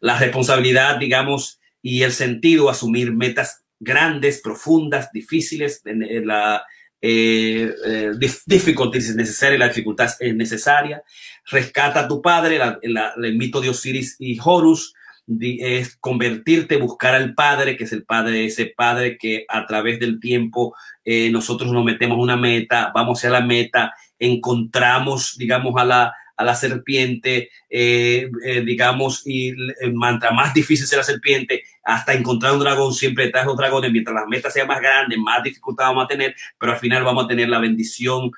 La 0.00 0.18
responsabilidad, 0.18 0.98
digamos, 0.98 1.60
y 1.80 2.02
el 2.02 2.10
sentido, 2.10 2.68
asumir 2.68 3.12
metas 3.12 3.62
grandes, 3.78 4.40
profundas, 4.42 5.12
difíciles, 5.12 5.80
la 5.84 6.64
eh, 7.00 7.72
eh, 7.86 8.12
es 8.20 9.16
necesaria, 9.16 9.58
la 9.58 9.68
dificultad 9.68 10.10
es 10.18 10.34
necesaria. 10.34 11.02
Rescata 11.46 12.00
a 12.00 12.08
tu 12.08 12.20
padre, 12.20 12.58
el 12.82 13.36
mito 13.36 13.60
de 13.60 13.68
Osiris 13.68 14.16
y 14.18 14.36
Horus, 14.42 14.92
es 15.28 15.96
convertirte, 15.96 16.76
buscar 16.76 17.14
al 17.14 17.34
Padre, 17.34 17.76
que 17.76 17.84
es 17.84 17.92
el 17.92 18.04
Padre, 18.04 18.46
ese 18.46 18.66
Padre 18.66 19.18
que 19.18 19.44
a 19.48 19.66
través 19.66 19.98
del 19.98 20.20
tiempo 20.20 20.74
eh, 21.04 21.30
nosotros 21.30 21.72
nos 21.72 21.84
metemos 21.84 22.18
una 22.18 22.36
meta, 22.36 22.92
vamos 22.94 23.24
a 23.24 23.30
la 23.30 23.40
meta, 23.40 23.92
encontramos, 24.18 25.36
digamos, 25.36 25.74
a 25.76 25.84
la, 25.84 26.14
a 26.36 26.44
la 26.44 26.54
serpiente, 26.54 27.50
eh, 27.68 28.30
eh, 28.44 28.60
digamos, 28.60 29.22
y 29.26 29.52
mantra 29.92 30.30
más 30.30 30.54
difícil 30.54 30.86
sea 30.86 30.98
la 30.98 31.04
serpiente, 31.04 31.62
hasta 31.82 32.14
encontrar 32.14 32.52
un 32.52 32.60
dragón, 32.60 32.94
siempre 32.94 33.26
detrás 33.26 33.44
de 33.44 33.48
los 33.48 33.56
dragones, 33.56 33.90
mientras 33.90 34.14
las 34.14 34.28
metas 34.28 34.52
sean 34.52 34.68
más 34.68 34.80
grandes, 34.80 35.18
más 35.18 35.42
dificultad 35.42 35.86
vamos 35.86 36.04
a 36.04 36.08
tener, 36.08 36.34
pero 36.58 36.72
al 36.72 36.78
final 36.78 37.04
vamos 37.04 37.24
a 37.24 37.28
tener 37.28 37.48
la 37.48 37.58
bendición 37.58 38.30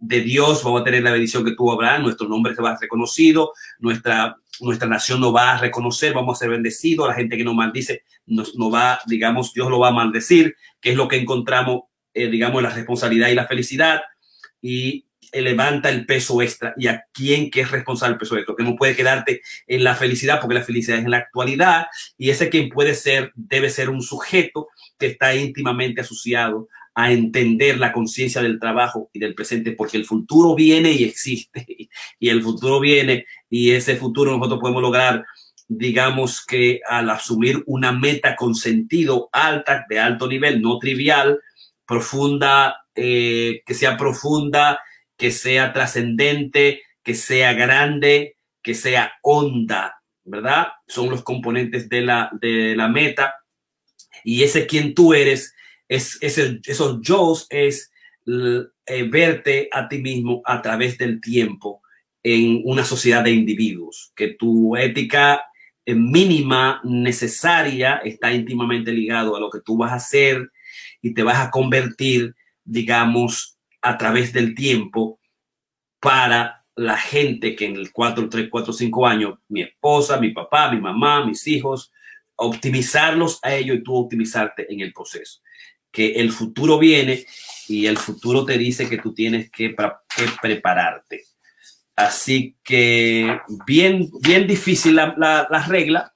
de 0.00 0.20
Dios, 0.22 0.64
vamos 0.64 0.80
a 0.80 0.84
tener 0.84 1.02
la 1.02 1.12
bendición 1.12 1.44
que 1.44 1.54
tuvo 1.54 1.72
Abraham, 1.72 2.02
nuestro 2.02 2.26
nombre 2.26 2.54
se 2.54 2.62
va 2.62 2.70
a 2.70 2.76
ser 2.76 2.86
reconocido, 2.86 3.52
nuestra 3.78 4.36
nuestra 4.60 4.88
nación 4.88 5.20
no 5.20 5.32
va 5.32 5.52
a 5.52 5.58
reconocer, 5.58 6.12
vamos 6.12 6.36
a 6.36 6.40
ser 6.40 6.50
bendecidos, 6.50 7.08
la 7.08 7.14
gente 7.14 7.36
que 7.36 7.44
nos 7.44 7.54
maldice 7.54 8.02
nos, 8.26 8.56
no 8.56 8.70
va, 8.70 9.00
digamos, 9.06 9.52
Dios 9.52 9.68
lo 9.70 9.78
va 9.78 9.88
a 9.88 9.92
maldecir, 9.92 10.56
que 10.80 10.90
es 10.90 10.96
lo 10.96 11.08
que 11.08 11.16
encontramos, 11.16 11.82
eh, 12.14 12.28
digamos, 12.28 12.62
la 12.62 12.70
responsabilidad 12.70 13.28
y 13.28 13.34
la 13.34 13.46
felicidad, 13.46 14.02
y 14.62 15.06
levanta 15.32 15.90
el 15.90 16.06
peso 16.06 16.42
extra. 16.42 16.74
¿Y 16.76 16.88
a 16.88 17.04
quién 17.12 17.50
que 17.50 17.60
es 17.60 17.70
responsable 17.70 18.14
del 18.14 18.20
peso 18.20 18.36
extra? 18.36 18.54
Que 18.56 18.64
no 18.64 18.76
puede 18.76 18.96
quedarte 18.96 19.42
en 19.66 19.84
la 19.84 19.94
felicidad, 19.94 20.40
porque 20.40 20.54
la 20.54 20.62
felicidad 20.62 20.98
es 20.98 21.04
en 21.04 21.10
la 21.10 21.18
actualidad, 21.18 21.86
y 22.18 22.30
ese 22.30 22.48
quien 22.50 22.68
puede 22.68 22.94
ser, 22.94 23.32
debe 23.34 23.70
ser 23.70 23.90
un 23.90 24.02
sujeto 24.02 24.68
que 24.98 25.06
está 25.06 25.34
íntimamente 25.34 26.02
asociado 26.02 26.68
a 26.94 27.12
entender 27.12 27.78
la 27.78 27.92
conciencia 27.92 28.42
del 28.42 28.58
trabajo 28.58 29.10
y 29.12 29.20
del 29.20 29.34
presente, 29.34 29.72
porque 29.72 29.96
el 29.96 30.04
futuro 30.04 30.54
viene 30.54 30.92
y 30.92 31.04
existe, 31.04 31.66
y 32.18 32.28
el 32.28 32.42
futuro 32.42 32.80
viene 32.80 33.26
y 33.48 33.70
ese 33.70 33.96
futuro 33.96 34.36
nosotros 34.36 34.60
podemos 34.60 34.82
lograr, 34.82 35.24
digamos 35.68 36.44
que 36.44 36.80
al 36.88 37.10
asumir 37.10 37.62
una 37.66 37.92
meta 37.92 38.34
con 38.36 38.54
sentido 38.54 39.28
alta, 39.32 39.86
de 39.88 39.98
alto 39.98 40.26
nivel, 40.26 40.60
no 40.60 40.78
trivial, 40.78 41.40
profunda, 41.86 42.84
eh, 42.94 43.62
que 43.64 43.74
sea 43.74 43.96
profunda, 43.96 44.80
que 45.16 45.30
sea 45.30 45.72
trascendente, 45.72 46.82
que 47.02 47.14
sea 47.14 47.52
grande, 47.52 48.36
que 48.62 48.74
sea 48.74 49.12
honda, 49.22 50.00
¿verdad? 50.24 50.68
Son 50.86 51.08
los 51.08 51.22
componentes 51.22 51.88
de 51.88 52.00
la, 52.02 52.30
de 52.40 52.74
la 52.76 52.88
meta. 52.88 53.34
Y 54.24 54.42
ese 54.42 54.66
quien 54.66 54.94
tú 54.94 55.14
eres 55.14 55.54
es, 55.90 56.18
es 56.20 56.38
esos 56.66 57.00
yo 57.02 57.36
es 57.50 57.92
eh, 58.26 59.08
verte 59.10 59.68
a 59.72 59.88
ti 59.88 59.98
mismo 59.98 60.40
a 60.44 60.62
través 60.62 60.96
del 60.96 61.20
tiempo 61.20 61.82
en 62.22 62.62
una 62.64 62.84
sociedad 62.84 63.24
de 63.24 63.32
individuos, 63.32 64.12
que 64.14 64.28
tu 64.34 64.76
ética 64.76 65.42
eh, 65.84 65.94
mínima 65.94 66.80
necesaria 66.84 67.96
está 68.04 68.32
íntimamente 68.32 68.92
ligado 68.92 69.34
a 69.34 69.40
lo 69.40 69.50
que 69.50 69.60
tú 69.60 69.76
vas 69.76 69.90
a 69.90 69.96
hacer 69.96 70.50
y 71.02 71.12
te 71.12 71.24
vas 71.24 71.38
a 71.38 71.50
convertir, 71.50 72.36
digamos, 72.64 73.58
a 73.82 73.98
través 73.98 74.32
del 74.32 74.54
tiempo 74.54 75.18
para 75.98 76.64
la 76.76 76.98
gente 76.98 77.56
que 77.56 77.66
en 77.66 77.76
el 77.76 77.90
4, 77.90 78.28
3, 78.28 78.48
4, 78.48 78.72
5 78.72 79.06
años, 79.06 79.38
mi 79.48 79.62
esposa, 79.62 80.20
mi 80.20 80.30
papá, 80.30 80.70
mi 80.70 80.80
mamá, 80.80 81.26
mis 81.26 81.46
hijos, 81.48 81.90
optimizarlos 82.36 83.40
a 83.42 83.54
ellos 83.54 83.78
y 83.78 83.82
tú 83.82 83.96
optimizarte 83.96 84.72
en 84.72 84.80
el 84.80 84.92
proceso 84.92 85.40
que 85.90 86.12
el 86.12 86.32
futuro 86.32 86.78
viene 86.78 87.26
y 87.68 87.86
el 87.86 87.98
futuro 87.98 88.44
te 88.44 88.58
dice 88.58 88.88
que 88.88 88.98
tú 88.98 89.14
tienes 89.14 89.50
que, 89.50 89.74
prepararte. 90.40 91.24
Así 91.96 92.56
que 92.62 93.40
bien, 93.66 94.10
bien 94.22 94.46
difícil 94.46 94.96
la, 94.96 95.14
la, 95.18 95.66
regla, 95.66 96.12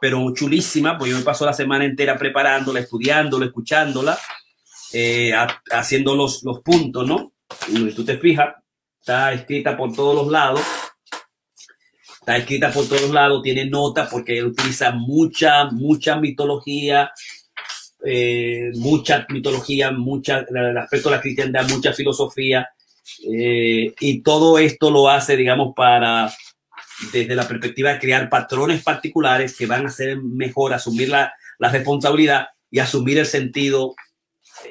pero 0.00 0.32
chulísima, 0.32 0.96
pues 0.96 1.10
yo 1.10 1.18
me 1.18 1.24
paso 1.24 1.44
la 1.44 1.52
semana 1.52 1.84
entera 1.84 2.16
preparándola, 2.16 2.80
estudiándola, 2.80 3.46
escuchándola, 3.46 4.18
eh, 4.92 5.32
haciendo 5.72 6.14
los, 6.14 6.42
los 6.44 6.60
puntos, 6.60 7.06
¿no? 7.06 7.32
Y 7.68 7.92
tú 7.92 8.04
te 8.04 8.18
fijas, 8.18 8.54
está 9.00 9.32
escrita 9.32 9.76
por 9.76 9.92
todos 9.92 10.14
los 10.14 10.28
lados. 10.30 10.62
Está 12.24 12.38
escrita 12.38 12.72
por 12.72 12.88
todos 12.88 13.10
lados, 13.10 13.42
tiene 13.42 13.66
nota 13.66 14.08
porque 14.08 14.42
utiliza 14.42 14.92
mucha, 14.92 15.66
mucha 15.66 16.16
mitología, 16.16 17.12
eh, 18.04 18.70
mucha 18.74 19.26
mitología, 19.28 19.90
mucha, 19.90 20.44
el 20.48 20.78
aspecto 20.78 21.08
de 21.08 21.16
la 21.16 21.22
cristiandad, 21.22 21.68
mucha 21.68 21.92
filosofía, 21.92 22.68
eh, 23.30 23.94
y 24.00 24.22
todo 24.22 24.58
esto 24.58 24.90
lo 24.90 25.08
hace, 25.08 25.36
digamos, 25.36 25.74
para, 25.74 26.32
desde 27.12 27.34
la 27.34 27.46
perspectiva 27.46 27.92
de 27.92 27.98
crear 27.98 28.28
patrones 28.28 28.82
particulares 28.82 29.56
que 29.56 29.66
van 29.66 29.84
a 29.84 29.88
hacer 29.88 30.18
mejor 30.22 30.72
asumir 30.72 31.08
la, 31.08 31.32
la 31.58 31.70
responsabilidad 31.70 32.48
y 32.70 32.78
asumir 32.78 33.18
el 33.18 33.26
sentido 33.26 33.94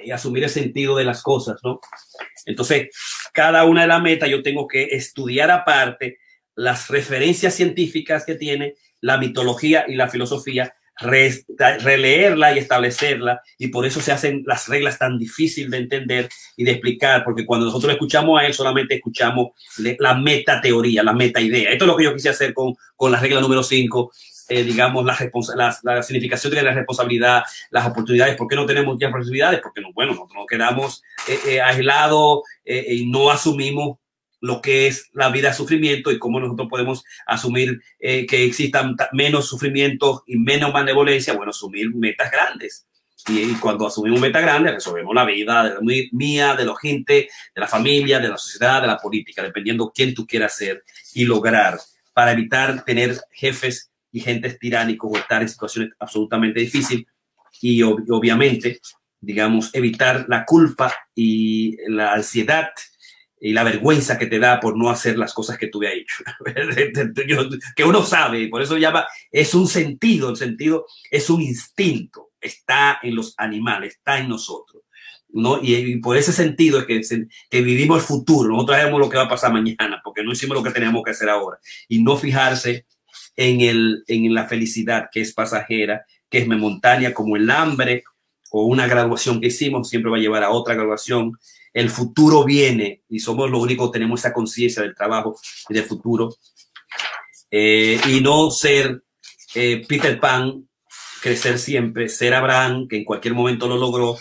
y 0.03 0.11
asumir 0.11 0.43
el 0.43 0.49
sentido 0.49 0.95
de 0.95 1.03
las 1.03 1.22
cosas, 1.22 1.57
¿no? 1.64 1.80
Entonces, 2.45 2.89
cada 3.34 3.65
una 3.65 3.81
de 3.81 3.88
las 3.88 4.01
metas 4.01 4.30
yo 4.30 4.41
tengo 4.41 4.68
que 4.68 4.84
estudiar 4.91 5.51
aparte 5.51 6.19
las 6.55 6.89
referencias 6.89 7.53
científicas 7.53 8.26
que 8.26 8.35
tiene 8.35 8.76
la 9.01 9.18
mitología 9.18 9.85
y 9.88 9.95
la 9.95 10.07
filosofía 10.07 10.73
releerla 10.99 12.53
y 12.53 12.60
establecerla 12.60 13.41
y 13.57 13.68
por 13.68 13.86
eso 13.86 13.99
se 13.99 14.11
hacen 14.11 14.44
las 14.45 14.68
reglas 14.68 14.99
tan 14.99 15.18
difíciles 15.18 15.72
de 15.72 15.78
entender 15.78 16.30
y 16.56 16.64
de 16.64 16.72
explicar, 16.72 17.24
porque 17.24 17.45
cuando 17.45 17.65
nosotros 17.65 17.91
escuchamos 17.91 18.40
a 18.40 18.45
él 18.45 18.53
solamente 18.53 18.95
escuchamos 18.95 19.49
la 19.78 20.14
meta 20.15 20.61
teoría, 20.61 21.03
la 21.03 21.14
meta 21.14 21.41
idea. 21.41 21.72
Esto 21.72 21.86
es 21.86 21.88
lo 21.88 21.98
que 21.98 22.03
yo 22.03 22.14
quise 22.14 22.30
hacer 22.30 22.53
con, 22.53 22.76
con 22.95 23.11
la 23.11 23.20
regla 23.20 23.41
número 23.41 23.64
5, 23.64 24.11
eh, 24.49 24.64
digamos, 24.64 25.06
la, 25.06 25.18
la, 25.56 25.78
la, 25.84 26.03
significación 26.03 26.53
de 26.53 26.61
la 26.61 26.74
responsabilidad, 26.74 27.44
las 27.72 27.88
oportunidades. 27.88 28.36
¿Por 28.36 28.48
qué 28.48 28.56
no 28.56 28.65
tenemos 28.65 28.98
ya 28.99 29.07
responsabilidades? 29.07 29.61
Porque, 29.61 29.82
no, 29.82 29.94
bueno, 29.94 30.11
nosotros 30.11 30.36
nos 30.36 30.48
quedamos 30.48 31.03
eh, 31.28 31.40
eh, 31.48 31.61
aislados 31.61 32.41
y 32.65 33.10
no 33.10 33.30
asumimos 33.30 33.98
lo 34.44 34.61
que 34.61 34.88
es 34.88 35.10
la 35.14 35.30
vida 35.30 35.53
sufrimiento 35.53 36.11
y 36.11 36.20
cómo 36.20 36.38
nosotros 36.38 36.68
podemos 36.70 37.06
asumir 37.26 37.82
eh, 37.98 38.26
que 38.26 38.44
existan 38.44 38.94
menos 39.14 39.48
sufrimientos 39.48 40.22
y 40.28 40.36
menos 40.36 40.74
malevolencia, 40.74 41.34
bueno, 41.34 41.52
asumir 41.52 41.95
metas 41.95 42.30
grandes. 42.30 42.86
Y, 43.30 43.53
cuando 43.53 43.88
asumimos 43.88 44.20
metas 44.20 44.41
grandes, 44.41 44.74
resolvemos 44.74 45.15
la 45.15 45.24
vida 45.24 45.64
de 45.64 45.70
la 45.70 45.80
mía, 46.11 46.56
de 46.56 46.65
la 46.65 46.76
gente, 46.76 47.30
de 47.56 47.61
la 47.61 47.68
familia, 47.68 48.20
de 48.20 48.28
la 48.28 48.38
sociedad, 48.38 48.82
de 48.82 48.88
la 48.88 48.98
política, 48.98 49.41
dependiendo 49.41 49.94
quién 49.95 50.14
tú 50.14 50.28
quieras 50.28 50.57
ser 50.57 50.84
y 51.14 51.24
lograr 51.24 51.80
para 52.14 52.34
evitar 52.34 52.84
tener 52.84 53.18
jefes 53.32 53.91
y 54.11 54.20
gentes 54.20 54.60
tiránicos 54.60 55.10
o 55.10 55.18
estar 55.18 55.41
en 55.41 55.48
situaciones 55.48 55.94
absolutamente 55.98 56.60
difíciles 56.60 57.06
y 57.61 57.82
obviamente, 57.82 58.82
digamos, 59.22 59.74
evitar 59.74 60.26
la 60.28 60.44
culpa 60.44 60.94
y 61.15 61.78
la 61.88 62.11
ansiedad 62.11 62.72
y 63.45 63.52
la 63.52 63.65
vergüenza 63.65 64.18
que 64.18 64.28
te 64.28 64.40
da 64.40 64.57
por 64.61 64.78
no 64.78 64.90
hacer 64.90 65.18
las 65.18 65.34
cosas 65.34 65.57
que 65.57 65.68
tú 65.68 65.80
habías 65.80 65.95
hecho. 65.95 66.24
que 67.76 67.84
uno 67.84 68.02
sabe, 68.02 68.48
por 68.48 68.61
eso 68.61 68.78
llama, 68.78 69.06
es 69.30 69.53
un 69.53 69.68
sentido, 69.68 70.30
el 70.30 70.38
sentido 70.38 70.86
es 71.11 71.30
un 71.30 71.41
instinto, 71.41 72.32
está 72.40 72.99
en 73.03 73.15
los 73.15 73.34
animales, 73.38 73.95
está 73.95 74.18
en 74.18 74.30
nosotros. 74.30 74.84
¿no? 75.28 75.60
Y, 75.61 75.98
por 75.98 76.15
ese 76.15 76.32
sentido 76.32 76.80
es 76.80 76.86
que, 76.86 77.28
que 77.49 77.61
vivimos 77.61 77.99
el 77.99 78.07
futuro, 78.07 78.48
nosotros 78.48 78.78
sabemos 78.78 79.02
lo 79.02 79.10
que 79.10 79.18
va 79.18 79.24
a 79.24 79.30
pasar 79.30 79.52
mañana, 79.52 79.99
porque 80.02 80.24
no 80.24 80.32
hicimos 80.32 80.56
lo 80.56 80.64
que 80.64 80.72
teníamos 80.72 81.03
que 81.03 81.11
hacer 81.11 81.28
ahora, 81.28 81.60
y 81.90 82.02
no 82.02 82.15
fijarse 82.15 82.86
en, 83.36 83.60
el, 83.60 84.06
en 84.07 84.34
la 84.34 84.48
felicidad 84.48 85.10
que 85.11 85.20
es 85.20 85.34
pasajera, 85.34 86.06
que 86.30 86.38
es 86.38 86.48
momentánea, 86.48 87.14
como 87.14 87.36
el 87.36 87.49
hambre 87.49 88.06
o 88.52 88.68
una 88.68 88.88
graduación 88.88 89.41
que 89.41 89.48
hicimos, 89.48 89.90
siempre 89.90 90.10
va 90.10 90.15
a 90.15 90.22
llevar 90.22 90.45
a 90.45 90.52
otra 90.52 90.76
graduación. 90.76 91.34
El 91.73 91.89
futuro 91.89 92.43
viene 92.43 93.01
y 93.09 93.19
somos 93.19 93.49
los 93.49 93.61
únicos 93.61 93.89
que 93.89 93.99
tenemos 93.99 94.19
esa 94.19 94.33
conciencia 94.33 94.83
del 94.83 94.95
trabajo 94.95 95.35
y 95.69 95.73
del 95.73 95.83
futuro. 95.83 96.35
Eh, 97.49 97.99
y 98.09 98.21
no 98.21 98.51
ser 98.51 99.03
eh, 99.55 99.83
Peter 99.87 100.19
Pan, 100.19 100.67
crecer 101.21 101.57
siempre, 101.57 102.09
ser 102.09 102.33
Abraham, 102.33 102.87
que 102.87 102.97
en 102.97 103.05
cualquier 103.05 103.33
momento 103.33 103.67
lo 103.67 103.77
logró, 103.77 104.17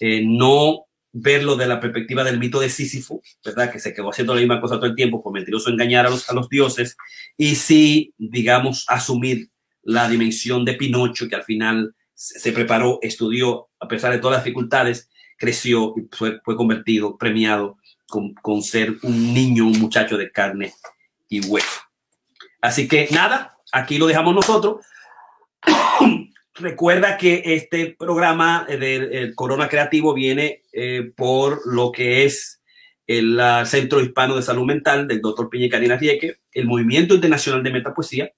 eh, 0.00 0.22
no 0.24 0.86
verlo 1.12 1.56
de 1.56 1.66
la 1.66 1.80
perspectiva 1.80 2.22
del 2.22 2.38
mito 2.38 2.60
de 2.60 2.70
Sísifo, 2.70 3.22
¿verdad? 3.44 3.72
Que 3.72 3.80
se 3.80 3.92
quedó 3.92 4.10
haciendo 4.10 4.34
la 4.34 4.40
misma 4.40 4.60
cosa 4.60 4.76
todo 4.76 4.86
el 4.86 4.94
tiempo 4.94 5.22
por 5.22 5.32
mentiroso 5.32 5.70
engañar 5.70 6.06
a 6.06 6.10
los, 6.10 6.28
a 6.30 6.34
los 6.34 6.48
dioses, 6.48 6.96
y 7.36 7.56
sí, 7.56 8.14
digamos, 8.18 8.84
asumir 8.88 9.50
la 9.82 10.08
dimensión 10.08 10.64
de 10.64 10.74
Pinocho, 10.74 11.28
que 11.28 11.36
al 11.36 11.44
final 11.44 11.94
se 12.14 12.52
preparó, 12.52 12.98
estudió, 13.02 13.68
a 13.80 13.88
pesar 13.88 14.12
de 14.12 14.18
todas 14.18 14.38
las 14.38 14.44
dificultades, 14.44 15.08
creció 15.38 15.94
y 15.96 16.08
fue, 16.14 16.40
fue 16.44 16.56
convertido, 16.56 17.16
premiado 17.16 17.78
con, 18.06 18.34
con 18.34 18.62
ser 18.62 18.96
un 19.02 19.32
niño, 19.32 19.66
un 19.66 19.78
muchacho 19.78 20.16
de 20.16 20.30
carne 20.30 20.74
y 21.28 21.40
hueso. 21.46 21.80
Así 22.60 22.88
que 22.88 23.08
nada, 23.12 23.56
aquí 23.72 23.98
lo 23.98 24.06
dejamos 24.06 24.34
nosotros. 24.34 24.84
Recuerda 26.54 27.16
que 27.16 27.42
este 27.44 27.94
programa 27.96 28.66
del 28.68 29.34
Corona 29.36 29.68
Creativo 29.68 30.12
viene 30.12 30.62
eh, 30.72 31.12
por 31.16 31.60
lo 31.72 31.92
que 31.92 32.24
es 32.24 32.60
el 33.06 33.40
Centro 33.64 34.00
Hispano 34.00 34.36
de 34.36 34.42
Salud 34.42 34.66
Mental 34.66 35.06
del 35.06 35.20
doctor 35.20 35.48
Piña 35.48 35.68
Karina 35.70 35.96
Rieke, 35.96 36.40
el 36.52 36.66
Movimiento 36.66 37.14
Internacional 37.14 37.62
de 37.62 37.72
Metapoesía, 37.72 38.32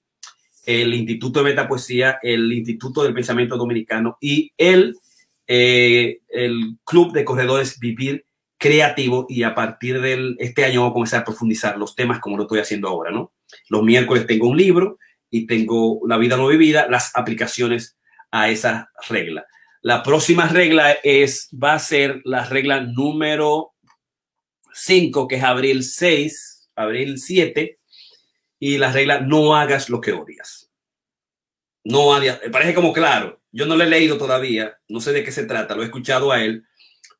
el 0.65 0.93
Instituto 0.93 1.39
de 1.39 1.49
Metapoesía, 1.49 2.19
el 2.21 2.53
Instituto 2.53 3.03
del 3.03 3.13
Pensamiento 3.13 3.57
Dominicano 3.57 4.17
y 4.21 4.51
el, 4.57 4.95
eh, 5.53 6.21
el 6.29 6.77
Club 6.85 7.11
de 7.11 7.25
Corredores 7.25 7.77
Vivir 7.77 8.25
Creativo. 8.57 9.25
Y 9.27 9.43
a 9.43 9.53
partir 9.53 9.99
de 9.99 10.35
este 10.39 10.63
año 10.63 10.79
vamos 10.79 10.91
a 10.91 10.93
comenzar 10.93 11.21
a 11.21 11.25
profundizar 11.25 11.77
los 11.77 11.93
temas 11.93 12.21
como 12.21 12.37
lo 12.37 12.43
estoy 12.43 12.59
haciendo 12.59 12.87
ahora, 12.87 13.11
¿no? 13.11 13.33
Los 13.67 13.83
miércoles 13.83 14.25
tengo 14.25 14.47
un 14.47 14.55
libro 14.55 14.97
y 15.29 15.45
tengo 15.47 15.99
La 16.07 16.17
vida 16.17 16.37
no 16.37 16.47
vivida, 16.47 16.87
las 16.89 17.11
aplicaciones 17.15 17.97
a 18.31 18.49
esa 18.49 18.91
regla. 19.09 19.45
La 19.81 20.03
próxima 20.03 20.47
regla 20.47 20.93
es, 21.03 21.49
va 21.51 21.73
a 21.73 21.79
ser 21.79 22.21
la 22.23 22.45
regla 22.45 22.79
número 22.79 23.73
5, 24.73 25.27
que 25.27 25.35
es 25.35 25.43
abril 25.43 25.83
6, 25.83 26.69
abril 26.77 27.17
7, 27.17 27.77
y 28.57 28.77
la 28.77 28.89
regla 28.93 29.19
no 29.19 29.57
hagas 29.57 29.89
lo 29.89 29.99
que 29.99 30.13
odias. 30.13 30.71
No 31.83 32.17
parece 32.53 32.73
como 32.73 32.93
claro. 32.93 33.40
Yo 33.51 33.65
no 33.65 33.75
lo 33.75 33.83
he 33.83 33.89
leído 33.89 34.17
todavía, 34.17 34.77
no 34.87 35.01
sé 35.01 35.11
de 35.11 35.23
qué 35.23 35.31
se 35.31 35.45
trata, 35.45 35.75
lo 35.75 35.81
he 35.81 35.85
escuchado 35.85 36.31
a 36.31 36.43
él, 36.43 36.63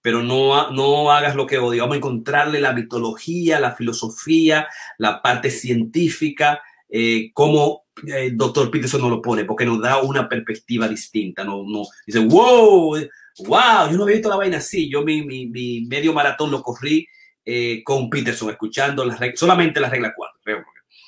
pero 0.02 0.24
no, 0.24 0.72
no 0.72 1.12
hagas 1.12 1.36
lo 1.36 1.45
que 1.45 1.58
odias. 1.58 1.82
Vamos 1.82 1.95
a 1.95 1.98
encontrarle 1.98 2.60
la 2.60 2.74
mitología, 2.74 3.60
la 3.60 3.76
filosofía, 3.76 4.68
la 4.98 5.22
parte 5.22 5.49
científica, 5.49 6.62
eh, 6.90 7.32
cómo 7.34 7.86
el 8.06 8.36
doctor 8.36 8.72
Peterson 8.72 9.02
no 9.02 9.10
lo 9.10 9.22
pone, 9.22 9.45
porque 9.45 9.66
nos 9.66 9.82
da 9.82 10.02
una 10.02 10.28
perspectiva 10.28 10.88
distinta. 10.88 11.44
No, 11.44 11.64
no 11.68 11.84
dice, 12.06 12.20
wow, 12.20 12.98
wow, 13.45 13.90
yo 13.90 13.98
no 13.98 14.03
había 14.03 14.16
visto 14.16 14.30
la 14.30 14.38
vaina 14.38 14.58
así. 14.58 14.90
Yo 14.90 15.03
mi, 15.03 15.24
mi, 15.24 15.48
mi 15.48 15.82
medio 15.82 16.14
maratón 16.14 16.52
lo 16.52 16.64
corrí 16.64 17.08
eh, 17.45 17.84
con 17.84 18.10
Peterson, 18.10 18.49
escuchando 18.49 19.03
las 19.03 19.20
solamente 19.36 19.80
la 19.80 19.90
regla 19.90 20.14
4, 20.16 20.31
creo, 20.31 20.31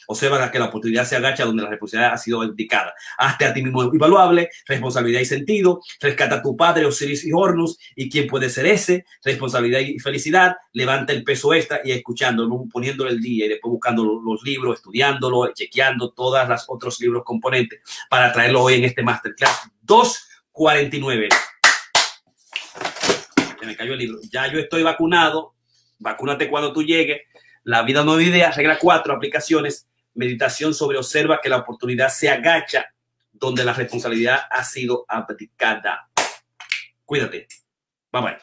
Observa 0.08 0.52
que 0.52 0.60
la 0.60 0.66
oportunidad 0.66 1.06
se 1.06 1.16
agacha 1.16 1.46
donde 1.46 1.64
la 1.64 1.70
responsabilidad 1.70 2.14
ha 2.14 2.18
sido 2.18 2.44
indicada. 2.44 2.94
Hazte 3.18 3.46
a 3.46 3.54
ti 3.54 3.64
mismo 3.64 3.84
invaluable, 3.84 4.50
responsabilidad 4.66 5.22
y 5.22 5.26
sentido. 5.26 5.82
Rescata 6.00 6.36
a 6.36 6.42
tu 6.42 6.56
padre, 6.56 6.86
Osiris 6.86 7.26
y 7.26 7.32
Hornus, 7.34 7.78
y 7.96 8.10
quién 8.10 8.28
puede 8.28 8.50
ser 8.50 8.66
ese. 8.66 9.06
Responsabilidad 9.24 9.80
y 9.80 10.00
felicidad. 10.00 10.56
Levanta 10.74 11.14
el 11.14 11.24
peso 11.24 11.54
extra 11.54 11.82
y 11.84 11.92
escuchándolo, 11.92 12.66
poniéndolo 12.72 13.10
el 13.10 13.22
día 13.22 13.46
y 13.46 13.50
después 13.50 13.72
buscando 13.72 14.04
los 14.04 14.44
libros, 14.44 14.78
estudiándolo, 14.78 15.54
chequeando 15.54 16.12
todos 16.12 16.48
los 16.48 16.66
otros 16.68 17.00
libros 17.00 17.24
componentes 17.24 17.82
para 18.10 18.32
traerlo 18.32 18.64
hoy 18.64 18.76
en 18.76 18.86
este 18.86 19.04
masterclass 19.04 19.70
249. 19.82 21.30
Se 23.60 23.66
me 23.66 23.76
cayó 23.76 23.94
el 23.94 24.00
libro. 24.00 24.20
Ya 24.32 24.52
yo 24.52 24.60
estoy 24.60 24.84
vacunado. 24.84 25.54
Vacúnate 26.00 26.50
cuando 26.50 26.74
tú 26.74 26.84
llegues. 26.84 27.22
La 27.64 27.84
vida 27.84 28.04
no 28.04 28.20
idea, 28.20 28.52
regla 28.52 28.78
4, 28.78 29.14
aplicaciones 29.14 29.88
meditación 30.14 30.74
sobre 30.74 30.98
observa 30.98 31.40
que 31.42 31.50
la 31.50 31.58
oportunidad 31.58 32.10
se 32.10 32.30
agacha 32.30 32.86
donde 33.32 33.64
la 33.64 33.74
responsabilidad 33.74 34.42
ha 34.50 34.64
sido 34.64 35.06
abdicada. 35.08 36.10
Cuídate. 37.04 37.48
Bye 38.12 38.22
bye. 38.22 38.38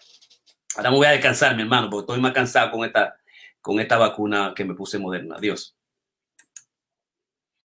Ahora 0.76 0.90
me 0.90 0.96
voy 0.96 1.06
a 1.06 1.10
descansar, 1.10 1.56
mi 1.56 1.62
hermano, 1.62 1.88
porque 1.88 2.02
estoy 2.02 2.20
más 2.20 2.32
cansado 2.32 2.70
con 2.70 2.84
esta, 2.84 3.16
con 3.60 3.80
esta 3.80 3.96
vacuna 3.96 4.52
que 4.54 4.64
me 4.64 4.74
puse 4.74 4.98
moderna. 4.98 5.36
Adiós. 5.36 5.76